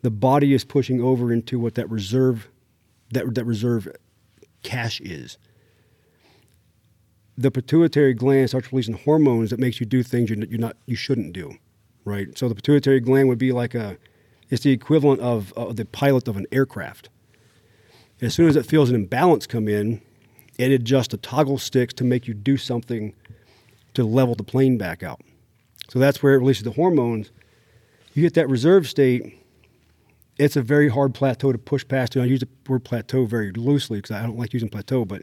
the 0.03 0.11
body 0.11 0.53
is 0.53 0.64
pushing 0.64 1.00
over 1.00 1.32
into 1.32 1.59
what 1.59 1.76
that 1.76 1.88
reserve 1.88 2.48
that, 3.12 3.34
that 3.34 3.44
reserve 3.44 3.88
cash 4.62 5.00
is. 5.00 5.38
The 7.38 7.50
pituitary 7.50 8.14
gland 8.14 8.48
starts 8.48 8.72
releasing 8.72 8.94
hormones 8.94 9.50
that 9.50 9.61
makes 9.61 9.80
you 9.80 9.86
do 9.86 10.03
things 10.03 10.28
you're 10.28 10.44
you're 10.44 10.59
not 10.59 10.76
you 10.86 10.96
shouldn't 10.96 11.32
do 11.32 11.57
right? 12.05 12.36
So 12.36 12.48
the 12.48 12.55
pituitary 12.55 13.00
gland 13.00 13.28
would 13.28 13.38
be 13.38 13.53
like 13.53 13.74
a 13.74 13.96
it's 14.50 14.64
the 14.64 14.72
equivalent 14.72 15.20
of, 15.20 15.53
of 15.55 15.76
the 15.76 15.86
pilot 15.86 16.28
of 16.28 16.36
an 16.36 16.46
aircraft. 16.53 17.09
As 18.20 18.34
soon 18.34 18.48
as 18.48 18.57
it 18.57 18.66
feels 18.66 18.90
an 18.90 18.96
imbalance 18.96 19.46
come 19.46 19.68
in 19.68 20.03
it 20.59 20.70
adjusts 20.70 21.09
the 21.09 21.16
toggle 21.16 21.59
sticks 21.59 21.94
to 21.94 22.05
make 22.05 22.28
you 22.28 22.34
do 22.34 22.57
something 22.57 23.14
to 23.95 24.05
level 24.05 24.34
the 24.34 24.45
plane 24.45 24.78
back 24.78 25.03
out 25.03 25.20
so 25.88 25.99
that's 25.99 26.22
where 26.22 26.34
it 26.34 26.38
releases 26.38 26.64
the 26.64 26.72
hormones 26.72 27.30
you 28.14 28.22
hit 28.22 28.34
that 28.34 28.49
reserve 28.49 28.88
state 28.88 29.38
it's 30.38 30.57
a 30.57 30.62
very 30.62 30.88
hard 30.88 31.14
plateau 31.14 31.53
to 31.53 31.59
push 31.59 31.86
past. 31.86 32.16
And 32.16 32.24
I 32.24 32.26
use 32.26 32.40
the 32.40 32.49
word 32.68 32.84
plateau 32.84 33.26
very 33.26 33.53
loosely 33.53 33.99
because 33.99 34.11
I 34.12 34.22
don't 34.22 34.38
like 34.38 34.53
using 34.53 34.68
plateau. 34.68 35.05
But 35.05 35.22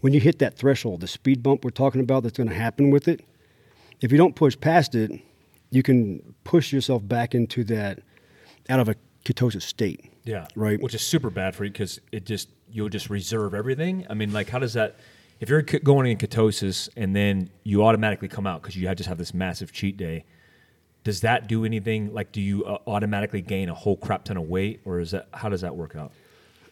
when 0.00 0.12
you 0.12 0.20
hit 0.20 0.38
that 0.38 0.56
threshold, 0.56 1.00
the 1.00 1.08
speed 1.08 1.42
bump 1.42 1.64
we're 1.64 1.70
talking 1.70 2.00
about 2.00 2.22
that's 2.22 2.36
going 2.36 2.48
to 2.48 2.54
happen 2.54 2.90
with 2.90 3.08
it, 3.08 3.24
if 4.00 4.12
you 4.12 4.18
don't 4.18 4.34
push 4.34 4.58
past 4.58 4.94
it, 4.94 5.10
you 5.70 5.82
can 5.82 6.34
push 6.44 6.72
yourself 6.72 7.06
back 7.06 7.34
into 7.34 7.64
that 7.64 8.00
out 8.68 8.80
of 8.80 8.88
a 8.88 8.94
ketosis 9.24 9.62
state. 9.62 10.10
Yeah. 10.24 10.46
Right. 10.54 10.80
Which 10.80 10.94
is 10.94 11.02
super 11.02 11.30
bad 11.30 11.54
for 11.54 11.64
you 11.64 11.70
because 11.70 12.00
it 12.12 12.24
just 12.24 12.48
you'll 12.70 12.88
just 12.88 13.10
reserve 13.10 13.54
everything. 13.54 14.06
I 14.08 14.14
mean, 14.14 14.32
like, 14.32 14.48
how 14.48 14.58
does 14.58 14.74
that? 14.74 14.96
If 15.40 15.48
you're 15.48 15.62
going 15.62 16.06
in 16.10 16.18
ketosis 16.18 16.88
and 16.96 17.16
then 17.16 17.50
you 17.64 17.82
automatically 17.82 18.28
come 18.28 18.46
out 18.46 18.60
because 18.60 18.76
you 18.76 18.94
just 18.94 19.08
have 19.08 19.18
this 19.18 19.32
massive 19.32 19.72
cheat 19.72 19.96
day, 19.96 20.24
does 21.02 21.22
that 21.22 21.48
do 21.48 21.64
anything? 21.64 22.12
Like, 22.12 22.30
do 22.30 22.42
you 22.42 22.64
uh, 22.64 22.78
automatically 22.86 23.40
gain 23.40 23.70
a 23.70 23.74
whole 23.74 23.96
crap 23.96 24.24
ton 24.24 24.36
of 24.36 24.44
weight, 24.44 24.80
or 24.84 25.00
is 25.00 25.12
that 25.12 25.28
how 25.32 25.48
does 25.48 25.62
that 25.62 25.74
work 25.74 25.96
out? 25.96 26.12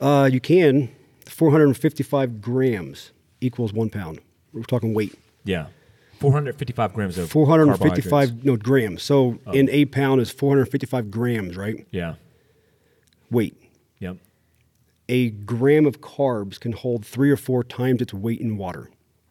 Uh, 0.00 0.28
you 0.30 0.40
can. 0.40 0.94
455 1.26 2.40
grams 2.40 3.12
equals 3.40 3.72
one 3.72 3.90
pound. 3.90 4.20
We're 4.52 4.62
talking 4.62 4.94
weight. 4.94 5.18
Yeah, 5.44 5.68
455 6.20 6.94
grams 6.94 7.18
of 7.18 7.30
carbohydrates. 7.30 8.08
455 8.08 8.44
no 8.44 8.56
grams. 8.56 9.02
So 9.02 9.38
in 9.52 9.68
a 9.70 9.84
pound 9.86 10.20
is 10.20 10.30
455 10.30 11.10
grams, 11.10 11.56
right? 11.56 11.86
Yeah. 11.90 12.14
Weight. 13.30 13.56
A 15.08 15.30
gram 15.30 15.86
of 15.86 16.00
carbs 16.00 16.60
can 16.60 16.72
hold 16.72 17.04
three 17.04 17.30
or 17.30 17.36
four 17.36 17.64
times 17.64 18.02
its 18.02 18.12
weight 18.12 18.40
in 18.40 18.56
water. 18.58 18.90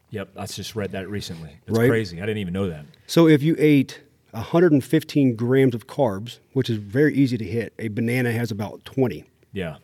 Yep. 0.10 0.30
I 0.38 0.46
just 0.46 0.76
read 0.76 0.92
that 0.94 1.10
recently. 1.10 1.52
It's 1.68 1.78
Right. 1.78 1.90
crazy. 1.90 2.18
I 2.22 2.26
didn't 2.26 2.40
even 2.40 2.54
know 2.54 2.68
that. 2.70 2.86
So 3.06 3.28
if 3.28 3.44
you 3.44 3.56
ate 3.60 4.02
115 4.34 5.36
grams 5.36 5.76
of 5.76 5.86
carbs, 5.88 6.40
which 6.54 6.70
is 6.70 6.78
very 6.78 7.14
easy 7.14 7.38
to 7.38 7.46
hit, 7.46 7.74
a 7.78 7.90
banana 7.90 8.32
has 8.32 8.50
about 8.52 8.84
20. 8.86 9.26
Yeah. 9.54 9.78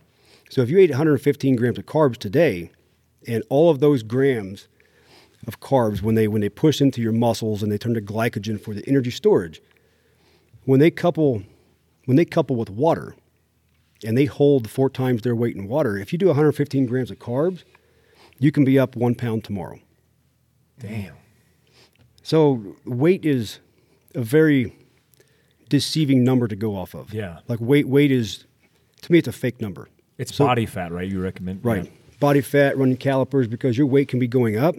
So 0.49 0.61
if 0.61 0.69
you 0.69 0.77
ate 0.79 0.89
115 0.91 1.55
grams 1.55 1.77
of 1.77 1.85
carbs 1.85 2.17
today, 2.17 2.71
and 3.27 3.43
all 3.49 3.69
of 3.69 3.79
those 3.79 4.03
grams 4.03 4.67
of 5.47 5.59
carbs, 5.59 6.01
when 6.01 6.15
they 6.15 6.27
when 6.27 6.41
they 6.41 6.49
push 6.49 6.81
into 6.81 7.01
your 7.01 7.11
muscles 7.11 7.61
and 7.63 7.71
they 7.71 7.77
turn 7.77 7.93
to 7.93 8.01
glycogen 8.01 8.59
for 8.59 8.73
the 8.73 8.83
energy 8.87 9.11
storage, 9.11 9.61
when 10.65 10.79
they 10.79 10.91
couple 10.91 11.43
when 12.05 12.17
they 12.17 12.25
couple 12.25 12.55
with 12.55 12.69
water, 12.69 13.15
and 14.03 14.17
they 14.17 14.25
hold 14.25 14.69
four 14.69 14.89
times 14.89 15.21
their 15.21 15.35
weight 15.35 15.55
in 15.55 15.67
water. 15.67 15.97
If 15.97 16.11
you 16.11 16.19
do 16.19 16.27
115 16.27 16.85
grams 16.85 17.11
of 17.11 17.19
carbs, 17.19 17.63
you 18.39 18.51
can 18.51 18.65
be 18.65 18.77
up 18.77 18.95
one 18.95 19.15
pound 19.15 19.43
tomorrow. 19.43 19.79
Damn. 20.79 21.15
So 22.21 22.75
weight 22.85 23.25
is 23.25 23.59
a 24.15 24.21
very 24.21 24.75
deceiving 25.69 26.23
number 26.23 26.47
to 26.47 26.55
go 26.55 26.75
off 26.75 26.93
of. 26.93 27.13
Yeah. 27.13 27.39
Like 27.47 27.59
weight, 27.59 27.87
weight 27.87 28.11
is 28.11 28.45
to 29.01 29.11
me, 29.11 29.17
it's 29.19 29.27
a 29.27 29.33
fake 29.33 29.59
number. 29.61 29.89
It's 30.17 30.33
So- 30.35 30.45
body 30.45 30.65
fat, 30.65 30.91
right? 30.91 31.09
You 31.09 31.21
recommend 31.21 31.63
Right. 31.63 31.85
Yeah. 31.85 31.89
Body 32.19 32.39
fat, 32.41 32.77
running 32.77 32.95
calipers, 32.95 33.47
because 33.47 33.77
your 33.77 33.87
weight 33.87 34.07
can 34.07 34.17
be 34.19 34.27
going 34.27 34.55
up. 34.55 34.75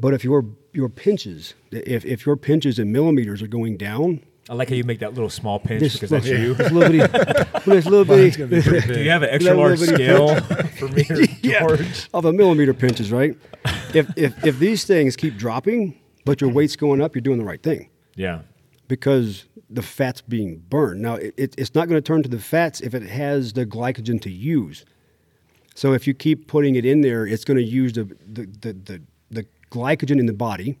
But 0.00 0.14
if 0.14 0.24
your 0.24 0.44
your 0.72 0.88
pinches, 0.88 1.54
if, 1.70 2.04
if 2.04 2.26
your 2.26 2.36
pinches 2.36 2.80
in 2.80 2.90
millimeters 2.90 3.40
are 3.40 3.46
going 3.46 3.76
down, 3.76 4.20
I 4.48 4.54
like 4.54 4.68
how 4.68 4.74
you 4.74 4.84
make 4.84 4.98
that 4.98 5.14
little 5.14 5.30
small 5.30 5.58
pinch 5.58 5.80
this 5.80 5.94
because 5.94 6.10
that's 6.10 6.26
you. 6.26 6.52
This 6.54 6.70
little 6.72 6.92
bitty, 6.92 7.62
this 7.66 7.86
little 7.86 8.04
bitty, 8.16 8.46
Do 8.94 9.02
you 9.02 9.10
have 9.10 9.22
an 9.22 9.30
extra 9.30 9.54
large 9.54 9.78
scale 9.78 10.38
for 10.78 10.88
me, 10.88 11.06
or 11.10 11.16
yeah, 11.42 11.60
George? 11.60 12.08
of 12.12 12.24
a 12.26 12.32
millimeter 12.32 12.74
pinches, 12.74 13.10
right? 13.10 13.36
if, 13.94 14.06
if 14.16 14.44
if 14.44 14.58
these 14.58 14.84
things 14.84 15.16
keep 15.16 15.36
dropping, 15.38 15.98
but 16.26 16.40
your 16.42 16.50
weight's 16.50 16.76
going 16.76 17.00
up, 17.00 17.14
you're 17.14 17.22
doing 17.22 17.38
the 17.38 17.44
right 17.44 17.62
thing 17.62 17.88
Yeah. 18.16 18.40
because 18.86 19.44
the 19.70 19.82
fat's 19.82 20.20
being 20.20 20.58
burned. 20.68 21.00
Now, 21.00 21.14
it, 21.14 21.32
it, 21.38 21.54
it's 21.56 21.74
not 21.74 21.88
going 21.88 21.96
to 22.00 22.06
turn 22.06 22.22
to 22.22 22.28
the 22.28 22.38
fats 22.38 22.80
if 22.82 22.94
it 22.94 23.02
has 23.02 23.54
the 23.54 23.64
glycogen 23.64 24.20
to 24.22 24.30
use. 24.30 24.84
So 25.74 25.94
if 25.94 26.06
you 26.06 26.12
keep 26.14 26.46
putting 26.48 26.76
it 26.76 26.84
in 26.84 27.00
there, 27.00 27.26
it's 27.26 27.44
going 27.44 27.56
to 27.56 27.62
use 27.64 27.94
the, 27.94 28.04
the, 28.04 28.46
the, 28.60 28.72
the, 28.72 29.02
the 29.30 29.46
glycogen 29.72 30.20
in 30.20 30.26
the 30.26 30.32
body, 30.34 30.78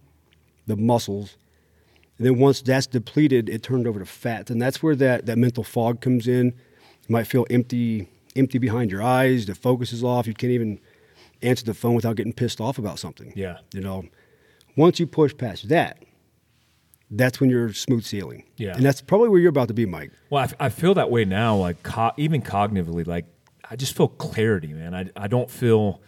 the 0.66 0.76
muscles. 0.76 1.36
And 2.18 2.26
then 2.26 2.38
once 2.38 2.62
that's 2.62 2.86
depleted, 2.86 3.48
it 3.48 3.62
turned 3.62 3.86
over 3.86 3.98
to 3.98 4.06
fat. 4.06 4.50
And 4.50 4.62
that's 4.62 4.82
where 4.82 4.94
that, 4.96 5.26
that 5.26 5.36
mental 5.36 5.64
fog 5.64 6.00
comes 6.00 6.28
in. 6.28 6.46
You 7.08 7.12
might 7.12 7.26
feel 7.26 7.46
empty, 7.50 8.08
empty 8.36 8.58
behind 8.58 8.90
your 8.90 9.02
eyes. 9.02 9.46
The 9.46 9.54
focus 9.54 9.92
is 9.92 10.04
off. 10.04 10.26
You 10.26 10.34
can't 10.34 10.52
even 10.52 10.80
answer 11.42 11.64
the 11.64 11.74
phone 11.74 11.94
without 11.94 12.16
getting 12.16 12.32
pissed 12.32 12.60
off 12.60 12.78
about 12.78 12.98
something. 12.98 13.32
Yeah. 13.34 13.58
You 13.72 13.80
know, 13.80 14.04
once 14.76 15.00
you 15.00 15.06
push 15.06 15.36
past 15.36 15.68
that, 15.68 16.02
that's 17.10 17.40
when 17.40 17.50
you're 17.50 17.72
smooth 17.72 18.04
sailing. 18.04 18.44
Yeah. 18.56 18.74
And 18.74 18.84
that's 18.84 19.00
probably 19.00 19.28
where 19.28 19.40
you're 19.40 19.50
about 19.50 19.68
to 19.68 19.74
be, 19.74 19.84
Mike. 19.84 20.10
Well, 20.30 20.40
I, 20.40 20.44
f- 20.44 20.54
I 20.58 20.68
feel 20.68 20.94
that 20.94 21.10
way 21.10 21.24
now, 21.24 21.56
like 21.56 21.82
co- 21.82 22.12
even 22.16 22.42
cognitively, 22.42 23.06
like 23.06 23.26
I 23.68 23.76
just 23.76 23.96
feel 23.96 24.08
clarity, 24.08 24.72
man. 24.72 24.94
I, 24.94 25.10
I 25.16 25.26
don't 25.28 25.50
feel, 25.50 26.00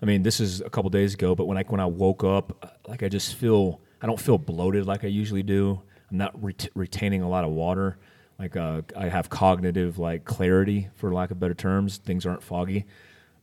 I 0.00 0.04
mean, 0.04 0.22
this 0.22 0.38
is 0.38 0.60
a 0.60 0.70
couple 0.70 0.88
days 0.90 1.14
ago, 1.14 1.34
but 1.34 1.46
when 1.46 1.58
I 1.58 1.62
when 1.64 1.80
I 1.80 1.86
woke 1.86 2.24
up, 2.24 2.78
like 2.86 3.02
I 3.02 3.08
just 3.08 3.34
feel, 3.34 3.80
I 4.06 4.08
don't 4.08 4.20
feel 4.20 4.38
bloated 4.38 4.86
like 4.86 5.02
I 5.02 5.08
usually 5.08 5.42
do. 5.42 5.82
I'm 6.12 6.18
not 6.18 6.40
ret- 6.40 6.68
retaining 6.76 7.22
a 7.22 7.28
lot 7.28 7.42
of 7.42 7.50
water. 7.50 7.98
Like 8.38 8.56
uh, 8.56 8.82
I 8.96 9.08
have 9.08 9.28
cognitive 9.28 9.98
like 9.98 10.24
clarity, 10.24 10.90
for 10.94 11.12
lack 11.12 11.32
of 11.32 11.40
better 11.40 11.54
terms. 11.54 11.96
Things 11.96 12.24
aren't 12.24 12.44
foggy. 12.44 12.84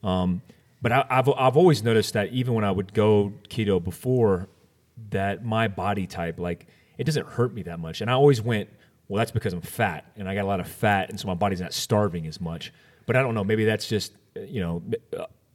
Um, 0.05 0.41
but 0.81 0.93
I, 0.93 1.05
I've 1.09 1.27
I've 1.27 1.57
always 1.57 1.83
noticed 1.83 2.13
that 2.13 2.31
even 2.31 2.53
when 2.53 2.63
I 2.63 2.71
would 2.71 2.93
go 2.93 3.33
keto 3.49 3.83
before, 3.83 4.47
that 5.09 5.43
my 5.43 5.67
body 5.67 6.07
type 6.07 6.39
like 6.39 6.67
it 6.97 7.03
doesn't 7.03 7.27
hurt 7.27 7.53
me 7.53 7.63
that 7.63 7.81
much, 7.81 7.99
and 7.99 8.09
I 8.09 8.13
always 8.13 8.41
went, 8.41 8.69
well, 9.09 9.17
that's 9.17 9.31
because 9.31 9.51
I'm 9.51 9.59
fat 9.59 10.13
and 10.15 10.29
I 10.29 10.33
got 10.33 10.45
a 10.45 10.47
lot 10.47 10.61
of 10.61 10.67
fat, 10.69 11.09
and 11.09 11.19
so 11.19 11.27
my 11.27 11.33
body's 11.33 11.59
not 11.59 11.73
starving 11.73 12.25
as 12.25 12.39
much. 12.39 12.71
But 13.05 13.17
I 13.17 13.21
don't 13.21 13.33
know, 13.33 13.43
maybe 13.43 13.65
that's 13.65 13.89
just 13.89 14.13
you 14.47 14.61
know, 14.61 14.81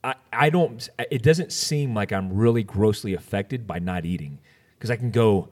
I 0.05 0.17
I 0.35 0.51
don't. 0.51 0.87
It 1.11 1.23
doesn't 1.23 1.51
seem 1.51 1.95
like 1.95 2.13
I'm 2.13 2.31
really 2.31 2.63
grossly 2.63 3.15
affected 3.15 3.67
by 3.67 3.79
not 3.79 4.05
eating 4.05 4.41
because 4.79 4.91
I 4.91 4.97
can 4.97 5.11
go. 5.11 5.49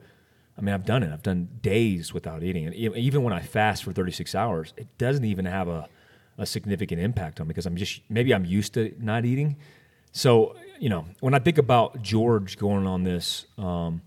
I 0.57 0.61
mean, 0.61 0.73
I've 0.73 0.85
done 0.85 1.03
it. 1.03 1.11
I've 1.13 1.21
done 1.21 1.49
days 1.61 2.13
without 2.13 2.41
eating, 2.41 2.65
and 2.65 2.75
even 2.75 3.23
when 3.23 3.33
I 3.33 3.41
fast 3.41 3.83
for 3.83 3.93
36 3.93 4.33
hours, 4.33 4.73
it 4.75 4.87
doesn't 4.97 5.25
even 5.25 5.45
have 5.45 5.67
a, 5.67 5.87
a 6.37 6.45
significant 6.45 6.99
impact 6.99 7.39
on 7.39 7.47
me 7.47 7.49
because 7.49 7.65
I'm 7.65 7.75
just 7.75 8.01
maybe 8.09 8.33
I'm 8.33 8.45
used 8.45 8.73
to 8.73 8.93
not 8.99 9.25
eating. 9.25 9.57
So 10.11 10.55
you 10.79 10.89
know, 10.89 11.05
when 11.19 11.33
I 11.33 11.39
think 11.39 11.57
about 11.57 12.01
George 12.01 12.57
going 12.57 12.87
on 12.87 13.03
this 13.03 13.45
um, 13.57 14.01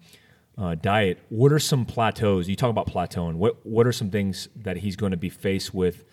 uh, 0.57 0.75
diet, 0.75 1.19
what 1.29 1.53
are 1.53 1.59
some 1.59 1.85
plateaus? 1.85 2.49
You 2.49 2.57
talk 2.57 2.71
about 2.71 2.89
plateauing. 2.89 3.35
What 3.35 3.65
what 3.65 3.87
are 3.87 3.93
some 3.93 4.11
things 4.11 4.49
that 4.57 4.79
he's 4.79 4.97
going 4.97 5.13
to 5.13 5.17
be 5.17 5.29
faced 5.29 5.75
with? 5.75 6.05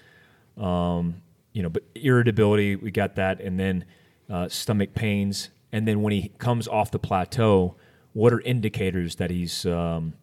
Um, 0.57 1.21
you 1.53 1.63
know, 1.63 1.69
but 1.69 1.83
irritability, 1.95 2.75
we 2.75 2.91
got 2.91 3.15
that, 3.15 3.41
and 3.41 3.59
then 3.59 3.85
uh, 4.29 4.47
stomach 4.47 4.93
pains, 4.93 5.49
and 5.71 5.87
then 5.87 6.01
when 6.01 6.13
he 6.13 6.31
comes 6.37 6.67
off 6.67 6.91
the 6.91 6.99
plateau, 6.99 7.75
what 8.17 8.33
are 8.33 8.41
indicators 8.41 9.17
that 9.17 9.29
he's? 9.29 9.63
Um, 9.67 10.13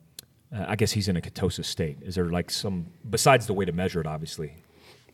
uh, 0.52 0.64
I 0.66 0.74
guess 0.74 0.90
he's 0.90 1.06
in 1.06 1.16
a 1.16 1.20
ketosis 1.20 1.66
state. 1.66 1.98
Is 2.02 2.16
there 2.16 2.28
like 2.28 2.50
some 2.50 2.86
besides 3.08 3.46
the 3.46 3.54
way 3.54 3.64
to 3.64 3.72
measure 3.72 4.00
it? 4.00 4.06
Obviously, 4.06 4.52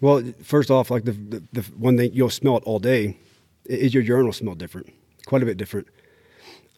Well, 0.01 0.23
first 0.43 0.71
off, 0.71 0.91
like 0.91 1.05
the, 1.05 1.13
the, 1.13 1.43
the 1.53 1.63
one 1.77 1.99
thing 1.99 2.11
you'll 2.15 2.31
smell 2.31 2.57
it 2.57 2.63
all 2.65 2.79
day 2.79 3.19
is 3.67 3.93
your 3.93 4.03
urine 4.03 4.25
will 4.25 4.33
smell 4.33 4.55
different, 4.55 4.89
quite 5.27 5.43
a 5.43 5.47
bit 5.47 5.59
different. 5.59 5.89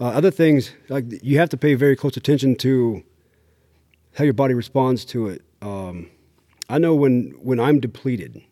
Uh, 0.00 0.07
other 0.07 0.32
things, 0.32 0.72
like 0.88 1.05
you 1.22 1.38
have 1.38 1.48
to 1.50 1.57
pay 1.57 1.74
very 1.74 1.94
close 1.94 2.16
attention 2.16 2.57
to 2.57 3.05
how 4.14 4.24
your 4.24 4.34
body 4.34 4.55
responds 4.55 5.05
to 5.05 5.28
it. 5.28 5.42
Um, 5.62 6.11
I 6.68 6.78
know 6.78 6.96
when 6.96 7.34
when 7.40 7.61
I'm 7.61 7.78
depleted, 7.78 8.42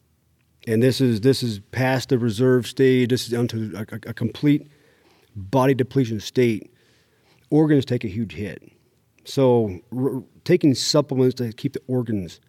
and 0.68 0.80
this 0.80 1.01
is 1.01 1.22
this 1.22 1.42
is 1.42 1.59
past 1.72 2.11
the 2.11 2.18
reserve 2.18 2.68
stage. 2.68 3.09
This 3.09 3.26
is 3.26 3.34
onto 3.34 3.72
a, 3.74 3.80
a, 3.80 4.11
a 4.11 4.14
complete 4.14 4.68
body 5.34 5.74
depletion 5.74 6.20
state. 6.20 6.70
Organs 7.51 7.84
take 7.84 8.05
a 8.05 8.09
huge 8.09 8.32
hit. 8.32 8.62
So 9.24 9.80
r- 9.96 10.22
taking 10.44 10.74
supplements 10.74 11.34
to 11.36 11.53
keep 11.53 11.74
the 11.74 11.82
organs 11.86 12.40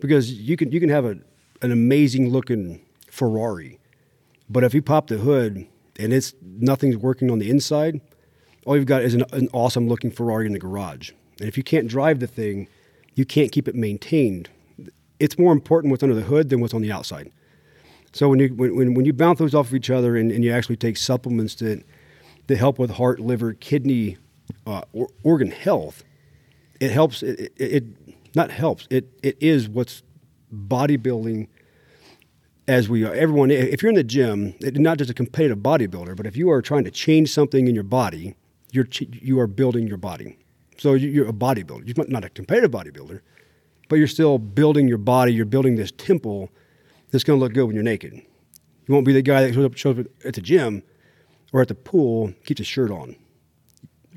because 0.00 0.32
you 0.32 0.56
can 0.56 0.70
you 0.70 0.80
can 0.80 0.88
have 0.88 1.04
a, 1.04 1.18
an 1.62 1.72
amazing 1.72 2.30
looking 2.30 2.80
Ferrari, 3.10 3.78
but 4.48 4.64
if 4.64 4.74
you 4.74 4.82
pop 4.82 5.08
the 5.08 5.18
hood 5.18 5.66
and 5.98 6.12
it's 6.12 6.34
nothing's 6.42 6.96
working 6.96 7.30
on 7.30 7.38
the 7.38 7.50
inside, 7.50 8.00
all 8.64 8.76
you've 8.76 8.86
got 8.86 9.02
is 9.02 9.14
an, 9.14 9.24
an 9.32 9.48
awesome 9.52 9.88
looking 9.88 10.10
Ferrari 10.10 10.46
in 10.46 10.52
the 10.52 10.58
garage. 10.58 11.10
And 11.40 11.48
if 11.48 11.56
you 11.56 11.62
can't 11.62 11.88
drive 11.88 12.20
the 12.20 12.26
thing, 12.26 12.68
you 13.14 13.24
can't 13.24 13.50
keep 13.50 13.66
it 13.66 13.74
maintained. 13.74 14.48
It's 15.18 15.38
more 15.38 15.52
important 15.52 15.90
what's 15.90 16.02
under 16.02 16.14
the 16.14 16.22
hood 16.22 16.48
than 16.48 16.60
what's 16.60 16.74
on 16.74 16.82
the 16.82 16.92
outside. 16.92 17.32
So 18.12 18.28
when 18.28 18.38
you 18.38 18.48
when, 18.48 18.94
when, 18.94 19.04
you 19.04 19.12
bounce 19.12 19.38
those 19.38 19.54
off 19.54 19.68
of 19.68 19.74
each 19.74 19.90
other 19.90 20.16
and, 20.16 20.30
and 20.30 20.44
you 20.44 20.52
actually 20.52 20.76
take 20.76 20.96
supplements 20.96 21.54
that 21.56 21.84
that 22.48 22.56
help 22.56 22.78
with 22.78 22.90
heart, 22.92 23.20
liver, 23.20 23.52
kidney, 23.54 24.16
uh, 24.66 24.82
or, 24.92 25.08
organ 25.22 25.50
health, 25.50 26.02
it 26.80 26.90
helps. 26.90 27.22
It, 27.22 27.40
it, 27.40 27.52
it 27.58 27.84
not 28.34 28.50
helps. 28.50 28.86
It 28.90 29.08
it 29.22 29.36
is 29.40 29.68
what's 29.68 30.02
bodybuilding 30.52 31.48
as 32.66 32.88
we 32.88 33.04
are. 33.04 33.14
Everyone, 33.14 33.50
if 33.50 33.82
you're 33.82 33.90
in 33.90 33.96
the 33.96 34.04
gym, 34.04 34.54
not 34.60 34.98
just 34.98 35.10
a 35.10 35.14
competitive 35.14 35.58
bodybuilder, 35.58 36.16
but 36.16 36.26
if 36.26 36.36
you 36.36 36.50
are 36.50 36.60
trying 36.60 36.84
to 36.84 36.90
change 36.90 37.30
something 37.30 37.66
in 37.68 37.74
your 37.74 37.84
body, 37.84 38.34
you're 38.72 38.88
you 39.10 39.38
are 39.40 39.46
building 39.46 39.86
your 39.86 39.96
body. 39.96 40.36
So 40.78 40.94
you- 40.94 41.08
you're 41.08 41.28
a 41.28 41.32
bodybuilder. 41.32 41.86
You're 41.86 42.06
not 42.08 42.24
a 42.24 42.28
competitive 42.28 42.70
bodybuilder, 42.70 43.20
but 43.88 43.96
you're 43.96 44.06
still 44.06 44.38
building 44.38 44.88
your 44.88 44.98
body. 44.98 45.32
You're 45.32 45.46
building 45.46 45.76
this 45.76 45.92
temple 45.96 46.50
that's 47.10 47.24
going 47.24 47.38
to 47.38 47.44
look 47.44 47.52
good 47.54 47.64
when 47.64 47.74
you're 47.74 47.82
naked. 47.82 48.12
You 48.14 48.94
won't 48.94 49.06
be 49.06 49.12
the 49.12 49.22
guy 49.22 49.42
that 49.42 49.54
shows 49.54 49.64
up, 49.64 49.76
shows 49.76 49.98
up 49.98 50.06
at 50.24 50.34
the 50.34 50.40
gym 50.40 50.82
or 51.52 51.60
at 51.62 51.68
the 51.68 51.74
pool, 51.74 52.32
keeps 52.44 52.58
his 52.58 52.66
shirt 52.66 52.90
on. 52.90 53.16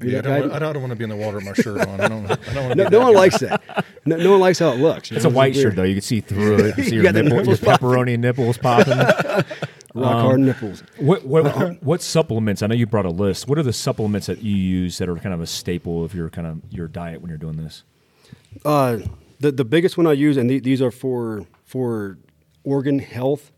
Yeah, 0.03 0.17
I 0.19 0.21
don't, 0.21 0.49
wa- 0.49 0.55
I 0.55 0.59
don't, 0.59 0.79
want 0.79 0.89
to 0.89 0.95
be 0.95 1.03
in 1.03 1.11
the 1.11 1.15
water 1.15 1.37
with 1.37 1.45
my 1.45 1.53
shirt 1.53 1.81
on. 1.87 2.01
I 2.01 2.07
don't. 2.07 2.25
I 2.25 2.35
don't 2.53 2.67
want 2.69 2.77
to 2.79 2.83
No, 2.85 2.89
no 2.89 2.99
one 3.01 3.13
likes 3.13 3.37
that. 3.39 3.85
No, 4.03 4.15
no 4.17 4.31
one 4.31 4.39
likes 4.39 4.57
how 4.57 4.69
it 4.69 4.77
looks. 4.79 5.11
you 5.11 5.15
it's 5.17 5.25
a 5.25 5.29
know? 5.29 5.35
white 5.35 5.53
weird. 5.53 5.63
shirt 5.63 5.75
though. 5.75 5.83
You 5.83 5.93
can 5.93 6.01
see 6.01 6.21
through 6.21 6.55
it. 6.65 6.77
You 6.77 6.83
see 6.85 6.89
You 6.95 6.95
your, 6.95 7.03
got 7.03 7.13
the 7.13 7.21
nipple, 7.23 7.37
your 7.37 7.45
nipples 7.45 7.59
popping. 7.59 7.87
pepperoni 7.87 8.17
nipples 8.19 8.57
popping. 8.57 8.97
Rock 9.93 10.13
hard 10.21 10.39
nipples. 10.39 10.81
What 10.97 11.25
what 11.25 11.83
what 11.83 12.01
supplements? 12.01 12.63
I 12.63 12.67
know 12.67 12.73
you 12.75 12.87
brought 12.87 13.05
a 13.05 13.09
list. 13.11 13.47
What 13.47 13.57
are 13.59 13.63
the 13.63 13.73
supplements 13.73 14.25
that 14.27 14.41
you 14.41 14.55
use 14.55 14.97
that 14.99 15.07
are 15.09 15.15
kind 15.17 15.33
of 15.35 15.41
a 15.41 15.45
staple 15.47 16.03
of 16.03 16.15
your 16.15 16.29
kind 16.29 16.47
of 16.47 16.61
your 16.71 16.87
diet 16.87 17.21
when 17.21 17.29
you're 17.29 17.37
doing 17.37 17.57
this? 17.57 17.83
Uh, 18.65 18.99
the 19.39 19.51
the 19.51 19.65
biggest 19.65 19.97
one 19.97 20.07
I 20.07 20.13
use, 20.13 20.37
and 20.37 20.49
the, 20.49 20.59
these 20.61 20.81
are 20.81 20.91
for 20.91 21.45
for 21.65 22.17
organ 22.63 22.99
health. 22.99 23.51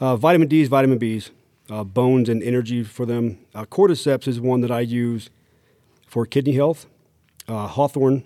Uh, 0.00 0.16
vitamin 0.16 0.48
D's, 0.48 0.66
vitamin 0.68 0.98
B's, 0.98 1.30
uh, 1.70 1.84
bones 1.84 2.28
and 2.28 2.42
energy 2.42 2.82
for 2.82 3.06
them. 3.06 3.38
Uh, 3.54 3.64
cordyceps 3.64 4.28
is 4.28 4.40
one 4.40 4.60
that 4.60 4.70
I 4.70 4.80
use 4.80 5.30
for 6.06 6.26
kidney 6.26 6.52
health. 6.52 6.86
Uh, 7.48 7.66
Hawthorn, 7.66 8.24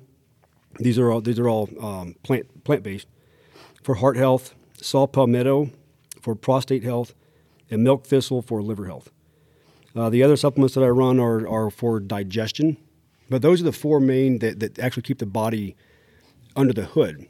these 0.78 0.98
are 0.98 1.10
all 1.10 1.20
these 1.20 1.38
are 1.38 1.48
all 1.48 1.68
um, 1.80 2.14
plant 2.22 2.64
plant 2.64 2.82
based. 2.82 3.06
For 3.82 3.96
heart 3.96 4.16
health, 4.16 4.54
saw 4.80 5.06
palmetto 5.06 5.70
for 6.20 6.34
prostate 6.34 6.82
health, 6.82 7.14
and 7.70 7.82
milk 7.82 8.06
thistle 8.06 8.42
for 8.42 8.62
liver 8.62 8.86
health. 8.86 9.10
Uh, 9.96 10.10
the 10.10 10.22
other 10.22 10.36
supplements 10.36 10.74
that 10.74 10.84
I 10.84 10.88
run 10.88 11.18
are, 11.18 11.48
are 11.48 11.70
for 11.70 11.98
digestion, 12.00 12.76
but 13.30 13.42
those 13.42 13.60
are 13.60 13.64
the 13.64 13.72
four 13.72 14.00
main 14.00 14.38
that, 14.40 14.60
that 14.60 14.78
actually 14.78 15.02
keep 15.02 15.18
the 15.18 15.26
body 15.26 15.76
under 16.54 16.72
the 16.72 16.84
hood, 16.84 17.26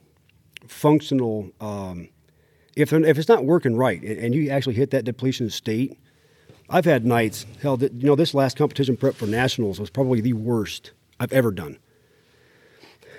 functional. 0.67 1.51
Um, 1.61 2.09
if, 2.79 2.93
if 2.93 3.19
it's 3.19 3.29
not 3.29 3.45
working 3.45 3.77
right 3.77 4.01
and, 4.03 4.19
and 4.19 4.35
you 4.35 4.51
actually 4.51 4.75
hit 4.75 4.91
that 4.91 5.05
depletion 5.05 5.51
state, 5.51 5.99
I've 6.71 6.85
had 6.85 7.05
nights, 7.05 7.45
hell, 7.61 7.77
that, 7.79 7.93
you 7.93 8.07
know, 8.07 8.15
this 8.15 8.35
last 8.35 8.57
competition 8.57 8.97
prep 8.97 9.15
for 9.15 9.27
nationals 9.27 9.81
was 9.81 9.91
probably 9.91 10.21
the 10.21 10.35
worst 10.35 10.93
I've 11.19 11.33
ever 11.33 11.51
done. 11.51 11.79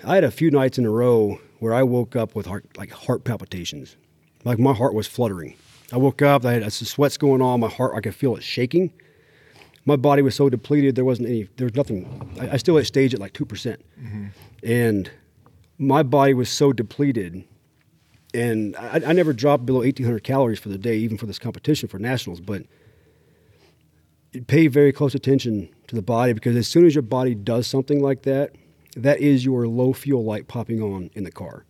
I 0.05 0.15
had 0.15 0.23
a 0.23 0.31
few 0.31 0.49
nights 0.49 0.77
in 0.77 0.85
a 0.85 0.89
row 0.89 1.39
where 1.59 1.73
I 1.73 1.83
woke 1.83 2.15
up 2.15 2.35
with 2.35 2.45
heart, 2.45 2.65
like 2.77 2.91
heart 2.91 3.25
palpitations. 3.25 3.97
Like 4.45 4.59
my 4.59 4.73
heart 4.73 4.93
was 4.93 5.07
fluttering. 5.07 5.55
I 5.91 5.97
woke 5.97 6.21
up, 6.21 6.45
I 6.45 6.53
had 6.53 6.71
some 6.71 6.85
sweats 6.85 7.17
going 7.17 7.41
on, 7.41 7.59
my 7.59 7.67
heart, 7.67 7.95
I 7.95 8.01
could 8.01 8.15
feel 8.15 8.35
it 8.37 8.43
shaking. 8.43 8.93
My 9.85 9.97
body 9.97 10.21
was 10.21 10.35
so 10.35 10.47
depleted, 10.47 10.95
there 10.95 11.03
wasn't 11.03 11.29
any, 11.29 11.49
there 11.57 11.65
was 11.65 11.75
nothing. 11.75 12.31
I, 12.39 12.51
I 12.51 12.57
still 12.57 12.77
had 12.77 12.85
stage 12.85 13.13
at 13.13 13.19
like 13.19 13.33
2%. 13.33 13.47
percent 13.47 13.81
mm-hmm. 13.99 14.27
And 14.63 15.11
my 15.77 16.03
body 16.03 16.33
was 16.33 16.49
so 16.49 16.71
depleted. 16.71 17.43
And 18.33 18.75
I, 18.75 19.01
I 19.07 19.13
never 19.13 19.33
dropped 19.33 19.65
below 19.65 19.79
1,800 19.79 20.23
calories 20.23 20.59
for 20.59 20.69
the 20.69 20.77
day, 20.77 20.97
even 20.97 21.17
for 21.17 21.25
this 21.25 21.39
competition 21.39 21.89
for 21.89 21.97
nationals. 21.99 22.39
But 22.41 22.63
pay 24.47 24.67
very 24.67 24.91
close 24.91 25.15
attention 25.15 25.69
to 25.87 25.95
the 25.95 26.01
body 26.01 26.33
because 26.33 26.55
as 26.55 26.67
soon 26.67 26.85
as 26.85 26.93
your 26.93 27.01
body 27.01 27.33
does 27.33 27.65
something 27.67 28.01
like 28.01 28.23
that, 28.23 28.53
that 28.95 29.19
is 29.19 29.43
your 29.45 29.67
low 29.67 29.93
fuel 29.93 30.23
light 30.23 30.47
popping 30.47 30.81
on 30.81 31.09
in 31.13 31.23
the 31.23 31.31
car, 31.31 31.65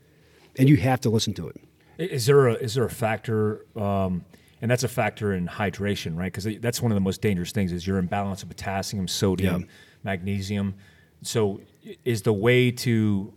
and 0.58 0.68
you 0.70 0.78
have 0.78 1.00
to 1.02 1.10
listen 1.10 1.34
to 1.36 1.48
it. 1.48 1.58
Is 1.98 2.26
there 2.26 2.48
a 2.48 2.54
is 2.54 2.74
there 2.76 2.86
a 2.86 2.90
factor, 2.90 3.66
um, 3.76 4.24
and 4.62 4.70
that's 4.72 4.84
a 4.84 4.88
factor 4.90 5.34
in 5.34 5.48
hydration, 5.48 6.18
right? 6.18 6.32
Because 6.32 6.48
that's 6.60 6.82
one 6.82 6.92
of 6.92 6.96
the 6.96 7.02
most 7.02 7.22
dangerous 7.22 7.52
things 7.52 7.72
is 7.72 7.86
your 7.86 7.98
imbalance 7.98 8.42
of 8.44 8.50
potassium, 8.50 9.08
sodium, 9.08 9.62
Yeah. 9.62 9.68
magnesium. 10.04 10.76
So, 11.22 11.60
is 12.06 12.22
the 12.22 12.32
way 12.34 12.72
to, 12.72 13.34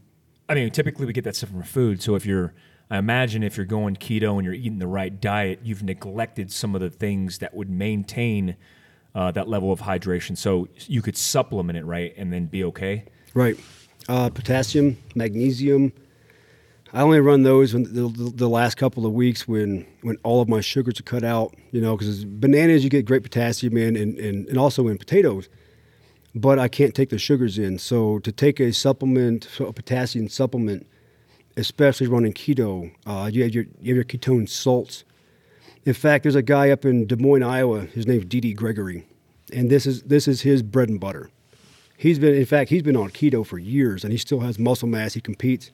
I 0.48 0.54
mean, 0.54 0.70
typically 0.70 1.06
we 1.06 1.12
get 1.12 1.24
that 1.24 1.34
stuff 1.34 1.50
from 1.50 1.64
food. 1.64 2.00
So 2.00 2.14
if 2.14 2.24
you're, 2.24 2.54
I 2.92 2.98
imagine 2.98 3.42
if 3.42 3.56
you're 3.56 3.64
going 3.64 3.96
keto 3.96 4.34
and 4.34 4.44
you're 4.44 4.52
eating 4.52 4.78
the 4.78 4.86
right 4.86 5.18
diet, 5.18 5.60
you've 5.64 5.82
neglected 5.82 6.52
some 6.52 6.74
of 6.74 6.82
the 6.82 6.90
things 6.90 7.38
that 7.38 7.54
would 7.54 7.70
maintain 7.70 8.54
uh, 9.14 9.30
that 9.30 9.48
level 9.48 9.72
of 9.72 9.80
hydration. 9.80 10.36
So 10.36 10.68
you 10.76 11.00
could 11.00 11.16
supplement 11.16 11.78
it, 11.78 11.86
right, 11.86 12.12
and 12.18 12.30
then 12.30 12.44
be 12.44 12.64
okay. 12.64 13.06
Right. 13.32 13.58
Uh, 14.10 14.28
potassium, 14.28 14.98
magnesium. 15.14 15.94
I 16.92 17.00
only 17.00 17.20
run 17.20 17.44
those 17.44 17.72
when 17.72 17.84
the, 17.84 18.08
the, 18.08 18.30
the 18.34 18.48
last 18.48 18.74
couple 18.74 19.06
of 19.06 19.14
weeks 19.14 19.48
when, 19.48 19.86
when 20.02 20.18
all 20.22 20.42
of 20.42 20.50
my 20.50 20.60
sugars 20.60 21.00
are 21.00 21.04
cut 21.04 21.24
out, 21.24 21.54
you 21.70 21.80
know, 21.80 21.96
because 21.96 22.26
bananas 22.26 22.84
you 22.84 22.90
get 22.90 23.06
great 23.06 23.22
potassium 23.22 23.78
in 23.78 23.96
and, 23.96 24.18
and, 24.18 24.46
and 24.48 24.58
also 24.58 24.88
in 24.88 24.98
potatoes, 24.98 25.48
but 26.34 26.58
I 26.58 26.68
can't 26.68 26.94
take 26.94 27.08
the 27.08 27.18
sugars 27.18 27.58
in. 27.58 27.78
So 27.78 28.18
to 28.18 28.30
take 28.30 28.60
a 28.60 28.70
supplement, 28.70 29.48
so 29.50 29.64
a 29.64 29.72
potassium 29.72 30.28
supplement, 30.28 30.86
especially 31.56 32.06
running 32.06 32.32
keto, 32.32 32.92
uh, 33.06 33.30
you, 33.32 33.42
have 33.42 33.54
your, 33.54 33.64
you 33.80 33.94
have 33.94 33.96
your 33.96 34.04
ketone 34.04 34.48
salts. 34.48 35.04
In 35.84 35.94
fact, 35.94 36.22
there's 36.22 36.34
a 36.34 36.42
guy 36.42 36.70
up 36.70 36.84
in 36.84 37.06
Des 37.06 37.16
Moines, 37.16 37.42
Iowa. 37.42 37.82
His 37.82 38.06
name's 38.06 38.24
D.D. 38.26 38.54
Gregory, 38.54 39.04
and 39.52 39.68
this 39.68 39.84
is 39.84 40.02
this 40.02 40.28
is 40.28 40.42
his 40.42 40.62
bread 40.62 40.88
and 40.88 41.00
butter. 41.00 41.30
He's 41.96 42.18
been, 42.18 42.34
in 42.34 42.46
fact, 42.46 42.70
he's 42.70 42.82
been 42.82 42.96
on 42.96 43.10
keto 43.10 43.44
for 43.44 43.58
years, 43.58 44.04
and 44.04 44.12
he 44.12 44.18
still 44.18 44.40
has 44.40 44.58
muscle 44.58 44.88
mass. 44.88 45.14
He 45.14 45.20
competes. 45.20 45.72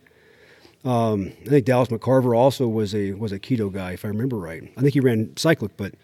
Um, 0.85 1.33
I 1.43 1.49
think 1.49 1.67
Dallas 1.67 1.89
McCarver 1.89 2.37
also 2.37 2.67
was 2.69 2.95
a 2.95 3.13
was 3.13 3.33
a 3.33 3.39
keto 3.39 3.73
guy, 3.73 3.93
if 3.93 4.05
I 4.05 4.09
remember 4.09 4.37
right. 4.37 4.63
I 4.77 4.81
think 4.81 4.95
he 4.95 5.01
ran 5.01 5.37
cyclic, 5.37 5.77
but 5.77 5.95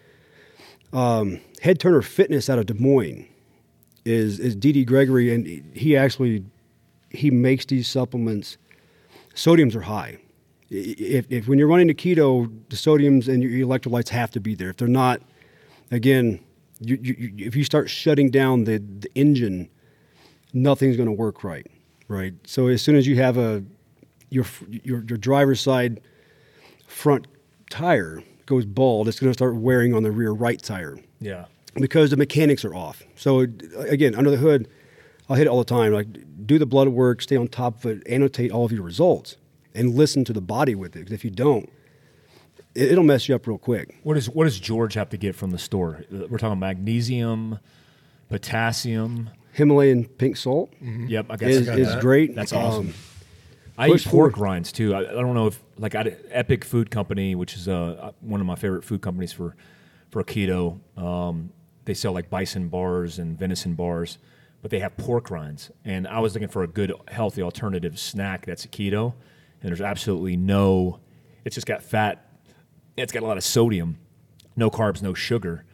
um, 0.93 1.41
Head 1.63 1.81
Turner 1.81 2.03
Fitness 2.03 2.51
out 2.51 2.59
of 2.59 2.67
Des 2.67 2.75
Moines 2.75 3.27
is 4.05 4.39
is 4.39 4.55
Didi 4.55 4.85
Gregory, 4.85 5.35
and 5.35 5.47
he 5.75 5.97
actually 5.97 6.45
he 7.11 7.31
makes 7.31 7.65
these 7.67 7.89
supplements. 7.89 8.57
Sodiums 9.35 9.75
are 9.75 9.83
high. 9.83 10.19
If, 10.71 11.27
if 11.31 11.47
when 11.49 11.59
you're 11.59 11.69
running 11.69 11.87
the 11.89 11.95
keto, 11.95 12.51
the 12.71 12.77
sodiums 12.77 13.29
and 13.29 13.43
your 13.43 13.67
electrolytes 13.67 14.09
have 14.09 14.31
to 14.33 14.41
be 14.41 14.55
there. 14.55 14.71
If 14.71 14.77
they're 14.79 14.89
not, 14.89 15.21
again, 15.91 16.41
you, 16.81 16.99
you, 17.03 17.15
you- 17.19 17.47
if 17.47 17.55
you 17.57 17.65
start 17.65 17.91
shutting 17.91 18.31
down 18.31 18.65
the, 18.65 18.79
the 18.79 19.09
engine, 19.15 19.69
nothing's 20.53 20.97
going 20.97 21.09
to 21.09 21.13
work 21.13 21.45
right, 21.45 21.67
right? 22.09 22.35
So 22.45 22.67
as 22.69 22.83
soon 22.83 22.97
as 22.97 23.07
you 23.07 23.17
have 23.17 23.37
a 23.37 23.63
your 24.31 24.45
your, 24.71 25.05
your 25.05 25.19
driver's 25.19 25.61
side 25.61 26.01
front 26.87 27.27
tire 27.71 28.23
goes 28.47 28.65
bald, 28.65 29.09
it's 29.09 29.21
going 29.21 29.31
to 29.31 29.35
start 29.37 29.57
wearing 29.57 29.95
on 29.95 30.03
the 30.03 30.11
rear 30.11 30.33
right 30.33 30.61
tire 30.61 30.99
Yeah. 31.21 31.45
because 31.75 32.11
the 32.11 32.17
mechanics 32.17 32.65
are 32.65 32.75
off. 32.75 33.03
So 33.17 33.41
again, 33.79 34.15
under 34.15 34.31
the 34.31 34.37
hood, 34.37 34.69
I'll 35.29 35.37
hit 35.37 35.47
it 35.47 35.51
all 35.51 35.59
the 35.59 35.65
time. 35.65 35.93
Like 35.93 36.07
do 36.47 36.59
the 36.59 36.67
blood 36.67 36.89
work, 36.89 37.23
stay 37.23 37.37
on 37.37 37.49
top 37.49 37.85
of 37.85 37.87
it, 37.91 38.03
annotate 38.07 38.51
all 38.51 38.65
of 38.65 38.73
your 38.73 38.83
results, 38.83 39.37
and 39.75 39.95
listen 39.95 40.25
to 40.25 40.33
the 40.33 40.41
body 40.41 40.75
with 40.75 40.97
it. 40.97 41.05
'Cause 41.07 41.13
if 41.13 41.25
you 41.25 41.31
don't, 41.31 41.69
it, 42.75 42.93
it'll 42.93 43.05
mess 43.05 43.29
you 43.29 43.35
up 43.35 43.47
real 43.47 43.59
quick. 43.59 43.97
What 44.03 44.15
does 44.15 44.29
what 44.29 44.45
does 44.45 44.59
George 44.59 44.95
have 44.95 45.11
to 45.11 45.17
get 45.17 45.35
from 45.35 45.51
the 45.51 45.59
store? 45.59 46.05
Uh, 46.13 46.27
We're 46.29 46.39
talking 46.39 46.59
magnesium, 46.59 47.59
potassium. 48.29 49.31
Himalayan 49.53 50.07
pink 50.07 50.37
salt 50.37 50.73
Yep, 50.81 51.27
I 51.31 51.37
got 51.37 51.49
is, 51.49 51.67
got 51.67 51.79
is 51.79 51.89
that. 51.89 52.01
great. 52.01 52.35
That's 52.35 52.53
awesome. 52.53 52.89
Um, 52.89 52.95
I 53.79 53.89
eat 53.91 54.05
pork 54.05 54.37
rinds 54.39 54.73
too. 54.73 54.95
I, 54.95 55.01
I 55.01 55.13
don't 55.13 55.35
know 55.35 55.47
if 55.47 55.63
like 55.79 55.95
I, 55.95 56.17
Epic 56.31 56.65
Food 56.65 56.91
Company, 56.91 57.35
which 57.37 57.55
is 57.57 57.69
uh, 57.69 58.11
one 58.21 58.41
of 58.41 58.47
my 58.47 58.57
favorite 58.57 58.85
food 58.85 59.01
companies 59.03 59.33
for 59.33 59.55
for 60.11 60.23
keto. 60.25 60.79
Um, 60.97 61.51
they 61.85 61.95
sell 61.95 62.13
like 62.13 62.31
bison 62.31 62.69
bars 62.69 63.19
and 63.21 63.39
venison 63.39 63.75
bars, 63.75 64.19
but 64.65 64.71
they 64.71 64.79
have 64.79 64.97
pork 64.97 65.31
rinds. 65.31 65.71
And 65.85 66.09
I 66.09 66.21
was 66.21 66.33
looking 66.33 66.49
for 66.49 66.63
a 66.63 66.67
good 66.67 66.91
healthy 67.09 67.43
alternative 67.43 67.99
snack 67.99 68.47
that's 68.47 68.65
a 68.65 68.69
keto, 68.69 69.13
and 69.61 69.69
there's 69.69 69.83
absolutely 69.83 70.39
no. 70.39 71.01
It's 71.45 71.55
just 71.55 71.67
got 71.67 71.83
fat. 71.83 72.27
It's 72.97 73.13
got 73.13 73.23
a 73.23 73.27
lot 73.27 73.37
of 73.37 73.45
sodium, 73.45 73.99
no 74.57 74.71
carbs, 74.71 75.03
no 75.03 75.13
sugar, 75.13 75.67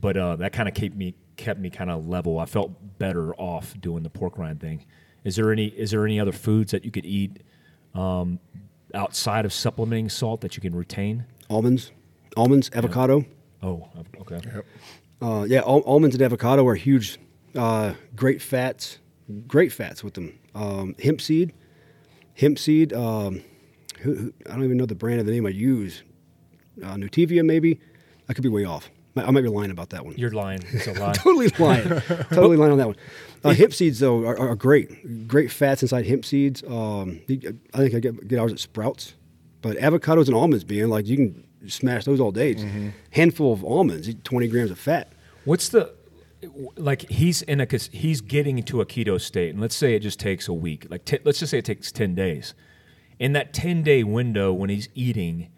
but 0.00 0.16
uh, 0.16 0.36
that 0.36 0.52
kind 0.52 0.68
of 0.68 0.76
kept 0.76 0.94
me 0.94 1.16
kept 1.34 1.58
me 1.58 1.70
kind 1.70 1.90
of 1.90 2.06
level. 2.06 2.38
I 2.38 2.44
felt 2.44 2.98
better 2.98 3.34
off 3.34 3.74
doing 3.80 4.04
the 4.04 4.10
pork 4.10 4.38
rind 4.38 4.60
thing. 4.60 4.86
Is 5.24 5.34
there 5.34 5.50
any 5.50 5.66
is 5.66 5.90
there 5.90 6.04
any 6.04 6.20
other 6.20 6.30
foods 6.30 6.70
that 6.70 6.84
you 6.84 6.92
could 6.92 7.04
eat 7.04 7.42
um, 7.96 8.38
outside 8.94 9.44
of 9.44 9.52
supplementing 9.52 10.08
salt 10.08 10.40
that 10.42 10.54
you 10.56 10.60
can 10.60 10.72
retain? 10.72 11.24
almonds, 11.50 11.90
almonds, 12.36 12.70
avocado. 12.74 13.24
Oh, 13.60 13.88
okay. 14.20 14.40
Uh, 15.20 15.44
yeah, 15.48 15.62
al- 15.62 15.80
almonds 15.80 16.14
and 16.14 16.22
avocado 16.22 16.64
are 16.66 16.76
huge, 16.76 17.18
uh, 17.56 17.94
great 18.14 18.42
fats, 18.42 18.98
great 19.46 19.72
fats 19.72 20.04
with 20.04 20.14
them. 20.14 20.38
Um, 20.54 20.94
hemp 21.02 21.20
seed, 21.20 21.52
hemp 22.34 22.58
seed. 22.58 22.92
Um, 22.92 23.42
who, 24.00 24.14
who, 24.14 24.32
I 24.46 24.50
don't 24.50 24.64
even 24.64 24.76
know 24.76 24.86
the 24.86 24.94
brand 24.94 25.20
of 25.20 25.26
the 25.26 25.32
name 25.32 25.46
I 25.46 25.50
use. 25.50 26.02
Uh, 26.82 26.94
Nutiva, 26.94 27.44
maybe. 27.44 27.80
I 28.28 28.34
could 28.34 28.42
be 28.42 28.48
way 28.48 28.64
off. 28.64 28.90
I 29.16 29.30
might 29.30 29.40
be 29.42 29.48
lying 29.48 29.70
about 29.70 29.90
that 29.90 30.04
one. 30.04 30.14
You're 30.18 30.30
lying. 30.30 30.62
It's 30.72 30.86
a 30.86 30.92
lie. 31.00 31.12
totally 31.14 31.48
lying. 31.58 31.88
totally 32.30 32.56
lying 32.56 32.72
on 32.72 32.78
that 32.78 32.86
one. 32.86 32.96
Uh, 33.42 33.54
hemp 33.54 33.72
seeds, 33.72 34.00
though, 34.00 34.26
are, 34.26 34.38
are 34.38 34.54
great. 34.54 35.26
Great 35.26 35.50
fats 35.50 35.82
inside 35.82 36.06
hemp 36.06 36.24
seeds. 36.24 36.62
Um, 36.64 37.20
I 37.72 37.78
think 37.78 37.94
I 37.94 38.00
get, 38.00 38.28
get 38.28 38.38
ours 38.38 38.52
at 38.52 38.58
Sprouts. 38.58 39.14
But 39.62 39.78
avocados 39.78 40.26
and 40.26 40.34
almonds, 40.36 40.64
being 40.64 40.88
like 40.88 41.06
you 41.06 41.16
can 41.16 41.46
smash 41.68 42.04
those 42.04 42.20
all 42.20 42.30
day. 42.30 42.50
It's 42.50 42.64
Handful 43.10 43.52
of 43.52 43.64
almonds, 43.64 44.14
20 44.22 44.48
grams 44.48 44.70
of 44.70 44.78
fat. 44.78 45.12
What's 45.44 45.70
the 45.70 45.94
like? 46.76 47.08
He's 47.10 47.42
in 47.42 47.60
a 47.60 47.66
he's 47.92 48.20
getting 48.20 48.58
into 48.58 48.80
a 48.80 48.86
keto 48.86 49.20
state, 49.20 49.50
and 49.50 49.60
let's 49.60 49.76
say 49.76 49.94
it 49.94 50.00
just 50.00 50.20
takes 50.20 50.48
a 50.48 50.52
week. 50.52 50.86
Like, 50.90 51.04
t- 51.04 51.18
let's 51.24 51.38
just 51.38 51.50
say 51.50 51.58
it 51.58 51.64
takes 51.64 51.92
ten 51.92 52.14
days. 52.14 52.54
In 53.18 53.32
that 53.32 53.52
ten 53.52 53.82
day 53.82 54.02
window, 54.02 54.52
when 54.52 54.70
he's 54.70 54.88
eating, 54.94 55.48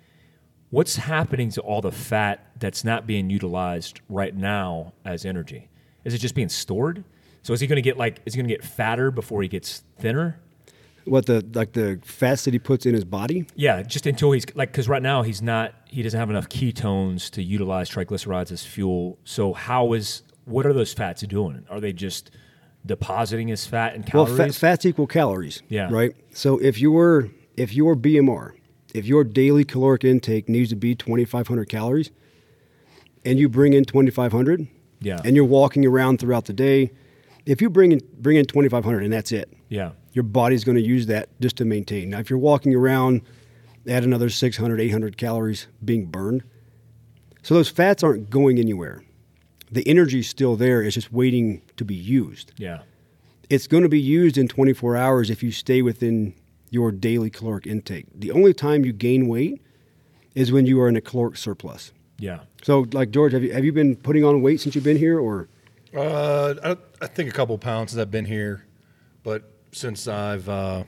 what's 0.71 0.97
happening 0.97 1.51
to 1.51 1.61
all 1.61 1.81
the 1.81 1.93
fat 1.93 2.53
that's 2.59 2.85
not 2.85 3.07
being 3.07 3.31
utilized 3.31 4.01
right 4.09 4.35
now 4.35 4.93
as 5.05 5.25
energy? 5.25 5.69
Is 6.05 6.15
it 6.15 6.19
just 6.19 6.35
being 6.35 6.49
stored? 6.49 7.05
So 7.43 7.53
is 7.53 7.61
he 7.61 7.67
going 7.67 7.77
to 7.77 7.83
get 7.83 7.97
like? 7.97 8.21
Is 8.27 8.35
he 8.35 8.39
going 8.39 8.49
to 8.49 8.55
get 8.55 8.65
fatter 8.65 9.11
before 9.11 9.43
he 9.43 9.49
gets 9.49 9.83
thinner? 9.99 10.39
What 11.05 11.27
the 11.27 11.45
like 11.55 11.73
the 11.73 12.01
fats 12.05 12.45
that 12.45 12.53
he 12.53 12.59
puts 12.59 12.85
in 12.85 12.95
his 12.95 13.05
body? 13.05 13.47
Yeah, 13.57 13.83
just 13.83 14.07
until 14.07 14.33
he's 14.33 14.45
like, 14.55 14.71
because 14.71 14.89
right 14.89 15.03
now 15.03 15.23
he's 15.23 15.41
not, 15.41 15.75
he 15.87 16.03
doesn't 16.03 16.19
have 16.19 16.29
enough 16.29 16.49
ketones 16.51 17.31
to 17.31 17.43
utilize 17.43 17.91
triglycerides 17.91 18.53
as 18.53 18.65
fuel. 18.65 19.19
So 19.25 19.55
how 19.55 19.95
is, 19.95 20.23
what 20.49 20.67
are 20.67 20.73
those 20.73 20.93
fats 20.93 21.23
doing? 21.23 21.65
Are 21.71 21.81
they 21.81 21.93
just 21.93 22.31
depositing 22.87 23.51
as 23.51 23.67
fat 23.67 23.95
and 23.95 24.05
Well, 24.13 24.27
calories? 24.27 24.55
fa- 24.55 24.61
fats 24.61 24.87
equal 24.87 25.07
calories. 25.07 25.63
Yeah. 25.69 25.89
Right. 25.91 26.15
So 26.31 26.59
if 26.59 26.81
your 26.81 27.29
if 27.57 27.75
your 27.75 27.97
BMR, 27.97 28.53
if 28.95 29.07
your 29.07 29.25
daily 29.25 29.65
caloric 29.65 30.05
intake 30.05 30.49
needs 30.49 30.71
to 30.71 30.77
be 30.77 30.95
2,500 30.95 31.69
calories, 31.69 32.11
and 33.25 33.39
you 33.39 33.49
bring 33.49 33.73
in 33.73 33.85
2,500, 33.85 34.69
Yeah. 35.01 35.21
and 35.25 35.35
you're 35.35 35.45
walking 35.45 35.85
around 35.85 36.19
throughout 36.21 36.45
the 36.47 36.53
day, 36.53 36.93
if 37.47 37.61
you 37.61 37.69
bring 37.69 37.93
in 37.93 38.01
bring 38.21 38.37
in 38.37 38.45
2,500 38.47 39.03
and 39.03 39.13
that's 39.13 39.33
it, 39.33 39.53
yeah, 39.69 39.91
your 40.13 40.23
body's 40.23 40.65
going 40.65 40.77
to 40.77 40.83
use 40.85 41.07
that 41.07 41.29
just 41.41 41.57
to 41.57 41.65
maintain. 41.65 42.11
Now, 42.11 42.21
if 42.21 42.31
you're 42.31 42.39
walking 42.39 42.75
around, 42.75 43.23
add 43.89 44.05
another 44.05 44.29
600, 44.29 44.81
800 44.81 45.17
calories 45.17 45.67
being 45.85 46.07
burned. 46.07 46.43
So 47.43 47.55
those 47.55 47.69
fats 47.69 48.03
aren't 48.03 48.31
going 48.31 48.59
anywhere. 48.59 49.03
The 49.71 49.87
energy's 49.87 50.29
still 50.29 50.57
there. 50.57 50.83
It's 50.83 50.95
just 50.95 51.13
waiting 51.13 51.63
to 51.77 51.85
be 51.85 51.95
used 51.95 52.53
yeah, 52.57 52.81
it's 53.51 53.67
going 53.67 53.83
to 53.83 53.89
be 53.89 54.01
used 54.01 54.37
in 54.39 54.49
24 54.49 54.97
hours 54.97 55.31
if 55.31 55.43
you 55.43 55.51
stay 55.53 55.83
within 55.83 56.35
your 56.71 56.93
daily 56.93 57.31
caloric 57.31 57.67
intake. 57.67 58.07
The 58.15 58.31
only 58.31 58.53
time 58.53 58.85
you 58.85 58.93
gain 58.93 59.27
weight 59.29 59.63
is 60.35 60.53
when 60.53 60.67
you 60.67 60.81
are 60.81 60.89
in 60.89 60.97
a 60.97 61.01
caloric 61.01 61.37
surplus. 61.37 61.93
yeah. 62.19 62.41
So, 62.63 62.87
like 62.93 63.11
George, 63.11 63.33
have 63.33 63.43
you 63.43 63.53
have 63.53 63.65
you 63.65 63.73
been 63.73 63.97
putting 63.97 64.25
on 64.25 64.43
weight 64.43 64.61
since 64.61 64.75
you've 64.75 64.85
been 64.85 64.99
here, 64.99 65.19
or 65.19 65.49
Uh, 65.95 66.55
I, 66.63 67.05
I 67.05 67.07
think 67.07 67.31
a 67.31 67.33
couple 67.33 67.57
pounds 67.59 67.93
since 67.93 68.01
I've 68.01 68.11
been 68.11 68.27
here, 68.27 68.65
but 69.23 69.51
since 69.73 70.09
I've 70.09 70.49
uh, 70.49 70.85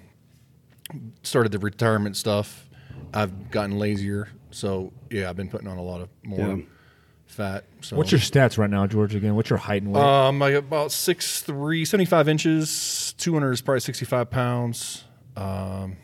started 1.22 1.52
the 1.52 1.58
retirement 1.58 2.16
stuff, 2.16 2.68
I've 3.14 3.50
gotten 3.50 3.78
lazier 3.78 4.28
So 4.50 4.92
yeah, 5.10 5.30
I've 5.30 5.36
been 5.36 5.48
putting 5.48 5.68
on 5.68 5.78
a 5.78 5.82
lot 5.82 6.00
of 6.00 6.08
more 6.24 6.56
Yeah. 6.56 6.64
Fat. 7.30 7.64
So 7.80 7.96
What's 7.96 8.12
your 8.12 8.20
stats 8.20 8.58
right 8.58 8.68
now, 8.70 8.86
George? 8.86 9.14
Again, 9.14 9.34
what's 9.34 9.48
your 9.50 9.58
height 9.58 9.82
and 9.82 9.92
weight? 9.92 10.02
um 10.02 10.38
like 10.38 10.54
about 10.54 10.90
6'3", 10.90 11.86
75 11.86 12.28
inches, 12.28 13.14
two 13.18 13.32
hundred 13.34 13.52
is 13.52 13.60
probably 13.60 13.80
sixty 13.80 14.04
five 14.04 14.30
pounds. 14.30 15.04
Um, 15.36 15.96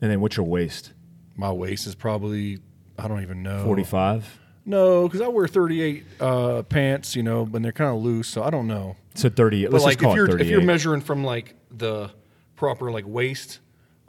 and 0.00 0.10
then 0.10 0.20
what's 0.20 0.36
your 0.36 0.46
waist? 0.46 0.92
My 1.36 1.50
waist 1.52 1.86
is 1.86 1.94
probably 1.94 2.58
I 2.98 3.08
don't 3.08 3.22
even 3.22 3.42
know 3.42 3.64
Forty-five. 3.64 4.38
No, 4.64 5.08
because 5.08 5.20
I 5.20 5.28
wear 5.28 5.48
thirty 5.48 5.82
eight 5.82 6.04
uh, 6.20 6.62
pants, 6.62 7.16
you 7.16 7.22
know, 7.22 7.44
but 7.44 7.62
they're 7.62 7.72
kind 7.72 7.94
of 7.94 8.02
loose, 8.02 8.28
so 8.28 8.42
I 8.42 8.50
don't 8.50 8.68
know. 8.68 8.96
So 9.14 9.28
thirty. 9.28 9.64
But 9.64 9.72
Let's 9.72 9.84
like 9.84 9.94
just 9.94 10.02
call 10.02 10.12
if 10.12 10.16
you're 10.16 10.26
it 10.26 10.30
thirty-eight. 10.30 10.46
if 10.46 10.50
you're 10.52 10.62
measuring 10.62 11.00
from 11.00 11.24
like 11.24 11.54
the 11.70 12.10
proper 12.54 12.92
like 12.92 13.04
waist, 13.06 13.58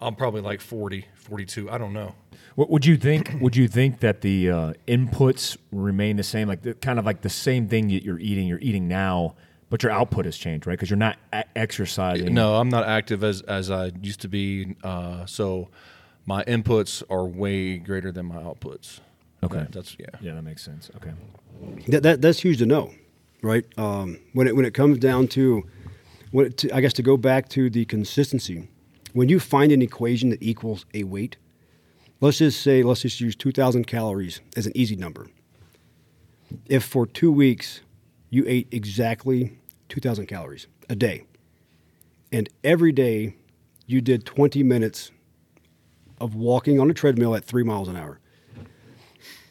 I'm 0.03 0.15
probably 0.15 0.41
like 0.41 0.61
40, 0.61 1.05
42. 1.15 1.69
I 1.71 1.77
don't 1.77 1.93
know. 1.93 2.13
What 2.55 2.69
would 2.69 2.85
you 2.85 2.97
think? 2.97 3.33
Would 3.41 3.55
you 3.55 3.67
think 3.67 3.99
that 4.01 4.21
the 4.21 4.49
uh, 4.51 4.73
inputs 4.87 5.57
remain 5.71 6.17
the 6.17 6.23
same, 6.23 6.47
like 6.47 6.61
the, 6.61 6.73
kind 6.75 6.99
of 6.99 7.05
like 7.05 7.21
the 7.21 7.29
same 7.29 7.67
thing 7.67 7.87
that 7.87 8.03
you're 8.03 8.19
eating, 8.19 8.47
you're 8.47 8.59
eating 8.61 8.87
now, 8.87 9.35
but 9.69 9.81
your 9.81 9.91
output 9.91 10.25
has 10.25 10.37
changed, 10.37 10.67
right? 10.67 10.73
Because 10.73 10.89
you're 10.89 10.97
not 10.97 11.17
a- 11.31 11.45
exercising. 11.57 12.33
No, 12.33 12.57
I'm 12.57 12.69
not 12.69 12.85
active 12.87 13.23
as 13.23 13.41
as 13.41 13.71
I 13.71 13.91
used 14.01 14.21
to 14.21 14.27
be. 14.27 14.75
Uh, 14.83 15.25
so 15.25 15.69
my 16.27 16.43
inputs 16.43 17.01
are 17.09 17.25
way 17.25 17.77
greater 17.77 18.11
than 18.11 18.27
my 18.27 18.35
outputs. 18.35 18.99
Okay. 19.41 19.57
That- 19.57 19.71
that's 19.71 19.95
yeah. 19.99 20.05
Yeah, 20.21 20.35
that 20.35 20.43
makes 20.43 20.61
sense. 20.63 20.91
Okay. 20.97 21.11
That, 21.87 22.03
that 22.03 22.21
that's 22.21 22.39
huge 22.41 22.59
to 22.59 22.65
know, 22.67 22.93
right? 23.41 23.65
Um, 23.79 24.19
when 24.33 24.47
it 24.47 24.55
when 24.55 24.65
it 24.65 24.75
comes 24.75 24.99
down 24.99 25.27
to, 25.29 25.63
when 26.31 26.47
it, 26.47 26.57
to, 26.57 26.75
I 26.75 26.81
guess 26.81 26.93
to 26.93 27.01
go 27.01 27.17
back 27.17 27.49
to 27.49 27.69
the 27.71 27.85
consistency, 27.85 28.67
when 29.13 29.29
you 29.29 29.39
find 29.39 29.71
an 29.71 29.81
equation 29.81 30.29
that 30.29 30.41
equals 30.43 30.85
a 30.93 31.03
weight, 31.03 31.37
let's 32.21 32.39
just 32.39 32.61
say 32.61 32.83
let's 32.83 33.01
just 33.01 33.21
use 33.21 33.35
two 33.35 33.51
thousand 33.51 33.87
calories 33.87 34.41
as 34.55 34.65
an 34.65 34.73
easy 34.75 34.95
number. 34.95 35.27
If 36.67 36.83
for 36.83 37.07
two 37.07 37.31
weeks 37.31 37.81
you 38.29 38.43
ate 38.47 38.67
exactly 38.71 39.57
two 39.89 40.01
thousand 40.01 40.27
calories 40.27 40.67
a 40.89 40.95
day, 40.95 41.23
and 42.31 42.49
every 42.63 42.91
day 42.91 43.35
you 43.87 44.01
did 44.01 44.25
twenty 44.25 44.63
minutes 44.63 45.11
of 46.19 46.35
walking 46.35 46.79
on 46.79 46.89
a 46.89 46.93
treadmill 46.93 47.35
at 47.35 47.43
three 47.43 47.63
miles 47.63 47.87
an 47.87 47.97
hour 47.97 48.19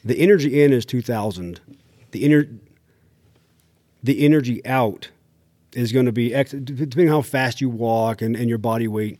the 0.03 0.19
energy 0.19 0.61
in 0.61 0.73
is 0.73 0.85
2000 0.85 1.61
the 2.11 2.23
ener- 2.23 2.59
the 4.01 4.25
energy 4.25 4.65
out 4.65 5.09
is 5.73 5.91
going 5.91 6.05
to 6.05 6.11
be 6.11 6.29
depending 6.29 7.09
on 7.09 7.15
how 7.15 7.21
fast 7.21 7.61
you 7.61 7.69
walk 7.69 8.21
and, 8.21 8.35
and 8.35 8.49
your 8.49 8.57
body 8.57 8.87
weight 8.87 9.19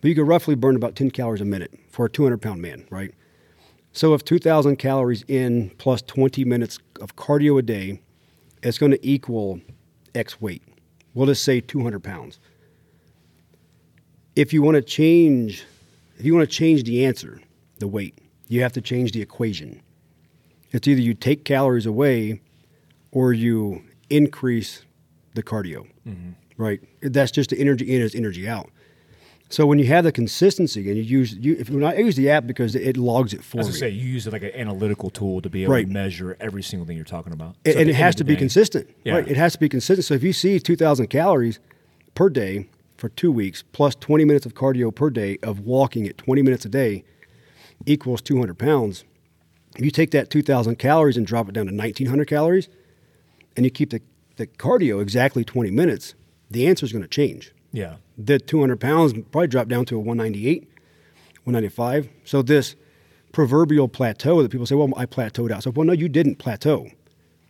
but 0.00 0.08
you 0.08 0.14
could 0.14 0.26
roughly 0.26 0.54
burn 0.54 0.76
about 0.76 0.96
10 0.96 1.10
calories 1.10 1.40
a 1.40 1.44
minute 1.44 1.78
for 1.90 2.06
a 2.06 2.10
200 2.10 2.40
pound 2.40 2.62
man 2.62 2.86
right? 2.90 3.14
So 3.92 4.14
if 4.14 4.24
2000 4.24 4.76
calories 4.76 5.24
in 5.26 5.70
plus 5.78 6.02
20 6.02 6.44
minutes 6.44 6.78
of 7.00 7.16
cardio 7.16 7.58
a 7.58 7.62
day 7.62 8.00
it's 8.62 8.78
going 8.78 8.92
to 8.92 9.06
equal 9.06 9.60
x 10.14 10.40
weight. 10.40 10.62
We'll 11.14 11.26
just 11.26 11.44
say 11.44 11.60
200 11.60 12.00
pounds. 12.00 12.38
If 14.36 14.52
you 14.52 14.62
want 14.62 14.76
to 14.76 14.82
change 14.82 15.64
if 16.18 16.24
you 16.24 16.34
want 16.34 16.48
to 16.48 16.54
change 16.54 16.84
the 16.84 17.04
answer 17.04 17.40
the 17.78 17.88
weight 17.88 18.18
you 18.50 18.62
have 18.62 18.72
to 18.72 18.80
change 18.80 19.12
the 19.12 19.22
equation. 19.22 19.80
It's 20.72 20.88
either 20.88 21.00
you 21.00 21.14
take 21.14 21.44
calories 21.44 21.86
away 21.86 22.40
or 23.12 23.32
you 23.32 23.82
increase 24.10 24.84
the 25.34 25.42
cardio, 25.42 25.86
mm-hmm. 26.06 26.32
right? 26.56 26.80
That's 27.00 27.30
just 27.30 27.50
the 27.50 27.60
energy 27.60 27.94
in 27.94 28.02
is 28.02 28.14
energy 28.14 28.48
out. 28.48 28.68
So 29.52 29.66
when 29.66 29.80
you 29.80 29.86
have 29.86 30.04
the 30.04 30.12
consistency 30.12 30.86
and 30.88 30.96
you 30.96 31.02
use, 31.02 31.34
you, 31.34 31.56
if 31.58 31.68
when 31.70 31.82
I 31.82 31.96
use 31.98 32.14
the 32.14 32.30
app 32.30 32.46
because 32.46 32.76
it 32.76 32.96
logs 32.96 33.34
it 33.34 33.42
for 33.42 33.58
As 33.60 33.68
I 33.68 33.72
say, 33.72 33.88
you 33.88 34.06
use 34.08 34.26
it 34.28 34.32
like 34.32 34.44
an 34.44 34.52
analytical 34.54 35.10
tool 35.10 35.42
to 35.42 35.50
be 35.50 35.64
able 35.64 35.72
Right. 35.74 35.86
to 35.86 35.92
measure 35.92 36.36
every 36.40 36.62
single 36.62 36.86
thing 36.86 36.94
you're 36.96 37.04
talking 37.04 37.32
about. 37.32 37.56
and, 37.64 37.74
So 37.74 37.80
and 37.80 37.90
it 37.90 37.94
has 37.96 38.14
to 38.16 38.24
be 38.24 38.34
day- 38.34 38.38
consistent, 38.38 38.88
Yeah. 39.04 39.14
right? 39.14 39.28
It 39.28 39.36
has 39.36 39.54
to 39.54 39.58
be 39.58 39.68
consistent. 39.68 40.04
So 40.04 40.14
if 40.14 40.22
you 40.22 40.32
see 40.32 40.60
2,000 40.60 41.08
calories 41.08 41.58
per 42.14 42.28
day 42.30 42.68
for 42.96 43.08
two 43.08 43.32
weeks 43.32 43.64
plus 43.72 43.96
20 43.96 44.24
minutes 44.24 44.46
of 44.46 44.54
cardio 44.54 44.94
per 44.94 45.10
day 45.10 45.36
of 45.42 45.58
walking 45.60 46.06
at 46.06 46.16
20 46.16 46.42
minutes 46.42 46.64
a 46.64 46.68
day 46.68 47.02
equals 47.86 48.22
200 48.22 48.56
pounds. 48.56 49.04
If 49.76 49.84
you 49.84 49.90
take 49.90 50.12
that 50.12 50.30
2,000 50.30 50.76
calories 50.78 51.16
and 51.16 51.26
drop 51.26 51.48
it 51.48 51.52
down 51.54 51.66
to 51.66 51.72
1,900 51.72 52.26
calories, 52.28 52.68
and 53.56 53.64
you 53.66 53.70
keep 53.70 53.90
the, 53.90 54.00
the 54.36 54.46
cardio 54.46 55.02
exactly 55.02 55.44
20 55.44 55.70
minutes, 55.72 56.14
the 56.50 56.66
answer 56.68 56.86
is 56.86 56.92
going 56.92 57.02
to 57.02 57.08
change. 57.08 57.52
Yeah. 57.72 57.96
The 58.26 58.38
200 58.38 58.78
pounds 58.78 59.12
probably 59.12 59.46
drop 59.46 59.68
down 59.68 59.84
to 59.86 59.96
a 59.96 59.98
198, 59.98 60.68
195. 61.44 62.08
So 62.24 62.42
this 62.42 62.76
proverbial 63.32 63.88
plateau 63.88 64.42
that 64.42 64.50
people 64.50 64.66
say, 64.66 64.74
well, 64.74 64.92
I 64.96 65.06
plateaued 65.06 65.50
out. 65.50 65.62
So, 65.62 65.70
well, 65.70 65.86
no, 65.86 65.92
you 65.92 66.08
didn't 66.08 66.36
plateau. 66.36 66.88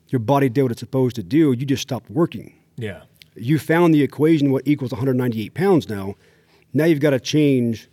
Your 0.09 0.21
body 0.21 0.49
did 0.49 0.63
what 0.63 0.73
it's 0.73 0.81
supposed 0.81 1.17
to 1.17 1.23
do. 1.23 1.53
You 1.53 1.67
just 1.67 1.83
stopped 1.83 2.11
working. 2.11 2.55
Yeah. 2.77 3.03
You 3.35 3.59
found 3.59 3.95
the 3.95 4.03
equation 4.03 4.51
what 4.51 4.67
equals 4.67 4.93
198 4.93 5.55
pounds 5.55 5.89
now. 5.89 6.15
Now 6.73 6.85
you've 6.85 7.01
got 7.01 7.11
to 7.11 7.21
change 7.21 7.89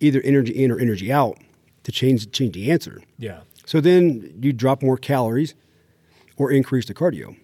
either 0.00 0.20
energy 0.22 0.52
in 0.52 0.70
or 0.70 0.78
energy 0.78 1.12
out 1.12 1.38
to 1.84 1.92
change 1.92 2.30
change 2.32 2.54
the 2.54 2.70
answer. 2.70 3.02
Yeah. 3.18 3.40
So 3.64 3.80
then 3.80 4.34
you 4.40 4.52
drop 4.52 4.82
more 4.82 4.96
calories 4.96 5.54
or 6.36 6.50
increase 6.50 6.86
the 6.86 6.94
cardio. 6.94 7.36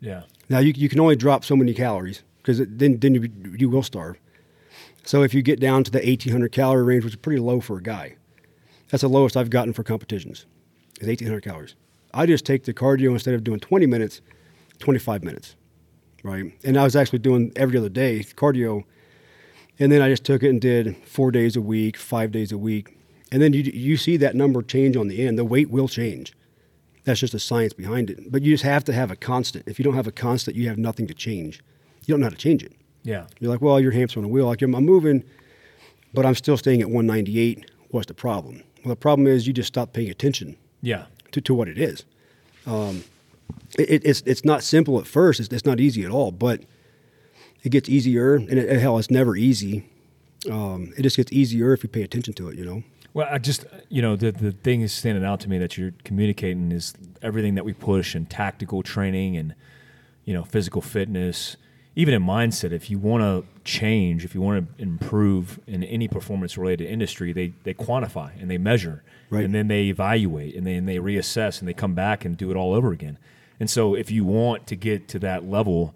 Yeah. 0.00 0.22
Now 0.48 0.58
you, 0.58 0.72
you 0.76 0.88
can 0.88 1.00
only 1.00 1.16
drop 1.16 1.44
so 1.44 1.56
many 1.56 1.74
calories 1.74 2.22
because 2.42 2.58
then 2.66 2.98
then 2.98 3.14
you, 3.14 3.30
you 3.56 3.68
will 3.68 3.82
starve. 3.82 4.18
So 5.04 5.22
if 5.22 5.34
you 5.34 5.42
get 5.42 5.60
down 5.60 5.84
to 5.84 5.90
the 5.90 5.98
1800 5.98 6.52
calorie 6.52 6.84
range, 6.84 7.04
which 7.04 7.14
is 7.14 7.20
pretty 7.20 7.40
low 7.40 7.60
for 7.60 7.78
a 7.78 7.82
guy, 7.82 8.16
that's 8.88 9.02
the 9.02 9.08
lowest 9.08 9.36
I've 9.36 9.50
gotten 9.50 9.72
for 9.72 9.82
competitions, 9.82 10.46
is 11.00 11.08
1800 11.08 11.42
calories. 11.42 11.74
I 12.14 12.26
just 12.26 12.44
take 12.44 12.64
the 12.64 12.74
cardio 12.74 13.10
instead 13.12 13.34
of 13.34 13.42
doing 13.42 13.58
20 13.58 13.86
minutes, 13.86 14.20
25 14.78 15.24
minutes, 15.24 15.56
right? 16.22 16.52
And 16.62 16.76
I 16.76 16.84
was 16.84 16.94
actually 16.94 17.20
doing 17.20 17.52
every 17.56 17.78
other 17.78 17.88
day 17.88 18.20
cardio, 18.20 18.84
and 19.78 19.90
then 19.90 20.02
I 20.02 20.08
just 20.08 20.24
took 20.24 20.42
it 20.42 20.50
and 20.50 20.60
did 20.60 20.96
four 21.06 21.30
days 21.30 21.56
a 21.56 21.62
week, 21.62 21.96
five 21.96 22.30
days 22.30 22.52
a 22.52 22.58
week, 22.58 22.96
and 23.32 23.40
then 23.40 23.54
you 23.54 23.62
you 23.62 23.96
see 23.96 24.16
that 24.18 24.36
number 24.36 24.62
change 24.62 24.96
on 24.96 25.08
the 25.08 25.26
end. 25.26 25.38
The 25.38 25.44
weight 25.44 25.70
will 25.70 25.88
change. 25.88 26.34
That's 27.04 27.20
just 27.20 27.32
the 27.32 27.40
science 27.40 27.72
behind 27.72 28.10
it. 28.10 28.30
But 28.30 28.42
you 28.42 28.52
just 28.52 28.64
have 28.64 28.84
to 28.84 28.92
have 28.92 29.10
a 29.10 29.16
constant. 29.16 29.66
If 29.66 29.78
you 29.78 29.84
don't 29.84 29.94
have 29.94 30.06
a 30.06 30.12
constant, 30.12 30.56
you 30.56 30.68
have 30.68 30.78
nothing 30.78 31.06
to 31.08 31.14
change. 31.14 31.62
You 32.06 32.14
don't 32.14 32.20
know 32.20 32.26
how 32.26 32.30
to 32.30 32.36
change 32.36 32.62
it. 32.62 32.72
Yeah. 33.04 33.26
You're 33.40 33.50
like, 33.50 33.60
well, 33.60 33.80
your 33.80 33.92
hamster 33.92 34.20
on 34.20 34.24
a 34.24 34.28
wheel. 34.28 34.46
Like 34.46 34.62
I'm 34.62 34.74
I'm 34.74 34.84
moving, 34.84 35.24
but 36.14 36.24
I'm 36.26 36.34
still 36.34 36.56
staying 36.56 36.80
at 36.80 36.88
198. 36.90 37.70
What's 37.90 38.06
the 38.06 38.14
problem? 38.14 38.62
Well, 38.84 38.90
the 38.94 38.96
problem 38.96 39.26
is 39.26 39.46
you 39.46 39.52
just 39.52 39.68
stop 39.68 39.92
paying 39.92 40.10
attention 40.10 40.56
Yeah. 40.80 41.06
to, 41.32 41.40
to 41.40 41.54
what 41.54 41.68
it 41.68 41.78
is. 41.78 42.04
Um, 42.66 43.04
it, 43.78 44.04
it's 44.04 44.22
it's 44.26 44.44
not 44.44 44.62
simple 44.62 44.98
at 44.98 45.06
first. 45.06 45.40
It's, 45.40 45.48
it's 45.52 45.64
not 45.66 45.80
easy 45.80 46.04
at 46.04 46.10
all, 46.10 46.30
but 46.32 46.62
it 47.62 47.70
gets 47.70 47.88
easier. 47.88 48.34
And 48.34 48.52
it, 48.52 48.80
hell, 48.80 48.98
it's 48.98 49.10
never 49.10 49.36
easy. 49.36 49.88
Um, 50.50 50.92
it 50.98 51.02
just 51.02 51.16
gets 51.16 51.32
easier 51.32 51.72
if 51.72 51.82
you 51.82 51.88
pay 51.88 52.02
attention 52.02 52.34
to 52.34 52.48
it. 52.48 52.58
You 52.58 52.64
know. 52.64 52.82
Well, 53.14 53.28
I 53.30 53.38
just 53.38 53.64
you 53.88 54.00
know 54.02 54.16
the 54.16 54.32
the 54.32 54.52
thing 54.52 54.80
is 54.80 54.92
standing 54.92 55.24
out 55.24 55.40
to 55.40 55.48
me 55.48 55.58
that 55.58 55.76
you're 55.76 55.92
communicating 56.04 56.72
is 56.72 56.94
everything 57.20 57.54
that 57.56 57.64
we 57.64 57.72
push 57.72 58.14
in 58.16 58.26
tactical 58.26 58.82
training 58.82 59.36
and 59.36 59.54
you 60.24 60.32
know 60.34 60.44
physical 60.44 60.80
fitness, 60.82 61.56
even 61.94 62.14
in 62.14 62.22
mindset. 62.22 62.72
If 62.72 62.90
you 62.90 62.98
want 62.98 63.22
to 63.22 63.44
change, 63.64 64.24
if 64.24 64.34
you 64.34 64.40
want 64.40 64.76
to 64.76 64.82
improve 64.82 65.60
in 65.66 65.84
any 65.84 66.08
performance 66.08 66.56
related 66.56 66.88
industry, 66.88 67.32
they 67.32 67.52
they 67.64 67.74
quantify 67.74 68.30
and 68.40 68.50
they 68.50 68.58
measure, 68.58 69.02
Right. 69.30 69.44
and 69.44 69.54
then 69.54 69.68
they 69.68 69.84
evaluate 69.84 70.54
and 70.54 70.66
then 70.66 70.86
they 70.86 70.96
reassess 70.96 71.60
and 71.60 71.68
they 71.68 71.74
come 71.74 71.94
back 71.94 72.24
and 72.24 72.36
do 72.36 72.50
it 72.50 72.56
all 72.56 72.74
over 72.74 72.92
again. 72.92 73.18
And 73.60 73.68
so, 73.70 73.94
if 73.94 74.10
you 74.10 74.24
want 74.24 74.66
to 74.68 74.76
get 74.76 75.08
to 75.08 75.18
that 75.20 75.48
level 75.48 75.94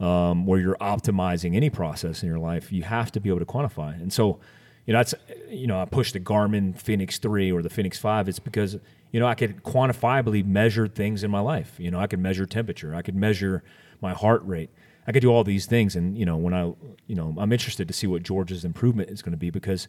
um, 0.00 0.46
where 0.46 0.58
you're 0.58 0.76
optimizing 0.76 1.54
any 1.54 1.70
process 1.70 2.22
in 2.22 2.28
your 2.28 2.38
life, 2.38 2.72
you 2.72 2.82
have 2.84 3.12
to 3.12 3.20
be 3.20 3.28
able 3.28 3.38
to 3.40 3.44
quantify. 3.44 3.94
And 4.00 4.12
so, 4.12 4.38
you 4.86 4.92
know, 4.92 4.98
that's 4.98 5.14
you 5.48 5.66
know, 5.66 5.80
I 5.80 5.84
push 5.84 6.12
the 6.12 6.20
Garmin 6.20 6.76
Fenix 6.76 7.18
Three 7.18 7.52
or 7.52 7.62
the 7.62 7.68
Fenix 7.70 7.98
Five. 7.98 8.28
It's 8.28 8.38
because 8.38 8.78
you 9.10 9.20
know 9.20 9.26
I 9.26 9.34
could 9.34 9.62
quantifiably 9.62 10.44
measure 10.46 10.86
things 10.88 11.22
in 11.22 11.30
my 11.30 11.40
life. 11.40 11.74
You 11.78 11.90
know, 11.90 12.00
I 12.00 12.06
could 12.06 12.20
measure 12.20 12.46
temperature. 12.46 12.94
I 12.94 13.02
could 13.02 13.14
measure 13.16 13.62
my 14.00 14.12
heart 14.12 14.42
rate. 14.46 14.70
I 15.06 15.12
could 15.12 15.20
do 15.20 15.30
all 15.30 15.44
these 15.44 15.66
things. 15.66 15.96
And 15.96 16.16
you 16.16 16.24
know, 16.24 16.36
when 16.36 16.54
I 16.54 16.72
you 17.06 17.14
know, 17.14 17.34
I'm 17.38 17.52
interested 17.52 17.88
to 17.88 17.94
see 17.94 18.06
what 18.06 18.22
George's 18.22 18.64
improvement 18.64 19.10
is 19.10 19.22
going 19.22 19.32
to 19.32 19.38
be 19.38 19.50
because 19.50 19.88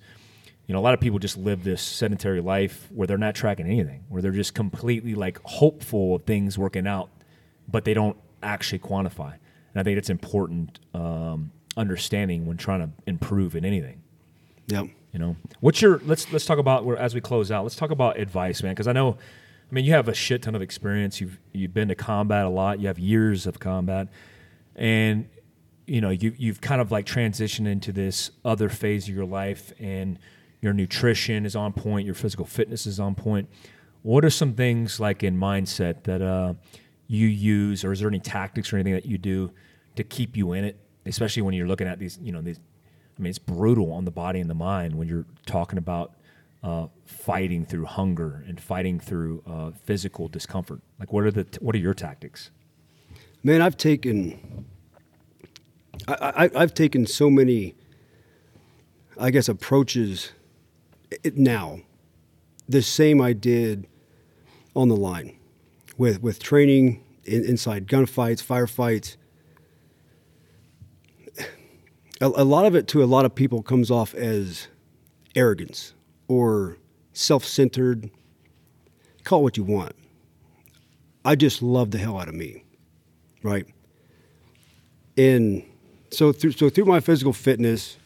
you 0.68 0.74
know, 0.74 0.80
a 0.80 0.82
lot 0.82 0.94
of 0.94 1.02
people 1.02 1.20
just 1.20 1.38
live 1.38 1.64
this 1.64 1.82
sedentary 1.82 2.40
life 2.40 2.88
where 2.94 3.06
they're 3.06 3.18
not 3.18 3.36
tracking 3.36 3.66
anything, 3.66 4.06
where 4.08 4.22
they're 4.22 4.32
just 4.32 4.54
completely 4.54 5.14
like 5.14 5.40
hopeful 5.44 6.16
of 6.16 6.24
things 6.24 6.58
working 6.58 6.88
out, 6.88 7.10
but 7.68 7.84
they 7.84 7.94
don't 7.94 8.18
actually 8.42 8.80
quantify. 8.80 9.34
And 9.74 9.82
I 9.82 9.84
think 9.84 9.98
it's 9.98 10.10
important 10.10 10.80
um, 10.94 11.52
understanding 11.76 12.46
when 12.46 12.58
trying 12.58 12.80
to 12.80 12.90
improve 13.06 13.56
in 13.56 13.66
anything. 13.66 14.02
Yeah. 14.68 14.84
You 15.12 15.20
know, 15.20 15.36
what's 15.60 15.82
your 15.82 16.02
let's 16.06 16.32
let's 16.32 16.46
talk 16.46 16.58
about 16.58 16.86
where 16.86 16.98
as 16.98 17.14
we 17.14 17.22
close 17.22 17.52
out. 17.52 17.64
Let's 17.64 17.76
talk 17.76 17.92
about 17.92 18.18
advice, 18.18 18.64
man, 18.64 18.74
because 18.74 18.88
I 18.88 18.94
know, 18.94 19.12
I 19.12 19.74
mean, 19.74 19.86
you 19.86 19.92
have 19.92 20.08
a 20.08 20.14
shit 20.14 20.42
ton 20.42 20.56
of 20.56 20.62
experience. 20.62 21.22
You've 21.22 21.40
you've 21.52 21.74
been 21.74 21.90
to 21.90 21.96
combat 21.96 22.46
a 22.46 22.50
lot. 22.50 22.80
You 22.80 22.88
have 22.88 22.98
years 22.98 23.46
of 23.46 23.60
combat, 23.60 24.08
and 24.76 25.28
you 25.86 26.02
know 26.02 26.10
you 26.10 26.34
you've 26.38 26.62
kind 26.62 26.82
of 26.82 26.92
like 26.92 27.06
transitioned 27.06 27.68
into 27.68 27.92
this 27.92 28.32
other 28.44 28.70
phase 28.70 29.08
of 29.08 29.16
your 29.16 29.26
life, 29.26 29.74
and 29.80 30.20
your 30.62 30.74
nutrition 30.74 31.46
is 31.46 31.56
on 31.56 31.74
point. 31.74 32.06
Your 32.06 32.16
physical 32.16 32.46
fitness 32.46 32.86
is 32.86 33.00
on 33.00 33.16
point. 33.16 33.50
What 34.02 34.26
are 34.26 34.30
some 34.30 34.54
things 34.54 35.00
like 35.00 35.24
in 35.24 35.38
mindset 35.38 36.04
that 36.04 36.22
uh, 36.22 36.56
you 37.08 37.28
use, 37.28 37.86
or 37.86 37.92
is 37.92 38.00
there 38.00 38.10
any 38.10 38.20
tactics 38.20 38.74
or 38.74 38.78
anything 38.78 38.94
that 38.94 39.06
you 39.06 39.18
do 39.18 39.52
to 39.96 40.04
keep 40.04 40.36
you 40.36 40.54
in 40.54 40.64
it, 40.66 40.78
especially 41.06 41.42
when 41.42 41.54
you're 41.54 41.68
looking 41.68 41.88
at 41.88 42.00
these, 42.00 42.20
you 42.22 42.32
know, 42.32 42.42
these. 42.42 42.60
I 43.18 43.22
mean, 43.22 43.30
it's 43.30 43.40
brutal 43.40 43.92
on 43.92 44.06
the 44.06 44.12
body 44.12 44.40
and 44.40 44.50
the 44.50 44.56
mind 44.56 44.96
when 44.96 45.08
you're 45.08 45.26
talking 45.46 45.78
about 45.78 46.16
uh, 46.64 46.88
fighting 47.06 47.66
through 47.66 47.86
hunger 47.86 48.44
and 48.48 48.60
fighting 48.60 49.00
through 49.00 49.44
uh, 49.46 49.72
physical 49.84 50.28
discomfort. 50.28 50.82
Like, 51.00 51.14
what 51.14 51.24
are 51.24 51.32
the 51.32 51.46
what 51.60 51.76
are 51.76 51.80
your 51.80 51.94
tactics? 51.94 52.50
Man, 53.44 53.62
I've 53.62 53.78
taken 53.78 54.64
I, 56.08 56.50
I, 56.56 56.60
have 56.60 56.74
taken 56.74 57.06
so 57.06 57.30
many, 57.30 57.76
I 59.20 59.32
guess, 59.32 59.48
approaches 59.48 60.32
it 61.24 61.38
now. 61.38 61.80
The 62.68 62.82
same 62.82 63.22
I 63.22 63.34
did 63.34 63.88
on 64.76 64.90
the 64.90 64.96
line 64.96 65.38
with, 65.98 66.22
with 66.22 66.42
training 66.42 67.04
in, 67.24 67.44
inside 67.46 67.88
gunfights, 67.88 68.44
firefights. 68.44 69.18
A, 72.22 72.28
a 72.28 72.44
lot 72.44 72.66
of 72.66 72.76
it 72.76 72.88
to 72.90 73.04
a 73.04 73.06
lot 73.06 73.26
of 73.26 73.36
people 73.36 73.62
comes 73.62 73.92
off 73.92 74.14
as 74.14 74.68
arrogance 75.36 75.94
or 76.28 76.78
self 77.12 77.46
centered. 77.46 78.10
Call 79.24 79.40
it 79.40 79.44
what 79.44 79.58
you 79.58 79.64
want. 79.64 79.96
I 81.26 81.36
just 81.36 81.62
love 81.62 81.92
the 81.92 81.98
hell 81.98 82.18
out 82.18 82.28
of 82.28 82.36
me, 82.36 82.63
right? 83.44 83.68
And 85.18 85.64
so 86.12 86.32
through 86.32 86.54
so 86.54 86.70
through 86.70 86.86
my 86.86 87.00
physical 87.00 87.34
fitness 87.34 87.98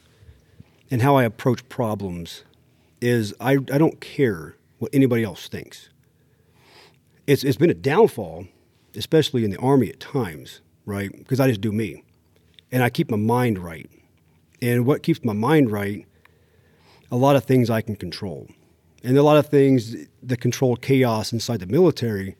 and 0.91 1.01
how 1.01 1.15
I 1.15 1.23
approach 1.23 1.67
problems 1.69 2.43
is 3.01 3.33
I, 3.39 3.53
I 3.53 3.77
don't 3.77 3.99
care 4.01 4.55
what 4.79 4.91
anybody 4.93 5.23
else 5.23 5.47
thinks. 5.47 5.89
It's 7.25 7.43
it's 7.43 7.57
been 7.57 7.69
a 7.69 7.75
downfall, 7.75 8.47
especially 8.95 9.45
in 9.45 9.51
the 9.51 9.57
army 9.57 9.89
at 9.89 9.99
times, 9.99 10.61
right? 10.85 11.11
Because 11.15 11.39
I 11.39 11.47
just 11.47 11.61
do 11.61 11.71
me. 11.71 12.03
And 12.71 12.83
I 12.83 12.89
keep 12.89 13.09
my 13.09 13.17
mind 13.17 13.59
right. 13.59 13.89
And 14.61 14.85
what 14.85 15.03
keeps 15.03 15.23
my 15.23 15.33
mind 15.33 15.71
right, 15.71 16.05
a 17.11 17.15
lot 17.15 17.35
of 17.35 17.45
things 17.45 17.69
I 17.69 17.81
can 17.81 17.95
control. 17.95 18.47
And 19.03 19.17
a 19.17 19.23
lot 19.23 19.37
of 19.37 19.47
things 19.47 19.95
that 20.23 20.41
control 20.41 20.75
chaos 20.75 21.31
inside 21.31 21.59
the 21.59 21.67
military, 21.67 22.35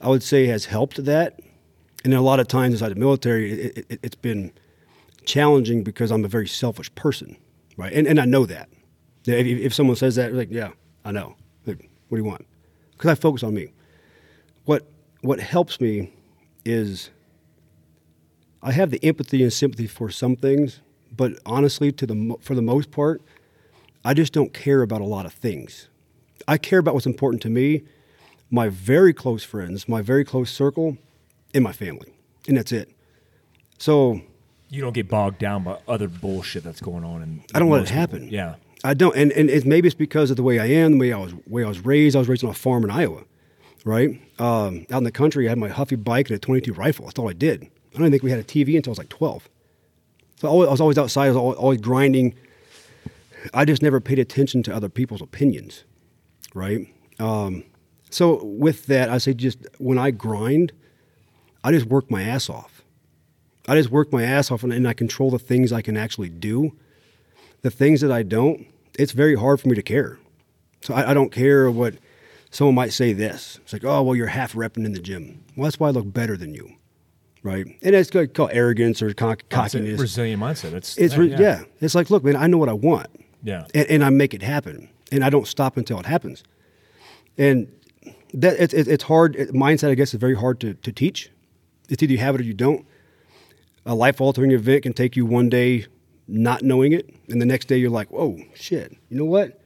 I 0.00 0.08
would 0.08 0.22
say 0.22 0.46
has 0.46 0.66
helped 0.66 1.04
that 1.04 1.40
and 2.04 2.14
a 2.14 2.20
lot 2.20 2.40
of 2.40 2.48
times 2.48 2.74
inside 2.74 2.90
the 2.90 2.96
military, 2.96 3.52
it, 3.52 3.86
it, 3.88 4.00
it's 4.02 4.14
been 4.16 4.52
challenging 5.24 5.82
because 5.82 6.10
I'm 6.10 6.24
a 6.24 6.28
very 6.28 6.48
selfish 6.48 6.94
person, 6.94 7.36
right? 7.76 7.92
And, 7.92 8.06
and 8.06 8.18
I 8.18 8.24
know 8.24 8.46
that. 8.46 8.68
If, 9.26 9.46
if 9.46 9.74
someone 9.74 9.96
says 9.96 10.16
that, 10.16 10.32
like, 10.32 10.48
yeah, 10.50 10.70
I 11.04 11.12
know. 11.12 11.36
Like, 11.66 11.88
what 12.08 12.16
do 12.16 12.22
you 12.22 12.28
want? 12.28 12.46
Because 12.92 13.10
I 13.10 13.14
focus 13.14 13.42
on 13.42 13.54
me. 13.54 13.72
What 14.64 14.86
what 15.22 15.40
helps 15.40 15.80
me 15.80 16.12
is 16.64 17.10
I 18.62 18.72
have 18.72 18.90
the 18.90 19.02
empathy 19.04 19.42
and 19.42 19.52
sympathy 19.52 19.86
for 19.86 20.10
some 20.10 20.36
things, 20.36 20.80
but 21.14 21.38
honestly, 21.44 21.92
to 21.92 22.06
the 22.06 22.36
for 22.40 22.54
the 22.54 22.62
most 22.62 22.90
part, 22.90 23.22
I 24.04 24.14
just 24.14 24.32
don't 24.32 24.52
care 24.52 24.82
about 24.82 25.00
a 25.00 25.04
lot 25.04 25.26
of 25.26 25.32
things. 25.32 25.88
I 26.48 26.56
care 26.56 26.78
about 26.78 26.94
what's 26.94 27.06
important 27.06 27.42
to 27.42 27.50
me, 27.50 27.82
my 28.50 28.68
very 28.68 29.12
close 29.12 29.44
friends, 29.44 29.88
my 29.88 30.02
very 30.02 30.24
close 30.24 30.50
circle, 30.50 30.96
in 31.54 31.62
my 31.62 31.72
family, 31.72 32.12
and 32.48 32.56
that's 32.56 32.72
it. 32.72 32.90
So 33.78 34.20
you 34.68 34.80
don't 34.80 34.92
get 34.92 35.08
bogged 35.08 35.38
down 35.38 35.64
by 35.64 35.78
other 35.88 36.08
bullshit 36.08 36.64
that's 36.64 36.80
going 36.80 37.04
on, 37.04 37.22
and 37.22 37.42
I 37.54 37.58
don't 37.58 37.70
let 37.70 37.82
it 37.82 37.90
happen. 37.90 38.20
People. 38.20 38.34
Yeah, 38.34 38.54
I 38.84 38.94
don't, 38.94 39.16
and 39.16 39.32
and 39.32 39.50
it's, 39.50 39.66
maybe 39.66 39.88
it's 39.88 39.94
because 39.94 40.30
of 40.30 40.36
the 40.36 40.42
way 40.42 40.58
I 40.58 40.66
am, 40.66 40.92
the 40.92 40.98
way 40.98 41.12
I 41.12 41.18
was, 41.18 41.34
way 41.46 41.64
I 41.64 41.68
was 41.68 41.84
raised. 41.84 42.16
I 42.16 42.20
was 42.20 42.28
raised 42.28 42.44
on 42.44 42.50
a 42.50 42.54
farm 42.54 42.84
in 42.84 42.90
Iowa, 42.90 43.24
right? 43.84 44.20
Um, 44.38 44.86
out 44.90 44.98
in 44.98 45.04
the 45.04 45.12
country, 45.12 45.46
I 45.46 45.50
had 45.50 45.58
my 45.58 45.68
Huffy 45.68 45.96
bike 45.96 46.30
and 46.30 46.36
a 46.36 46.40
22 46.40 46.72
rifle. 46.72 47.06
That's 47.06 47.18
all 47.18 47.28
I 47.28 47.34
did. 47.34 47.68
I 47.94 47.98
don't 47.98 48.10
think 48.10 48.22
we 48.22 48.30
had 48.30 48.40
a 48.40 48.44
TV 48.44 48.76
until 48.76 48.90
I 48.90 48.92
was 48.92 48.98
like 48.98 49.08
12. 49.08 49.48
So 50.36 50.48
I 50.48 50.70
was 50.70 50.80
always 50.80 50.96
outside. 50.96 51.26
I 51.26 51.28
was 51.28 51.36
always, 51.36 51.58
always 51.58 51.80
grinding. 51.80 52.34
I 53.52 53.64
just 53.64 53.82
never 53.82 54.00
paid 54.00 54.18
attention 54.18 54.62
to 54.64 54.74
other 54.74 54.88
people's 54.88 55.20
opinions, 55.20 55.84
right? 56.54 56.86
Um, 57.18 57.64
so 58.10 58.42
with 58.44 58.86
that, 58.86 59.10
I 59.10 59.18
say 59.18 59.34
just 59.34 59.58
when 59.78 59.98
I 59.98 60.10
grind, 60.10 60.72
I 61.62 61.72
just 61.72 61.86
work 61.86 62.10
my 62.10 62.22
ass 62.22 62.48
off. 62.48 62.82
I 63.68 63.76
just 63.76 63.90
work 63.90 64.12
my 64.12 64.22
ass 64.22 64.50
off 64.50 64.62
and, 64.62 64.72
and 64.72 64.88
I 64.88 64.94
control 64.94 65.30
the 65.30 65.38
things 65.38 65.72
I 65.72 65.82
can 65.82 65.96
actually 65.96 66.28
do. 66.28 66.76
The 67.62 67.70
things 67.70 68.00
that 68.00 68.10
I 68.10 68.22
don't, 68.22 68.66
it's 68.98 69.12
very 69.12 69.34
hard 69.34 69.60
for 69.60 69.68
me 69.68 69.74
to 69.74 69.82
care. 69.82 70.18
So 70.80 70.94
I, 70.94 71.10
I 71.10 71.14
don't 71.14 71.30
care 71.30 71.70
what 71.70 71.94
someone 72.50 72.74
might 72.74 72.92
say 72.92 73.12
this. 73.12 73.58
It's 73.62 73.72
like, 73.72 73.84
oh, 73.84 74.02
well, 74.02 74.16
you're 74.16 74.28
half 74.28 74.54
repping 74.54 74.86
in 74.86 74.92
the 74.92 75.00
gym. 75.00 75.44
Well, 75.56 75.64
that's 75.64 75.78
why 75.78 75.88
I 75.88 75.90
look 75.90 76.10
better 76.12 76.36
than 76.36 76.54
you. 76.54 76.72
Right. 77.42 77.66
And 77.82 77.94
it's 77.94 78.10
called 78.10 78.50
arrogance 78.52 79.02
or 79.02 79.12
cock- 79.14 79.48
cockiness. 79.48 79.96
Brazilian 79.96 80.40
mindset. 80.40 80.72
It's, 80.72 80.96
it's 80.98 81.16
yeah, 81.16 81.40
yeah. 81.40 81.62
It's 81.80 81.94
like, 81.94 82.10
look, 82.10 82.24
man, 82.24 82.36
I 82.36 82.46
know 82.46 82.58
what 82.58 82.68
I 82.68 82.74
want. 82.74 83.08
Yeah. 83.42 83.66
And, 83.74 83.88
and 83.88 84.04
I 84.04 84.10
make 84.10 84.34
it 84.34 84.42
happen. 84.42 84.88
And 85.12 85.24
I 85.24 85.30
don't 85.30 85.46
stop 85.46 85.76
until 85.76 85.98
it 86.00 86.06
happens. 86.06 86.44
And 87.38 87.70
that 88.34 88.58
it's, 88.58 88.74
it's 88.74 89.04
hard. 89.04 89.36
Mindset, 89.36 89.90
I 89.90 89.94
guess, 89.94 90.14
is 90.14 90.20
very 90.20 90.34
hard 90.34 90.60
to, 90.60 90.74
to 90.74 90.92
teach 90.92 91.30
it's 91.90 92.02
either 92.02 92.12
you 92.12 92.18
have 92.18 92.34
it 92.34 92.40
or 92.40 92.44
you 92.44 92.54
don't. 92.54 92.86
A 93.84 93.94
life 93.94 94.20
altering 94.20 94.52
event 94.52 94.84
can 94.84 94.92
take 94.92 95.16
you 95.16 95.26
one 95.26 95.48
day 95.48 95.86
not 96.28 96.62
knowing 96.62 96.92
it, 96.92 97.12
and 97.28 97.40
the 97.40 97.46
next 97.46 97.66
day 97.66 97.76
you're 97.76 97.90
like, 97.90 98.10
whoa, 98.10 98.38
shit, 98.54 98.96
you 99.08 99.16
know 99.16 99.24
what? 99.24 99.60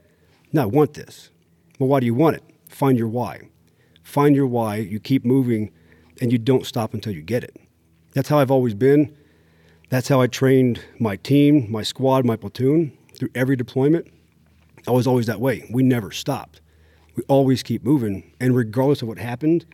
No, 0.52 0.62
I 0.62 0.66
want 0.66 0.94
this. 0.94 1.30
Well, 1.78 1.88
why 1.88 2.00
do 2.00 2.06
you 2.06 2.14
want 2.14 2.36
it? 2.36 2.42
Find 2.68 2.98
your 2.98 3.08
why. 3.08 3.48
Find 4.02 4.34
your 4.34 4.46
why, 4.46 4.76
you 4.76 4.98
keep 5.00 5.24
moving, 5.24 5.70
and 6.20 6.32
you 6.32 6.38
don't 6.38 6.66
stop 6.66 6.94
until 6.94 7.12
you 7.12 7.22
get 7.22 7.44
it. 7.44 7.56
That's 8.14 8.28
how 8.28 8.38
I've 8.38 8.50
always 8.50 8.74
been. 8.74 9.14
That's 9.90 10.08
how 10.08 10.20
I 10.20 10.26
trained 10.26 10.80
my 10.98 11.16
team, 11.16 11.70
my 11.70 11.82
squad, 11.82 12.24
my 12.24 12.36
platoon 12.36 12.96
through 13.16 13.30
every 13.34 13.56
deployment. 13.56 14.06
I 14.86 14.90
was 14.92 15.06
always 15.06 15.26
that 15.26 15.40
way. 15.40 15.68
We 15.70 15.82
never 15.82 16.10
stopped. 16.10 16.60
We 17.16 17.22
always 17.28 17.62
keep 17.62 17.84
moving. 17.84 18.32
And 18.40 18.56
regardless 18.56 19.02
of 19.02 19.08
what 19.08 19.18
happened, 19.18 19.66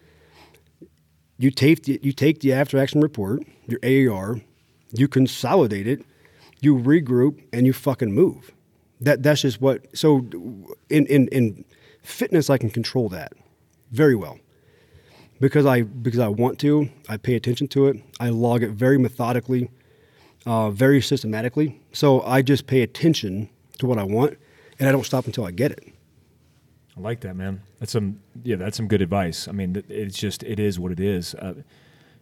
you 1.41 1.51
take 1.51 1.85
the, 1.85 1.99
you 2.03 2.12
take 2.12 2.41
the 2.41 2.53
after 2.53 2.79
action 2.79 3.01
report, 3.01 3.43
your 3.67 3.81
AAR, 3.83 4.43
you 4.93 5.09
consolidate 5.09 5.87
it, 5.87 6.05
you 6.61 6.77
regroup, 6.77 7.43
and 7.51 7.67
you 7.67 7.73
fucking 7.73 8.12
move. 8.12 8.53
That 9.01 9.23
that's 9.23 9.41
just 9.41 9.59
what. 9.59 9.87
So 9.97 10.27
in 10.91 11.07
in 11.07 11.29
in 11.29 11.65
fitness, 12.03 12.51
I 12.51 12.59
can 12.59 12.69
control 12.69 13.09
that 13.09 13.33
very 13.91 14.15
well 14.15 14.39
because 15.41 15.65
I 15.65 15.81
because 15.81 16.21
I 16.21 16.29
want 16.29 16.59
to. 16.59 16.91
I 17.09 17.17
pay 17.17 17.37
attention 17.37 17.69
to 17.69 17.87
it. 17.87 17.97
I 18.21 18.29
log 18.29 18.62
it 18.62 18.73
very 18.73 18.99
methodically, 18.99 19.71
uh, 20.45 20.71
very 20.71 21.01
systematically. 21.01 21.81
So 21.93 22.21
I 22.21 22.43
just 22.43 22.67
pay 22.67 22.83
attention 22.83 23.49
to 23.79 23.87
what 23.87 23.99
I 23.99 24.03
want, 24.03 24.37
and 24.79 24.87
I 24.87 24.93
don't 24.93 25.07
stop 25.07 25.25
until 25.25 25.47
I 25.47 25.53
get 25.53 25.73
it. 25.73 25.83
I 26.99 27.01
like 27.01 27.21
that, 27.21 27.35
man. 27.35 27.62
That's 27.81 27.93
some 27.93 28.20
yeah, 28.44 28.57
that's 28.57 28.77
some 28.77 28.86
good 28.86 29.02
advice. 29.02 29.48
I 29.48 29.52
mean, 29.52 29.82
it's 29.89 30.16
just 30.16 30.43
it 30.43 30.61
is 30.61 30.78
what 30.78 30.93
it 30.93 31.01
is. 31.01 31.35
Uh, 31.35 31.55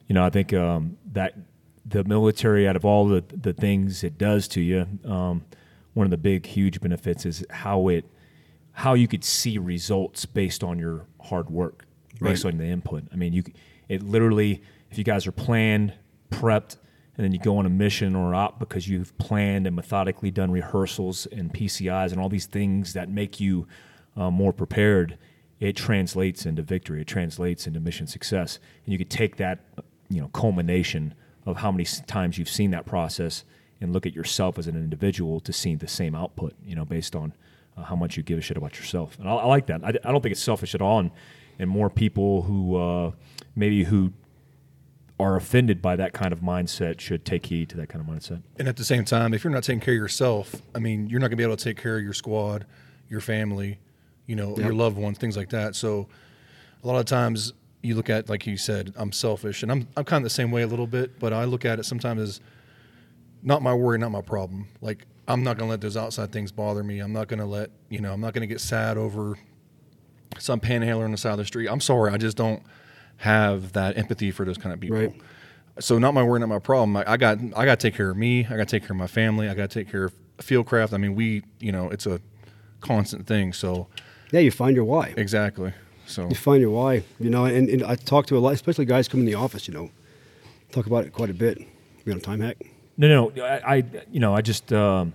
you 0.06 0.14
know, 0.14 0.24
I 0.24 0.30
think 0.30 0.54
um, 0.54 0.96
that 1.12 1.34
the 1.84 2.04
military, 2.04 2.66
out 2.66 2.76
of 2.76 2.84
all 2.84 3.06
the 3.08 3.24
the 3.28 3.52
things 3.52 4.02
it 4.04 4.16
does 4.16 4.48
to 4.48 4.60
you, 4.60 4.86
um, 5.04 5.44
one 5.94 6.06
of 6.06 6.10
the 6.10 6.16
big 6.16 6.46
huge 6.46 6.80
benefits 6.80 7.26
is 7.26 7.44
how 7.50 7.88
it 7.88 8.04
how 8.72 8.94
you 8.94 9.08
could 9.08 9.24
see 9.24 9.58
results 9.58 10.24
based 10.24 10.62
on 10.62 10.78
your 10.78 11.06
hard 11.20 11.50
work, 11.50 11.84
based 12.20 12.44
right. 12.44 12.54
on 12.54 12.58
the 12.58 12.66
input. 12.66 13.02
I 13.12 13.16
mean, 13.16 13.32
you 13.32 13.42
it 13.88 14.02
literally 14.02 14.62
if 14.90 14.96
you 14.96 15.04
guys 15.04 15.26
are 15.26 15.32
planned, 15.32 15.92
prepped, 16.30 16.76
and 17.16 17.24
then 17.24 17.32
you 17.32 17.40
go 17.40 17.58
on 17.58 17.66
a 17.66 17.70
mission 17.70 18.14
or 18.14 18.34
op 18.34 18.60
because 18.60 18.88
you've 18.88 19.16
planned 19.18 19.66
and 19.66 19.74
methodically 19.74 20.30
done 20.30 20.52
rehearsals 20.52 21.26
and 21.26 21.52
PCIs 21.52 22.12
and 22.12 22.20
all 22.20 22.28
these 22.28 22.46
things 22.46 22.92
that 22.92 23.08
make 23.08 23.40
you 23.40 23.66
uh, 24.16 24.30
more 24.30 24.52
prepared, 24.52 25.18
it 25.60 25.76
translates 25.76 26.46
into 26.46 26.62
victory. 26.62 27.00
It 27.00 27.06
translates 27.06 27.66
into 27.66 27.80
mission 27.80 28.06
success. 28.06 28.58
And 28.84 28.92
you 28.92 28.98
could 28.98 29.10
take 29.10 29.36
that, 29.36 29.60
you 30.08 30.20
know, 30.20 30.28
culmination 30.28 31.14
of 31.46 31.56
how 31.56 31.72
many 31.72 31.84
times 32.06 32.38
you've 32.38 32.48
seen 32.48 32.70
that 32.70 32.86
process 32.86 33.44
and 33.80 33.92
look 33.92 34.06
at 34.06 34.14
yourself 34.14 34.58
as 34.58 34.66
an 34.66 34.76
individual 34.76 35.40
to 35.40 35.52
see 35.52 35.74
the 35.74 35.88
same 35.88 36.14
output, 36.14 36.54
you 36.64 36.74
know, 36.74 36.84
based 36.84 37.16
on 37.16 37.32
uh, 37.76 37.82
how 37.82 37.96
much 37.96 38.16
you 38.16 38.22
give 38.22 38.38
a 38.38 38.40
shit 38.40 38.56
about 38.56 38.78
yourself. 38.78 39.18
And 39.18 39.28
I, 39.28 39.34
I 39.34 39.46
like 39.46 39.66
that. 39.66 39.84
I, 39.84 39.88
I, 39.88 40.12
don't 40.12 40.20
think 40.20 40.32
it's 40.32 40.42
selfish 40.42 40.74
at 40.74 40.82
all. 40.82 40.98
And, 41.00 41.10
and 41.58 41.70
more 41.70 41.90
people 41.90 42.42
who 42.42 42.76
uh, 42.76 43.12
maybe 43.56 43.84
who 43.84 44.12
are 45.20 45.36
offended 45.36 45.82
by 45.82 45.96
that 45.96 46.12
kind 46.12 46.32
of 46.32 46.40
mindset 46.40 47.00
should 47.00 47.24
take 47.24 47.46
heed 47.46 47.68
to 47.70 47.76
that 47.76 47.88
kind 47.88 48.06
of 48.06 48.14
mindset. 48.14 48.42
And 48.58 48.68
at 48.68 48.76
the 48.76 48.84
same 48.84 49.04
time, 49.04 49.34
if 49.34 49.42
you're 49.42 49.52
not 49.52 49.64
taking 49.64 49.80
care 49.80 49.94
of 49.94 49.98
yourself, 49.98 50.62
I 50.74 50.78
mean, 50.78 51.08
you're 51.08 51.18
not 51.18 51.26
going 51.26 51.32
to 51.32 51.36
be 51.36 51.42
able 51.42 51.56
to 51.56 51.64
take 51.64 51.76
care 51.76 51.96
of 51.96 52.04
your 52.04 52.12
squad, 52.12 52.66
your 53.08 53.20
family, 53.20 53.78
you 54.28 54.36
know, 54.36 54.50
yep. 54.50 54.58
your 54.58 54.74
loved 54.74 54.96
ones, 54.96 55.18
things 55.18 55.36
like 55.36 55.48
that. 55.48 55.74
So 55.74 56.06
a 56.84 56.86
lot 56.86 57.00
of 57.00 57.06
times 57.06 57.54
you 57.82 57.96
look 57.96 58.10
at, 58.10 58.28
like 58.28 58.46
you 58.46 58.56
said, 58.56 58.92
I'm 58.94 59.10
selfish, 59.10 59.64
and 59.64 59.72
I'm 59.72 59.88
I'm 59.96 60.04
kind 60.04 60.22
of 60.22 60.24
the 60.24 60.30
same 60.34 60.52
way 60.52 60.62
a 60.62 60.68
little 60.68 60.86
bit, 60.86 61.18
but 61.18 61.32
I 61.32 61.44
look 61.44 61.64
at 61.64 61.80
it 61.80 61.84
sometimes 61.84 62.20
as 62.20 62.40
not 63.42 63.62
my 63.62 63.74
worry, 63.74 63.98
not 63.98 64.10
my 64.10 64.20
problem. 64.20 64.68
Like 64.80 65.06
I'm 65.26 65.42
not 65.42 65.56
going 65.56 65.66
to 65.66 65.70
let 65.70 65.80
those 65.80 65.96
outside 65.96 66.30
things 66.30 66.52
bother 66.52 66.84
me. 66.84 67.00
I'm 67.00 67.12
not 67.12 67.26
going 67.26 67.40
to 67.40 67.46
let 67.46 67.70
you 67.88 68.00
know. 68.00 68.12
I'm 68.12 68.20
not 68.20 68.34
going 68.34 68.42
to 68.42 68.46
get 68.46 68.60
sad 68.60 68.98
over 68.98 69.38
some 70.38 70.60
panhandler 70.60 71.04
on 71.04 71.12
the 71.12 71.16
side 71.16 71.32
of 71.32 71.38
the 71.38 71.44
street. 71.44 71.68
I'm 71.68 71.80
sorry, 71.80 72.12
I 72.12 72.18
just 72.18 72.36
don't 72.36 72.62
have 73.16 73.72
that 73.72 73.96
empathy 73.96 74.30
for 74.30 74.44
those 74.44 74.58
kind 74.58 74.72
of 74.72 74.80
people. 74.80 74.98
Right. 74.98 75.20
So 75.80 75.98
not 75.98 76.12
my 76.12 76.22
worry, 76.22 76.40
not 76.40 76.48
my 76.48 76.58
problem. 76.58 76.96
I, 76.96 77.12
I 77.12 77.16
got 77.16 77.38
I 77.56 77.64
got 77.64 77.80
to 77.80 77.88
take 77.88 77.94
care 77.94 78.10
of 78.10 78.16
me. 78.16 78.44
I 78.44 78.50
got 78.50 78.68
to 78.68 78.78
take 78.78 78.82
care 78.82 78.92
of 78.92 78.98
my 78.98 79.06
family. 79.06 79.48
I 79.48 79.54
got 79.54 79.70
to 79.70 79.80
take 79.80 79.90
care 79.90 80.04
of 80.04 80.14
Fieldcraft. 80.38 80.92
I 80.92 80.98
mean, 80.98 81.14
we 81.14 81.44
you 81.60 81.72
know 81.72 81.88
it's 81.88 82.06
a 82.06 82.20
constant 82.80 83.26
thing. 83.26 83.52
So 83.52 83.88
Yeah, 84.30 84.40
you 84.40 84.50
find 84.50 84.74
your 84.76 84.84
why. 84.84 85.14
exactly. 85.16 85.72
So 86.06 86.28
You 86.28 86.34
find 86.34 86.60
your 86.60 86.70
why. 86.70 87.02
You 87.20 87.28
know, 87.30 87.44
and, 87.44 87.68
and 87.68 87.82
I 87.84 87.94
talk 87.94 88.26
to 88.26 88.36
a 88.36 88.40
lot, 88.40 88.54
especially 88.54 88.86
guys 88.86 89.08
come 89.08 89.20
in 89.20 89.26
the 89.26 89.34
office. 89.34 89.68
You 89.68 89.74
know, 89.74 89.90
talk 90.72 90.86
about 90.86 91.04
it 91.04 91.12
quite 91.12 91.30
a 91.30 91.34
bit. 91.34 91.58
We 92.04 92.12
on 92.12 92.18
a 92.18 92.20
time 92.20 92.40
hack. 92.40 92.56
No, 92.96 93.30
no, 93.30 93.44
I, 93.44 93.76
I 93.76 93.84
you 94.10 94.18
know, 94.18 94.34
I 94.34 94.40
just, 94.40 94.72
um, 94.72 95.12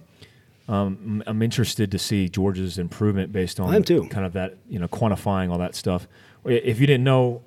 um, 0.68 1.24
I'm 1.28 1.42
interested 1.42 1.92
to 1.92 2.00
see 2.00 2.30
George's 2.30 2.78
improvement 2.78 3.32
based 3.34 3.60
on 3.60 3.74
I 3.74 3.76
am 3.76 3.84
too. 3.84 4.08
kind 4.10 4.26
of 4.26 4.34
that, 4.34 4.58
you 4.70 4.80
know, 4.80 4.88
quantifying 4.88 5.52
all 5.52 5.58
that 5.58 5.76
stuff. 5.76 6.08
If 6.46 6.80
you 6.80 6.88
didn't 6.88 7.04
know, 7.04 7.42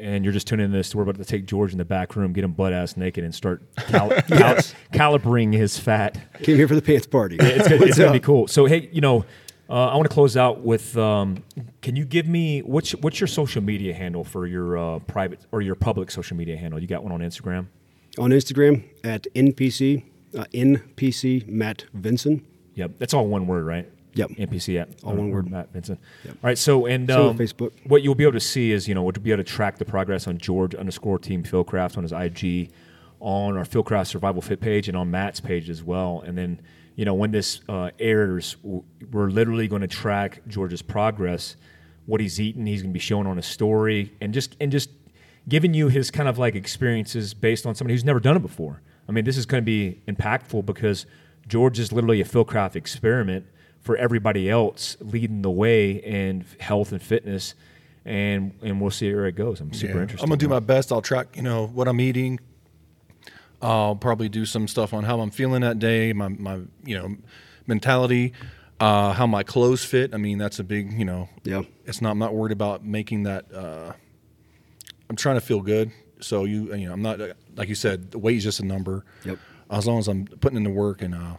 and 0.00 0.24
you're 0.24 0.32
just 0.32 0.48
tuning 0.48 0.64
in 0.66 0.72
this, 0.72 0.92
we're 0.94 1.04
about 1.04 1.16
to 1.18 1.24
take 1.24 1.46
George 1.46 1.70
in 1.70 1.78
the 1.78 1.84
back 1.84 2.16
room, 2.16 2.32
get 2.32 2.42
him 2.42 2.52
butt 2.52 2.72
ass 2.72 2.96
naked, 2.96 3.22
and 3.22 3.32
start 3.32 3.62
cal- 3.76 4.08
cal- 4.08 4.56
calibrating 4.92 5.52
his 5.52 5.78
fat. 5.78 6.18
Came 6.42 6.56
here 6.56 6.66
for 6.66 6.74
the 6.74 6.82
pants 6.82 7.06
party. 7.06 7.36
It's 7.38 7.68
gonna, 7.68 7.84
it's 7.84 7.98
gonna 7.98 8.10
be 8.12 8.18
cool. 8.20 8.48
So, 8.48 8.64
hey, 8.66 8.88
you 8.92 9.00
know, 9.00 9.24
uh, 9.68 9.86
I 9.86 9.96
want 9.96 10.08
to 10.08 10.14
close 10.14 10.36
out 10.36 10.60
with. 10.60 10.96
Um, 10.96 11.42
can 11.80 11.96
you 11.96 12.04
give 12.04 12.26
me 12.26 12.60
what's 12.60 12.92
what's 12.96 13.20
your 13.20 13.26
social 13.26 13.62
media 13.62 13.94
handle 13.94 14.24
for 14.24 14.46
your 14.46 14.76
uh, 14.76 14.98
private 15.00 15.40
or 15.52 15.62
your 15.62 15.74
public 15.74 16.10
social 16.10 16.36
media 16.36 16.56
handle? 16.56 16.80
You 16.80 16.86
got 16.86 17.02
one 17.02 17.12
on 17.12 17.20
Instagram? 17.20 17.66
On 18.18 18.30
Instagram 18.30 18.84
at 19.02 19.26
NPC, 19.34 20.04
uh, 20.38 20.44
NPC 20.52 21.48
Matt 21.48 21.86
Vinson. 21.94 22.44
Yep, 22.74 22.92
that's 22.98 23.14
all 23.14 23.26
one 23.26 23.46
word, 23.46 23.64
right? 23.64 23.90
Yep. 24.14 24.30
NPC 24.30 24.80
at 24.80 24.88
All 25.02 25.14
one 25.14 25.30
word. 25.30 25.50
Matt 25.50 25.72
Vincent. 25.72 25.98
Yep. 26.24 26.34
All 26.34 26.48
right. 26.48 26.58
So 26.58 26.86
and 26.86 27.10
um, 27.10 27.36
Facebook. 27.36 27.72
what 27.86 28.02
you'll 28.02 28.14
be 28.14 28.24
able 28.24 28.34
to 28.34 28.40
see 28.40 28.70
is 28.70 28.88
you 28.88 28.94
know 28.94 29.02
we'll 29.02 29.12
be 29.12 29.32
able 29.32 29.42
to 29.42 29.50
track 29.50 29.78
the 29.78 29.84
progress 29.84 30.26
on 30.26 30.38
George 30.38 30.74
underscore 30.74 31.18
Team 31.18 31.42
Fieldcraft 31.42 31.96
on 31.96 32.04
his 32.04 32.12
IG, 32.12 32.70
on 33.20 33.56
our 33.56 33.64
Fieldcraft 33.64 34.06
Survival 34.06 34.40
Fit 34.40 34.60
page, 34.60 34.88
and 34.88 34.96
on 34.96 35.10
Matt's 35.10 35.40
page 35.40 35.68
as 35.68 35.82
well. 35.82 36.22
And 36.24 36.38
then 36.38 36.60
you 36.96 37.04
know 37.04 37.14
when 37.14 37.30
this 37.30 37.60
uh, 37.68 37.90
airs, 37.98 38.56
we're 38.62 39.28
literally 39.30 39.68
going 39.68 39.82
to 39.82 39.88
track 39.88 40.40
George's 40.46 40.82
progress, 40.82 41.56
what 42.06 42.20
he's 42.20 42.40
eating. 42.40 42.66
He's 42.66 42.82
going 42.82 42.92
to 42.92 42.94
be 42.94 43.00
showing 43.00 43.26
on 43.26 43.38
a 43.38 43.42
story, 43.42 44.12
and 44.20 44.32
just 44.32 44.56
and 44.60 44.70
just 44.72 44.90
giving 45.48 45.74
you 45.74 45.88
his 45.88 46.10
kind 46.10 46.28
of 46.28 46.38
like 46.38 46.54
experiences 46.54 47.34
based 47.34 47.66
on 47.66 47.74
somebody 47.74 47.94
who's 47.94 48.04
never 48.04 48.20
done 48.20 48.36
it 48.36 48.42
before. 48.42 48.80
I 49.08 49.12
mean, 49.12 49.24
this 49.24 49.36
is 49.36 49.44
going 49.44 49.62
to 49.62 49.66
be 49.66 50.00
impactful 50.08 50.64
because 50.64 51.04
George 51.46 51.78
is 51.78 51.92
literally 51.92 52.20
a 52.22 52.24
Fieldcraft 52.24 52.74
experiment 52.76 53.44
for 53.80 53.96
everybody 53.98 54.48
else, 54.48 54.96
leading 55.00 55.42
the 55.42 55.50
way 55.50 55.90
in 55.92 56.46
health 56.58 56.92
and 56.92 57.02
fitness, 57.02 57.54
and 58.04 58.52
and 58.62 58.80
we'll 58.80 58.90
see 58.90 59.12
where 59.12 59.26
it 59.26 59.32
goes. 59.36 59.60
I'm 59.60 59.72
super 59.72 59.96
Yeah. 59.96 60.02
interested. 60.02 60.24
I'm 60.24 60.30
gonna 60.30 60.38
do 60.38 60.48
my 60.48 60.60
best. 60.60 60.92
I'll 60.92 61.02
track, 61.02 61.36
you 61.36 61.42
know, 61.42 61.66
what 61.66 61.88
I'm 61.88 62.00
eating. 62.00 62.38
I'll 63.64 63.96
probably 63.96 64.28
do 64.28 64.44
some 64.44 64.68
stuff 64.68 64.92
on 64.92 65.04
how 65.04 65.20
I'm 65.20 65.30
feeling 65.30 65.62
that 65.62 65.78
day, 65.78 66.12
my 66.12 66.28
my 66.28 66.60
you 66.84 66.98
know 66.98 67.16
mentality, 67.66 68.34
uh, 68.78 69.14
how 69.14 69.26
my 69.26 69.42
clothes 69.42 69.82
fit. 69.84 70.14
I 70.14 70.18
mean, 70.18 70.36
that's 70.36 70.58
a 70.58 70.64
big 70.64 70.92
you 70.92 71.06
know. 71.06 71.30
Yeah. 71.44 71.62
It's 71.86 72.02
not. 72.02 72.10
I'm 72.10 72.18
not 72.18 72.34
worried 72.34 72.52
about 72.52 72.84
making 72.84 73.22
that. 73.22 73.52
Uh, 73.52 73.92
I'm 75.08 75.16
trying 75.16 75.36
to 75.36 75.40
feel 75.40 75.60
good. 75.60 75.92
So 76.20 76.44
you 76.44 76.74
you 76.74 76.86
know 76.86 76.92
I'm 76.92 77.02
not 77.02 77.20
like 77.56 77.68
you 77.70 77.74
said. 77.74 78.10
The 78.10 78.18
weight 78.18 78.36
is 78.36 78.44
just 78.44 78.60
a 78.60 78.66
number. 78.66 79.04
Yep. 79.24 79.38
As 79.70 79.86
long 79.86 79.98
as 79.98 80.08
I'm 80.08 80.26
putting 80.26 80.58
in 80.58 80.64
the 80.64 80.70
work 80.70 81.00
and 81.00 81.14
uh, 81.14 81.36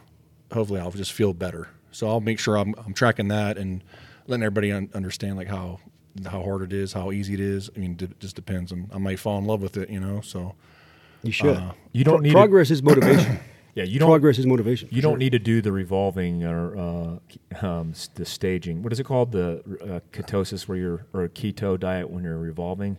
hopefully 0.52 0.80
I'll 0.80 0.92
just 0.92 1.14
feel 1.14 1.34
better. 1.34 1.70
So 1.92 2.08
I'll 2.08 2.22
make 2.22 2.40
sure 2.40 2.58
I'm, 2.58 2.74
I'm 2.86 2.94
tracking 2.94 3.28
that 3.28 3.58
and 3.58 3.84
letting 4.28 4.44
everybody 4.44 4.72
un- 4.72 4.90
understand 4.94 5.38
like 5.38 5.48
how 5.48 5.80
how 6.26 6.42
hard 6.42 6.64
it 6.64 6.74
is, 6.74 6.94
how 6.94 7.12
easy 7.12 7.36
it 7.36 7.40
is. 7.40 7.70
I 7.76 7.80
mean, 7.80 7.98
it 8.02 8.20
just 8.20 8.36
depends. 8.36 8.72
And 8.72 8.90
I 8.92 8.98
might 8.98 9.20
fall 9.20 9.38
in 9.38 9.46
love 9.46 9.62
with 9.62 9.78
it, 9.78 9.90
you 9.90 10.00
know. 10.00 10.22
So 10.22 10.56
You 11.26 11.32
should. 11.32 11.58
Uh, 11.58 11.72
You 11.92 12.04
don't 12.04 12.16
Pro- 12.16 12.22
need 12.22 12.30
to- 12.30 12.36
progress 12.36 12.72
is 12.72 12.82
motivation. 12.84 13.40
Yeah, 13.76 13.84
you 13.84 14.00
don't. 14.00 14.08
progress 14.08 14.40
is 14.40 14.46
motivation. 14.46 14.88
You 14.90 15.02
don't 15.02 15.20
need 15.20 15.32
to 15.34 15.40
do 15.40 15.62
the 15.62 15.70
revolving 15.74 16.46
or 16.46 16.78
uh, 16.78 17.66
um, 17.68 17.92
the 18.14 18.24
staging. 18.26 18.82
What 18.84 18.94
is 18.94 19.02
it 19.02 19.04
called? 19.04 19.34
The 19.34 19.62
uh, 19.84 20.00
ketosis, 20.18 20.66
where 20.70 20.78
you're 20.78 21.06
or 21.12 21.26
a 21.26 21.30
keto 21.30 21.78
diet 21.78 22.10
when 22.10 22.24
you're 22.24 22.38
revolving, 22.38 22.98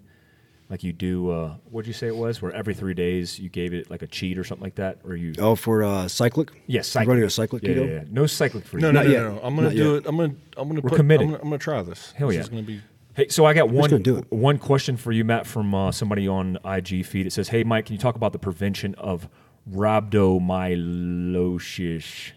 like 0.69 0.85
you 0.85 0.93
do. 0.93 1.31
Uh, 1.31 1.55
what 1.70 1.85
did 1.85 1.89
you 1.89 1.94
say 1.94 2.09
it 2.09 2.16
was? 2.16 2.43
Where 2.43 2.53
every 2.53 2.74
three 2.74 2.93
days 2.93 3.39
you 3.39 3.48
gave 3.48 3.73
it 3.73 3.90
like 3.90 4.03
a 4.03 4.07
cheat 4.07 4.36
or 4.36 4.44
something 4.44 4.65
like 4.65 4.74
that, 4.74 4.98
or 5.03 5.16
you? 5.16 5.32
Oh, 5.39 5.55
for 5.57 5.82
uh, 5.82 6.09
cyclic. 6.09 6.51
Yes, 6.66 6.94
You're 6.94 7.05
running 7.05 7.24
a 7.24 7.31
cyclic 7.31 7.62
yeah, 7.62 7.70
keto. 7.70 7.86
Yeah, 7.89 7.94
yeah. 7.94 8.05
No 8.11 8.27
cyclic 8.27 8.66
for 8.66 8.77
no, 8.77 8.89
you. 8.89 8.93
no, 8.93 9.01
Not 9.01 9.07
no, 9.07 9.12
yet. 9.15 9.23
no, 9.23 9.32
no. 9.36 9.40
I'm 9.40 9.55
gonna 9.57 9.69
Not 9.69 9.77
do 9.77 9.93
yet. 9.94 10.03
it. 10.03 10.07
I'm 10.07 10.16
gonna 10.19 10.35
I'm 10.59 10.69
gonna 10.69 10.81
We're 10.82 10.90
put, 10.90 10.97
committed. 10.97 11.23
I'm 11.24 11.31
gonna, 11.31 11.43
I'm 11.43 11.48
gonna 11.48 11.59
try 11.59 11.81
this. 11.81 12.12
Hell 12.12 12.28
this 12.28 12.35
yeah. 12.35 12.40
is 12.43 12.48
gonna 12.51 12.62
be. 12.65 12.82
Hey, 13.17 13.29
so 13.29 13.47
I 13.47 13.55
got 13.55 13.71
one 13.71 13.91
one 14.29 14.59
question 14.59 14.99
for 14.99 15.11
you, 15.11 15.25
Matt, 15.25 15.47
from 15.47 15.75
uh, 15.75 15.91
somebody 15.91 16.29
on 16.29 16.59
IG 16.67 17.07
feed. 17.07 17.27
It 17.27 17.33
says, 17.33 17.49
"Hey, 17.49 17.65
Mike, 17.65 17.87
can 17.87 17.95
you 17.95 17.99
talk 17.99 18.15
about 18.15 18.35
the 18.35 18.39
prevention 18.39 18.95
of 18.97 19.31
rhabdomyolysis, 19.73 22.33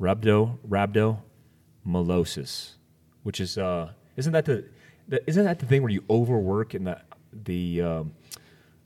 rhabdo 0.00 0.58
rhabdomyolysis, 0.68 2.72
which 3.22 3.38
is 3.38 3.56
uh, 3.56 3.92
isn't 4.16 4.32
that 4.32 4.46
the, 4.46 4.64
the 5.06 5.22
isn't 5.28 5.44
that 5.44 5.60
the 5.60 5.66
thing 5.66 5.82
where 5.82 5.92
you 5.92 6.02
overwork 6.10 6.74
and 6.74 6.88
the 6.88 7.00
the 7.32 7.82
um, 7.82 8.12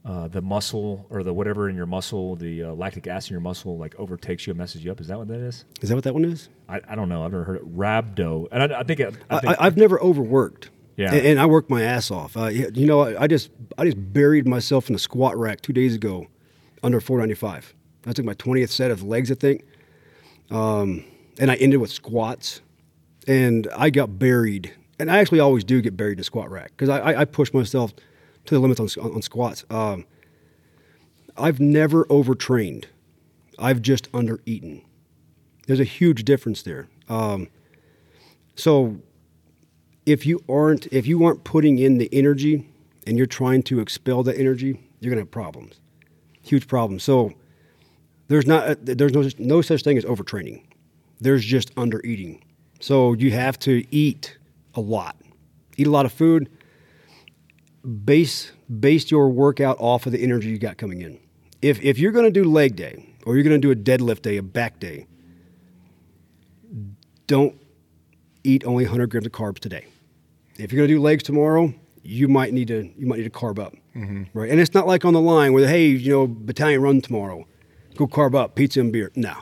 uh, 0.04 0.28
the 0.28 0.42
muscle 0.42 1.06
or 1.08 1.22
the 1.22 1.32
whatever 1.32 1.70
in 1.70 1.76
your 1.76 1.86
muscle, 1.86 2.36
the 2.36 2.64
uh, 2.64 2.74
lactic 2.74 3.06
acid 3.06 3.30
in 3.30 3.32
your 3.32 3.40
muscle, 3.40 3.78
like 3.78 3.98
overtakes 3.98 4.46
you 4.46 4.50
and 4.50 4.58
messes 4.58 4.84
you 4.84 4.92
up. 4.92 5.00
Is 5.00 5.06
that 5.06 5.16
what 5.16 5.28
that 5.28 5.40
is? 5.40 5.64
Is 5.80 5.88
that 5.88 5.94
what 5.94 6.04
that 6.04 6.12
one 6.12 6.26
is? 6.26 6.50
I, 6.68 6.82
I 6.86 6.94
don't 6.94 7.08
know. 7.08 7.24
I've 7.24 7.32
never 7.32 7.44
heard 7.44 7.56
it. 7.56 7.74
Rhabdo, 7.74 8.46
and 8.52 8.74
I, 8.74 8.80
I 8.80 8.82
think 8.82 9.00
I, 9.00 9.04
I 9.04 9.06
I, 9.30 9.40
think 9.40 9.58
I, 9.58 9.64
I've 9.64 9.78
never 9.78 9.98
overworked. 10.02 10.68
Yeah. 10.96 11.12
and, 11.14 11.26
and 11.26 11.40
I 11.40 11.46
worked 11.46 11.70
my 11.70 11.82
ass 11.82 12.10
off. 12.10 12.36
Uh, 12.36 12.46
you 12.46 12.86
know, 12.86 13.00
I, 13.00 13.22
I 13.22 13.26
just 13.26 13.50
I 13.78 13.84
just 13.84 14.12
buried 14.12 14.46
myself 14.46 14.88
in 14.88 14.94
a 14.94 14.98
squat 14.98 15.36
rack 15.36 15.60
two 15.60 15.72
days 15.72 15.94
ago, 15.94 16.26
under 16.82 17.00
495. 17.00 17.74
I 18.06 18.12
took 18.12 18.24
my 18.24 18.34
20th 18.34 18.70
set 18.70 18.90
of 18.90 19.02
legs, 19.02 19.30
I 19.30 19.34
think, 19.34 19.64
um, 20.50 21.04
and 21.38 21.50
I 21.50 21.56
ended 21.56 21.80
with 21.80 21.90
squats, 21.90 22.60
and 23.26 23.68
I 23.76 23.90
got 23.90 24.18
buried. 24.18 24.74
And 24.98 25.10
I 25.10 25.18
actually 25.18 25.40
always 25.40 25.64
do 25.64 25.80
get 25.80 25.96
buried 25.96 26.18
in 26.18 26.24
squat 26.24 26.50
rack 26.50 26.72
because 26.76 26.90
I, 26.90 27.20
I, 27.20 27.24
push 27.24 27.54
myself 27.54 27.94
to 28.44 28.54
the 28.54 28.60
limits 28.60 28.80
on, 28.80 28.88
on, 29.02 29.14
on 29.14 29.22
squats. 29.22 29.64
Um, 29.70 30.04
I've 31.38 31.58
never 31.58 32.06
overtrained. 32.10 32.88
I've 33.58 33.80
just 33.80 34.12
undereaten. 34.12 34.82
There's 35.66 35.80
a 35.80 35.84
huge 35.84 36.24
difference 36.24 36.62
there. 36.62 36.88
Um, 37.08 37.48
so 38.56 39.00
if 40.10 40.26
you 40.26 40.42
aren't 40.48 40.86
if 40.92 41.06
you 41.06 41.24
aren't 41.24 41.44
putting 41.44 41.78
in 41.78 41.98
the 41.98 42.08
energy 42.12 42.68
and 43.06 43.16
you're 43.16 43.26
trying 43.26 43.62
to 43.62 43.78
expel 43.78 44.24
that 44.24 44.36
energy, 44.36 44.80
you're 44.98 45.10
gonna 45.10 45.22
have 45.22 45.30
problems, 45.30 45.78
huge 46.42 46.66
problems. 46.66 47.04
So 47.04 47.32
there's 48.26 48.46
not 48.46 48.68
uh, 48.68 48.74
there's 48.80 49.12
no 49.12 49.28
no 49.38 49.62
such 49.62 49.84
thing 49.84 49.96
as 49.96 50.04
overtraining. 50.04 50.64
There's 51.20 51.44
just 51.44 51.70
under 51.76 52.04
eating. 52.04 52.42
So 52.80 53.12
you 53.12 53.30
have 53.30 53.56
to 53.60 53.84
eat 53.94 54.36
a 54.74 54.80
lot, 54.80 55.16
eat 55.76 55.86
a 55.86 55.90
lot 55.90 56.06
of 56.06 56.12
food. 56.12 56.50
Base 58.04 58.50
base 58.80 59.12
your 59.12 59.28
workout 59.28 59.76
off 59.78 60.06
of 60.06 60.12
the 60.12 60.22
energy 60.22 60.48
you 60.48 60.58
got 60.58 60.76
coming 60.76 61.02
in. 61.02 61.20
If 61.62 61.80
if 61.82 62.00
you're 62.00 62.12
gonna 62.12 62.32
do 62.32 62.42
leg 62.42 62.74
day 62.74 63.06
or 63.24 63.36
you're 63.36 63.44
gonna 63.44 63.58
do 63.58 63.70
a 63.70 63.76
deadlift 63.76 64.22
day, 64.22 64.38
a 64.38 64.42
back 64.42 64.80
day, 64.80 65.06
don't 67.28 67.54
eat 68.42 68.64
only 68.64 68.84
100 68.84 69.08
grams 69.08 69.26
of 69.26 69.32
carbs 69.32 69.60
today. 69.60 69.86
If 70.62 70.72
you're 70.72 70.80
going 70.80 70.88
to 70.88 70.94
do 70.94 71.00
legs 71.00 71.22
tomorrow, 71.22 71.72
you 72.02 72.28
might 72.28 72.52
need 72.52 72.68
to 72.68 72.90
you 72.96 73.06
might 73.06 73.18
need 73.18 73.24
to 73.24 73.30
carb 73.30 73.58
up, 73.58 73.74
right? 74.34 74.50
And 74.50 74.60
it's 74.60 74.74
not 74.74 74.86
like 74.86 75.04
on 75.04 75.12
the 75.14 75.20
line 75.20 75.52
where 75.52 75.66
hey, 75.68 75.86
you 75.86 76.10
know, 76.10 76.26
battalion 76.26 76.80
run 76.82 77.00
tomorrow, 77.00 77.46
go 77.96 78.06
carb 78.06 78.34
up, 78.34 78.54
pizza 78.54 78.80
and 78.80 78.92
beer. 78.92 79.10
No, 79.14 79.34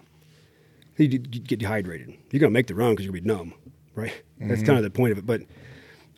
you, 0.97 1.19
get 1.19 1.59
dehydrated. 1.61 2.09
You're 2.31 2.41
going 2.41 2.51
to 2.51 2.55
make 2.55 2.67
the 2.67 2.75
run 2.75 2.93
because 2.93 3.05
you're 3.07 3.13
going 3.13 3.25
to 3.25 3.29
be 3.29 3.35
numb, 3.35 3.55
right? 3.95 4.23
That's 4.41 4.63
kind 4.63 4.79
of 4.79 4.85
the 4.85 4.91
point 4.91 5.13
of 5.13 5.19
it. 5.19 5.27
But 5.27 5.43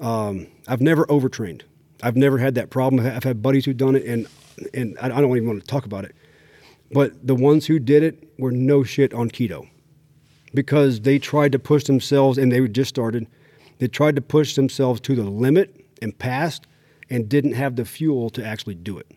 um, 0.01 0.47
I've 0.69 0.81
never 0.81 1.11
overtrained. 1.11 1.65
I've 2.03 2.17
never 2.17 2.39
had 2.39 2.55
that 2.55 2.71
problem. 2.71 3.05
I've 3.07 3.25
had 3.25 3.43
buddies 3.43 3.65
who've 3.67 3.77
done 3.77 3.97
it, 3.97 4.05
and 4.05 4.27
and 4.73 4.97
I 5.01 5.07
I 5.07 5.21
don't 5.21 5.37
even 5.37 5.49
want 5.49 5.61
to 5.61 5.67
talk 5.67 5.85
about 5.85 6.05
it. 6.05 6.15
But 6.93 7.27
the 7.27 7.35
ones 7.35 7.67
who 7.67 7.79
did 7.79 8.03
it 8.03 8.33
were 8.39 8.51
no 8.51 8.83
shit 8.83 9.15
on 9.15 9.31
keto 9.31 9.69
because 10.55 11.03
they 11.03 11.19
tried 11.19 11.53
to 11.53 11.59
push 11.59 11.85
themselves 11.85 12.39
and 12.39 12.51
they 12.51 12.67
just 12.69 12.89
started. 12.89 13.27
They 13.81 13.89
tried 13.89 14.17
to 14.17 14.23
push 14.23 14.55
themselves 14.55 15.01
to 15.01 15.17
the 15.17 15.25
limit 15.25 15.85
and 16.01 16.17
passed 16.17 16.67
and 17.09 17.29
didn't 17.29 17.55
have 17.55 17.77
the 17.77 17.87
fuel 17.87 18.29
to 18.31 18.45
actually 18.45 18.75
do 18.75 18.99
it. 18.99 19.11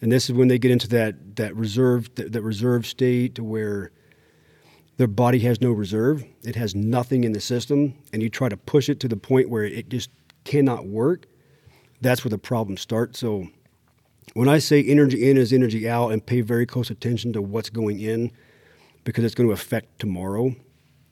And 0.00 0.10
this 0.10 0.28
is 0.28 0.34
when 0.34 0.48
they 0.48 0.58
get 0.58 0.70
into 0.70 0.88
that 0.88 1.36
that 1.36 1.54
reserve 1.54 2.12
that, 2.16 2.32
that 2.32 2.42
reserve 2.42 2.86
state 2.86 3.38
where 3.38 3.92
their 4.96 5.06
body 5.06 5.40
has 5.40 5.60
no 5.60 5.70
reserve. 5.70 6.24
It 6.44 6.56
has 6.56 6.74
nothing 6.74 7.24
in 7.24 7.32
the 7.32 7.40
system, 7.40 7.94
and 8.12 8.22
you 8.22 8.28
try 8.28 8.48
to 8.48 8.56
push 8.56 8.88
it 8.88 9.00
to 9.00 9.08
the 9.08 9.16
point 9.16 9.50
where 9.50 9.64
it 9.64 9.88
just 9.88 10.10
cannot 10.44 10.86
work. 10.86 11.26
That's 12.00 12.24
where 12.24 12.30
the 12.30 12.38
problems 12.38 12.80
start. 12.80 13.16
So 13.16 13.48
when 14.32 14.48
I 14.48 14.58
say 14.58 14.82
energy 14.82 15.28
in 15.30 15.36
is 15.36 15.52
energy 15.52 15.88
out, 15.88 16.08
and 16.08 16.24
pay 16.24 16.40
very 16.40 16.64
close 16.64 16.90
attention 16.90 17.32
to 17.34 17.42
what's 17.42 17.70
going 17.70 18.00
in, 18.00 18.30
because 19.04 19.24
it's 19.24 19.34
going 19.34 19.48
to 19.48 19.52
affect 19.52 19.98
tomorrow. 19.98 20.54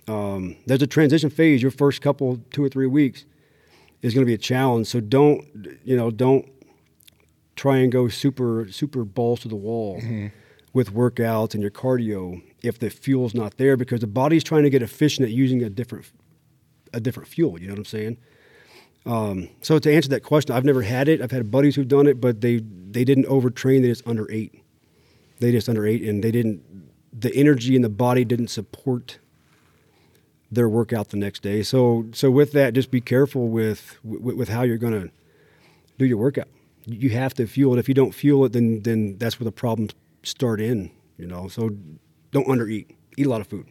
Um, 0.08 0.56
there's 0.66 0.82
a 0.82 0.86
transition 0.86 1.30
phase. 1.30 1.62
Your 1.62 1.70
first 1.70 2.00
couple, 2.02 2.40
two 2.50 2.64
or 2.64 2.68
three 2.68 2.86
weeks, 2.86 3.24
is 4.02 4.14
going 4.14 4.22
to 4.22 4.26
be 4.26 4.34
a 4.34 4.38
challenge. 4.38 4.88
So 4.88 5.00
don't 5.00 5.78
you 5.84 5.96
know 5.96 6.10
don't 6.10 6.48
try 7.56 7.76
and 7.78 7.92
go 7.92 8.08
super 8.08 8.66
super 8.70 9.04
balls 9.04 9.40
to 9.40 9.48
the 9.48 9.56
wall 9.56 10.00
with 10.72 10.94
workouts 10.94 11.54
and 11.54 11.62
your 11.62 11.70
cardio 11.70 12.42
if 12.62 12.78
the 12.78 12.88
fuel's 12.90 13.34
not 13.34 13.56
there 13.58 13.76
because 13.76 14.00
the 14.00 14.06
body's 14.06 14.42
trying 14.42 14.62
to 14.62 14.70
get 14.70 14.82
efficient 14.82 15.26
at 15.26 15.32
using 15.32 15.62
a 15.62 15.70
different 15.70 16.06
a 16.92 17.00
different 17.00 17.28
fuel. 17.28 17.60
You 17.60 17.68
know 17.68 17.74
what 17.74 17.78
I'm 17.78 17.84
saying? 17.84 18.18
Um, 19.04 19.48
so 19.62 19.78
to 19.78 19.92
answer 19.92 20.08
that 20.10 20.22
question, 20.22 20.54
I've 20.54 20.64
never 20.64 20.82
had 20.82 21.08
it. 21.08 21.20
I've 21.20 21.30
had 21.30 21.50
buddies 21.50 21.74
who've 21.74 21.88
done 21.88 22.06
it, 22.06 22.20
but 22.20 22.40
they 22.40 22.58
they 22.90 23.04
didn't 23.04 23.26
overtrain. 23.26 23.82
They 23.82 23.88
just 23.88 24.06
underate. 24.06 24.62
They 25.40 25.50
just 25.50 25.68
under 25.68 25.80
underate, 25.80 26.02
and 26.02 26.22
they 26.22 26.30
didn't. 26.30 26.62
The 27.12 27.34
energy 27.34 27.76
in 27.76 27.82
the 27.82 27.88
body 27.88 28.24
didn't 28.24 28.48
support 28.48 29.18
their 30.52 30.68
workout 30.68 31.08
the 31.08 31.16
next 31.16 31.42
day. 31.42 31.62
So 31.62 32.06
so 32.12 32.30
with 32.30 32.52
that, 32.52 32.74
just 32.74 32.90
be 32.90 33.00
careful 33.00 33.48
with 33.48 33.98
with, 34.04 34.36
with 34.36 34.48
how 34.50 34.62
you're 34.62 34.76
going 34.78 34.92
to 35.00 35.10
do 35.98 36.04
your 36.04 36.18
workout. 36.18 36.48
You 36.86 37.10
have 37.10 37.32
to 37.34 37.46
fuel 37.46 37.74
it. 37.74 37.78
If 37.78 37.88
you 37.88 37.94
don't 37.94 38.12
fuel 38.12 38.44
it, 38.44 38.52
then 38.52 38.82
then 38.82 39.16
that's 39.18 39.40
where 39.40 39.44
the 39.46 39.52
problems 39.52 39.92
start 40.22 40.60
in. 40.60 40.90
You 41.16 41.26
know, 41.26 41.48
so 41.48 41.70
don't 42.32 42.46
undereat. 42.46 42.86
Eat 43.16 43.26
a 43.26 43.30
lot 43.30 43.40
of 43.40 43.46
food. 43.46 43.66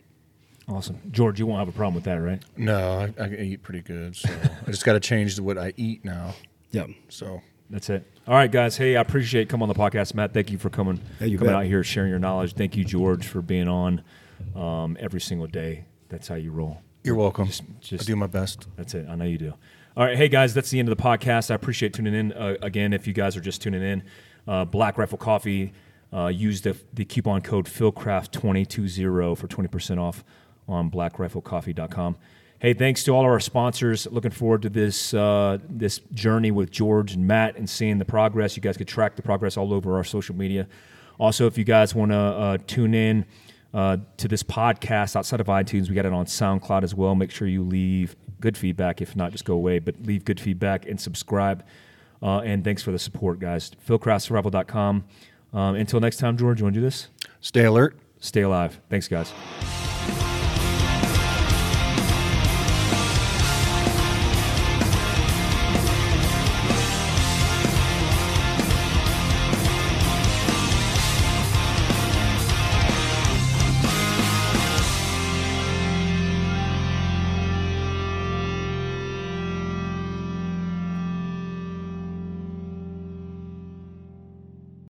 Awesome, 0.67 0.99
George. 1.11 1.39
You 1.39 1.45
won't 1.47 1.59
have 1.59 1.67
a 1.67 1.71
problem 1.71 1.95
with 1.95 2.05
that, 2.05 2.15
right? 2.15 2.41
No, 2.55 3.11
I, 3.19 3.23
I 3.23 3.27
eat 3.29 3.61
pretty 3.63 3.81
good. 3.81 4.15
So 4.15 4.29
I 4.65 4.71
just 4.71 4.85
got 4.85 4.93
to 4.93 4.99
change 4.99 5.37
what 5.39 5.57
I 5.57 5.73
eat 5.75 6.05
now. 6.05 6.33
Yeah. 6.71 6.85
So 7.09 7.41
That's 7.69 7.89
it. 7.89 8.05
All 8.27 8.35
right, 8.35 8.49
guys. 8.51 8.77
Hey, 8.77 8.95
I 8.95 9.01
appreciate 9.01 9.49
coming 9.49 9.63
on 9.63 9.69
the 9.69 9.75
podcast, 9.75 10.13
Matt. 10.13 10.33
Thank 10.33 10.51
you 10.51 10.57
for 10.57 10.69
coming 10.69 11.01
Hey, 11.19 11.27
you 11.27 11.37
coming 11.37 11.53
bet. 11.53 11.61
out 11.61 11.65
here, 11.65 11.83
sharing 11.83 12.09
your 12.11 12.19
knowledge. 12.19 12.53
Thank 12.53 12.77
you, 12.77 12.85
George, 12.85 13.27
for 13.27 13.41
being 13.41 13.67
on 13.67 14.03
um, 14.55 14.95
every 14.99 15.19
single 15.19 15.47
day. 15.47 15.85
That's 16.11 16.27
how 16.27 16.35
you 16.35 16.51
roll. 16.51 16.81
you're 17.03 17.15
welcome. 17.15 17.47
Just- 17.47 17.63
just- 17.79 18.03
I 18.03 18.05
do 18.05 18.15
my 18.15 18.27
best. 18.27 18.67
That's 18.75 18.93
it. 18.93 19.07
I 19.09 19.15
know 19.15 19.25
you 19.25 19.39
do. 19.39 19.53
All 19.97 20.05
right, 20.05 20.15
hey 20.15 20.27
guys, 20.29 20.53
that's 20.53 20.69
the 20.69 20.77
end 20.79 20.87
of 20.87 20.95
the 20.95 21.01
podcast. 21.03 21.49
I 21.49 21.55
appreciate 21.55 21.93
tuning 21.93 22.13
in. 22.13 22.31
Uh, 22.33 22.55
again, 22.61 22.93
if 22.93 23.07
you 23.07 23.13
guys 23.13 23.35
are 23.35 23.41
just 23.41 23.61
tuning 23.61 23.81
in, 23.81 24.03
uh, 24.47 24.65
Black 24.65 24.97
Rifle 24.99 25.17
Coffee. 25.17 25.73
Uh, 26.13 26.27
use 26.27 26.61
the 26.61 26.75
the 26.93 27.05
coupon 27.05 27.41
code 27.41 27.65
Fieldcraft220 27.67 29.37
for 29.37 29.47
twenty 29.47 29.67
percent 29.69 29.99
off 29.99 30.23
on 30.67 30.91
BlackRifleCoffee.com. 30.91 32.17
Hey, 32.59 32.73
thanks 32.73 33.03
to 33.05 33.11
all 33.11 33.21
of 33.21 33.31
our 33.31 33.39
sponsors. 33.39 34.05
Looking 34.11 34.31
forward 34.31 34.61
to 34.63 34.69
this 34.69 35.13
uh, 35.13 35.57
this 35.67 35.99
journey 36.13 36.51
with 36.51 36.69
George 36.69 37.13
and 37.13 37.25
Matt 37.27 37.55
and 37.57 37.69
seeing 37.69 37.97
the 37.97 38.05
progress. 38.05 38.55
You 38.55 38.61
guys 38.61 38.77
could 38.77 38.87
track 38.87 39.15
the 39.15 39.21
progress 39.21 39.57
all 39.57 39.73
over 39.73 39.95
our 39.97 40.03
social 40.03 40.35
media. 40.35 40.67
Also, 41.19 41.47
if 41.47 41.57
you 41.57 41.63
guys 41.63 41.95
want 41.95 42.11
to 42.11 42.17
uh, 42.17 42.57
tune 42.67 42.93
in 42.93 43.25
uh, 43.73 43.97
to 44.17 44.27
this 44.27 44.43
podcast 44.43 45.15
outside 45.15 45.39
of 45.39 45.47
iTunes, 45.47 45.89
we 45.89 45.95
got 45.95 46.05
it 46.05 46.13
on 46.13 46.25
SoundCloud 46.25 46.83
as 46.83 46.93
well. 46.93 47.15
Make 47.15 47.31
sure 47.31 47.47
you 47.47 47.63
leave 47.63 48.15
good 48.39 48.57
feedback. 48.57 49.01
If 49.01 49.15
not, 49.15 49.31
just 49.31 49.45
go 49.45 49.53
away. 49.53 49.79
But 49.79 49.95
leave 50.03 50.25
good 50.25 50.39
feedback 50.39 50.85
and 50.85 50.99
subscribe. 50.99 51.63
Uh, 52.21 52.39
and 52.39 52.63
thanks 52.63 52.83
for 52.83 52.91
the 52.91 52.99
support, 52.99 53.39
guys. 53.39 53.71
FieldcraftSurvival.com. 53.87 55.05
Um, 55.53 55.75
until 55.75 55.99
next 55.99 56.17
time, 56.17 56.37
George, 56.37 56.59
you 56.59 56.65
want 56.65 56.75
to 56.75 56.79
do 56.79 56.85
this? 56.85 57.07
Stay 57.39 57.65
alert. 57.65 57.97
Stay 58.19 58.41
alive. 58.41 58.79
Thanks, 58.89 59.07
guys. 59.07 59.33